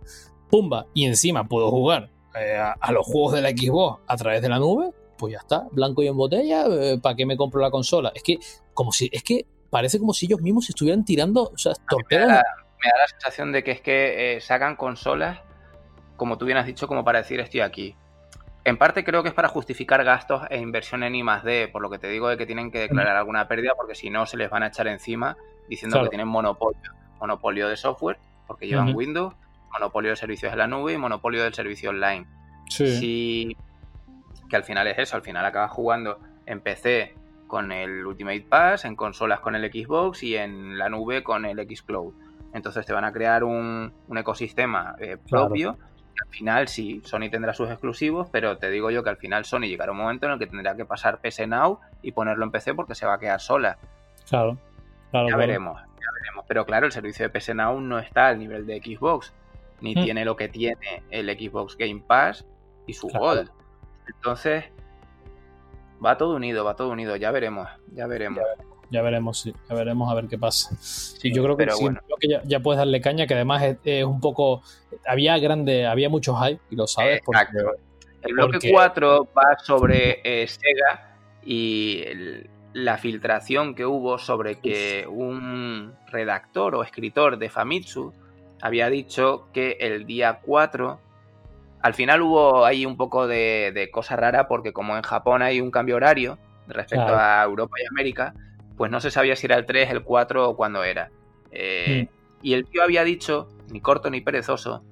pumba, 0.48 0.86
y 0.94 1.06
encima 1.06 1.44
puedo 1.44 1.70
jugar 1.70 2.10
eh, 2.34 2.58
a, 2.58 2.92
los 2.92 3.06
juegos 3.06 3.34
de 3.34 3.42
la 3.42 3.50
Xbox 3.50 4.00
a 4.06 4.16
través 4.16 4.42
de 4.42 4.48
la 4.48 4.58
nube, 4.58 4.92
pues 5.16 5.32
ya 5.32 5.38
está, 5.38 5.66
blanco 5.72 6.02
y 6.02 6.08
en 6.08 6.16
botella, 6.16 6.66
eh, 6.66 6.98
¿para 7.02 7.16
qué 7.16 7.26
me 7.26 7.36
compro 7.36 7.60
la 7.60 7.70
consola? 7.70 8.12
Es 8.14 8.22
que, 8.22 8.38
como 8.74 8.92
si, 8.92 9.08
es 9.12 9.22
que 9.22 9.46
parece 9.70 9.98
como 9.98 10.14
si 10.14 10.26
ellos 10.26 10.40
mismos 10.40 10.68
estuvieran 10.68 11.04
tirando, 11.04 11.50
o 11.52 11.58
sea, 11.58 11.72
torpedos. 11.88 12.28
Me, 12.28 12.34
da 12.34 12.98
la 12.98 13.08
sensación 13.08 13.50
de 13.50 13.64
que 13.64 13.72
es 13.72 13.80
que 13.80 14.36
eh, 14.36 14.40
sacan 14.40 14.76
consolas, 14.76 15.40
como 16.16 16.38
tú 16.38 16.46
bien 16.46 16.58
has 16.58 16.66
dicho, 16.66 16.86
como 16.86 17.04
para 17.04 17.18
decir 17.20 17.40
estoy 17.40 17.60
aquí. 17.60 17.96
En 18.64 18.76
parte 18.76 19.02
creo 19.02 19.22
que 19.22 19.30
es 19.30 19.34
para 19.34 19.48
justificar 19.48 20.04
gastos 20.04 20.42
e 20.50 20.58
inversión 20.58 21.02
en 21.02 21.14
I 21.14 21.22
D, 21.42 21.68
por 21.68 21.80
lo 21.82 21.90
que 21.90 21.98
te 21.98 22.08
digo 22.08 22.28
de 22.28 22.36
que 22.36 22.46
tienen 22.46 22.70
que 22.70 22.80
declarar 22.80 23.16
alguna 23.16 23.48
pérdida, 23.48 23.72
porque 23.76 23.94
si 23.94 24.10
no 24.10 24.26
se 24.26 24.36
les 24.36 24.50
van 24.50 24.62
a 24.62 24.68
echar 24.68 24.86
encima 24.88 25.36
diciendo 25.68 26.02
que 26.02 26.08
tienen 26.08 26.28
monopolio, 26.28 26.92
monopolio 27.18 27.68
de 27.68 27.76
software, 27.76 28.18
porque 28.46 28.66
llevan 28.66 28.94
Windows, 28.94 29.34
monopolio 29.72 30.10
de 30.10 30.16
servicios 30.16 30.52
en 30.52 30.58
la 30.58 30.66
nube 30.66 30.92
y 30.92 30.96
monopolio 30.96 31.42
del 31.42 31.54
servicio 31.54 31.90
online. 31.90 32.26
Sí. 32.68 33.56
Que 34.48 34.56
al 34.56 34.64
final 34.64 34.86
es 34.86 34.98
eso, 34.98 35.16
al 35.16 35.22
final 35.22 35.44
acabas 35.44 35.70
jugando 35.70 36.18
en 36.46 36.60
PC 36.60 37.14
con 37.46 37.72
el 37.72 38.06
Ultimate 38.06 38.46
Pass, 38.48 38.84
en 38.84 38.94
consolas 38.94 39.40
con 39.40 39.54
el 39.54 39.70
Xbox 39.70 40.22
y 40.22 40.36
en 40.36 40.78
la 40.78 40.88
nube 40.88 41.22
con 41.22 41.44
el 41.44 41.58
Xcloud. 41.58 42.14
Entonces 42.54 42.86
te 42.86 42.92
van 42.92 43.04
a 43.04 43.12
crear 43.12 43.44
un, 43.44 43.92
ecosistema 44.14 44.94
eh, 44.98 45.16
propio. 45.28 45.76
Al 46.20 46.30
final 46.30 46.68
sí, 46.68 47.00
Sony 47.04 47.30
tendrá 47.30 47.54
sus 47.54 47.70
exclusivos, 47.70 48.28
pero 48.30 48.58
te 48.58 48.70
digo 48.70 48.90
yo 48.90 49.02
que 49.02 49.10
al 49.10 49.16
final 49.16 49.44
Sony 49.44 49.62
llegará 49.62 49.92
un 49.92 49.98
momento 49.98 50.26
en 50.26 50.32
el 50.32 50.38
que 50.38 50.46
tendrá 50.46 50.74
que 50.76 50.84
pasar 50.84 51.20
PS 51.20 51.46
Now 51.46 51.80
y 52.02 52.12
ponerlo 52.12 52.44
en 52.44 52.50
PC 52.50 52.74
porque 52.74 52.94
se 52.94 53.06
va 53.06 53.14
a 53.14 53.18
quedar 53.18 53.40
sola. 53.40 53.78
Claro, 54.28 54.58
ya 55.12 55.36
veremos, 55.36 55.80
ya 55.80 56.06
veremos. 56.20 56.44
Pero 56.48 56.66
claro, 56.66 56.86
el 56.86 56.92
servicio 56.92 57.28
de 57.28 57.38
PS 57.38 57.54
Now 57.54 57.80
no 57.80 57.98
está 57.98 58.28
al 58.28 58.38
nivel 58.38 58.66
de 58.66 58.78
Xbox 58.78 59.32
ni 59.80 59.94
mm. 59.94 60.04
tiene 60.04 60.24
lo 60.24 60.36
que 60.36 60.48
tiene 60.48 61.02
el 61.10 61.28
Xbox 61.28 61.76
Game 61.76 62.02
Pass 62.06 62.46
y 62.86 62.94
su 62.94 63.08
Gold. 63.08 63.50
Entonces, 64.06 64.64
va 66.04 66.16
todo 66.16 66.36
unido, 66.36 66.64
va 66.64 66.76
todo 66.76 66.90
unido, 66.90 67.16
ya 67.16 67.30
veremos, 67.30 67.68
ya 67.92 68.06
veremos. 68.06 68.42
Ya, 68.90 69.02
veremos, 69.02 69.40
sí, 69.40 69.54
ya 69.68 69.74
veremos 69.74 70.10
a 70.10 70.14
ver 70.14 70.28
qué 70.28 70.38
pasa. 70.38 70.74
Sí, 70.80 71.30
yo 71.30 71.42
creo 71.42 71.56
que, 71.58 71.70
sí, 71.70 71.88
ya, 72.44 72.60
puedes 72.60 72.78
darle 72.78 73.02
caña, 73.02 73.26
que 73.26 73.34
además 73.34 73.76
es, 73.84 74.04
un 74.04 74.18
poco. 74.18 74.62
Había 75.06 75.38
grande, 75.38 75.86
había 75.86 76.08
mucho 76.08 76.34
hype, 76.36 76.60
y 76.70 76.76
lo 76.76 76.86
sabes. 76.86 77.18
Exacto. 77.18 77.72
el 78.22 78.32
bloque 78.32 78.70
4 78.70 79.28
va 79.36 79.58
sobre 79.58 80.22
eh, 80.24 80.46
Sega 80.48 81.16
y 81.44 82.02
la 82.72 82.96
filtración 82.96 83.74
que 83.74 83.84
hubo 83.84 84.18
sobre 84.18 84.58
que 84.60 85.06
un 85.06 85.94
redactor 86.06 86.74
o 86.74 86.82
escritor 86.82 87.38
de 87.38 87.50
Famitsu 87.50 88.14
había 88.60 88.90
dicho 88.90 89.48
que 89.52 89.76
el 89.80 90.06
día 90.06 90.40
4, 90.42 91.00
al 91.80 91.94
final 91.94 92.22
hubo 92.22 92.64
ahí 92.64 92.86
un 92.86 92.96
poco 92.96 93.26
de, 93.26 93.88
cosa 93.92 94.16
rara 94.16 94.48
porque 94.48 94.72
como 94.72 94.96
en 94.96 95.02
Japón 95.02 95.42
hay 95.42 95.60
un 95.60 95.70
cambio 95.70 95.96
horario 95.96 96.38
respecto 96.66 97.16
a 97.16 97.42
Europa 97.44 97.76
y 97.82 97.86
América, 97.86 98.34
pues 98.76 98.90
no 98.90 99.00
se 99.00 99.10
sabía 99.10 99.36
si 99.36 99.46
era 99.46 99.56
el 99.56 99.66
3, 99.66 99.90
el 99.90 100.02
4 100.02 100.50
o 100.50 100.56
cuándo 100.56 100.84
era. 100.84 101.10
Eh, 101.50 102.08
mm. 102.10 102.18
Y 102.42 102.54
el 102.54 102.66
tío 102.66 102.82
había 102.82 103.04
dicho, 103.04 103.48
ni 103.70 103.80
corto 103.80 104.10
ni 104.10 104.20
perezoso, 104.20 104.84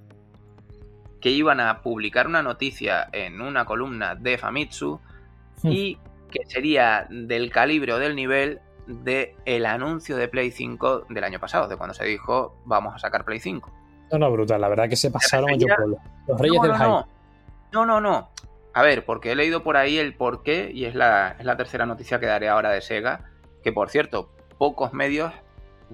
que 1.20 1.30
iban 1.30 1.60
a 1.60 1.82
publicar 1.82 2.26
una 2.26 2.43
noticia 2.43 3.09
en 3.12 3.40
una 3.40 3.64
columna 3.64 4.14
de 4.14 4.38
Famitsu 4.38 5.01
mm. 5.62 5.70
y 5.70 5.98
que 6.30 6.44
sería 6.47 7.06
del 7.10 7.51
calibre 7.51 7.93
o 7.93 7.98
del 7.98 8.16
nivel 8.16 8.60
de 8.86 9.36
el 9.44 9.66
anuncio 9.66 10.16
de 10.16 10.28
Play 10.28 10.50
5 10.50 11.06
del 11.08 11.24
año 11.24 11.40
pasado, 11.40 11.68
de 11.68 11.76
cuando 11.76 11.94
se 11.94 12.04
dijo 12.04 12.56
vamos 12.64 12.94
a 12.94 12.98
sacar 12.98 13.24
Play 13.24 13.40
5. 13.40 13.72
No, 14.12 14.18
no, 14.18 14.30
brutal, 14.30 14.60
la 14.60 14.68
verdad 14.68 14.88
que 14.88 14.96
se 14.96 15.10
pasaron 15.10 15.50
Los 16.26 16.40
reyes 16.40 16.62
del 16.62 16.74
hype. 16.74 17.06
No, 17.72 17.84
no, 17.84 18.00
no. 18.00 18.30
A 18.72 18.82
ver, 18.82 19.04
porque 19.04 19.32
he 19.32 19.34
leído 19.34 19.62
por 19.62 19.76
ahí 19.76 19.98
el 19.98 20.14
por 20.14 20.42
qué, 20.42 20.70
y 20.72 20.84
es 20.84 20.94
la, 20.94 21.36
es 21.38 21.44
la 21.44 21.56
tercera 21.56 21.86
noticia 21.86 22.20
que 22.20 22.26
daré 22.26 22.48
ahora 22.48 22.70
de 22.70 22.80
Sega, 22.80 23.24
que 23.62 23.72
por 23.72 23.88
cierto, 23.90 24.30
pocos 24.58 24.92
medios 24.92 25.32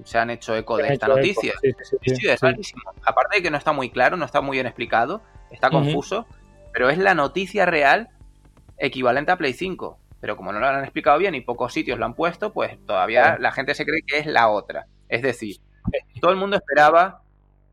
se 0.04 0.18
han 0.18 0.30
hecho 0.30 0.56
eco 0.56 0.76
de 0.76 0.92
esta 0.92 1.08
noticia. 1.08 1.54
Sí, 1.62 2.14
sí, 2.14 2.28
es 2.28 2.40
rarísimo. 2.40 2.82
Aparte 3.04 3.36
de 3.36 3.42
que 3.42 3.50
no 3.50 3.56
está 3.56 3.72
muy 3.72 3.90
claro, 3.90 4.16
no 4.16 4.24
está 4.24 4.40
muy 4.40 4.56
bien 4.56 4.66
explicado, 4.66 5.22
está 5.50 5.70
confuso, 5.70 6.26
pero 6.72 6.90
es 6.90 6.98
la 6.98 7.14
noticia 7.14 7.66
real 7.66 8.10
equivalente 8.78 9.32
a 9.32 9.36
Play 9.36 9.52
5 9.52 9.98
pero 10.22 10.36
como 10.36 10.52
no 10.52 10.60
lo 10.60 10.68
han 10.68 10.84
explicado 10.84 11.18
bien 11.18 11.34
y 11.34 11.40
pocos 11.40 11.72
sitios 11.72 11.98
lo 11.98 12.04
han 12.04 12.14
puesto, 12.14 12.52
pues 12.52 12.78
todavía 12.86 13.38
la 13.40 13.50
gente 13.50 13.74
se 13.74 13.84
cree 13.84 14.02
que 14.06 14.18
es 14.18 14.26
la 14.26 14.50
otra. 14.50 14.86
Es 15.08 15.20
decir, 15.20 15.56
todo 16.20 16.30
el 16.30 16.36
mundo 16.36 16.54
esperaba 16.54 17.22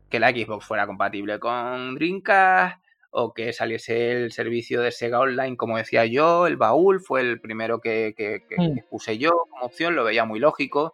que 0.08 0.18
la 0.18 0.30
Xbox 0.30 0.64
fuera 0.66 0.84
compatible 0.84 1.38
con 1.38 1.94
Dreamcast 1.94 2.82
o 3.12 3.32
que 3.34 3.52
saliese 3.52 4.10
el 4.10 4.32
servicio 4.32 4.82
de 4.82 4.90
Sega 4.90 5.20
Online, 5.20 5.56
como 5.56 5.76
decía 5.76 6.06
yo, 6.06 6.48
el 6.48 6.56
baúl 6.56 7.00
fue 7.00 7.20
el 7.20 7.40
primero 7.40 7.80
que, 7.80 8.42
mm. 8.58 8.90
puse 8.90 9.16
yo 9.16 9.30
como 9.48 9.66
opción, 9.66 9.94
lo 9.94 10.02
veía 10.02 10.24
muy 10.24 10.40
lógico. 10.40 10.92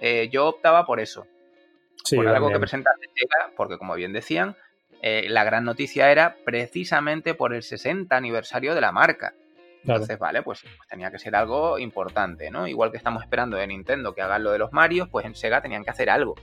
Eh, 0.00 0.28
yo 0.30 0.46
optaba 0.46 0.86
por 0.86 1.00
eso, 1.00 1.26
por 2.14 2.28
algo 2.28 2.48
que 2.48 2.60
presentar 2.60 2.94
Sega, 3.00 3.50
porque 3.56 3.76
como 3.76 3.96
bien 3.96 4.12
decían, 4.12 4.54
eh, 5.02 5.26
la 5.28 5.42
gran 5.42 5.64
noticia 5.64 6.12
era 6.12 6.36
precisamente 6.44 7.34
por 7.34 7.52
el 7.52 7.64
60 7.64 8.16
aniversario 8.16 8.76
de 8.76 8.80
la 8.80 8.92
marca. 8.92 9.34
Entonces, 9.84 10.18
vale, 10.18 10.42
pues, 10.42 10.62
pues, 10.62 10.88
tenía 10.88 11.10
que 11.10 11.18
ser 11.18 11.34
algo 11.34 11.78
importante, 11.78 12.50
¿no? 12.50 12.66
Igual 12.68 12.90
que 12.90 12.96
estamos 12.96 13.22
esperando 13.22 13.56
de 13.56 13.66
Nintendo 13.66 14.14
que 14.14 14.22
hagan 14.22 14.44
lo 14.44 14.52
de 14.52 14.58
los 14.58 14.72
Marios, 14.72 15.08
pues 15.08 15.26
en 15.26 15.34
Sega 15.34 15.60
tenían 15.60 15.84
que 15.84 15.90
hacer 15.90 16.08
algo. 16.08 16.34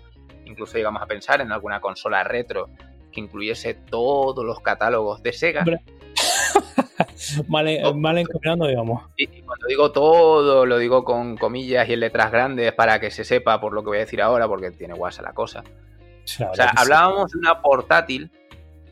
Incluso 0.45 0.78
llegamos 0.78 1.02
a 1.02 1.06
pensar 1.06 1.41
en 1.41 1.52
alguna 1.52 1.80
consola 1.80 2.24
retro 2.24 2.70
que 3.11 3.22
incluyese 3.22 3.74
todos 3.74 4.45
los 4.45 4.60
catálogos 4.61 5.24
de 5.24 5.34
Sega. 5.34 5.64
mal, 7.48 7.68
encaminando, 7.68 8.68
digamos. 8.68 9.03
Y, 9.16 9.28
cuando 9.41 9.68
digo 9.68 9.91
todo, 9.91 10.66
lo 10.66 10.78
digo 10.78 11.03
con 11.03 11.38
comillas 11.38 11.88
y 11.88 11.94
en 11.94 12.02
letras 12.02 12.32
grandes 12.32 12.74
para 12.74 12.99
que 12.99 13.11
se 13.11 13.24
sepa 13.24 13.61
por 13.61 13.74
lo 13.74 13.84
que 13.84 13.88
voy 13.88 13.98
a 13.98 14.02
decir 14.02 14.22
ahora, 14.22 14.48
porque 14.48 14.72
tiene 14.72 14.94
guasa 14.95 15.22
la 15.22 15.34
cosa. 15.34 15.64
o 15.64 16.56
sea, 16.56 16.74
hablábamos 16.76 17.32
de 17.32 17.40
una 17.40 17.61
portátil 17.61 18.32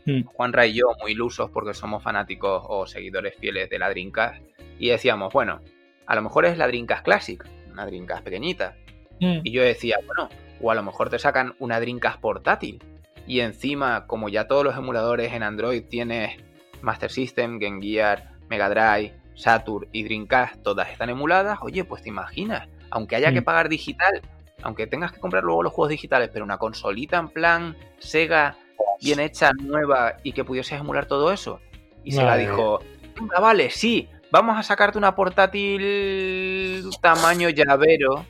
Hmm. 0.08 0.22
Juan 0.24 0.54
Ray 0.54 0.72
y 0.72 0.76
yo, 0.76 0.86
muy 1.02 1.12
ilusos 1.12 1.52
porque 1.52 1.74
somos 1.74 2.02
fanáticos 2.02 2.64
o 2.66 2.88
seguidores 2.88 3.36
fieles 3.36 3.70
de 3.70 3.78
la 3.78 3.90
Dreamcast, 3.90 4.42
y 4.80 4.88
decíamos, 4.88 5.34
bueno, 5.34 5.60
a 6.06 6.16
lo 6.16 6.22
mejor 6.22 6.46
es 6.46 6.58
la 6.58 6.66
Dreamcast 6.66 7.04
Classic, 7.04 7.44
una 7.70 7.86
Dreamcast 7.86 8.24
pequeñita. 8.24 8.78
Hmm. 9.20 9.42
Y 9.44 9.52
yo 9.52 9.62
decía, 9.62 9.98
bueno, 10.06 10.30
o 10.62 10.72
a 10.72 10.76
lo 10.76 10.82
mejor 10.82 11.10
te 11.10 11.20
sacan 11.20 11.56
una 11.60 11.82
Dreamcast 11.82 12.22
portátil. 12.22 12.82
Y 13.28 13.42
encima, 13.42 14.08
como 14.08 14.30
ya 14.30 14.48
todos 14.48 14.64
los 14.64 14.78
emuladores 14.78 15.34
en 15.34 15.44
Android 15.44 15.84
tienes 15.84 16.38
Master 16.82 17.12
System, 17.12 17.60
Game 17.60 17.82
Gear, 17.82 18.32
Mega 18.50 18.70
Drive, 18.70 19.14
Saturn 19.36 19.90
y 19.92 20.04
Dreamcast, 20.04 20.64
todas 20.64 20.90
están 20.90 21.10
emuladas, 21.10 21.60
oye, 21.62 21.84
pues 21.84 22.02
te 22.02 22.10
imaginas, 22.10 22.70
aunque 22.92 23.18
haya 23.18 23.34
que 23.34 23.42
hmm. 23.42 23.46
pagar 23.46 23.68
digital, 23.68 24.22
aunque 24.62 24.88
tengas 24.88 25.12
que 25.12 25.20
comprar 25.20 25.44
luego 25.44 25.64
los 25.64 25.74
juegos 25.74 25.90
digitales, 25.90 26.30
pero 26.32 26.46
una 26.46 26.58
consolita 26.58 27.18
en 27.18 27.28
plan 27.28 27.76
Sega 28.00 28.56
bien 29.02 29.20
hecha, 29.20 29.52
nueva 29.54 30.18
y 30.24 30.32
que 30.32 30.44
pudiese 30.44 30.76
emular 30.76 31.06
todo 31.06 31.32
eso. 31.32 31.60
Y 32.04 32.12
se 32.12 32.24
la 32.24 32.38
dijo, 32.38 32.80
vale, 33.40 33.70
sí, 33.70 34.08
vamos 34.32 34.58
a 34.58 34.64
sacarte 34.64 34.98
una 34.98 35.16
portátil 35.16 36.84
tamaño 37.02 37.50
llavero 37.50 38.26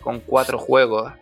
con 0.00 0.20
cuatro 0.20 0.58
juegos. 0.58 1.12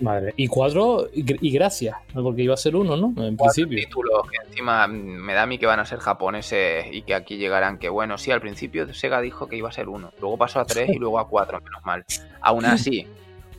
Madre, 0.00 0.32
y 0.36 0.46
cuatro, 0.46 1.08
y, 1.12 1.52
gracias, 1.52 1.94
porque 2.14 2.42
iba 2.42 2.54
a 2.54 2.56
ser 2.56 2.74
uno, 2.74 2.96
¿no? 2.96 3.08
En 3.22 3.36
principio. 3.36 3.78
títulos 3.78 4.22
que 4.30 4.38
encima 4.48 4.86
me 4.86 5.34
da 5.34 5.42
a 5.42 5.46
mí 5.46 5.58
que 5.58 5.66
van 5.66 5.78
a 5.78 5.84
ser 5.84 5.98
japoneses 5.98 6.86
y 6.90 7.02
que 7.02 7.14
aquí 7.14 7.36
llegarán. 7.36 7.78
Que 7.78 7.90
bueno, 7.90 8.16
sí, 8.16 8.30
al 8.30 8.40
principio 8.40 8.92
Sega 8.94 9.20
dijo 9.20 9.46
que 9.46 9.56
iba 9.56 9.68
a 9.68 9.72
ser 9.72 9.90
uno, 9.90 10.12
luego 10.18 10.38
pasó 10.38 10.58
a 10.58 10.64
tres 10.64 10.88
y 10.88 10.94
luego 10.98 11.18
a 11.18 11.28
cuatro, 11.28 11.60
menos 11.60 11.84
mal. 11.84 12.04
Aún 12.40 12.64
así, 12.64 13.06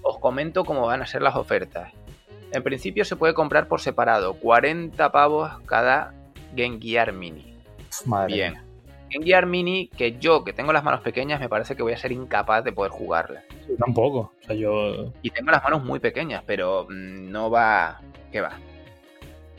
os 0.02 0.18
comento 0.18 0.66
cómo 0.66 0.88
van 0.88 1.04
a 1.04 1.06
ser 1.06 1.22
las 1.22 1.36
ofertas. 1.36 1.94
En 2.52 2.64
principio 2.64 3.06
se 3.06 3.16
puede 3.16 3.34
comprar 3.34 3.68
por 3.68 3.80
separado, 3.80 4.34
40 4.36 5.12
pavos 5.12 5.52
cada 5.66 6.14
Game 6.54 6.80
Gear 6.82 7.14
Mini. 7.14 7.56
Madre 8.06 8.34
Bien. 8.34 8.72
Game 9.10 9.26
Gear 9.26 9.46
Mini, 9.46 9.88
que 9.88 10.18
yo, 10.20 10.44
que 10.44 10.54
tengo 10.54 10.72
las 10.72 10.84
manos 10.84 11.02
pequeñas, 11.02 11.40
me 11.40 11.50
parece 11.50 11.76
que 11.76 11.84
voy 11.84 11.94
a 11.94 11.98
ser 11.98 12.12
incapaz 12.12 12.64
de 12.64 12.72
poder 12.72 12.92
jugarla. 12.92 13.44
tampoco. 13.78 14.34
O 14.42 14.46
sea, 14.46 14.56
yo... 14.56 15.12
Y 15.22 15.30
tengo 15.30 15.52
las 15.52 15.64
manos 15.64 15.84
muy 15.84 16.00
pequeñas, 16.00 16.44
pero 16.46 16.88
mm, 16.90 17.30
no 17.30 17.50
va... 17.50 18.02
¿Qué 18.32 18.40
va? 18.40 18.58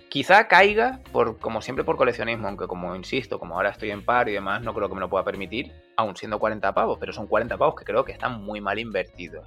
Quizá 0.09 0.47
caiga, 0.49 1.01
por, 1.11 1.39
como 1.39 1.63
siempre, 1.63 1.85
por 1.85 1.97
coleccionismo, 1.97 2.49
aunque 2.49 2.67
como 2.67 2.95
insisto, 2.95 3.39
como 3.39 3.55
ahora 3.55 3.71
estoy 3.71 3.91
en 3.91 4.05
par 4.05 4.29
y 4.29 4.33
demás, 4.33 4.63
no 4.63 4.75
creo 4.75 4.89
que 4.89 4.95
me 4.95 5.01
lo 5.01 5.09
pueda 5.09 5.25
permitir, 5.25 5.73
aún 5.97 6.17
siendo 6.17 6.39
40 6.39 6.73
pavos, 6.75 6.99
pero 6.99 7.15
son 7.15 7.27
40 7.27 7.57
pavos 7.57 7.75
que 7.75 7.85
creo 7.85 8.05
que 8.05 8.13
están 8.13 8.43
muy 8.43 8.61
mal 8.61 8.79
invertidos. 8.79 9.47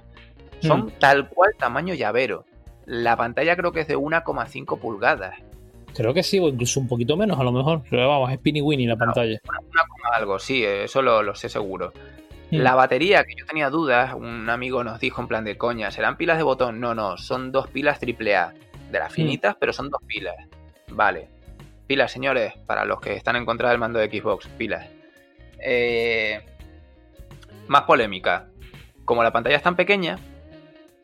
Son 0.60 0.86
mm. 0.86 0.90
tal 0.98 1.28
cual 1.28 1.52
tamaño 1.58 1.94
llavero. 1.94 2.44
La 2.86 3.16
pantalla 3.16 3.56
creo 3.56 3.72
que 3.72 3.80
es 3.80 3.88
de 3.88 3.96
1,5 3.96 4.78
pulgadas. 4.78 5.34
Creo 5.94 6.14
que 6.14 6.22
sí, 6.22 6.38
o 6.38 6.48
incluso 6.48 6.78
un 6.78 6.88
poquito 6.88 7.16
menos 7.16 7.38
a 7.38 7.42
lo 7.42 7.52
mejor. 7.52 7.82
Pero 7.90 8.08
vamos, 8.08 8.30
es 8.30 8.38
Spinny 8.38 8.60
Winnie 8.60 8.86
la 8.86 8.96
pantalla. 8.96 9.40
Una, 9.44 10.16
algo, 10.16 10.38
sí, 10.38 10.64
eso 10.64 11.02
lo, 11.02 11.34
sé 11.34 11.48
seguro. 11.48 11.92
Mm. 12.50 12.58
La 12.58 12.74
batería, 12.74 13.24
que 13.24 13.34
yo 13.36 13.44
tenía 13.44 13.70
dudas, 13.70 14.14
un 14.14 14.48
amigo 14.48 14.84
nos 14.84 15.00
dijo 15.00 15.20
en 15.20 15.28
plan 15.28 15.44
de 15.44 15.58
coña, 15.58 15.90
¿serán 15.90 16.16
pilas 16.16 16.36
de 16.36 16.44
botón? 16.44 16.80
No, 16.80 16.94
no, 16.94 17.16
son 17.16 17.50
dos 17.50 17.68
pilas 17.68 17.98
AAA. 18.00 18.52
De 18.90 18.98
las 19.00 19.10
mm. 19.10 19.14
finitas, 19.14 19.56
pero 19.58 19.72
son 19.72 19.90
dos 19.90 20.00
pilas. 20.06 20.36
Vale. 20.92 21.28
Pilas, 21.88 22.12
señores, 22.12 22.54
para 22.66 22.84
los 22.84 23.00
que 23.00 23.14
están 23.14 23.34
en 23.36 23.46
contra 23.46 23.70
del 23.70 23.78
mando 23.78 23.98
de 23.98 24.08
Xbox, 24.08 24.46
pilas. 24.48 24.86
Eh, 25.58 26.40
más 27.66 27.82
polémica. 27.82 28.48
Como 29.04 29.22
la 29.22 29.32
pantalla 29.32 29.56
es 29.56 29.62
tan 29.62 29.76
pequeña, 29.76 30.18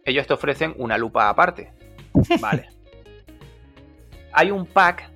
ellos 0.04 0.26
te 0.26 0.34
ofrecen 0.34 0.74
una 0.78 0.98
lupa 0.98 1.28
aparte. 1.28 1.72
Vale. 2.40 2.68
Hay 4.32 4.50
un 4.50 4.66
pack, 4.66 5.10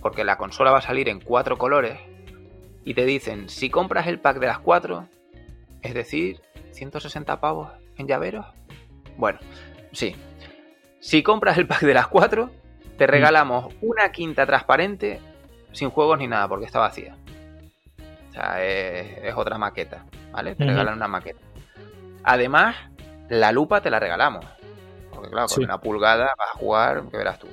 porque 0.00 0.24
la 0.24 0.36
consola 0.36 0.70
va 0.70 0.78
a 0.78 0.82
salir 0.82 1.08
en 1.08 1.20
cuatro 1.20 1.56
colores, 1.56 1.98
y 2.84 2.94
te 2.94 3.04
dicen, 3.04 3.48
si 3.48 3.70
compras 3.70 4.06
el 4.06 4.18
pack 4.18 4.38
de 4.38 4.46
las 4.46 4.58
cuatro, 4.58 5.08
es 5.82 5.94
decir, 5.94 6.40
160 6.72 7.40
pavos 7.40 7.70
en 7.96 8.06
llaveros. 8.06 8.46
Bueno, 9.16 9.38
sí. 9.92 10.16
Si 11.00 11.22
compras 11.22 11.58
el 11.58 11.66
pack 11.66 11.82
de 11.82 11.94
las 11.94 12.08
cuatro, 12.08 12.50
te 12.96 13.06
mm. 13.06 13.10
regalamos 13.10 13.74
una 13.80 14.10
quinta 14.10 14.46
transparente 14.46 15.20
sin 15.72 15.90
juegos 15.90 16.18
ni 16.18 16.26
nada, 16.26 16.48
porque 16.48 16.66
está 16.66 16.78
vacía. 16.78 17.16
O 18.30 18.32
sea, 18.32 18.64
es, 18.64 19.34
otra 19.34 19.58
maqueta, 19.58 20.04
¿vale? 20.32 20.54
Te 20.54 20.64
regalan 20.64 20.94
una 20.94 21.08
maqueta. 21.08 21.40
Además, 22.24 22.76
la 23.28 23.52
lupa 23.52 23.80
te 23.80 23.90
la 23.90 23.98
regalamos. 23.98 24.44
Porque 25.10 25.30
claro, 25.30 25.48
con 25.48 25.64
una 25.64 25.80
pulgada 25.80 26.34
vas 26.38 26.48
a 26.54 26.58
jugar, 26.58 27.02
que 27.10 27.16
verás 27.16 27.38
tú. 27.38 27.48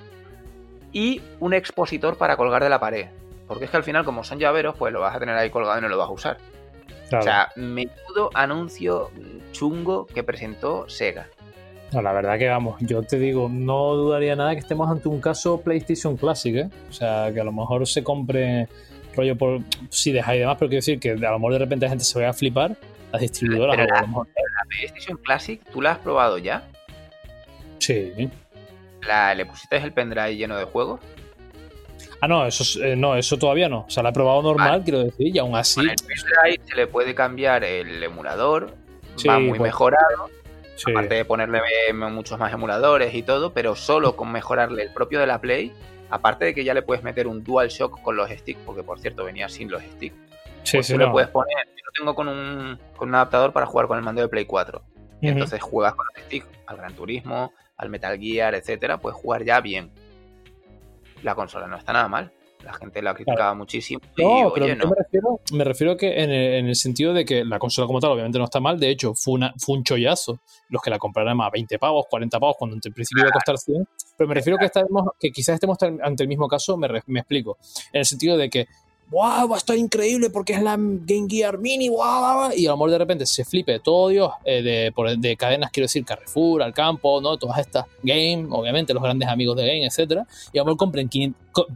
Y 0.91 1.21
un 1.39 1.53
expositor 1.53 2.17
para 2.17 2.37
colgar 2.37 2.63
de 2.63 2.69
la 2.69 2.79
pared. 2.79 3.07
Porque 3.47 3.65
es 3.65 3.71
que 3.71 3.77
al 3.77 3.83
final, 3.83 4.05
como 4.05 4.23
son 4.23 4.39
llaveros, 4.39 4.75
pues 4.77 4.93
lo 4.93 5.01
vas 5.01 5.15
a 5.15 5.19
tener 5.19 5.35
ahí 5.35 5.49
colgado 5.49 5.77
y 5.77 5.81
no 5.81 5.89
lo 5.89 5.97
vas 5.97 6.09
a 6.09 6.11
usar. 6.11 6.37
O 7.11 7.21
sea, 7.21 7.49
menudo 7.55 8.31
anuncio 8.33 9.11
chungo 9.51 10.07
que 10.07 10.23
presentó 10.23 10.89
Sega. 10.89 11.27
No, 11.91 12.01
la 12.01 12.11
verdad 12.13 12.39
que 12.39 12.49
vamos, 12.49 12.77
yo 12.79 13.03
te 13.03 13.19
digo, 13.19 13.47
no 13.47 13.93
dudaría 13.93 14.35
nada 14.35 14.53
que 14.53 14.59
estemos 14.59 14.89
ante 14.89 15.07
un 15.07 15.21
caso 15.21 15.61
PlayStation 15.61 16.17
Classic, 16.17 16.55
¿eh? 16.55 16.69
O 16.89 16.93
sea, 16.93 17.31
que 17.31 17.39
a 17.39 17.43
lo 17.43 17.51
mejor 17.51 17.87
se 17.87 18.03
compre 18.03 18.67
rollo 19.15 19.37
por 19.37 19.59
si 19.89 20.11
deja 20.11 20.35
y 20.35 20.39
demás, 20.39 20.57
pero 20.59 20.69
quiero 20.69 20.79
decir 20.79 20.99
que 20.99 21.11
a 21.11 21.31
lo 21.31 21.39
mejor 21.39 21.53
de 21.53 21.59
repente 21.59 21.85
la 21.85 21.89
gente 21.89 22.03
se 22.03 22.17
vaya 22.17 22.31
a 22.31 22.33
flipar 22.33 22.75
las 23.15 23.21
distribuidoras. 23.21 23.77
la, 23.77 24.25
PlayStation 24.67 25.17
Classic, 25.17 25.61
¿tú 25.71 25.81
la 25.81 25.91
has 25.91 25.99
probado 25.99 26.37
ya? 26.37 26.63
Sí. 27.79 28.29
¿La, 29.01 29.33
¿Le 29.35 29.45
pusiste 29.45 29.77
el 29.77 29.93
pendrive 29.93 30.35
lleno 30.35 30.57
de 30.57 30.65
juegos? 30.65 30.99
Ah, 32.21 32.27
no, 32.27 32.45
eso, 32.45 32.83
eh, 32.83 32.95
no, 32.95 33.15
eso 33.15 33.37
todavía 33.37 33.69
no. 33.69 33.85
O 33.87 33.89
sea, 33.89 34.01
la 34.01 34.09
he 34.09 34.13
probado 34.13 34.41
normal, 34.41 34.81
quiero 34.83 35.03
decir, 35.03 35.35
y 35.35 35.37
aún 35.37 35.55
así. 35.55 35.81
Con 35.81 35.89
el 35.89 35.95
pendrive 35.95 36.67
se 36.67 36.75
le 36.75 36.87
puede 36.87 37.13
cambiar 37.13 37.63
el 37.63 38.01
emulador, 38.03 38.73
va 39.27 39.39
muy 39.39 39.49
pues, 39.49 39.61
mejorado. 39.61 40.29
Aparte 40.87 41.15
de 41.15 41.25
ponerle 41.25 41.61
muchos 41.93 42.37
más 42.37 42.51
emuladores 42.51 43.13
y 43.13 43.23
todo, 43.23 43.53
pero 43.53 43.75
solo 43.75 44.15
con 44.17 44.31
mejorarle 44.31 44.83
el 44.83 44.91
propio 44.91 45.21
de 45.21 45.27
la 45.27 45.39
Play, 45.39 45.71
aparte 46.09 46.45
de 46.45 46.53
que 46.53 46.65
ya 46.65 46.73
le 46.73 46.81
puedes 46.81 47.03
meter 47.03 47.27
un 47.27 47.43
DualShock 47.43 48.01
con 48.01 48.17
los 48.17 48.29
sticks, 48.29 48.59
porque 48.65 48.83
por 48.83 48.99
cierto 48.99 49.23
venía 49.23 49.47
sin 49.47 49.71
los 49.71 49.81
sticks. 49.83 50.15
Sí, 50.65 50.77
pues 50.77 50.87
sí, 50.87 50.97
le 50.97 51.07
puedes 51.07 51.29
poner, 51.29 51.67
yo 51.67 51.83
lo 51.85 51.91
tengo 51.93 52.15
con 52.15 52.27
un, 52.27 52.79
con 52.97 53.09
un 53.09 53.15
adaptador 53.15 53.53
para 53.53 53.67
jugar 53.67 53.87
con 53.87 53.97
el 53.97 54.03
mando 54.03 54.21
de 54.21 54.27
Play 54.27 54.45
4. 54.45 54.81
Y 55.21 55.29
entonces 55.29 55.61
juegas 55.61 55.95
con 55.95 56.05
los 56.05 56.25
sticks 56.25 56.47
al 56.67 56.77
Gran 56.77 56.93
Turismo, 56.93 57.53
al 57.77 57.89
Metal 57.89 58.19
Gear, 58.19 58.55
etcétera, 58.55 58.97
puedes 58.97 59.17
jugar 59.17 59.43
ya 59.43 59.61
bien. 59.61 59.91
La 61.23 61.35
consola 61.35 61.67
no 61.67 61.77
está 61.77 61.93
nada 61.93 62.07
mal. 62.07 62.31
La 62.63 62.73
gente 62.73 62.99
la 63.03 63.13
criticaba 63.13 63.53
muchísimo. 63.53 63.99
No, 64.17 64.51
pero 64.51 64.65
Me, 64.65 64.95
refiero, 64.95 65.39
me 65.53 65.63
refiero 65.63 65.95
que 65.95 66.23
en 66.23 66.31
el, 66.31 66.75
sentido 66.75 67.13
de 67.13 67.23
que 67.23 67.45
la 67.45 67.59
consola 67.59 67.85
como 67.85 67.99
tal 67.99 68.11
obviamente 68.11 68.39
no 68.39 68.45
está 68.45 68.59
mal. 68.59 68.79
De 68.79 68.89
hecho, 68.89 69.13
fue, 69.13 69.35
una, 69.35 69.53
fue 69.59 69.77
un 69.77 69.83
chollazo. 69.83 70.39
Los 70.69 70.81
que 70.81 70.89
la 70.89 70.97
compraron 70.97 71.39
a 71.41 71.49
20 71.51 71.77
pavos, 71.77 72.07
40 72.09 72.39
pavos, 72.39 72.55
cuando 72.57 72.75
en 72.75 72.93
principio 72.93 73.21
iba 73.21 73.29
a 73.29 73.33
costar 73.33 73.59
100. 73.59 73.87
Pero 74.17 74.27
me 74.27 74.33
refiero 74.33 74.57
que, 74.57 74.65
estamos, 74.65 75.11
que 75.19 75.29
quizás 75.29 75.53
estemos 75.55 75.77
ante 75.81 76.23
el 76.23 76.27
mismo 76.27 76.47
caso, 76.47 76.75
me, 76.75 76.87
me 77.05 77.19
explico. 77.19 77.59
En 77.93 77.99
el 77.99 78.05
sentido 78.05 78.35
de 78.35 78.49
que 78.49 78.65
¡Wow! 79.11 79.49
Va 79.49 79.55
a 79.55 79.57
estar 79.57 79.77
increíble 79.77 80.29
porque 80.29 80.53
es 80.53 80.61
la 80.61 80.75
Game 80.77 81.27
Gear 81.29 81.57
Mini, 81.59 81.89
¡wow! 81.89 82.51
Y 82.55 82.65
a 82.65 82.71
lo 82.71 82.77
mejor 82.77 82.91
de 82.91 82.97
repente 82.97 83.25
se 83.25 83.45
flipe 83.45 83.79
todo 83.79 84.09
Dios 84.09 84.31
eh, 84.43 84.61
de, 84.61 85.17
de, 85.17 85.37
cadenas, 85.37 85.69
quiero 85.71 85.85
decir, 85.85 86.03
Carrefour, 86.03 86.63
Al 86.63 86.73
Campo, 86.73 87.21
¿no? 87.21 87.37
Todas 87.37 87.59
estas 87.59 87.85
Game, 88.01 88.47
obviamente 88.49 88.93
los 88.93 89.03
grandes 89.03 89.29
amigos 89.29 89.55
de 89.57 89.67
Game, 89.67 89.85
etcétera. 89.85 90.25
Y 90.51 90.57
a 90.57 90.61
lo 90.61 90.65
mejor 90.65 90.77
compren 90.77 91.09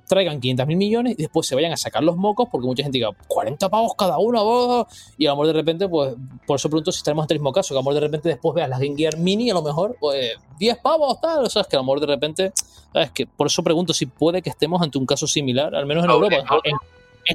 traigan 0.07 0.39
500 0.39 0.67
mil 0.67 0.77
millones 0.77 1.13
y 1.17 1.21
después 1.23 1.47
se 1.47 1.55
vayan 1.55 1.71
a 1.71 1.77
sacar 1.77 2.03
los 2.03 2.17
mocos 2.17 2.47
porque 2.51 2.67
mucha 2.67 2.83
gente 2.83 2.97
diga 2.97 3.11
40 3.27 3.69
pavos 3.69 3.93
cada 3.97 4.17
uno, 4.17 4.87
y 5.17 5.25
a 5.25 5.29
lo 5.29 5.35
mejor 5.35 5.47
de 5.47 5.53
repente, 5.53 5.87
pues, 5.87 6.15
por 6.45 6.57
eso 6.57 6.69
pregunto 6.69 6.91
si 6.91 6.97
estaremos 6.97 7.25
en 7.25 7.35
el 7.35 7.39
mismo 7.39 7.53
caso, 7.53 7.69
que 7.69 7.75
a 7.75 7.79
lo 7.79 7.83
mejor 7.83 7.93
de 7.95 7.99
repente 8.01 8.29
después 8.29 8.55
veas 8.55 8.69
la 8.69 8.77
Game 8.77 8.95
Gear 8.95 9.17
Mini 9.17 9.49
a 9.49 9.53
lo 9.53 9.61
mejor, 9.61 9.95
pues, 9.99 10.33
10 10.57 10.77
pavos, 10.79 11.21
tal, 11.21 11.45
o 11.45 11.49
sea, 11.49 11.61
es 11.61 11.67
que 11.67 11.75
a 11.75 11.79
lo 11.79 11.83
mejor 11.83 12.01
de 12.01 12.07
repente, 12.07 12.51
¿sabes? 12.91 13.11
Que 13.11 13.25
por 13.27 13.47
eso 13.47 13.63
pregunto 13.63 13.93
si 13.93 14.05
puede 14.05 14.41
que 14.41 14.49
estemos 14.49 14.81
ante 14.81 14.97
un 14.97 15.05
caso 15.05 15.27
similar, 15.27 15.73
al 15.75 15.85
menos 15.85 16.03
en 16.03 16.11
Europa. 16.11 16.35
En 16.63 16.75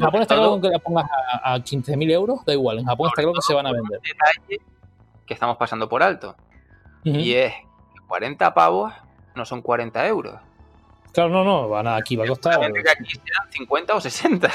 Japón 0.01 0.23
está 0.23 0.37
claro 0.37 0.61
que 0.61 0.69
la 0.69 0.79
pongas 0.79 1.07
a, 1.43 1.57
15.000 1.57 2.11
euros, 2.13 2.45
da 2.45 2.53
igual. 2.53 2.79
En 2.79 2.87
Japón 2.87 3.09
está 3.09 3.23
claro 3.23 3.35
que 3.35 3.43
se 3.43 3.55
van 3.55 3.67
a 3.67 3.73
vender. 3.73 4.01
que 5.27 5.35
estamos 5.35 5.57
pasando 5.57 5.89
por 5.89 6.03
alto. 6.03 6.37
Y 7.05 7.35
es 7.35 7.53
40 8.09 8.55
pavos 8.55 8.93
no 9.35 9.45
son 9.45 9.63
40 9.63 10.07
euros. 10.07 10.41
Claro, 11.13 11.31
no, 11.31 11.45
no, 11.45 11.69
van 11.69 11.87
a, 11.87 11.97
aquí 11.97 12.17
va 12.17 12.25
a 12.25 12.29
costar. 12.29 12.61
Que 12.73 12.91
aquí 12.91 13.05
serán 13.11 13.51
50 13.51 13.95
o 13.95 14.01
60. 14.01 14.51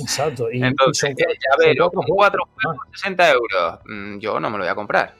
Exacto. 0.00 0.50
Y, 0.50 0.62
Entonces, 0.62 1.14
ya 1.16 1.56
ver, 1.58 1.76
con 1.78 2.04
4 2.06 2.48
juegos 2.54 2.86
60 2.94 3.30
euros, 3.30 3.80
mm, 3.84 4.18
yo 4.18 4.40
no 4.40 4.50
me 4.50 4.58
lo 4.58 4.64
voy 4.64 4.70
a 4.70 4.74
comprar. 4.74 5.14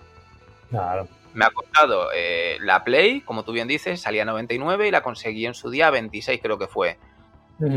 Claro. 0.70 1.08
Me 1.34 1.44
ha 1.44 1.50
costado 1.50 2.08
eh, 2.14 2.58
la 2.60 2.84
Play, 2.84 3.22
como 3.22 3.42
tú 3.44 3.52
bien 3.52 3.66
dices, 3.66 4.00
salía 4.00 4.22
a 4.22 4.26
99 4.26 4.88
y 4.88 4.90
la 4.90 5.02
conseguí 5.02 5.46
en 5.46 5.54
su 5.54 5.70
día 5.70 5.88
a 5.88 5.90
26, 5.90 6.40
creo 6.42 6.58
que 6.58 6.66
fue. 6.66 6.98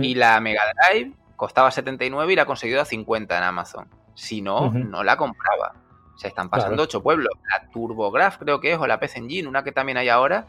Y 0.02 0.16
la 0.16 0.40
Mega 0.40 0.64
Drive 0.74 1.12
costaba 1.36 1.72
79 1.72 2.34
y 2.34 2.36
la 2.36 2.44
ha 2.44 2.46
conseguido 2.46 2.82
a 2.82 2.86
50 2.86 3.38
en 3.38 3.44
Amazon. 3.44 3.90
Si 4.14 4.42
no, 4.42 4.72
no 4.72 5.04
la 5.04 5.18
compraba. 5.18 5.74
Se 6.16 6.30
están 6.30 6.50
pasando 6.50 6.84
ocho 6.84 7.04
pueblos. 7.04 7.34
La 7.50 7.70
TurboGraf 7.70 8.38
creo 8.38 8.60
que 8.62 8.74
es, 8.74 8.80
o 8.80 8.88
la 8.88 9.00
PC 9.00 9.20
Engine, 9.20 9.48
una 9.48 9.64
que 9.64 9.72
también 9.72 9.98
hay 9.98 10.10
ahora, 10.10 10.46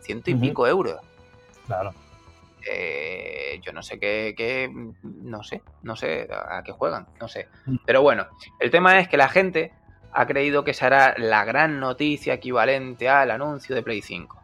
ciento 0.00 0.30
y 0.30 0.34
pico 0.34 0.66
euros. 0.66 1.00
Claro. 1.66 1.92
Eh, 2.68 3.60
yo 3.62 3.72
no 3.72 3.82
sé 3.82 3.98
qué, 3.98 4.70
no 5.02 5.42
sé, 5.42 5.62
no 5.82 5.96
sé 5.96 6.28
a 6.30 6.62
qué 6.62 6.72
juegan, 6.72 7.06
no 7.20 7.28
sé. 7.28 7.48
Mm. 7.66 7.76
Pero 7.86 8.02
bueno, 8.02 8.26
el 8.58 8.70
tema 8.70 8.98
es 8.98 9.08
que 9.08 9.16
la 9.16 9.28
gente 9.28 9.72
ha 10.12 10.26
creído 10.26 10.64
que 10.64 10.74
será 10.74 11.14
la 11.16 11.44
gran 11.44 11.80
noticia 11.80 12.34
equivalente 12.34 13.08
al 13.08 13.30
anuncio 13.30 13.74
de 13.74 13.82
Play 13.82 14.02
5. 14.02 14.40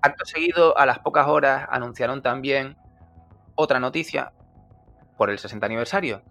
Acto 0.00 0.24
seguido, 0.24 0.78
a 0.78 0.86
las 0.86 1.00
pocas 1.00 1.26
horas, 1.26 1.66
anunciaron 1.70 2.22
también 2.22 2.76
otra 3.54 3.80
noticia 3.80 4.32
por 5.16 5.30
el 5.30 5.38
60 5.38 5.64
aniversario. 5.66 6.22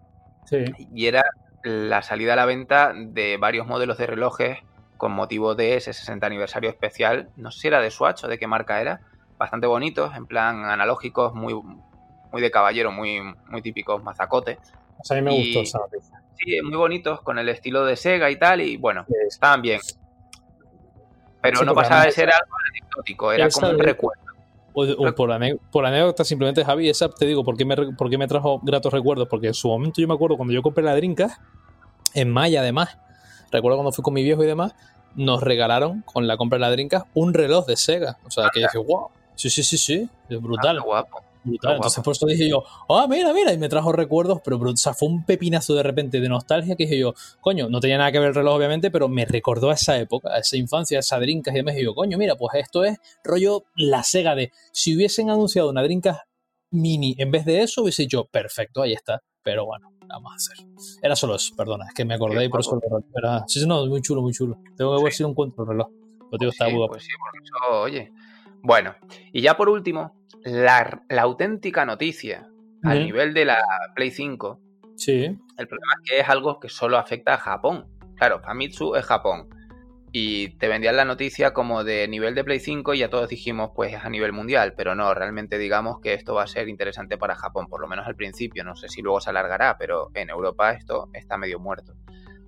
Y 0.93 1.07
era 1.07 1.23
la 1.63 2.01
salida 2.01 2.33
a 2.33 2.35
la 2.35 2.45
venta 2.45 2.93
de 2.95 3.37
varios 3.37 3.65
modelos 3.65 3.97
de 3.97 4.05
relojes 4.05 4.59
con 4.97 5.11
motivo 5.11 5.55
de 5.55 5.75
ese 5.75 5.93
60 5.93 6.25
aniversario 6.25 6.69
especial. 6.69 7.29
No 7.35 7.51
sé 7.51 7.61
si 7.61 7.67
era 7.67 7.81
de 7.81 7.91
Swatch 7.91 8.23
o 8.23 8.27
de 8.27 8.37
qué 8.37 8.47
marca 8.47 8.81
era, 8.81 9.01
bastante 9.37 9.67
bonitos, 9.67 10.15
en 10.15 10.25
plan 10.27 10.65
analógicos, 10.65 11.33
muy, 11.33 11.53
muy 12.31 12.41
de 12.41 12.51
caballero, 12.51 12.91
muy, 12.91 13.21
muy 13.47 13.61
típicos 13.61 14.03
mazacote. 14.03 14.59
a 15.09 15.13
mí 15.15 15.21
me 15.21 15.31
gustó 15.31 15.61
esa 15.61 15.79
noticia. 15.79 16.21
Sí, 16.37 16.61
muy 16.61 16.75
bonitos, 16.75 17.21
con 17.21 17.39
el 17.39 17.49
estilo 17.49 17.85
de 17.85 17.95
Sega 17.95 18.29
y 18.29 18.37
tal, 18.37 18.61
y 18.61 18.77
bueno, 18.77 19.05
estaban 19.27 19.61
bien. 19.61 19.79
Pero 21.41 21.63
no 21.63 21.73
pasaba 21.73 22.05
de 22.05 22.11
ser 22.11 22.29
algo 22.29 22.55
anecdótico, 22.69 23.31
era 23.31 23.49
como 23.49 23.69
un 23.69 23.79
recuerdo. 23.79 24.24
Por, 25.71 25.85
anécdota, 25.85 26.23
simplemente, 26.25 26.65
Javi, 26.65 26.89
esa 26.89 27.09
te 27.09 27.25
digo, 27.25 27.43
¿por 27.43 27.55
qué, 27.55 27.65
me, 27.65 27.75
¿por 27.75 28.17
me 28.17 28.27
trajo 28.27 28.59
gratos 28.61 28.91
recuerdos? 28.91 29.27
Porque 29.29 29.47
en 29.47 29.53
su 29.53 29.69
momento 29.69 30.01
yo 30.01 30.07
me 30.07 30.13
acuerdo 30.13 30.35
cuando 30.35 30.53
yo 30.53 30.61
compré 30.61 30.83
la 30.83 30.95
Drinka, 30.95 31.39
en 32.13 32.29
Maya 32.29 32.59
además, 32.59 32.97
recuerdo 33.51 33.77
cuando 33.77 33.91
fui 33.91 34.03
con 34.03 34.13
mi 34.13 34.23
viejo 34.23 34.43
y 34.43 34.47
demás, 34.47 34.75
nos 35.15 35.41
regalaron 35.41 36.01
con 36.01 36.27
la 36.27 36.37
compra 36.37 36.57
de 36.57 36.61
la 36.61 36.71
Drinka 36.71 37.05
un 37.13 37.33
reloj 37.33 37.65
de 37.65 37.77
Sega. 37.77 38.17
O 38.25 38.31
sea, 38.31 38.49
que 38.53 38.59
dije, 38.59 38.77
wow, 38.77 39.07
sí, 39.35 39.49
sí, 39.49 39.63
sí, 39.63 39.77
sí, 39.77 40.09
es 40.29 40.41
brutal. 40.41 40.79
Ah, 40.79 40.83
guapo. 40.83 41.24
Entonces 41.45 42.03
por 42.03 42.13
eso 42.13 42.25
dije 42.25 42.49
yo, 42.49 42.63
ah, 42.89 43.07
mira, 43.09 43.33
mira, 43.33 43.53
y 43.53 43.57
me 43.57 43.69
trajo 43.69 43.91
recuerdos, 43.91 44.41
pero, 44.43 44.57
o 44.57 44.77
sea, 44.77 44.93
fue 44.93 45.07
un 45.07 45.25
pepinazo 45.25 45.75
de 45.75 45.83
repente 45.83 46.19
de 46.19 46.29
nostalgia 46.29 46.75
que 46.75 46.85
dije 46.85 46.97
yo, 46.97 47.13
coño, 47.41 47.69
no 47.69 47.79
tenía 47.79 47.97
nada 47.97 48.11
que 48.11 48.19
ver 48.19 48.29
el 48.29 48.35
reloj 48.35 48.55
obviamente, 48.55 48.91
pero 48.91 49.07
me 49.07 49.25
recordó 49.25 49.69
a 49.69 49.73
esa 49.73 49.97
época, 49.97 50.33
a 50.33 50.39
esa 50.39 50.57
infancia, 50.57 50.97
a 50.97 51.01
esa 51.01 51.19
drinkas 51.19 51.53
y 51.53 51.57
demás, 51.57 51.75
y 51.77 51.83
yo, 51.83 51.93
coño, 51.93 52.17
mira, 52.17 52.35
pues 52.35 52.55
esto 52.55 52.83
es 52.83 52.97
rollo 53.23 53.65
la 53.75 54.03
Sega 54.03 54.35
de, 54.35 54.51
si 54.71 54.95
hubiesen 54.95 55.29
anunciado 55.29 55.69
una 55.69 55.83
drinkas 55.83 56.21
mini 56.71 57.15
en 57.17 57.31
vez 57.31 57.45
de 57.45 57.61
eso, 57.61 57.83
hubiese 57.83 58.03
dicho, 58.03 58.25
perfecto, 58.25 58.81
ahí 58.81 58.93
está, 58.93 59.21
pero 59.43 59.65
bueno, 59.65 59.91
vamos 60.07 60.31
a 60.31 60.35
hacer. 60.35 60.65
Era 61.01 61.15
solo 61.15 61.35
eso, 61.35 61.55
perdona, 61.55 61.85
es 61.87 61.93
que 61.93 62.05
me 62.05 62.15
acordé 62.15 62.45
y 62.45 62.49
por 62.49 62.61
eso 62.61 62.79
Era, 63.15 63.43
sí, 63.47 63.59
sí, 63.59 63.67
no, 63.67 63.85
muy 63.85 64.01
chulo, 64.01 64.21
muy 64.21 64.33
chulo. 64.33 64.57
Tengo 64.75 64.97
que 64.97 65.03
ver 65.03 65.13
si 65.13 65.23
lo 65.23 65.29
encuentro 65.29 65.63
el 65.63 65.69
reloj. 65.69 65.87
Lo 66.31 66.49
está 66.49 66.67
sí, 66.67 66.75
pues 66.87 67.03
sí, 67.03 67.09
por 67.19 67.41
eso, 67.41 67.81
oye. 67.81 68.11
Bueno, 68.61 68.95
y 69.31 69.41
ya 69.41 69.55
por 69.55 69.69
último, 69.69 70.14
la, 70.45 71.01
auténtica 71.19 71.85
noticia 71.85 72.47
a 72.83 72.93
nivel 72.93 73.33
de 73.33 73.45
la 73.45 73.57
Play 73.95 74.11
5. 74.11 74.61
Sí. 74.95 75.37
El 75.57 75.67
problema 75.67 75.93
es 75.97 76.09
que 76.09 76.19
es 76.19 76.29
algo 76.29 76.59
que 76.59 76.69
solo 76.69 76.97
afecta 76.97 77.33
a 77.33 77.37
Japón. 77.37 77.87
Claro, 78.15 78.39
Famitsu 78.39 78.95
es 78.95 79.05
Japón. 79.05 79.49
Y 80.11 80.49
te 80.57 80.67
vendían 80.67 80.95
la 80.95 81.03
noticia 81.03 81.51
como 81.51 81.83
de 81.83 82.07
nivel 82.07 82.35
de 82.35 82.43
Play 82.43 82.59
5 82.59 82.93
y 82.93 82.99
ya 82.99 83.09
todos 83.09 83.27
dijimos, 83.27 83.71
pues 83.75 83.93
es 83.93 84.05
a 84.05 84.09
nivel 84.09 84.31
mundial. 84.31 84.73
Pero 84.77 84.93
no, 84.93 85.13
realmente 85.13 85.57
digamos 85.57 85.99
que 85.99 86.13
esto 86.13 86.35
va 86.35 86.43
a 86.43 86.47
ser 86.47 86.69
interesante 86.69 87.17
para 87.17 87.35
Japón, 87.35 87.67
por 87.67 87.81
lo 87.81 87.87
menos 87.87 88.05
al 88.05 88.15
principio. 88.15 88.63
No 88.63 88.75
sé 88.75 88.87
si 88.87 89.01
luego 89.01 89.19
se 89.19 89.31
alargará, 89.31 89.77
pero 89.77 90.11
en 90.13 90.29
Europa 90.29 90.71
esto 90.71 91.09
está 91.13 91.37
medio 91.37 91.59
muerto. 91.59 91.95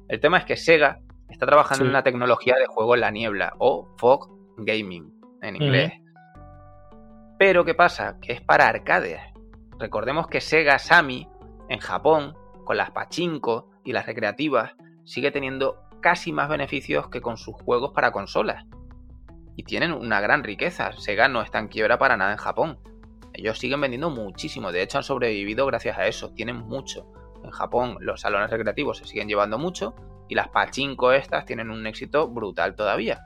El 0.07 0.19
tema 0.19 0.38
es 0.38 0.45
que 0.45 0.56
Sega 0.56 1.02
está 1.30 1.48
trabajando 1.48 1.84
en 1.84 1.90
una 1.90 2.03
tecnología 2.03 2.56
de 2.57 2.68
juego 2.68 2.94
en 2.94 3.02
la 3.02 3.11
niebla 3.11 3.53
o 3.57 3.94
fog 3.98 4.30
gaming 4.57 5.11
en 5.41 5.56
inglés. 5.56 5.91
Pero 7.38 7.66
¿qué 7.66 7.74
pasa? 7.76 8.18
Que 8.20 8.34
es 8.34 8.42
para 8.42 8.68
arcades. 8.68 9.20
Recordemos 9.80 10.28
que 10.28 10.42
Sega 10.42 10.80
Sami 10.80 11.28
en 11.70 11.80
Japón, 11.80 12.36
con 12.66 12.78
las 12.78 12.92
pachinko 12.92 13.70
y 13.84 13.94
las 13.94 14.06
recreativas, 14.06 14.76
sigue 15.04 15.32
teniendo 15.32 15.78
casi 16.02 16.32
más 16.32 16.50
beneficios 16.50 17.10
que 17.10 17.22
con 17.22 17.38
sus 17.38 17.56
juegos 17.56 17.92
para 17.94 18.12
consolas. 18.12 18.66
Y 19.56 19.64
tienen 19.64 19.92
una 19.92 20.20
gran 20.20 20.44
riqueza. 20.44 20.92
Sega 20.94 21.28
no 21.28 21.42
está 21.42 21.60
en 21.60 21.68
quiebra 21.68 21.98
para 21.98 22.18
nada 22.18 22.32
en 22.32 22.38
Japón. 22.38 22.80
Ellos 23.34 23.60
siguen 23.60 23.82
vendiendo 23.82 24.10
muchísimo. 24.10 24.72
De 24.72 24.82
hecho, 24.82 24.98
han 24.98 25.04
sobrevivido 25.04 25.66
gracias 25.68 25.98
a 25.98 26.08
eso. 26.08 26.34
Tienen 26.34 26.58
mucho. 26.58 27.12
En 27.44 27.52
Japón 27.52 27.98
los 28.00 28.22
salones 28.22 28.50
recreativos 28.50 28.98
se 28.98 29.06
siguen 29.06 29.28
llevando 29.28 29.58
mucho 29.58 29.96
y 30.28 30.36
las 30.36 30.50
pachinko 30.50 31.12
estas 31.12 31.46
tienen 31.46 31.70
un 31.70 31.86
éxito 31.88 32.28
brutal 32.28 32.76
todavía. 32.76 33.22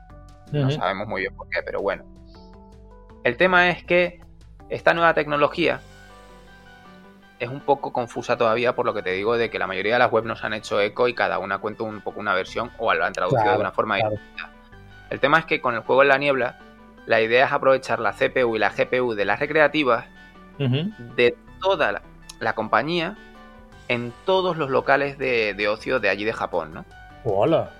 No 0.52 0.70
sabemos 0.70 1.08
muy 1.08 1.22
bien 1.22 1.34
por 1.34 1.48
qué, 1.48 1.60
pero 1.64 1.80
bueno. 1.80 2.04
El 3.24 3.36
tema 3.36 3.70
es 3.70 3.84
que 3.84 4.20
esta 4.68 4.94
nueva 4.94 5.14
tecnología 5.14 5.80
es 7.38 7.48
un 7.48 7.60
poco 7.60 7.92
confusa 7.92 8.36
todavía 8.36 8.74
por 8.74 8.86
lo 8.86 8.94
que 8.94 9.02
te 9.02 9.10
digo 9.10 9.36
de 9.36 9.50
que 9.50 9.58
la 9.58 9.66
mayoría 9.66 9.94
de 9.94 9.98
las 9.98 10.12
webs 10.12 10.26
nos 10.26 10.44
han 10.44 10.54
hecho 10.54 10.80
eco 10.80 11.08
y 11.08 11.14
cada 11.14 11.38
una 11.38 11.58
cuenta 11.58 11.82
un 11.84 12.00
poco 12.00 12.20
una 12.20 12.34
versión 12.34 12.70
o 12.78 12.92
lo 12.94 13.04
han 13.04 13.12
traducido 13.12 13.52
de 13.52 13.58
una 13.58 13.72
forma 13.72 13.96
distinta. 13.96 14.50
El 15.10 15.20
tema 15.20 15.38
es 15.38 15.44
que 15.44 15.60
con 15.60 15.74
el 15.74 15.80
juego 15.80 16.02
en 16.02 16.08
la 16.08 16.18
niebla, 16.18 16.58
la 17.06 17.20
idea 17.20 17.46
es 17.46 17.52
aprovechar 17.52 18.00
la 18.00 18.12
CPU 18.12 18.56
y 18.56 18.58
la 18.58 18.70
GPU 18.70 19.14
de 19.14 19.24
las 19.24 19.40
recreativas 19.40 20.06
de 20.58 21.36
toda 21.60 22.02
la, 22.40 22.52
compañía 22.54 23.16
en 23.88 24.12
todos 24.24 24.56
los 24.56 24.70
locales 24.70 25.18
de, 25.18 25.68
ocio 25.68 26.00
de 26.00 26.08
allí 26.08 26.24
de 26.24 26.32
Japón, 26.32 26.72
¿no? 26.72 26.84
Hola. 27.24 27.70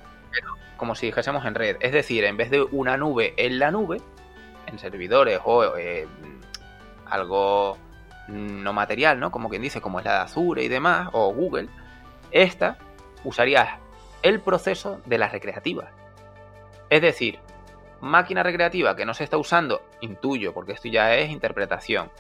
como 0.77 0.95
si 0.95 1.07
dijésemos 1.07 1.45
en 1.47 1.55
red. 1.55 1.77
Es 1.81 1.93
decir, 1.93 2.25
en 2.25 2.37
vez 2.37 2.51
de 2.51 2.63
una 2.63 2.97
nube 2.97 3.35
en 3.37 3.61
la 3.61 3.71
nube, 3.71 3.99
en 4.73 4.79
servidores 4.79 5.41
o 5.45 5.77
eh, 5.77 6.09
algo 7.07 7.79
no 8.29 8.73
material, 8.73 9.21
¿no? 9.21 9.31
Como 9.31 9.49
quien 9.49 9.63
dice, 9.63 9.81
como 9.81 9.99
es 9.99 10.05
la 10.05 10.15
de 10.15 10.21
Azure 10.21 10.65
y 10.65 10.69
demás, 10.69 11.09
o 11.13 11.33
Google, 11.33 11.69
esta 12.31 12.79
usaría 13.25 13.79
el 14.23 14.41
proceso 14.41 15.01
de 15.07 15.19
las 15.19 15.33
recreativas. 15.33 15.91
Es 16.89 17.03
decir, 17.03 17.39
máquina 18.01 18.43
recreativa 18.43 18.97
que 18.97 19.05
no 19.05 19.15
se 19.15 19.25
está 19.25 19.37
usando, 19.37 19.83
intuyo, 20.01 20.53
porque 20.53 20.73
esto 20.73 20.89
ya 20.89 21.15
es 21.15 21.31
interpretación. 21.31 22.11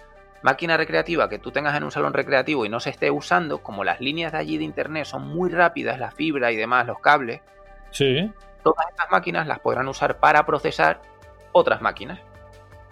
Máquina 0.42 0.76
recreativa 0.76 1.28
que 1.28 1.38
tú 1.38 1.52
tengas 1.52 1.76
en 1.76 1.84
un 1.84 1.92
salón 1.92 2.12
recreativo 2.12 2.66
y 2.66 2.68
no 2.68 2.80
se 2.80 2.90
esté 2.90 3.10
usando, 3.10 3.62
como 3.62 3.84
las 3.84 4.00
líneas 4.00 4.32
de 4.32 4.38
allí 4.38 4.58
de 4.58 4.64
internet 4.64 5.04
son 5.04 5.28
muy 5.28 5.50
rápidas, 5.50 6.00
la 6.00 6.10
fibra 6.10 6.50
y 6.50 6.56
demás, 6.56 6.86
los 6.86 6.98
cables. 6.98 7.40
Sí. 7.90 8.32
Todas 8.64 8.88
estas 8.90 9.10
máquinas 9.10 9.46
las 9.46 9.60
podrán 9.60 9.86
usar 9.88 10.18
para 10.18 10.44
procesar 10.44 11.00
otras 11.52 11.80
máquinas. 11.80 12.18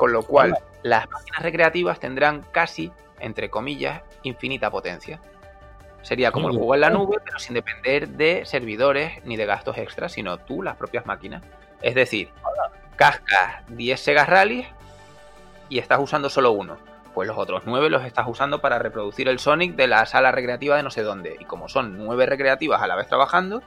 Con 0.01 0.15
lo 0.15 0.23
cual, 0.23 0.57
las 0.83 1.11
máquinas 1.11 1.43
recreativas 1.43 2.01
tendrán 2.01 2.41
casi, 2.53 2.91
entre 3.19 3.51
comillas, 3.51 4.01
infinita 4.23 4.71
potencia. 4.71 5.21
Sería 6.01 6.33
como 6.33 6.49
el 6.49 6.57
juego 6.57 6.75
en 6.75 6.81
la 6.81 6.89
nube, 6.89 7.19
pero 7.23 7.39
sin 7.39 7.53
depender 7.53 8.09
de 8.09 8.47
servidores 8.47 9.23
ni 9.27 9.37
de 9.37 9.45
gastos 9.45 9.77
extras, 9.77 10.13
sino 10.13 10.39
tú, 10.39 10.63
las 10.63 10.77
propias 10.77 11.05
máquinas. 11.05 11.43
Es 11.83 11.95
decir, 11.95 12.31
cascas 12.97 13.63
10 13.69 14.01
Sega 14.01 14.25
Rally 14.25 14.67
y 15.69 15.79
estás 15.79 16.01
usando 16.01 16.31
solo 16.31 16.53
uno. 16.53 16.79
Pues 17.13 17.29
los 17.29 17.37
otros 17.37 17.65
9 17.67 17.91
los 17.91 18.07
estás 18.07 18.27
usando 18.27 18.63
para 18.63 18.79
reproducir 18.79 19.29
el 19.29 19.39
Sonic 19.39 19.77
de 19.77 19.87
la 19.87 20.07
sala 20.07 20.33
recreativa 20.33 20.79
de 20.79 20.83
no 20.83 20.91
sé 20.91 21.03
dónde. 21.03 21.37
Y 21.39 21.45
como 21.45 21.69
son 21.69 21.99
9 21.99 22.25
recreativas 22.25 22.81
a 22.81 22.87
la 22.87 22.97
vez 22.97 23.07
trabajando, 23.07 23.63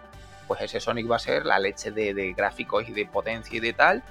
pues 0.47 0.61
ese 0.61 0.79
Sonic 0.79 1.11
va 1.11 1.17
a 1.17 1.19
ser 1.19 1.45
la 1.45 1.59
leche 1.59 1.91
de, 1.91 2.15
de 2.15 2.33
gráficos 2.33 2.89
y 2.89 2.91
de 2.91 3.05
potencia 3.05 3.55
y 3.55 3.59
de 3.59 3.73
tal 3.73 4.03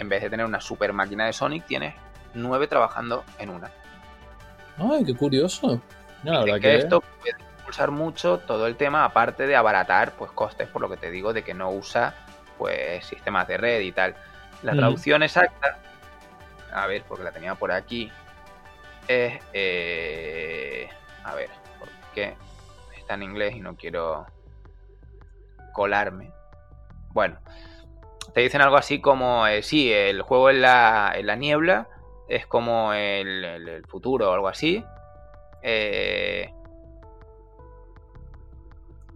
en 0.00 0.08
vez 0.08 0.22
de 0.22 0.30
tener 0.30 0.46
una 0.46 0.62
super 0.62 0.94
máquina 0.94 1.26
de 1.26 1.34
Sonic, 1.34 1.66
tienes 1.66 1.94
nueve 2.32 2.66
trabajando 2.66 3.22
en 3.38 3.50
una. 3.50 3.70
Ay, 4.78 5.04
qué 5.04 5.14
curioso. 5.14 5.78
que, 6.24 6.76
esto 6.76 7.02
puede 7.02 7.36
impulsar 7.58 7.90
mucho 7.90 8.38
todo 8.38 8.66
el 8.66 8.76
tema, 8.76 9.04
aparte 9.04 9.46
de 9.46 9.56
abaratar 9.56 10.12
pues 10.12 10.30
costes, 10.30 10.68
por 10.68 10.80
lo 10.80 10.88
que 10.88 10.96
te 10.96 11.10
digo, 11.10 11.34
de 11.34 11.44
que 11.44 11.52
no 11.52 11.70
usa 11.70 12.14
pues 12.56 13.04
sistemas 13.04 13.46
de 13.46 13.58
red 13.58 13.80
y 13.80 13.92
tal. 13.92 14.14
La 14.62 14.72
traducción 14.72 15.22
exacta, 15.22 15.78
a 16.72 16.86
ver, 16.86 17.02
porque 17.06 17.24
la 17.24 17.32
tenía 17.32 17.54
por 17.54 17.70
aquí, 17.70 18.10
es, 19.06 19.38
eh, 19.52 20.88
a 21.24 21.34
ver, 21.34 21.50
porque 21.78 22.36
está 22.96 23.14
en 23.14 23.22
inglés 23.22 23.54
y 23.54 23.60
no 23.60 23.76
quiero 23.76 24.26
colarme. 25.74 26.32
Bueno, 27.10 27.38
te 28.32 28.40
dicen 28.40 28.60
algo 28.60 28.76
así 28.76 29.00
como, 29.00 29.46
eh, 29.46 29.62
sí, 29.62 29.92
el 29.92 30.22
juego 30.22 30.50
en 30.50 30.62
la, 30.62 31.12
en 31.16 31.26
la 31.26 31.36
niebla 31.36 31.88
es 32.28 32.46
como 32.46 32.92
el, 32.92 33.84
futuro 33.88 34.30
o 34.30 34.32
algo 34.32 34.48
así. 34.48 34.84
Eh, 35.62 36.52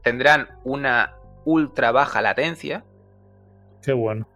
tendrán 0.03 0.59
una 0.65 1.17
ultra 1.45 1.93
baja 1.93 2.21
latencia. 2.23 2.85
Qué 3.83 3.93
bueno. 3.93 4.29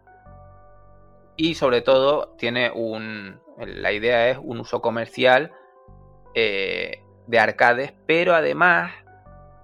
Y 1.37 1.55
sobre 1.55 1.83
todo 1.83 2.35
tiene 2.39 2.71
un... 2.71 3.41
La 3.59 3.93
idea 3.93 4.29
es 4.29 4.39
un 4.41 4.61
uso 4.61 4.81
comercial 4.81 5.53
eh, 6.35 7.03
de 7.27 7.39
arcades, 7.41 7.93
pero 8.07 8.35
además 8.35 8.93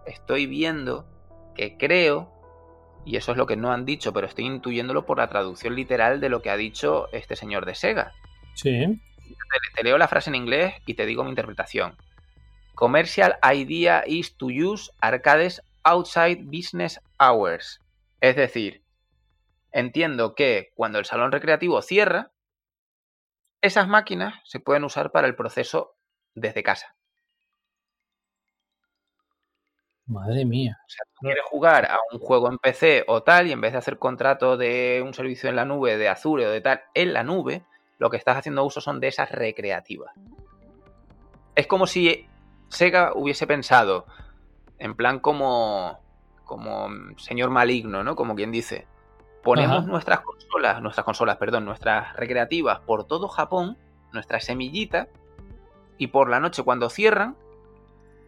estoy 0.07 0.47
viendo 0.47 1.07
que 1.55 1.77
creo 1.77 2.34
y 3.05 3.17
eso 3.17 3.33
es 3.33 3.39
lo 3.39 3.47
que 3.47 3.57
no 3.57 3.73
han 3.73 3.85
dicho, 3.85 4.13
pero 4.13 4.27
estoy 4.27 4.47
intuyéndolo 4.47 5.05
por 5.05 5.19
la 5.19 5.29
traducción 5.29 5.75
literal 5.75 6.21
de 6.21 6.29
lo 6.29 6.43
que 6.43 6.51
ha 6.51 6.57
dicho 6.57 7.09
este 7.13 7.37
señor 7.37 7.67
de 7.67 7.75
Sega. 7.75 8.13
Sí. 8.55 9.01
Te, 9.75 9.85
leo 9.85 9.99
la 9.99 10.09
frase 10.09 10.31
en 10.31 10.37
inglés 10.37 10.75
y 10.87 10.95
te 10.95 11.07
digo 11.07 11.25
mi 11.25 11.31
interpretación. 11.31 11.97
Commercial 12.75 13.37
idea 13.43 14.03
is 14.07 14.37
to 14.37 14.47
use 14.47 14.91
arcades 15.01 15.63
outside 15.83 16.43
business 16.45 17.01
hours. 17.19 17.81
Es 18.21 18.37
decir, 18.37 18.83
entiendo 19.71 20.35
que 20.35 20.73
cuando 20.75 20.99
el 20.99 21.05
salón 21.05 21.31
recreativo 21.31 21.83
cierra, 21.83 22.33
esas 23.61 23.87
máquinas 23.87 24.35
se 24.45 24.61
pueden 24.61 24.85
usar 24.85 25.13
para 25.13 25.27
el 25.27 25.37
proceso 25.37 25.97
desde 26.35 26.63
casa. 26.63 26.97
Madre 30.07 30.45
mía. 30.45 30.79
O 30.87 30.91
sea, 30.91 31.05
tú 31.15 31.21
quieres 31.23 31.45
jugar 31.47 31.87
a 31.87 31.99
un 32.13 32.19
juego 32.19 32.51
en 32.51 32.59
PC 32.59 33.05
o 33.07 33.23
tal, 33.23 33.47
y 33.47 33.53
en 33.53 33.61
vez 33.61 33.73
de 33.73 33.79
hacer 33.79 33.99
contrato 33.99 34.57
de 34.57 35.03
un 35.05 35.15
servicio 35.15 35.49
en 35.49 35.57
la 35.57 35.65
nube, 35.65 35.97
de 35.97 36.09
Azure 36.09 36.47
o 36.47 36.51
de 36.51 36.61
tal, 36.61 36.83
en 36.93 37.15
la 37.15 37.23
nube, 37.23 37.65
lo 37.99 38.11
que 38.11 38.19
estás 38.19 38.37
haciendo 38.37 38.65
uso 38.65 38.81
son 38.81 39.01
de 39.01 39.09
esas 39.09 39.31
recreativas. 39.31 40.13
Es 41.55 41.67
como 41.67 41.87
si 41.87 42.29
Sega 42.69 43.13
hubiese 43.15 43.47
pensado, 43.47 44.07
en 44.79 44.95
plan 44.95 45.21
como, 45.21 45.99
como 46.45 46.89
señor 47.17 47.49
maligno, 47.49 48.05
¿no? 48.05 48.15
Como 48.15 48.35
quien 48.35 48.53
dice, 48.53 48.87
ponemos 49.43 49.87
nuestras 49.87 50.21
consolas, 50.21 50.83
nuestras 50.83 51.05
consolas, 51.05 51.39
perdón, 51.39 51.65
nuestras 51.65 52.15
recreativas 52.17 52.81
por 52.81 53.07
todo 53.07 53.29
Japón, 53.29 53.79
nuestra 54.13 54.41
semillita, 54.41 55.09
y 55.97 56.09
por 56.09 56.29
la 56.29 56.41
noche 56.41 56.63
cuando 56.63 56.91
cierran, 56.91 57.37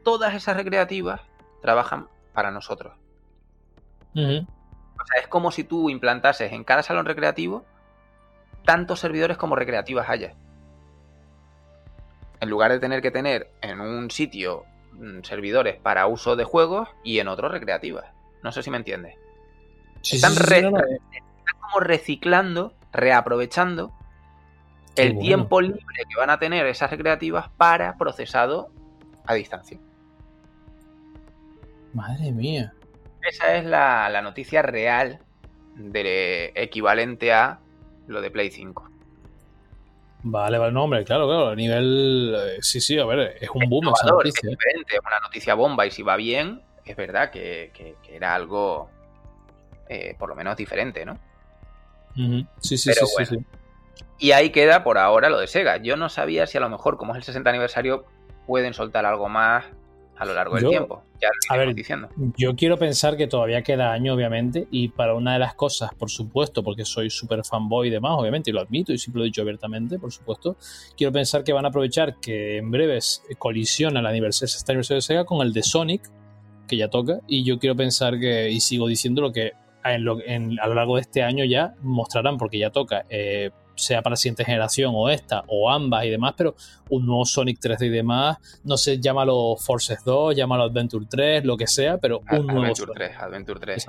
todas 0.04 0.34
esas 0.34 0.56
recreativas 0.56 1.20
trabajan 1.66 2.08
para 2.32 2.50
nosotros. 2.52 2.94
O 4.14 5.04
sea, 5.04 5.20
es 5.20 5.28
como 5.28 5.50
si 5.50 5.64
tú 5.64 5.90
implantases 5.90 6.52
en 6.52 6.64
cada 6.64 6.82
salón 6.82 7.04
recreativo 7.04 7.66
tantos 8.64 9.00
servidores 9.00 9.36
como 9.36 9.56
recreativas 9.56 10.08
haya. 10.08 10.34
En 12.40 12.48
lugar 12.48 12.70
de 12.70 12.78
tener 12.78 13.02
que 13.02 13.10
tener 13.10 13.50
en 13.60 13.80
un 13.80 14.10
sitio 14.10 14.64
mm, 14.92 15.22
servidores 15.22 15.76
para 15.76 16.06
uso 16.06 16.36
de 16.36 16.44
juegos 16.44 16.88
y 17.02 17.18
en 17.18 17.28
otro 17.28 17.48
recreativas. 17.48 18.06
No 18.42 18.52
sé 18.52 18.62
si 18.62 18.70
me 18.70 18.76
entiendes. 18.78 19.16
están, 20.02 20.34
como 20.34 21.80
reciclando, 21.80 22.74
reaprovechando 22.92 23.92
el 24.94 25.18
tiempo 25.18 25.60
libre 25.60 25.82
que 26.08 26.16
van 26.16 26.30
a 26.30 26.38
tener 26.38 26.64
esas 26.66 26.90
recreativas 26.90 27.50
para 27.50 27.98
procesado 27.98 28.70
a 29.26 29.34
distancia. 29.34 29.78
Madre 31.96 32.30
mía. 32.30 32.74
Esa 33.22 33.56
es 33.56 33.64
la, 33.64 34.20
noticia 34.20 34.60
real 34.60 35.18
de 35.76 36.52
equivalente 36.54 37.32
a 37.32 37.58
lo 38.06 38.20
de 38.20 38.30
Play 38.30 38.50
5. 38.50 38.90
Vale, 40.24 40.58
vale, 40.58 40.72
no, 40.72 40.84
hombre, 40.84 41.04
claro, 41.04 41.26
claro, 41.26 41.48
a 41.48 41.54
nivel... 41.54 42.36
Eh, 42.38 42.58
sí, 42.60 42.82
sí, 42.82 42.98
a 42.98 43.06
ver, 43.06 43.38
es 43.40 43.48
un 43.48 43.66
boom 43.70 43.94
esa 43.94 44.08
noticia. 44.08 44.40
Es 44.42 44.44
¿eh? 44.44 44.50
diferente, 44.50 44.94
es 44.94 45.00
una 45.06 45.20
noticia 45.20 45.54
bomba 45.54 45.86
y 45.86 45.90
si 45.90 46.02
va 46.02 46.16
bien, 46.16 46.60
es 46.84 46.96
verdad 46.96 47.30
que, 47.30 47.72
era 48.10 48.34
algo 48.34 48.90
eh, 49.88 50.14
por 50.18 50.28
lo 50.28 50.34
menos 50.34 50.54
diferente, 50.54 51.06
¿no? 51.06 51.18
Sí, 52.14 52.76
sí, 52.76 52.92
sí, 52.92 53.24
sí, 53.24 53.36
Y 54.18 54.32
ahí 54.32 54.50
queda 54.50 54.84
por 54.84 54.98
ahora 54.98 55.30
lo 55.30 55.38
de 55.38 55.46
Sega. 55.46 55.78
Yo 55.78 55.96
no 55.96 56.10
sabía 56.10 56.46
si 56.46 56.58
a 56.58 56.60
lo 56.60 56.68
mejor, 56.68 56.98
como 56.98 57.14
es 57.14 57.18
el 57.18 57.24
60 57.24 57.48
aniversario, 57.48 58.04
pueden 58.46 58.74
soltar 58.74 59.06
algo 59.06 59.30
más 59.30 59.64
a 60.16 60.24
lo 60.24 60.34
largo 60.34 60.56
del 60.56 60.68
tiempo. 60.68 61.02
Ya 61.20 61.28
a 61.48 61.56
ver, 61.56 61.74
diciendo. 61.74 62.08
Yo 62.36 62.54
quiero 62.56 62.78
pensar 62.78 63.16
que 63.16 63.26
todavía 63.26 63.62
queda 63.62 63.92
año, 63.92 64.14
obviamente, 64.14 64.66
y 64.70 64.88
para 64.88 65.14
una 65.14 65.34
de 65.34 65.38
las 65.38 65.54
cosas, 65.54 65.94
por 65.94 66.10
supuesto, 66.10 66.62
porque 66.62 66.84
soy 66.84 67.10
súper 67.10 67.44
fanboy 67.44 67.88
y 67.88 67.90
demás, 67.90 68.12
obviamente, 68.18 68.50
y 68.50 68.52
lo 68.52 68.60
admito 68.60 68.92
y 68.92 68.98
siempre 68.98 69.20
lo 69.20 69.24
he 69.24 69.28
dicho 69.28 69.42
abiertamente, 69.42 69.98
por 69.98 70.12
supuesto, 70.12 70.56
quiero 70.96 71.12
pensar 71.12 71.44
que 71.44 71.52
van 71.52 71.64
a 71.64 71.68
aprovechar 71.68 72.18
que 72.20 72.58
en 72.58 72.70
breves 72.70 73.22
colisiona 73.38 74.00
el 74.00 74.06
aniversario, 74.06 74.52
el 74.54 74.70
aniversario 74.70 74.96
de 74.96 75.02
Sega 75.02 75.24
con 75.24 75.46
el 75.46 75.52
de 75.52 75.62
Sonic, 75.62 76.02
que 76.68 76.76
ya 76.76 76.88
toca, 76.88 77.20
y 77.26 77.44
yo 77.44 77.58
quiero 77.58 77.76
pensar 77.76 78.18
que, 78.18 78.50
y 78.50 78.60
sigo 78.60 78.88
diciendo 78.88 79.22
lo 79.22 79.32
que 79.32 79.52
a 79.82 79.98
lo 79.98 80.74
largo 80.74 80.96
de 80.96 81.02
este 81.02 81.22
año 81.22 81.44
ya 81.44 81.74
mostrarán, 81.80 82.38
porque 82.38 82.58
ya 82.58 82.70
toca, 82.70 83.04
eh, 83.08 83.50
sea 83.76 84.02
para 84.02 84.12
la 84.12 84.16
siguiente 84.16 84.44
generación 84.44 84.92
o 84.94 85.08
esta 85.08 85.44
o 85.46 85.70
ambas 85.70 86.04
y 86.04 86.10
demás, 86.10 86.34
pero 86.36 86.54
un 86.90 87.06
nuevo 87.06 87.24
Sonic 87.24 87.60
3D 87.60 87.86
y 87.86 87.90
demás, 87.90 88.38
no 88.64 88.76
sé, 88.76 88.98
llámalo 89.00 89.56
Forces 89.56 90.02
2, 90.04 90.34
llámalo 90.34 90.64
Adventure 90.64 91.06
3, 91.08 91.44
lo 91.44 91.56
que 91.56 91.66
sea, 91.66 91.98
pero 91.98 92.20
un 92.30 92.46
nuevo 92.46 92.62
Adventure 92.62 92.92
3, 92.94 93.16
Adventure 93.18 93.60
3. 93.60 93.86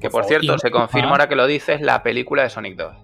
que 0.00 0.10
por, 0.10 0.24
cierto, 0.24 0.58
se 0.58 0.70
confirma 0.70 1.10
ahora 1.10 1.28
que 1.28 1.36
lo 1.36 1.46
dices 1.46 1.80
la 1.80 2.02
película 2.02 2.44
de 2.44 2.50
Sonic 2.50 2.76
2. 2.76 2.94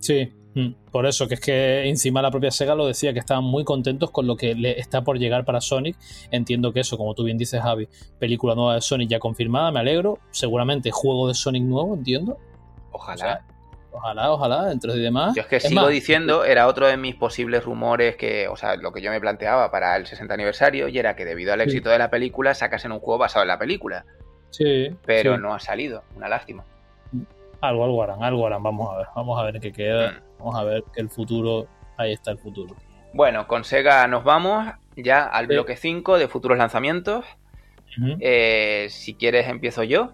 Sí, 0.00 0.32
mm, 0.54 0.90
por 0.90 1.06
eso, 1.06 1.26
que 1.26 1.34
es 1.34 1.40
que 1.40 1.88
encima 1.88 2.22
la 2.22 2.30
propia 2.30 2.50
Sega 2.50 2.74
lo 2.74 2.86
decía, 2.86 3.12
que 3.12 3.18
estaban 3.18 3.44
muy 3.44 3.64
contentos 3.64 4.10
con 4.10 4.26
lo 4.26 4.36
que 4.36 4.54
le 4.54 4.78
está 4.78 5.02
por 5.02 5.18
llegar 5.18 5.44
para 5.44 5.60
Sonic. 5.60 5.96
Entiendo 6.30 6.72
que 6.72 6.80
eso, 6.80 6.96
como 6.96 7.14
tú 7.14 7.24
bien 7.24 7.38
dices, 7.38 7.62
Javi, 7.62 7.88
película 8.18 8.54
nueva 8.54 8.74
de 8.74 8.80
Sonic 8.80 9.08
ya 9.08 9.18
confirmada, 9.18 9.70
me 9.70 9.80
alegro. 9.80 10.18
Seguramente 10.30 10.90
juego 10.90 11.28
de 11.28 11.34
Sonic 11.34 11.62
nuevo, 11.62 11.94
entiendo. 11.94 12.38
Ojalá. 12.92 13.44
Ojalá, 13.96 14.30
ojalá, 14.30 14.64
dentro 14.64 14.92
de 14.92 15.00
demás. 15.00 15.34
Yo 15.34 15.40
es 15.40 15.48
que 15.48 15.58
sigo 15.58 15.88
diciendo, 15.88 16.44
era 16.44 16.66
otro 16.66 16.86
de 16.86 16.98
mis 16.98 17.14
posibles 17.14 17.64
rumores 17.64 18.16
que, 18.16 18.46
o 18.46 18.54
sea, 18.54 18.76
lo 18.76 18.92
que 18.92 19.00
yo 19.00 19.10
me 19.10 19.20
planteaba 19.20 19.70
para 19.70 19.96
el 19.96 20.06
60 20.06 20.34
aniversario, 20.34 20.88
y 20.88 20.98
era 20.98 21.16
que 21.16 21.24
debido 21.24 21.54
al 21.54 21.62
éxito 21.62 21.88
de 21.88 21.98
la 21.98 22.10
película 22.10 22.54
sacasen 22.54 22.92
un 22.92 23.00
juego 23.00 23.18
basado 23.18 23.42
en 23.42 23.48
la 23.48 23.58
película. 23.58 24.04
Sí. 24.50 24.90
Pero 25.06 25.38
no 25.38 25.54
ha 25.54 25.60
salido, 25.60 26.04
una 26.14 26.28
lástima. 26.28 26.64
Algo, 27.62 27.84
algo 27.84 28.02
harán, 28.02 28.22
algo 28.22 28.46
harán, 28.46 28.62
vamos 28.62 28.94
a 28.94 28.98
ver, 28.98 29.06
vamos 29.16 29.40
a 29.40 29.44
ver 29.44 29.60
qué 29.60 29.72
queda, 29.72 30.10
mm. 30.10 30.38
vamos 30.40 30.56
a 30.56 30.64
ver 30.64 30.84
que 30.94 31.00
el 31.00 31.08
futuro, 31.08 31.66
ahí 31.96 32.12
está 32.12 32.32
el 32.32 32.38
futuro. 32.38 32.76
Bueno, 33.14 33.46
con 33.46 33.64
Sega 33.64 34.06
nos 34.08 34.24
vamos 34.24 34.66
ya 34.94 35.24
al 35.24 35.46
bloque 35.46 35.76
5 35.76 36.18
de 36.18 36.28
futuros 36.28 36.58
lanzamientos. 36.58 37.24
Eh, 38.20 38.88
si 38.90 39.14
quieres 39.14 39.48
empiezo 39.48 39.82
yo. 39.82 40.12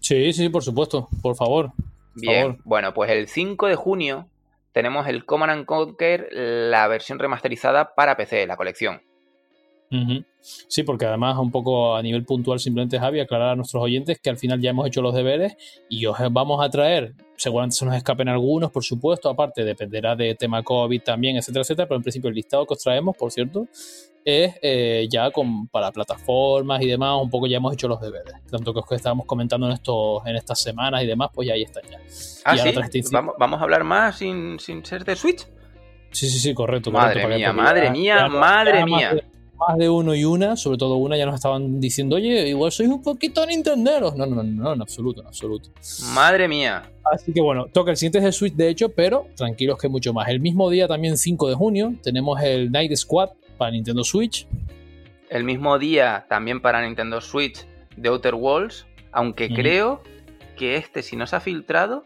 Sí, 0.00 0.32
sí, 0.32 0.48
por 0.48 0.62
supuesto, 0.62 1.08
por 1.20 1.36
favor. 1.36 1.72
Bien, 2.14 2.58
bueno, 2.64 2.94
pues 2.94 3.10
el 3.10 3.28
5 3.28 3.66
de 3.66 3.74
junio 3.76 4.28
tenemos 4.72 5.06
el 5.06 5.24
Command 5.24 5.66
Conquer, 5.66 6.28
la 6.32 6.86
versión 6.88 7.18
remasterizada 7.18 7.94
para 7.94 8.16
PC, 8.16 8.46
la 8.46 8.56
colección. 8.56 9.02
Sí, 10.40 10.82
porque 10.82 11.06
además 11.06 11.38
un 11.38 11.50
poco 11.50 11.96
a 11.96 12.02
nivel 12.02 12.24
puntual 12.24 12.60
simplemente 12.60 12.98
Javi, 12.98 13.20
aclarar 13.20 13.50
a 13.50 13.56
nuestros 13.56 13.82
oyentes 13.82 14.20
que 14.20 14.30
al 14.30 14.36
final 14.36 14.60
ya 14.60 14.70
hemos 14.70 14.86
hecho 14.86 15.00
los 15.00 15.14
deberes 15.14 15.56
y 15.88 16.04
os 16.06 16.16
vamos 16.30 16.62
a 16.62 16.68
traer, 16.68 17.14
seguramente 17.36 17.76
se 17.76 17.86
nos 17.86 17.94
escapen 17.94 18.28
algunos, 18.28 18.70
por 18.70 18.84
supuesto, 18.84 19.30
aparte 19.30 19.64
dependerá 19.64 20.14
de 20.14 20.34
tema 20.34 20.62
COVID 20.62 21.00
también, 21.02 21.36
etcétera, 21.36 21.62
etcétera, 21.62 21.88
pero 21.88 21.96
en 21.96 22.02
principio 22.02 22.28
el 22.28 22.34
listado 22.34 22.66
que 22.66 22.74
os 22.74 22.80
traemos, 22.80 23.16
por 23.16 23.32
cierto, 23.32 23.66
es 24.24 24.54
eh, 24.62 25.06
ya 25.10 25.30
con, 25.30 25.68
para 25.68 25.92
plataformas 25.92 26.80
y 26.82 26.88
demás, 26.88 27.18
un 27.20 27.30
poco 27.30 27.46
ya 27.46 27.58
hemos 27.58 27.74
hecho 27.74 27.88
los 27.88 28.00
deberes. 28.00 28.34
Tanto 28.50 28.72
que 28.72 28.80
os 28.80 28.86
que 28.86 28.94
estábamos 28.94 29.26
comentando 29.26 29.66
en, 29.66 29.74
estos, 29.74 30.26
en 30.26 30.36
estas 30.36 30.60
semanas 30.60 31.02
y 31.02 31.06
demás, 31.06 31.30
pues 31.32 31.48
ya 31.48 31.54
ahí 31.54 31.62
están 31.62 31.82
ya. 31.90 31.98
Ah, 32.44 32.56
sí? 32.56 33.02
¿Vamos, 33.12 33.34
¿Vamos, 33.38 33.60
a 33.60 33.62
hablar 33.64 33.84
más 33.84 34.16
sin, 34.18 34.58
sin, 34.58 34.84
ser 34.84 35.04
de 35.04 35.14
Switch? 35.14 35.46
Sí, 36.10 36.28
sí, 36.28 36.38
sí, 36.38 36.54
correcto. 36.54 36.90
Madre 36.90 37.26
mía, 37.26 37.52
madre 37.52 37.90
mía, 37.90 38.28
madre 38.28 38.84
mía. 38.84 39.14
Más 39.58 39.78
de, 39.78 39.88
uno 39.88 40.14
y 40.14 40.24
una, 40.24 40.56
sobre 40.56 40.78
todo 40.78 40.96
una, 40.96 41.16
ya 41.16 41.26
nos 41.26 41.36
estaban 41.36 41.80
diciendo, 41.80 42.16
oye, 42.16 42.48
igual 42.48 42.72
sois 42.72 42.88
un 42.88 43.02
poquito 43.02 43.46
Nintenderos. 43.46 44.16
No, 44.16 44.26
no, 44.26 44.36
no, 44.36 44.42
no, 44.42 44.72
en 44.72 44.82
absoluto, 44.82 45.20
en 45.20 45.28
absoluto. 45.28 45.70
Madre 46.12 46.48
mía. 46.48 46.90
Así 47.04 47.32
que 47.32 47.40
bueno, 47.40 47.66
toca 47.72 47.90
el 47.90 47.96
siguiente 47.96 48.18
es 48.18 48.24
el 48.24 48.32
Switch, 48.32 48.54
de 48.54 48.68
hecho, 48.68 48.88
pero 48.88 49.26
tranquilos 49.36 49.78
que 49.78 49.88
mucho 49.88 50.12
más. 50.12 50.28
El 50.28 50.40
mismo 50.40 50.68
día, 50.70 50.88
también 50.88 51.16
5 51.16 51.48
de 51.48 51.54
junio, 51.54 51.94
tenemos 52.02 52.42
el 52.42 52.72
Night 52.72 52.94
Squad, 52.96 53.30
para 53.56 53.70
Nintendo 53.70 54.04
Switch. 54.04 54.46
El 55.30 55.44
mismo 55.44 55.78
día 55.78 56.26
también 56.28 56.60
para 56.60 56.82
Nintendo 56.82 57.20
Switch 57.20 57.66
de 57.96 58.08
Outer 58.08 58.34
Worlds, 58.34 58.86
aunque 59.12 59.48
creo 59.48 60.02
que 60.56 60.76
este 60.76 61.02
si 61.02 61.16
no 61.16 61.26
se 61.26 61.36
ha 61.36 61.40
filtrado... 61.40 62.04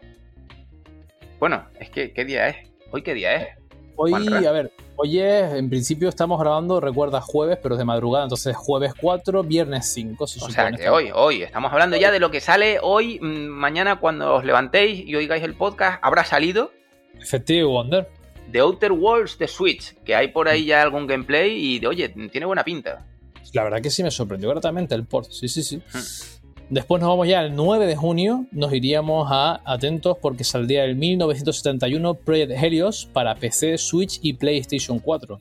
Bueno, 1.39 1.65
es 1.79 1.89
que 1.89 2.11
¿qué 2.11 2.25
día 2.25 2.49
es? 2.49 2.57
¿Hoy 2.91 3.01
qué 3.01 3.13
día 3.13 3.35
es? 3.35 3.58
Hoy, 4.01 4.13
a 4.13 4.51
ver, 4.53 4.71
hoy 4.95 5.19
es, 5.19 5.53
en 5.55 5.69
principio 5.69 6.07
estamos 6.07 6.39
grabando, 6.39 6.79
recuerda, 6.79 7.19
jueves, 7.19 7.59
pero 7.61 7.75
es 7.75 7.79
de 7.79 7.83
madrugada, 7.83 8.23
entonces 8.23 8.55
jueves 8.55 8.93
4, 8.97 9.43
viernes 9.43 9.91
5. 9.91 10.23
o 10.23 10.27
sea 10.27 10.71
que 10.71 10.89
hoy, 10.89 11.11
hoy, 11.13 11.43
estamos 11.43 11.69
hablando 11.73 11.97
ya 11.97 12.09
de 12.09 12.21
lo 12.21 12.31
que 12.31 12.39
sale 12.39 12.79
hoy, 12.81 13.19
mm, 13.19 13.49
mañana 13.49 13.97
cuando 13.97 14.35
os 14.35 14.45
levantéis 14.45 15.05
y 15.05 15.17
oigáis 15.17 15.43
el 15.43 15.53
podcast, 15.53 15.99
habrá 16.01 16.23
salido. 16.23 16.71
Efectivo, 17.19 17.71
Wonder. 17.71 18.07
The 18.49 18.59
Outer 18.59 18.93
Worlds 18.93 19.37
de 19.37 19.49
Switch, 19.49 19.95
que 20.05 20.15
hay 20.15 20.29
por 20.29 20.47
ahí 20.47 20.63
ya 20.63 20.81
algún 20.81 21.05
gameplay 21.05 21.51
y, 21.51 21.85
oye, 21.85 22.07
tiene 22.07 22.45
buena 22.45 22.63
pinta. 22.63 23.05
La 23.51 23.65
verdad 23.65 23.81
que 23.81 23.89
sí 23.89 24.01
me 24.01 24.11
sorprendió 24.11 24.49
gratamente 24.49 24.95
el 24.95 25.03
port, 25.03 25.29
sí, 25.29 25.49
sí, 25.49 25.61
sí. 25.61 25.83
Hmm. 25.91 26.38
Después 26.69 27.01
nos 27.01 27.09
vamos 27.09 27.27
ya 27.27 27.41
el 27.41 27.55
9 27.55 27.87
de 27.87 27.95
junio, 27.95 28.45
nos 28.51 28.71
iríamos 28.71 29.27
a 29.31 29.59
atentos 29.65 30.17
porque 30.21 30.43
saldría 30.43 30.85
el 30.85 30.95
1971 30.95 32.13
Project 32.13 32.51
Helios 32.51 33.09
para 33.11 33.33
PC, 33.33 33.79
Switch 33.79 34.19
y 34.21 34.33
PlayStation 34.33 34.99
4. 34.99 35.39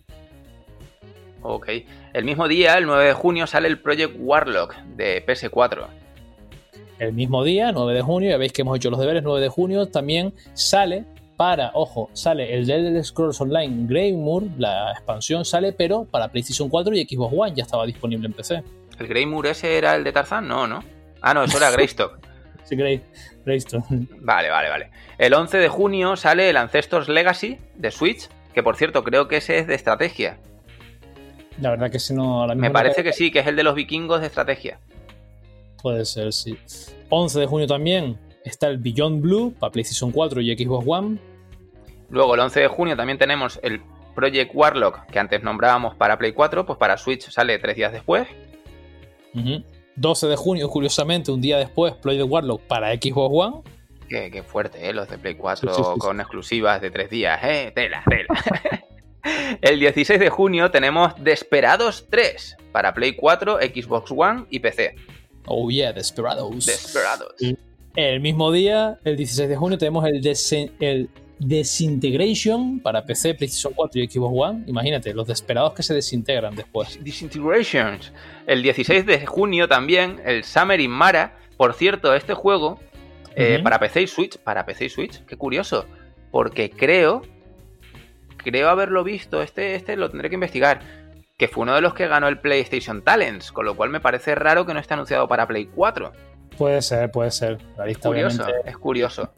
Ok, 1.42 1.68
el 2.14 2.24
mismo 2.24 2.48
día, 2.48 2.78
el 2.78 2.86
9 2.86 3.08
de 3.08 3.12
junio, 3.12 3.46
sale 3.46 3.68
el 3.68 3.78
Project 3.78 4.16
Warlock 4.18 4.76
de 4.96 5.22
PS4. 5.26 5.86
El 6.98 7.12
mismo 7.12 7.44
día, 7.44 7.72
9 7.72 7.92
de 7.92 8.00
junio, 8.00 8.30
ya 8.30 8.38
veis 8.38 8.54
que 8.54 8.62
hemos 8.62 8.78
hecho 8.78 8.88
los 8.88 8.98
deberes, 8.98 9.22
9 9.22 9.38
de 9.42 9.48
junio, 9.50 9.84
también 9.84 10.32
sale 10.54 11.04
para, 11.36 11.72
ojo, 11.74 12.08
sale 12.14 12.54
el 12.54 12.68
Elder 12.68 13.04
Scrolls 13.04 13.38
Online 13.38 13.86
Greymoor, 13.86 14.44
la 14.56 14.92
expansión 14.92 15.44
sale, 15.44 15.74
pero 15.74 16.06
para 16.06 16.28
PlayStation 16.28 16.70
4 16.70 16.94
y 16.94 17.04
Xbox 17.04 17.34
One 17.36 17.52
ya 17.54 17.64
estaba 17.64 17.84
disponible 17.84 18.28
en 18.28 18.32
PC. 18.32 18.62
¿El 18.98 19.06
Greymoor 19.06 19.46
ese 19.46 19.76
era 19.76 19.94
el 19.94 20.04
de 20.04 20.12
Tarzan? 20.12 20.48
No, 20.48 20.66
¿no? 20.66 20.82
Ah, 21.20 21.34
no, 21.34 21.44
eso 21.44 21.56
era 21.58 21.70
Greystock. 21.70 22.18
sí, 22.64 22.76
Grey, 22.76 23.02
Greystock. 23.44 23.84
Vale, 24.20 24.50
vale, 24.50 24.68
vale. 24.68 24.90
El 25.18 25.34
11 25.34 25.58
de 25.58 25.68
junio 25.68 26.16
sale 26.16 26.50
el 26.50 26.56
Ancestors 26.56 27.08
Legacy 27.08 27.58
de 27.74 27.90
Switch, 27.90 28.28
que 28.54 28.62
por 28.62 28.76
cierto 28.76 29.04
creo 29.04 29.28
que 29.28 29.38
ese 29.38 29.58
es 29.58 29.66
de 29.66 29.74
estrategia. 29.74 30.38
La 31.60 31.70
verdad 31.70 31.90
que 31.90 31.98
si 31.98 32.14
no... 32.14 32.46
Me 32.54 32.70
parece 32.70 33.02
que 33.02 33.12
sí, 33.12 33.30
que 33.30 33.40
es 33.40 33.46
el 33.46 33.56
de 33.56 33.64
los 33.64 33.74
vikingos 33.74 34.20
de 34.20 34.28
estrategia. 34.28 34.78
Puede 35.82 36.04
ser, 36.04 36.32
sí. 36.32 36.56
11 37.08 37.40
de 37.40 37.46
junio 37.46 37.66
también 37.66 38.18
está 38.44 38.68
el 38.68 38.78
Beyond 38.78 39.22
Blue 39.22 39.54
para 39.58 39.72
PlayStation 39.72 40.12
4 40.12 40.40
y 40.40 40.56
Xbox 40.56 40.84
One. 40.86 41.18
Luego 42.10 42.34
el 42.34 42.40
11 42.40 42.60
de 42.60 42.68
junio 42.68 42.96
también 42.96 43.18
tenemos 43.18 43.58
el 43.62 43.82
Project 44.14 44.50
Warlock 44.54 45.06
que 45.06 45.18
antes 45.18 45.42
nombrábamos 45.42 45.94
para 45.94 46.18
Play 46.18 46.32
4, 46.32 46.66
pues 46.66 46.78
para 46.78 46.96
Switch 46.96 47.30
sale 47.30 47.58
tres 47.58 47.76
días 47.76 47.92
después. 47.92 48.26
12 50.00 50.28
de 50.28 50.36
junio, 50.36 50.68
curiosamente, 50.68 51.30
un 51.32 51.40
día 51.40 51.58
después, 51.58 51.94
Project 51.94 52.26
Warlock 52.28 52.62
para 52.62 52.92
Xbox 52.92 53.34
One. 53.34 53.56
Qué, 54.08 54.42
fuerte, 54.42 54.88
¿eh? 54.88 54.92
Los 54.94 55.08
de 55.08 55.18
Play 55.18 55.34
4 55.34 55.96
con 55.98 56.20
exclusivas 56.20 56.80
de 56.80 56.90
tres 56.90 57.10
días, 57.10 57.38
¿eh? 57.42 57.72
Tela, 57.74 58.02
tela. 58.08 58.28
el 59.60 59.78
16 59.78 60.18
de 60.18 60.30
junio 60.30 60.70
tenemos 60.70 61.12
Desperados 61.22 62.06
3 62.08 62.56
para 62.72 62.94
Play 62.94 63.16
4, 63.16 63.58
Xbox 63.58 64.10
One 64.16 64.46
y 64.50 64.60
PC. 64.60 64.94
Oh 65.46 65.68
yeah, 65.70 65.92
Desperados. 65.92 66.64
Desperados. 66.64 67.34
El 67.96 68.20
mismo 68.20 68.52
día, 68.52 68.98
el 69.04 69.16
16 69.16 69.48
de 69.48 69.56
junio, 69.56 69.76
tenemos 69.76 70.06
el, 70.06 70.22
el 70.80 71.10
Desintegration 71.38 72.80
para 72.80 73.04
PC, 73.04 73.34
PlayStation 73.34 73.72
4 73.74 74.00
y 74.00 74.08
Xbox 74.08 74.34
One. 74.36 74.64
Imagínate, 74.66 75.14
los 75.14 75.26
desesperados 75.26 75.72
que 75.72 75.82
se 75.82 75.94
desintegran 75.94 76.54
después. 76.54 77.02
Disintegrations. 77.02 78.12
El 78.46 78.62
16 78.62 79.06
de 79.06 79.26
junio 79.26 79.68
también, 79.68 80.20
el 80.24 80.44
Summer 80.44 80.80
in 80.80 80.90
Mara. 80.90 81.36
Por 81.56 81.74
cierto, 81.74 82.14
este 82.14 82.34
juego 82.34 82.80
eh, 83.34 83.60
para 83.62 83.78
PC 83.78 84.02
y 84.02 84.06
Switch, 84.08 84.38
para 84.38 84.66
PC 84.66 84.86
y 84.86 84.88
Switch, 84.88 85.24
qué 85.24 85.36
curioso. 85.36 85.86
Porque 86.32 86.70
creo, 86.70 87.22
creo 88.38 88.68
haberlo 88.68 89.04
visto, 89.04 89.42
este, 89.42 89.76
este 89.76 89.96
lo 89.96 90.10
tendré 90.10 90.28
que 90.28 90.34
investigar, 90.34 90.80
que 91.36 91.46
fue 91.46 91.62
uno 91.62 91.74
de 91.74 91.80
los 91.80 91.94
que 91.94 92.08
ganó 92.08 92.26
el 92.26 92.38
PlayStation 92.38 93.02
Talents, 93.02 93.52
con 93.52 93.64
lo 93.64 93.76
cual 93.76 93.90
me 93.90 94.00
parece 94.00 94.34
raro 94.34 94.66
que 94.66 94.74
no 94.74 94.80
esté 94.80 94.94
anunciado 94.94 95.28
para 95.28 95.46
Play 95.46 95.66
4. 95.66 96.12
Puede 96.56 96.82
ser, 96.82 97.10
puede 97.12 97.30
ser. 97.30 97.58
es 97.86 97.98
curioso, 97.98 98.44
es 98.64 98.76
curioso. 98.76 99.32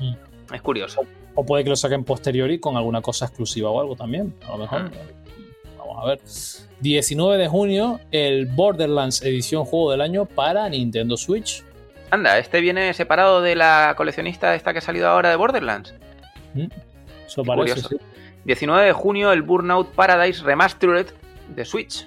Mm. 0.00 0.31
Es 0.52 0.62
curioso. 0.62 1.02
O, 1.34 1.44
puede 1.44 1.64
que 1.64 1.70
lo 1.70 1.76
saquen 1.76 2.04
posteriori 2.04 2.58
con 2.58 2.76
alguna 2.76 3.00
cosa 3.00 3.26
exclusiva 3.26 3.70
o 3.70 3.80
algo 3.80 3.96
también. 3.96 4.34
A 4.46 4.52
lo 4.52 4.58
mejor. 4.58 4.82
Mm. 4.84 4.92
Vamos 5.78 5.96
a 6.02 6.06
ver. 6.06 6.20
19 6.80 7.38
de 7.38 7.48
junio, 7.48 8.00
el 8.10 8.46
Borderlands 8.46 9.22
edición 9.22 9.64
juego 9.64 9.92
del 9.92 10.00
año 10.00 10.26
para 10.26 10.68
Nintendo 10.68 11.16
Switch. 11.16 11.64
Anda, 12.10 12.38
este 12.38 12.60
viene 12.60 12.92
separado 12.92 13.40
de 13.40 13.54
la 13.54 13.94
coleccionista 13.96 14.54
esta 14.54 14.72
que 14.72 14.80
ha 14.80 14.82
salido 14.82 15.08
ahora 15.08 15.30
de 15.30 15.36
Borderlands. 15.36 15.94
Mm. 16.54 16.66
Eso 17.26 17.44
parece, 17.44 17.82
curioso. 17.82 18.04
19 18.44 18.86
de 18.86 18.92
junio, 18.92 19.32
el 19.32 19.42
Burnout 19.42 19.88
Paradise 19.94 20.42
Remastered 20.42 21.06
de 21.54 21.64
Switch. 21.64 22.04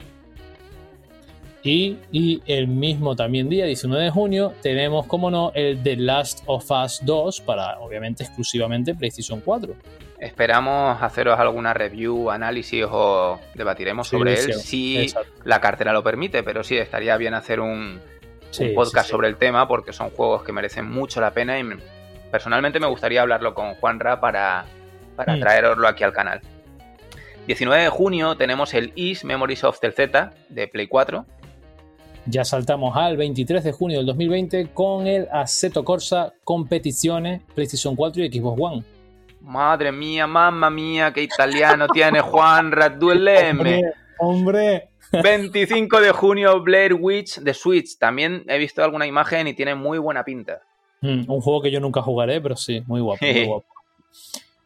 Y, 1.66 2.44
el 2.46 2.68
mismo 2.68 3.16
también 3.16 3.50
día, 3.50 3.66
19 3.66 4.04
de 4.04 4.12
junio, 4.12 4.54
tenemos, 4.62 5.08
como 5.08 5.32
no, 5.32 5.52
el 5.56 5.82
The 5.82 5.96
Last 5.96 6.44
of 6.46 6.70
Us 6.70 7.02
2 7.04 7.42
para, 7.42 7.80
obviamente, 7.80 8.24
exclusivamente 8.24 8.94
PlayStation 8.94 9.42
4. 9.42 9.74
Esperamos 10.20 11.02
haceros 11.02 11.40
alguna 11.40 11.74
review, 11.74 12.30
análisis 12.30 12.86
o 12.88 13.40
debatiremos 13.56 14.08
sobre 14.08 14.36
él 14.36 14.54
si 14.54 15.08
la 15.44 15.60
cartera 15.60 15.92
lo 15.92 16.04
permite, 16.04 16.44
pero 16.44 16.64
sí, 16.64 16.78
estaría 16.78 17.18
bien 17.18 17.34
hacer 17.34 17.60
un, 17.60 18.00
podcast 18.76 19.10
sobre 19.10 19.28
el 19.28 19.38
tema 19.38 19.68
porque 19.68 19.92
son 19.92 20.12
juegos 20.12 20.44
que 20.44 20.54
merecen 20.54 20.90
mucho 20.90 21.20
la 21.20 21.32
pena 21.32 21.60
y 21.60 21.64
personalmente 22.32 22.80
me 22.80 22.88
gustaría 22.88 23.22
hablarlo 23.22 23.56
con 23.56 23.74
Juanra 23.74 24.22
para, 24.22 24.66
para 25.16 25.36
mm. 25.36 25.40
traeroslo 25.40 25.88
aquí 25.88 26.04
al 26.04 26.14
canal. 26.14 26.42
19 27.48 27.84
de 27.84 27.90
junio 27.90 28.38
tenemos 28.38 28.74
el 28.76 28.94
Is 28.96 29.26
Memories 29.26 29.64
of 29.64 29.80
the 29.80 29.92
Z 29.92 30.32
de 30.50 30.68
Play 30.68 30.88
4 30.88 31.26
ya 32.26 32.44
saltamos 32.44 32.96
al 32.96 33.18
23 33.18 33.64
de 33.64 33.72
junio 33.72 33.98
del 33.98 34.06
2020 34.08 34.70
con 34.74 35.08
el 35.08 35.28
Assetto 35.32 35.84
Corsa 35.84 36.34
Competizione 36.44 37.42
PlayStation 37.54 37.96
4 37.96 38.24
y 38.24 38.32
Xbox 38.32 38.62
One. 38.62 38.84
Madre 39.42 39.92
mía, 39.92 40.26
mamma 40.26 40.70
mía, 40.70 41.14
qué 41.14 41.22
italiano 41.22 41.88
tiene 41.88 42.22
Juan 42.22 42.72
Radueleme. 42.72 43.82
Hombre, 44.18 44.90
25 45.12 46.02
de 46.02 46.12
junio 46.12 46.62
Blair 46.62 46.94
Witch 46.94 47.40
de 47.40 47.54
Switch. 47.54 47.98
También 48.00 48.44
he 48.48 48.58
visto 48.58 48.84
alguna 48.84 49.06
imagen 49.06 49.48
y 49.48 49.54
tiene 49.54 49.76
muy 49.76 50.00
buena 50.00 50.24
pinta. 50.24 50.62
Mm, 51.02 51.30
un 51.30 51.42
juego 51.42 51.62
que 51.62 51.72
yo 51.72 51.80
nunca 51.80 52.02
jugaré, 52.02 52.42
pero 52.42 52.56
sí, 52.56 52.82
muy 52.88 53.02
guapo, 53.02 53.24
muy 53.24 53.46
guapo. 53.46 53.68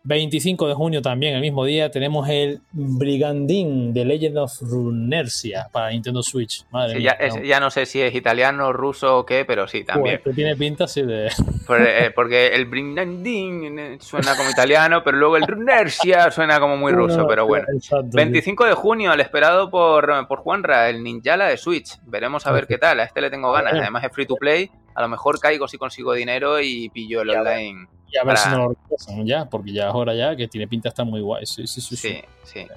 25 0.04 0.68
de 0.68 0.74
junio 0.74 1.02
también, 1.02 1.36
el 1.36 1.42
mismo 1.42 1.66
día, 1.66 1.92
tenemos 1.92 2.28
el 2.30 2.62
Brigandín 2.72 3.94
de 3.94 4.06
Legend 4.06 4.38
of 4.38 4.62
Runersia 4.62 5.68
para 5.72 5.90
Nintendo 5.90 6.24
Switch. 6.24 6.66
Madre 6.72 7.02
ya, 7.02 7.60
no 7.60 7.70
sé 7.70 7.86
si 7.86 8.02
es 8.02 8.16
italiano, 8.16 8.72
ruso 8.72 9.20
o 9.20 9.26
qué, 9.26 9.44
pero 9.46 9.68
sí, 9.68 9.84
también. 9.84 10.22
tiene 10.34 10.56
pinta 10.56 10.86
así 10.86 11.02
de... 11.02 11.28
Eh, 11.28 12.12
porque 12.16 12.48
el 12.48 12.66
Brigandín 12.66 14.00
suena 14.00 14.36
como 14.36 14.50
italiano, 14.50 15.04
pero 15.04 15.18
luego 15.18 15.38
el 15.38 15.46
Runersia 15.46 16.32
suena 16.32 16.60
como 16.60 16.78
muy 16.78 16.92
ruso, 16.94 17.28
pero 17.28 17.46
bueno. 17.46 17.68
25 18.14 18.66
de 18.66 18.74
junio, 18.74 19.14
el 19.14 19.20
esperado 19.20 19.70
por, 19.70 20.28
por 20.28 20.40
Juanra, 20.40 20.90
el 20.90 21.04
Ninjala 21.04 21.48
de 21.48 21.58
Switch. 21.58 22.00
Veremos 22.06 22.48
a 22.48 22.52
ver 22.52 22.68
qué 22.68 22.78
tal, 22.78 23.00
a 23.00 23.04
este 23.04 23.22
le 23.22 23.30
tengo 23.30 23.52
ganas. 23.52 23.74
Además 23.74 24.04
es 24.04 24.12
free 24.12 24.26
to 24.26 24.36
play, 24.36 24.72
a 25.00 25.04
lo 25.04 25.08
mejor 25.08 25.40
caigo 25.40 25.66
si 25.66 25.78
consigo 25.78 26.12
dinero 26.12 26.60
y 26.60 26.90
pillo 26.90 27.22
el 27.22 27.30
online 27.30 27.88
y 28.12 28.18
a 28.18 28.24
ver 28.26 28.36
si 28.36 28.50
no 28.50 28.58
lo 28.58 28.70
retrasan 28.70 29.26
ya, 29.26 29.46
porque 29.46 29.72
ya 29.72 29.88
es 29.88 29.96
hora 29.96 30.14
ya, 30.14 30.36
que 30.36 30.50
tiene 30.50 30.68
pinta 30.68 30.90
está 30.90 31.06
muy 31.06 31.22
guay. 31.22 31.46
Sí, 31.46 31.66
sí, 31.68 31.80
sí. 31.80 31.96
sí, 32.44 32.68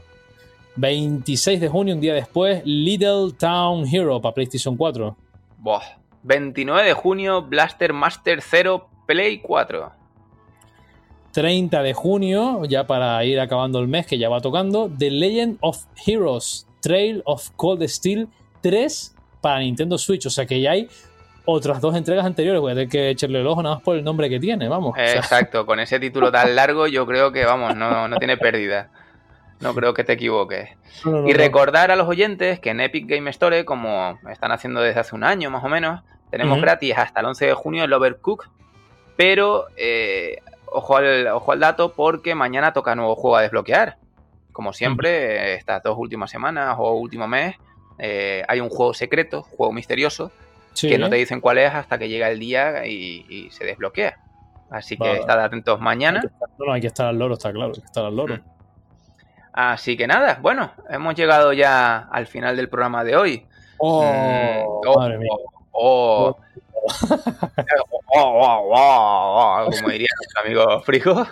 26 0.77 1.61
de 1.61 1.69
junio, 1.69 1.97
un 1.97 2.01
día 2.01 2.15
después, 2.15 2.63
Little 2.65 3.33
Town 3.37 3.85
Hero 3.93 4.21
para 4.21 4.35
PlayStation 4.35 4.77
4. 4.77 5.17
29 6.23 6.87
de 6.87 6.93
junio, 6.93 7.43
Blaster 7.43 7.93
Master 7.93 8.41
0 8.41 8.89
Play 9.05 9.41
4. 9.41 9.93
30 11.33 11.83
de 11.83 11.93
junio, 11.93 12.65
ya 12.67 12.87
para 12.87 13.25
ir 13.25 13.41
acabando 13.41 13.81
el 13.81 13.89
mes 13.89 14.07
que 14.07 14.17
ya 14.17 14.29
va 14.29 14.41
tocando, 14.41 14.89
The 14.97 15.11
Legend 15.11 15.59
of 15.61 15.87
Heroes 16.07 16.69
Trail 16.81 17.23
of 17.25 17.51
Cold 17.57 17.83
Steel 17.89 18.29
3 18.61 19.17
para 19.41 19.59
Nintendo 19.59 19.99
Switch. 19.99 20.27
O 20.27 20.31
sea 20.31 20.47
que 20.47 20.61
ya 20.61 20.73
hay 20.73 20.89
otras 21.45 21.81
dos 21.81 21.97
entregas 21.97 22.25
anteriores. 22.25 22.61
Voy 22.61 22.73
a 22.73 22.75
tener 22.75 22.89
que 22.89 23.11
echarle 23.11 23.41
el 23.41 23.47
ojo 23.47 23.63
nada 23.63 23.77
más 23.77 23.85
por 23.85 23.97
el 23.97 24.05
nombre 24.05 24.29
que 24.29 24.41
tiene, 24.41 24.69
vamos. 24.69 24.97
Exacto, 24.99 25.67
con 25.67 25.81
ese 25.81 25.99
título 25.99 26.31
tan 26.31 26.55
largo 26.55 26.87
yo 26.87 27.07
creo 27.07 27.33
que, 27.33 27.45
vamos, 27.45 27.77
no, 27.77 28.09
no 28.09 28.17
tiene 28.17 28.37
pérdida. 28.37 28.89
No 29.61 29.75
creo 29.75 29.95
que 29.95 30.03
te 30.03 30.15
equivoques. 30.15 30.71
y 31.05 31.33
recordar 31.35 31.93
a 31.93 31.97
los 31.97 32.09
oyentes 32.09 32.59
que 32.59 32.71
en 32.71 32.81
Epic 32.81 33.07
Game 33.07 33.31
Store, 33.31 33.65
como 33.65 34.19
están 34.29 34.51
haciendo 34.51 34.81
desde 34.81 35.01
hace 35.01 35.15
un 35.15 35.23
año 35.23 35.51
más 35.51 35.63
o 35.63 35.69
menos, 35.69 36.01
tenemos 36.31 36.61
gratis 36.61 36.95
hasta 36.97 37.21
el 37.21 37.27
11 37.27 37.47
de 37.47 37.55
junio 37.55 37.85
el 37.85 37.93
Overcook, 37.93 38.49
pero 39.17 39.67
eh, 39.77 40.39
ojo, 40.67 40.97
al, 40.97 41.29
ojo 41.29 41.53
al 41.53 41.61
dato 41.61 41.93
porque 41.93 42.35
mañana 42.35 42.73
toca 42.73 42.97
nuevo 42.97 43.15
juego 43.15 43.37
a 43.37 43.43
desbloquear. 43.43 43.99
Como 44.51 44.73
siempre, 44.73 45.55
estas 45.55 45.83
dos 45.83 45.97
últimas 45.97 46.31
semanas 46.31 46.75
o 46.79 46.95
último 46.95 47.29
mes, 47.29 47.55
eh, 47.99 48.43
hay 48.49 48.61
un 48.61 48.69
juego 48.69 48.95
secreto, 48.95 49.43
juego 49.43 49.73
misterioso, 49.73 50.33
que 50.81 50.99
no 50.99 51.11
te 51.11 51.17
dicen 51.17 51.41
cuál 51.41 51.59
es 51.59 51.73
hasta 51.73 51.99
que 51.99 52.09
llega 52.09 52.31
el 52.31 52.39
día 52.39 52.87
y, 52.87 53.49
se 53.51 53.65
desbloquea. 53.65 54.19
Así 54.71 54.97
que 54.97 55.13
estad 55.13 55.39
atentos 55.39 55.81
mañana. 55.81 56.23
no, 56.59 56.67
no, 56.67 56.73
hay 56.73 56.81
que 56.81 56.87
estar 56.87 57.07
al 57.07 57.19
loro, 57.19 57.35
está 57.35 57.53
claro, 57.53 57.73
hay 57.75 57.81
que 57.81 57.87
estar 57.87 58.05
al 58.05 58.17
loro. 58.17 58.37
Mm. 58.37 58.43
Así 59.53 59.99
que 59.99 60.07
nada, 60.07 60.39
bueno, 60.41 60.73
hemos 60.89 61.15
llegado 61.15 61.53
ya 61.53 62.09
al 62.11 62.27
final 62.27 62.57
del 62.57 62.71
programa 62.71 63.05
de 63.05 63.17
hoy. 63.17 63.47
Oh, 63.77 64.03
mm, 64.03 64.89
oh 64.89 64.99
madre 64.99 65.19
mía. 65.19 65.31
Oh, 65.73 66.37
oh. 68.15 69.71
como 69.71 69.89
diría 69.91 70.09
nuestro 70.17 70.43
amigo 70.43 70.81
Frigo. 70.83 71.27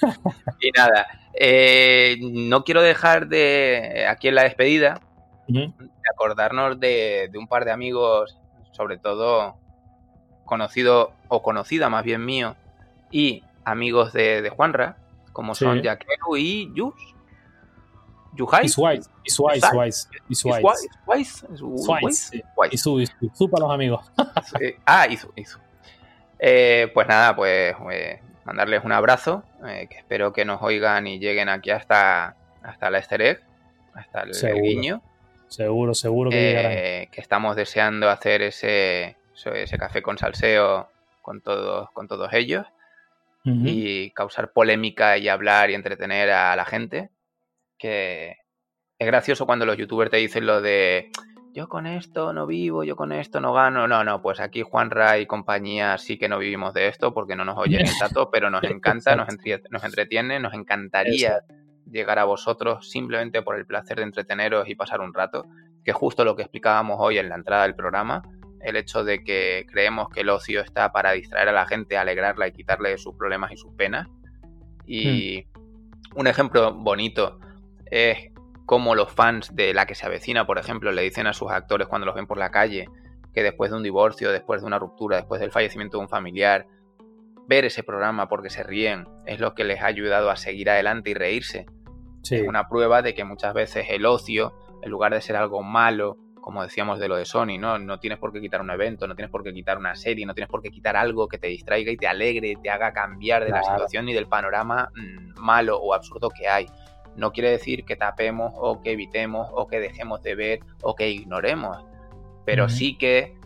y 0.60 0.70
nada, 0.70 1.06
eh, 1.34 2.16
no 2.20 2.62
quiero 2.62 2.82
dejar 2.82 3.26
de, 3.26 4.06
aquí 4.08 4.28
en 4.28 4.36
la 4.36 4.44
despedida, 4.44 5.00
de 5.48 5.72
acordarnos 6.12 6.78
de, 6.78 7.28
de, 7.32 7.38
un 7.38 7.48
par 7.48 7.64
de 7.64 7.72
amigos 7.72 8.38
sobre 8.72 8.98
todo 8.98 9.56
conocido 10.44 11.12
o 11.28 11.42
conocida 11.42 11.88
más 11.90 12.04
bien 12.04 12.24
mío, 12.24 12.56
y 13.10 13.44
amigos 13.64 14.12
de, 14.12 14.50
Juanra, 14.54 14.96
como 15.32 15.54
son 15.54 15.82
Jaquero 15.82 16.36
y 16.36 16.72
Yus. 16.74 16.94
Yuhai. 18.34 18.66
Iswais. 18.66 19.10
Iswais. 19.24 19.62
Iswais. 20.28 21.44
Iswais. 21.50 22.32
Isu, 22.70 23.00
Isu. 23.00 23.50
para 23.50 23.64
los 23.64 23.72
amigos. 23.72 24.12
Ah, 24.86 25.06
Isu, 25.08 25.32
Isu. 25.34 25.58
Eh, 26.38 26.90
pues 26.94 27.08
nada, 27.08 27.34
pues 27.34 27.74
eh, 27.90 28.20
mandarles 28.44 28.84
un 28.84 28.92
abrazo, 28.92 29.42
eh, 29.66 29.88
que 29.90 29.98
espero 29.98 30.32
que 30.32 30.44
nos 30.44 30.62
oigan 30.62 31.06
y 31.06 31.18
lleguen 31.18 31.48
aquí 31.48 31.70
hasta, 31.70 32.36
hasta 32.62 32.90
la 32.90 32.98
Easter 32.98 33.22
egg, 33.22 33.40
hasta 33.94 34.22
el 34.22 34.62
guiño. 34.62 35.02
Seguro, 35.48 35.94
seguro 35.94 36.30
que 36.30 37.02
eh, 37.02 37.08
Que 37.10 37.20
estamos 37.20 37.56
deseando 37.56 38.10
hacer 38.10 38.42
ese, 38.42 39.16
ese 39.34 39.78
café 39.78 40.02
con 40.02 40.18
salseo 40.18 40.88
con 41.22 41.40
todos, 41.40 41.90
con 41.92 42.08
todos 42.08 42.32
ellos 42.32 42.66
y 43.44 44.10
causar 44.10 44.52
polémica 44.52 45.16
y 45.16 45.28
hablar 45.28 45.70
y 45.70 45.74
entretener 45.74 46.30
a 46.30 46.54
la 46.54 46.66
gente. 46.66 47.10
Que 47.78 48.36
es 48.98 49.06
gracioso 49.06 49.46
cuando 49.46 49.64
los 49.64 49.78
youtubers 49.78 50.10
te 50.10 50.18
dicen 50.18 50.44
lo 50.44 50.60
de 50.60 51.10
yo 51.54 51.68
con 51.68 51.86
esto 51.86 52.32
no 52.32 52.46
vivo, 52.46 52.84
yo 52.84 52.94
con 52.94 53.10
esto 53.12 53.40
no 53.40 53.52
gano. 53.52 53.88
No, 53.88 54.04
no, 54.04 54.20
pues 54.22 54.40
aquí 54.40 54.62
Juanra 54.62 55.18
y 55.18 55.26
compañía 55.26 55.96
sí 55.98 56.18
que 56.18 56.28
no 56.28 56.38
vivimos 56.38 56.74
de 56.74 56.88
esto 56.88 57.14
porque 57.14 57.36
no 57.36 57.44
nos 57.44 57.58
oyen 57.58 57.80
el 57.80 57.92
dato, 58.00 58.30
pero 58.30 58.50
nos 58.50 58.64
encanta, 58.64 59.16
nos, 59.16 59.28
nos 59.70 59.84
entretiene, 59.84 60.40
nos 60.40 60.54
encantaría 60.54 61.40
llegar 61.90 62.18
a 62.18 62.24
vosotros 62.24 62.90
simplemente 62.90 63.42
por 63.42 63.56
el 63.56 63.66
placer 63.66 63.98
de 63.98 64.04
entreteneros 64.04 64.68
y 64.68 64.74
pasar 64.74 65.00
un 65.00 65.14
rato, 65.14 65.46
que 65.84 65.92
es 65.92 65.96
justo 65.96 66.24
lo 66.24 66.36
que 66.36 66.42
explicábamos 66.42 66.96
hoy 66.98 67.18
en 67.18 67.28
la 67.28 67.36
entrada 67.36 67.62
del 67.62 67.74
programa, 67.74 68.22
el 68.60 68.76
hecho 68.76 69.04
de 69.04 69.22
que 69.22 69.66
creemos 69.70 70.08
que 70.08 70.20
el 70.20 70.30
ocio 70.30 70.60
está 70.60 70.92
para 70.92 71.12
distraer 71.12 71.48
a 71.48 71.52
la 71.52 71.66
gente, 71.66 71.96
alegrarla 71.96 72.48
y 72.48 72.52
quitarle 72.52 72.98
sus 72.98 73.14
problemas 73.14 73.52
y 73.52 73.56
sus 73.56 73.72
penas. 73.74 74.08
Y 74.86 75.44
hmm. 75.54 76.18
un 76.18 76.26
ejemplo 76.26 76.74
bonito 76.74 77.38
es 77.90 78.30
cómo 78.66 78.94
los 78.94 79.10
fans 79.10 79.54
de 79.54 79.72
La 79.72 79.86
que 79.86 79.94
se 79.94 80.06
avecina, 80.06 80.46
por 80.46 80.58
ejemplo, 80.58 80.92
le 80.92 81.02
dicen 81.02 81.26
a 81.26 81.32
sus 81.32 81.50
actores 81.50 81.88
cuando 81.88 82.06
los 82.06 82.14
ven 82.14 82.26
por 82.26 82.38
la 82.38 82.50
calle 82.50 82.88
que 83.32 83.42
después 83.42 83.70
de 83.70 83.76
un 83.76 83.82
divorcio, 83.82 84.32
después 84.32 84.60
de 84.60 84.66
una 84.66 84.78
ruptura, 84.78 85.16
después 85.16 85.40
del 85.40 85.52
fallecimiento 85.52 85.98
de 85.98 86.02
un 86.02 86.08
familiar, 86.08 86.66
ver 87.46 87.64
ese 87.64 87.82
programa 87.82 88.28
porque 88.28 88.50
se 88.50 88.62
ríen 88.62 89.06
es 89.26 89.40
lo 89.40 89.54
que 89.54 89.64
les 89.64 89.80
ha 89.80 89.86
ayudado 89.86 90.30
a 90.30 90.36
seguir 90.36 90.68
adelante 90.70 91.10
y 91.10 91.14
reírse. 91.14 91.66
Es 92.30 92.48
una 92.48 92.68
prueba 92.68 93.02
de 93.02 93.14
que 93.14 93.24
muchas 93.24 93.54
veces 93.54 93.86
el 93.90 94.06
ocio, 94.06 94.54
en 94.82 94.90
lugar 94.90 95.12
de 95.12 95.20
ser 95.20 95.36
algo 95.36 95.62
malo, 95.62 96.16
como 96.40 96.62
decíamos 96.62 96.98
de 96.98 97.08
lo 97.08 97.16
de 97.16 97.24
Sony, 97.24 97.58
¿no? 97.58 97.78
No 97.78 97.98
tienes 97.98 98.18
por 98.18 98.32
qué 98.32 98.40
quitar 98.40 98.60
un 98.60 98.70
evento, 98.70 99.06
no 99.06 99.14
tienes 99.14 99.30
por 99.30 99.42
qué 99.42 99.52
quitar 99.52 99.76
una 99.76 99.94
serie, 99.94 100.24
no 100.24 100.34
tienes 100.34 100.48
por 100.48 100.62
qué 100.62 100.70
quitar 100.70 100.96
algo 100.96 101.28
que 101.28 101.38
te 101.38 101.48
distraiga 101.48 101.92
y 101.92 101.96
te 101.96 102.06
alegre, 102.06 102.56
te 102.62 102.70
haga 102.70 102.92
cambiar 102.92 103.44
de 103.44 103.50
la 103.50 103.62
situación 103.62 104.06
ni 104.06 104.14
del 104.14 104.26
panorama 104.26 104.90
mm, 104.94 105.40
malo 105.40 105.78
o 105.78 105.92
absurdo 105.94 106.30
que 106.30 106.48
hay 106.48 106.66
no 107.18 107.32
quiere 107.32 107.50
decir 107.50 107.84
que 107.84 107.96
tapemos 107.96 108.52
o 108.56 108.80
que 108.80 108.92
evitemos 108.92 109.48
o 109.52 109.66
que 109.66 109.80
dejemos 109.80 110.22
de 110.22 110.34
ver 110.34 110.60
o 110.82 110.94
que 110.94 111.10
ignoremos. 111.10 111.84
Pero 112.46 112.68
sí 112.68 112.96
que 112.96 113.36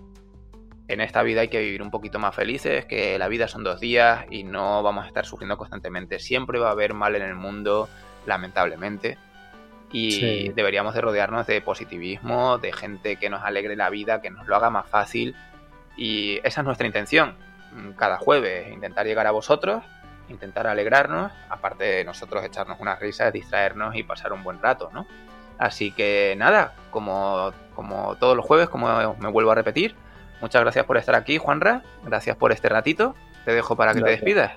en 0.86 1.00
esta 1.00 1.22
vida 1.22 1.40
hay 1.40 1.48
que 1.48 1.58
vivir 1.58 1.82
un 1.82 1.90
poquito 1.90 2.18
más 2.18 2.34
felices, 2.34 2.84
que 2.84 3.18
la 3.18 3.28
vida 3.28 3.48
son 3.48 3.64
dos 3.64 3.80
días 3.80 4.26
y 4.30 4.44
no 4.44 4.82
vamos 4.82 5.04
a 5.04 5.08
estar 5.08 5.24
sufriendo 5.24 5.56
constantemente. 5.56 6.18
Siempre 6.18 6.58
va 6.58 6.68
a 6.68 6.72
haber 6.72 6.92
mal 6.94 7.16
en 7.16 7.22
el 7.22 7.34
mundo, 7.34 7.88
lamentablemente. 8.26 9.18
Y 9.94 10.48
deberíamos 10.52 10.94
de 10.94 11.02
rodearnos 11.02 11.46
de 11.46 11.60
positivismo, 11.60 12.56
de 12.56 12.72
gente 12.72 13.16
que 13.16 13.28
nos 13.28 13.42
alegre 13.42 13.76
la 13.76 13.90
vida, 13.90 14.22
que 14.22 14.30
nos 14.30 14.46
lo 14.46 14.56
haga 14.56 14.70
más 14.70 14.88
fácil. 14.88 15.36
Y 15.98 16.40
esa 16.44 16.62
es 16.62 16.64
nuestra 16.64 16.86
intención. 16.86 17.36
Cada 17.96 18.16
jueves 18.16 18.72
intentar 18.72 19.04
llegar 19.04 19.26
a 19.26 19.32
vosotros 19.32 19.82
intentar 20.32 20.66
alegrarnos, 20.66 21.30
aparte 21.48 21.84
de 21.84 22.04
nosotros 22.04 22.44
echarnos 22.44 22.80
unas 22.80 22.98
risas, 22.98 23.32
distraernos 23.32 23.94
y 23.94 24.02
pasar 24.02 24.32
un 24.32 24.42
buen 24.42 24.60
rato, 24.60 24.90
¿no? 24.92 25.06
Así 25.58 25.92
que 25.92 26.34
nada, 26.36 26.74
como, 26.90 27.52
como 27.74 28.16
todos 28.16 28.36
los 28.36 28.44
jueves, 28.44 28.68
como 28.68 29.14
me 29.18 29.28
vuelvo 29.28 29.52
a 29.52 29.54
repetir, 29.54 29.94
muchas 30.40 30.62
gracias 30.62 30.84
por 30.86 30.96
estar 30.96 31.14
aquí, 31.14 31.38
Juanra, 31.38 31.82
gracias 32.04 32.36
por 32.36 32.52
este 32.52 32.68
ratito, 32.68 33.14
te 33.44 33.52
dejo 33.52 33.76
para 33.76 33.94
que 33.94 34.02
te 34.02 34.10
despidas. 34.10 34.52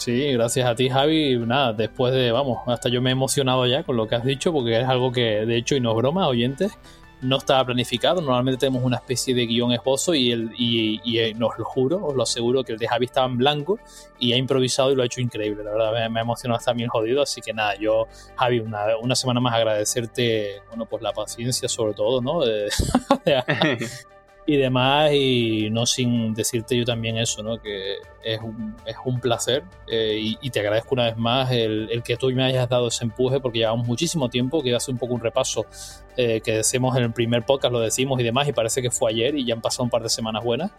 Sí, 0.00 0.32
gracias 0.32 0.66
a 0.66 0.74
ti, 0.74 0.88
Javi. 0.88 1.36
Nada, 1.36 1.74
después 1.74 2.14
de, 2.14 2.32
vamos, 2.32 2.60
hasta 2.66 2.88
yo 2.88 3.02
me 3.02 3.10
he 3.10 3.12
emocionado 3.12 3.66
ya 3.66 3.82
con 3.82 3.98
lo 3.98 4.08
que 4.08 4.14
has 4.14 4.24
dicho, 4.24 4.50
porque 4.50 4.80
es 4.80 4.88
algo 4.88 5.12
que, 5.12 5.44
de 5.44 5.56
hecho, 5.58 5.76
y 5.76 5.80
no 5.80 5.90
es 5.90 5.96
broma, 5.96 6.26
oyentes, 6.26 6.72
no 7.20 7.36
estaba 7.36 7.66
planificado. 7.66 8.22
Normalmente 8.22 8.60
tenemos 8.60 8.82
una 8.82 8.96
especie 8.96 9.34
de 9.34 9.44
guion 9.44 9.72
esposo 9.72 10.14
y, 10.14 10.32
el, 10.32 10.52
y, 10.56 11.02
y, 11.04 11.18
eh, 11.18 11.36
os 11.38 11.58
lo 11.58 11.64
juro, 11.66 12.02
os 12.02 12.16
lo 12.16 12.22
aseguro 12.22 12.64
que 12.64 12.72
el 12.72 12.78
de 12.78 12.88
Javi 12.88 13.04
estaba 13.04 13.26
en 13.26 13.36
blanco 13.36 13.78
y 14.18 14.32
ha 14.32 14.38
improvisado 14.38 14.90
y 14.90 14.94
lo 14.94 15.02
ha 15.02 15.04
hecho 15.04 15.20
increíble. 15.20 15.64
La 15.64 15.72
verdad 15.72 16.08
me, 16.08 16.18
ha 16.18 16.22
emocionado 16.22 16.58
también 16.64 16.88
jodido. 16.88 17.20
Así 17.20 17.42
que 17.42 17.52
nada, 17.52 17.74
yo, 17.74 18.08
Javi, 18.36 18.60
una, 18.60 18.96
una, 19.02 19.14
semana 19.14 19.38
más 19.40 19.52
agradecerte, 19.52 20.62
bueno, 20.68 20.86
pues 20.86 21.02
la 21.02 21.12
paciencia 21.12 21.68
sobre 21.68 21.92
todo, 21.92 22.22
¿no? 22.22 22.40
y 24.50 24.56
demás, 24.56 25.12
y 25.12 25.68
no 25.70 25.86
sin 25.86 26.34
decirte 26.34 26.76
yo 26.76 26.84
también 26.84 27.16
eso, 27.16 27.42
¿no? 27.42 27.60
que 27.60 27.96
es 28.22 28.40
un, 28.40 28.76
es 28.84 28.96
un 29.04 29.20
placer 29.20 29.62
eh, 29.86 30.36
y, 30.40 30.50
te 30.50 30.60
agradezco 30.60 30.94
una 30.94 31.04
vez 31.04 31.16
más 31.16 31.50
el, 31.52 32.02
que 32.04 32.16
tú 32.16 32.30
me 32.30 32.42
hayas 32.44 32.68
dado 32.68 32.88
ese 32.88 33.04
empuje 33.04 33.38
porque 33.40 33.60
llevamos 33.60 33.86
muchísimo 33.86 34.28
tiempo, 34.28 34.62
que 34.62 34.74
hace 34.74 34.90
un 34.90 34.98
poco 34.98 35.14
un 35.14 35.20
repaso 35.20 35.66
eh, 36.16 36.40
que 36.40 36.56
decimos 36.56 36.96
en 36.96 37.04
el 37.04 37.12
primer 37.12 37.44
podcast, 37.44 37.72
lo 37.72 37.80
decimos 37.80 38.20
y 38.20 38.24
demás, 38.24 38.48
y 38.48 38.52
parece 38.52 38.82
que 38.82 38.90
fue 38.90 39.12
ayer 39.12 39.36
y 39.36 39.44
ya 39.44 39.54
han 39.54 39.60
pasado 39.60 39.84
un 39.84 39.90
par 39.90 40.02
de 40.02 40.08
semanas 40.08 40.42
buenas, 40.42 40.72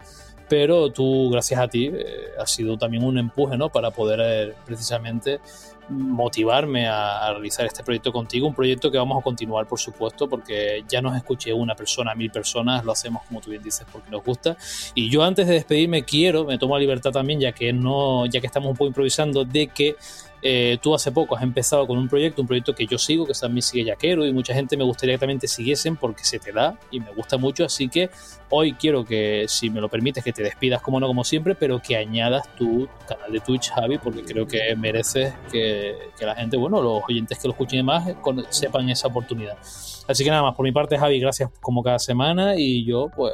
pero 0.52 0.90
tú, 0.92 1.30
gracias 1.30 1.58
a 1.58 1.66
ti, 1.66 1.86
eh, 1.86 2.04
ha 2.38 2.46
sido 2.46 2.76
también 2.76 3.04
un 3.04 3.16
empuje 3.16 3.56
¿no? 3.56 3.70
para 3.70 3.90
poder 3.90 4.54
precisamente 4.66 5.40
motivarme 5.88 6.86
a, 6.86 7.30
realizar 7.32 7.64
este 7.64 7.82
proyecto 7.82 8.12
contigo, 8.12 8.48
un 8.48 8.54
proyecto 8.54 8.90
que 8.90 8.98
vamos 8.98 9.18
a 9.18 9.22
continuar, 9.22 9.66
por 9.66 9.80
supuesto, 9.80 10.28
porque 10.28 10.84
ya 10.86 11.00
nos 11.00 11.16
escuché 11.16 11.54
una 11.54 11.74
persona, 11.74 12.14
mil 12.14 12.30
personas, 12.30 12.84
lo 12.84 12.92
hacemos 12.92 13.22
como 13.26 13.40
tú 13.40 13.48
bien 13.48 13.62
dices 13.62 13.86
porque 13.90 14.10
nos 14.10 14.22
gusta. 14.22 14.54
Y 14.94 15.08
yo 15.08 15.22
antes 15.22 15.46
de 15.46 15.54
despedirme 15.54 16.04
quiero, 16.04 16.44
me 16.44 16.58
tomo 16.58 16.76
la 16.76 16.80
libertad 16.80 17.12
también, 17.12 17.40
ya 17.40 17.52
que 17.52 17.72
no, 17.72 18.26
ya 18.26 18.38
que 18.42 18.46
estamos 18.46 18.68
un 18.72 18.76
poco 18.76 18.88
improvisando, 18.88 19.46
de 19.46 19.68
que 19.68 19.96
eh, 20.44 20.76
tú 20.82 20.92
hace 20.92 21.12
poco 21.12 21.36
has 21.36 21.42
empezado 21.44 21.86
con 21.86 21.96
un 21.96 22.08
proyecto, 22.08 22.42
un 22.42 22.48
proyecto 22.48 22.74
que 22.74 22.84
yo 22.84 22.98
sigo, 22.98 23.24
que 23.24 23.32
también 23.32 23.62
sigue 23.62 23.84
Yaquero, 23.84 24.26
y 24.26 24.32
mucha 24.32 24.52
gente 24.52 24.76
me 24.76 24.82
gustaría 24.82 25.14
que 25.14 25.20
también 25.20 25.38
te 25.38 25.46
siguiesen 25.46 25.96
porque 25.96 26.24
se 26.24 26.40
te 26.40 26.50
da 26.50 26.76
y 26.90 26.98
me 26.98 27.12
gusta 27.12 27.38
mucho. 27.38 27.64
Así 27.64 27.88
que 27.88 28.10
hoy 28.50 28.72
quiero 28.72 29.04
que, 29.04 29.44
si 29.46 29.70
me 29.70 29.80
lo 29.80 29.88
permites, 29.88 30.24
que 30.24 30.32
te 30.32 30.42
despidas 30.42 30.82
como 30.82 30.98
no, 30.98 31.06
como 31.06 31.22
siempre, 31.22 31.54
pero 31.54 31.80
que 31.80 31.96
añadas 31.96 32.52
tu 32.56 32.88
canal 33.06 33.30
de 33.30 33.38
Twitch, 33.38 33.70
Javi, 33.70 33.98
porque 33.98 34.24
creo 34.24 34.46
que 34.46 34.74
mereces 34.74 35.32
que, 35.50 35.94
la 36.20 36.34
gente, 36.34 36.56
bueno, 36.56 36.82
los 36.82 37.02
oyentes 37.08 37.38
que 37.38 37.46
lo 37.46 37.52
escuchen 37.52 37.84
más, 37.84 38.12
sepan 38.50 38.88
esa 38.90 39.08
oportunidad. 39.08 39.56
Así 40.08 40.24
que 40.24 40.30
nada 40.30 40.42
más, 40.42 40.56
por 40.56 40.64
mi 40.64 40.72
parte, 40.72 40.98
Javi, 40.98 41.20
gracias 41.20 41.50
como 41.60 41.84
cada 41.84 42.00
semana 42.00 42.56
y 42.56 42.84
yo, 42.84 43.08
pues, 43.14 43.32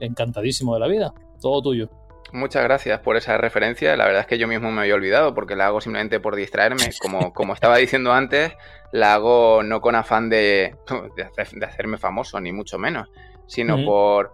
encantadísimo 0.00 0.74
de 0.74 0.80
la 0.80 0.88
vida. 0.88 1.14
Todo 1.40 1.62
tuyo. 1.62 1.88
Muchas 2.32 2.62
gracias 2.62 3.00
por 3.00 3.16
esa 3.16 3.38
referencia. 3.38 3.96
La 3.96 4.04
verdad 4.04 4.22
es 4.22 4.26
que 4.26 4.38
yo 4.38 4.46
mismo 4.46 4.70
me 4.70 4.82
había 4.82 4.94
olvidado 4.94 5.34
porque 5.34 5.56
la 5.56 5.66
hago 5.66 5.80
simplemente 5.80 6.20
por 6.20 6.36
distraerme. 6.36 6.90
Como, 7.00 7.32
como 7.34 7.54
estaba 7.54 7.76
diciendo 7.78 8.12
antes, 8.12 8.52
la 8.92 9.14
hago 9.14 9.62
no 9.62 9.80
con 9.80 9.94
afán 9.94 10.28
de, 10.28 10.76
de, 11.16 11.64
hacerme 11.64 11.98
famoso, 11.98 12.40
ni 12.40 12.52
mucho 12.52 12.78
menos, 12.78 13.10
sino 13.46 13.82
por, 13.84 14.32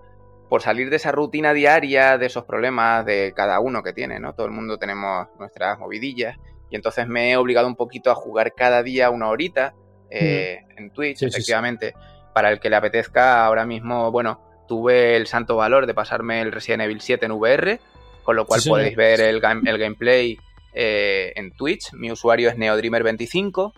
por 0.49 0.63
salir 0.63 0.91
de 0.91 0.97
esa 0.97 1.13
rutina 1.13 1.53
diaria, 1.53 2.19
de 2.19 2.27
esos 2.27 2.45
problemas 2.45 3.05
de 3.07 3.33
cada 3.35 3.61
uno 3.61 3.83
que 3.83 3.93
tiene, 3.93 4.19
¿no? 4.19 4.35
Todo 4.35 4.47
el 4.47 4.53
mundo 4.53 4.79
tenemos 4.79 5.29
nuestras 5.39 5.79
movidillas. 5.79 6.37
Y 6.71 6.77
entonces 6.77 7.07
me 7.07 7.31
he 7.31 7.37
obligado 7.37 7.69
un 7.69 7.77
poquito 7.77 8.11
a 8.11 8.15
jugar 8.15 8.55
cada 8.55 8.83
día 8.83 9.11
una 9.11 9.29
horita 9.29 9.75
eh, 10.11 10.63
en 10.77 10.91
Twitch, 10.91 11.23
efectivamente. 11.23 11.95
Para 12.33 12.51
el 12.51 12.59
que 12.59 12.69
le 12.69 12.75
apetezca 12.75 13.45
ahora 13.45 13.65
mismo, 13.65 14.11
bueno, 14.11 14.41
tuve 14.67 15.17
el 15.17 15.27
santo 15.27 15.57
valor 15.57 15.87
de 15.87 15.95
pasarme 15.95 16.41
el 16.41 16.53
Resident 16.53 16.83
Evil 16.83 17.01
7 17.01 17.27
en 17.27 17.33
VR, 17.33 17.81
con 18.23 18.37
lo 18.37 18.47
cual 18.47 18.61
podéis 18.67 18.97
ver 18.97 19.21
el, 19.21 19.43
el 19.67 19.79
gameplay 19.79 20.39
eh, 20.73 21.33
en 21.37 21.53
Twitch. 21.53 21.93
Mi 21.93 22.11
usuario 22.11 22.49
es 22.49 22.57
NeoDreamer25 22.57 23.73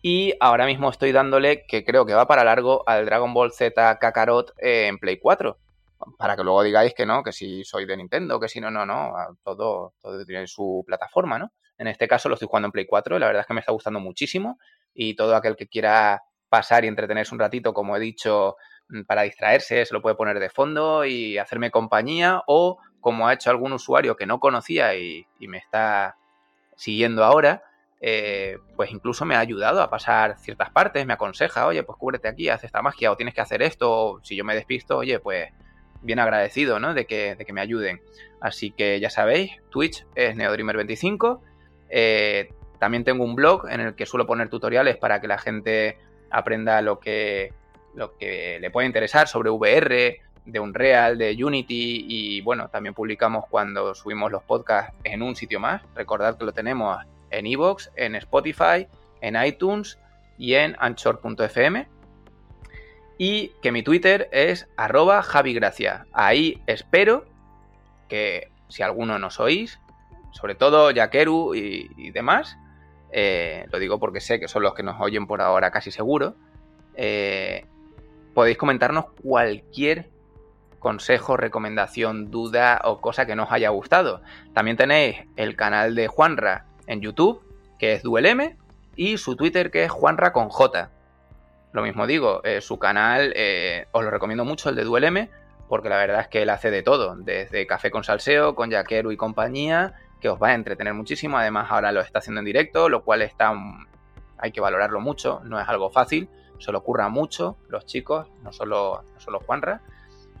y 0.00 0.34
ahora 0.40 0.66
mismo 0.66 0.88
estoy 0.90 1.12
dándole, 1.12 1.66
que 1.66 1.84
creo 1.84 2.06
que 2.06 2.14
va 2.14 2.26
para 2.26 2.44
largo, 2.44 2.84
al 2.86 3.04
Dragon 3.04 3.34
Ball 3.34 3.52
Z 3.52 3.98
Kakarot 3.98 4.54
eh, 4.58 4.86
en 4.86 4.98
Play 4.98 5.18
4. 5.18 5.58
Para 6.16 6.36
que 6.36 6.44
luego 6.44 6.62
digáis 6.62 6.94
que 6.94 7.04
no, 7.04 7.24
que 7.24 7.32
si 7.32 7.64
soy 7.64 7.84
de 7.84 7.96
Nintendo, 7.96 8.38
que 8.38 8.48
si 8.48 8.60
no, 8.60 8.70
no, 8.70 8.86
no. 8.86 9.12
Todo, 9.42 9.94
todo 10.00 10.24
tiene 10.24 10.46
su 10.46 10.84
plataforma, 10.86 11.38
¿no? 11.38 11.52
En 11.76 11.88
este 11.88 12.06
caso 12.06 12.28
lo 12.28 12.34
estoy 12.34 12.48
jugando 12.48 12.66
en 12.66 12.72
Play 12.72 12.86
4 12.86 13.16
y 13.16 13.20
la 13.20 13.26
verdad 13.26 13.40
es 13.40 13.46
que 13.46 13.54
me 13.54 13.60
está 13.60 13.72
gustando 13.72 13.98
muchísimo. 13.98 14.58
Y 14.94 15.16
todo 15.16 15.34
aquel 15.34 15.56
que 15.56 15.66
quiera 15.66 16.22
pasar 16.48 16.84
y 16.84 16.88
entretenerse 16.88 17.34
un 17.34 17.40
ratito, 17.40 17.74
como 17.74 17.96
he 17.96 18.00
dicho, 18.00 18.56
para 19.06 19.22
distraerse, 19.22 19.84
se 19.84 19.94
lo 19.94 20.02
puede 20.02 20.16
poner 20.16 20.38
de 20.38 20.50
fondo 20.50 21.04
y 21.04 21.38
hacerme 21.38 21.70
compañía 21.70 22.42
o 22.46 22.78
como 23.00 23.28
ha 23.28 23.34
hecho 23.34 23.50
algún 23.50 23.72
usuario 23.72 24.16
que 24.16 24.26
no 24.26 24.40
conocía 24.40 24.96
y, 24.96 25.26
me 25.40 25.58
está 25.58 26.16
siguiendo 26.76 27.24
ahora, 27.24 27.62
eh, 28.00 28.58
pues 28.76 28.90
incluso 28.90 29.24
me 29.24 29.34
ha 29.34 29.40
ayudado 29.40 29.82
a 29.82 29.90
pasar 29.90 30.38
ciertas 30.38 30.70
partes, 30.70 31.06
me 31.06 31.12
aconseja, 31.12 31.66
oye, 31.66 31.82
pues 31.82 31.98
cúbrete 31.98 32.28
aquí, 32.28 32.48
haz 32.48 32.64
esta 32.64 32.82
magia 32.82 33.10
o 33.10 33.16
tienes 33.16 33.34
que 33.34 33.40
hacer 33.40 33.62
esto, 33.62 33.90
o 33.90 34.20
si 34.24 34.36
yo 34.36 34.44
me 34.44 34.54
despisto, 34.54 34.98
oye, 34.98 35.18
pues 35.20 35.48
bien 36.02 36.18
agradecido, 36.18 36.78
¿no? 36.78 36.94
De 36.94 37.06
que, 37.06 37.34
de 37.34 37.44
que 37.44 37.52
me 37.52 37.60
ayuden. 37.60 38.00
Así 38.40 38.70
que 38.70 39.00
ya 39.00 39.10
sabéis, 39.10 39.52
Twitch 39.70 40.06
es 40.14 40.36
Neodreamer25. 40.36 41.40
Eh, 41.90 42.52
también 42.78 43.04
tengo 43.04 43.24
un 43.24 43.34
blog 43.34 43.68
en 43.68 43.80
el 43.80 43.94
que 43.94 44.06
suelo 44.06 44.26
poner 44.26 44.48
tutoriales 44.48 44.96
para 44.96 45.20
que 45.20 45.26
la 45.26 45.38
gente 45.38 45.98
aprenda 46.30 46.80
lo 46.82 47.00
que 47.00 47.52
lo 47.98 48.16
que 48.16 48.58
le 48.60 48.70
puede 48.70 48.86
interesar 48.86 49.28
sobre 49.28 49.50
VR, 49.50 50.20
de 50.48 50.60
Unreal, 50.60 51.18
de 51.18 51.44
Unity 51.44 52.06
y 52.08 52.40
bueno, 52.40 52.68
también 52.68 52.94
publicamos 52.94 53.44
cuando 53.50 53.94
subimos 53.94 54.32
los 54.32 54.42
podcasts 54.42 54.96
en 55.04 55.22
un 55.22 55.36
sitio 55.36 55.60
más. 55.60 55.82
Recordad 55.94 56.38
que 56.38 56.44
lo 56.46 56.52
tenemos 56.52 57.04
en 57.30 57.46
Evox, 57.46 57.90
en 57.96 58.14
Spotify, 58.14 58.88
en 59.20 59.36
iTunes 59.44 59.98
y 60.38 60.54
en 60.54 60.74
anchor.fm. 60.78 61.86
Y 63.18 63.48
que 63.60 63.72
mi 63.72 63.82
Twitter 63.82 64.28
es 64.32 64.68
arroba 64.76 65.22
javigracia. 65.22 66.06
Ahí 66.12 66.62
espero 66.66 67.26
que 68.08 68.48
si 68.68 68.82
alguno 68.82 69.18
nos 69.18 69.40
oís, 69.40 69.80
sobre 70.30 70.54
todo 70.54 70.90
Yakeru 70.90 71.54
y, 71.54 72.10
demás, 72.12 72.56
eh, 73.10 73.66
lo 73.70 73.78
digo 73.78 73.98
porque 73.98 74.20
sé 74.20 74.40
que 74.40 74.48
son 74.48 74.62
los 74.62 74.72
que 74.72 74.82
nos 74.82 75.00
oyen 75.00 75.26
por 75.26 75.42
ahora 75.42 75.70
casi 75.70 75.90
seguro, 75.90 76.36
eh, 76.94 77.66
podéis 78.34 78.58
comentarnos 78.58 79.06
cualquier 79.22 80.10
consejo, 80.78 81.36
recomendación, 81.36 82.30
duda 82.30 82.80
o 82.84 83.00
cosa 83.00 83.26
que 83.26 83.36
nos 83.36 83.50
haya 83.50 83.68
gustado. 83.70 84.22
También 84.54 84.76
tenéis 84.76 85.16
el 85.36 85.56
canal 85.56 85.94
de 85.94 86.08
Juanra 86.08 86.66
en 86.86 87.00
YouTube, 87.00 87.42
que 87.78 87.92
es 87.94 88.02
DuelM, 88.02 88.56
y 88.96 89.18
su 89.18 89.36
Twitter, 89.36 89.70
que 89.70 89.84
es 89.84 89.90
Juanra 89.90 90.32
con 90.32 90.48
J. 90.48 90.90
Lo 91.72 91.82
mismo 91.82 92.06
digo, 92.06 92.42
eh, 92.44 92.60
su 92.60 92.78
canal 92.78 93.32
eh, 93.36 93.86
os 93.92 94.04
lo 94.04 94.10
recomiendo 94.10 94.44
mucho, 94.44 94.70
el 94.70 94.76
de 94.76 94.84
DuelM, 94.84 95.28
porque 95.68 95.88
la 95.88 95.98
verdad 95.98 96.20
es 96.20 96.28
que 96.28 96.42
él 96.42 96.50
hace 96.50 96.70
de 96.70 96.82
todo, 96.82 97.14
desde 97.16 97.66
café 97.66 97.90
con 97.90 98.04
salseo, 98.04 98.54
con 98.54 98.70
yaquero 98.70 99.12
y 99.12 99.16
compañía, 99.16 99.94
que 100.20 100.28
os 100.28 100.42
va 100.42 100.48
a 100.48 100.54
entretener 100.54 100.94
muchísimo. 100.94 101.38
Además, 101.38 101.68
ahora 101.70 101.92
lo 101.92 102.00
está 102.00 102.20
haciendo 102.20 102.40
en 102.40 102.46
directo, 102.46 102.88
lo 102.88 103.04
cual 103.04 103.22
está 103.22 103.52
hay 104.38 104.52
que 104.52 104.60
valorarlo 104.60 105.00
mucho, 105.00 105.40
no 105.44 105.60
es 105.60 105.68
algo 105.68 105.90
fácil, 105.90 106.28
se 106.58 106.72
lo 106.72 106.78
ocurra 106.78 107.08
mucho 107.08 107.56
los 107.68 107.86
chicos, 107.86 108.28
no 108.42 108.52
solo, 108.52 109.04
no 109.14 109.20
solo 109.20 109.40
Juanra. 109.40 109.82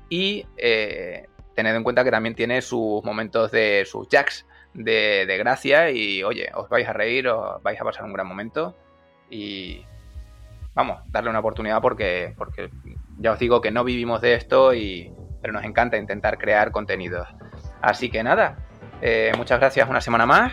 Y 0.08 0.46
eh, 0.56 1.26
tened 1.54 1.74
en 1.74 1.84
cuenta 1.84 2.04
que 2.04 2.10
también 2.10 2.34
tiene 2.34 2.62
sus 2.62 3.04
momentos 3.04 3.50
de 3.50 3.84
sus 3.86 4.08
jacks 4.08 4.46
de, 4.74 5.26
de, 5.26 5.38
gracia 5.38 5.90
y 5.90 6.22
oye, 6.22 6.50
os 6.54 6.68
vais 6.68 6.88
a 6.88 6.92
reír, 6.92 7.28
os 7.28 7.62
vais 7.62 7.80
a 7.80 7.84
pasar 7.84 8.04
un 8.04 8.12
gran 8.12 8.26
momento 8.26 8.76
y 9.30 9.84
vamos, 10.74 11.00
darle 11.08 11.30
una 11.30 11.40
oportunidad 11.40 11.82
porque, 11.82 12.34
porque 12.36 12.70
ya 13.18 13.32
os 13.32 13.38
digo 13.38 13.60
que 13.60 13.70
no 13.70 13.84
vivimos 13.84 14.20
de 14.20 14.34
esto 14.34 14.72
y 14.72 15.12
pero 15.40 15.52
nos 15.52 15.64
encanta 15.64 15.96
intentar 15.96 16.38
crear 16.38 16.70
contenidos. 16.72 17.28
Así 17.80 18.10
que 18.10 18.22
nada, 18.22 18.58
eh, 19.00 19.32
muchas 19.36 19.60
gracias 19.60 19.88
una 19.88 20.00
semana 20.00 20.26
más. 20.26 20.52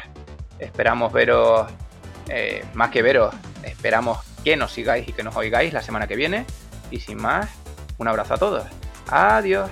Esperamos 0.60 1.12
veros, 1.12 1.68
eh, 2.30 2.64
más 2.74 2.90
que 2.92 3.02
veros, 3.02 3.34
esperamos 3.64 4.35
que 4.46 4.56
nos 4.56 4.72
sigáis 4.72 5.10
y 5.10 5.12
que 5.12 5.24
nos 5.24 5.36
oigáis 5.36 5.74
la 5.74 5.82
semana 5.82 6.08
que 6.08 6.16
viene. 6.16 6.46
Y 6.92 7.00
sin 7.00 7.18
más, 7.18 7.50
un 7.98 8.08
abrazo 8.08 8.36
a 8.36 8.38
todos. 8.38 8.64
Adiós. 9.10 9.70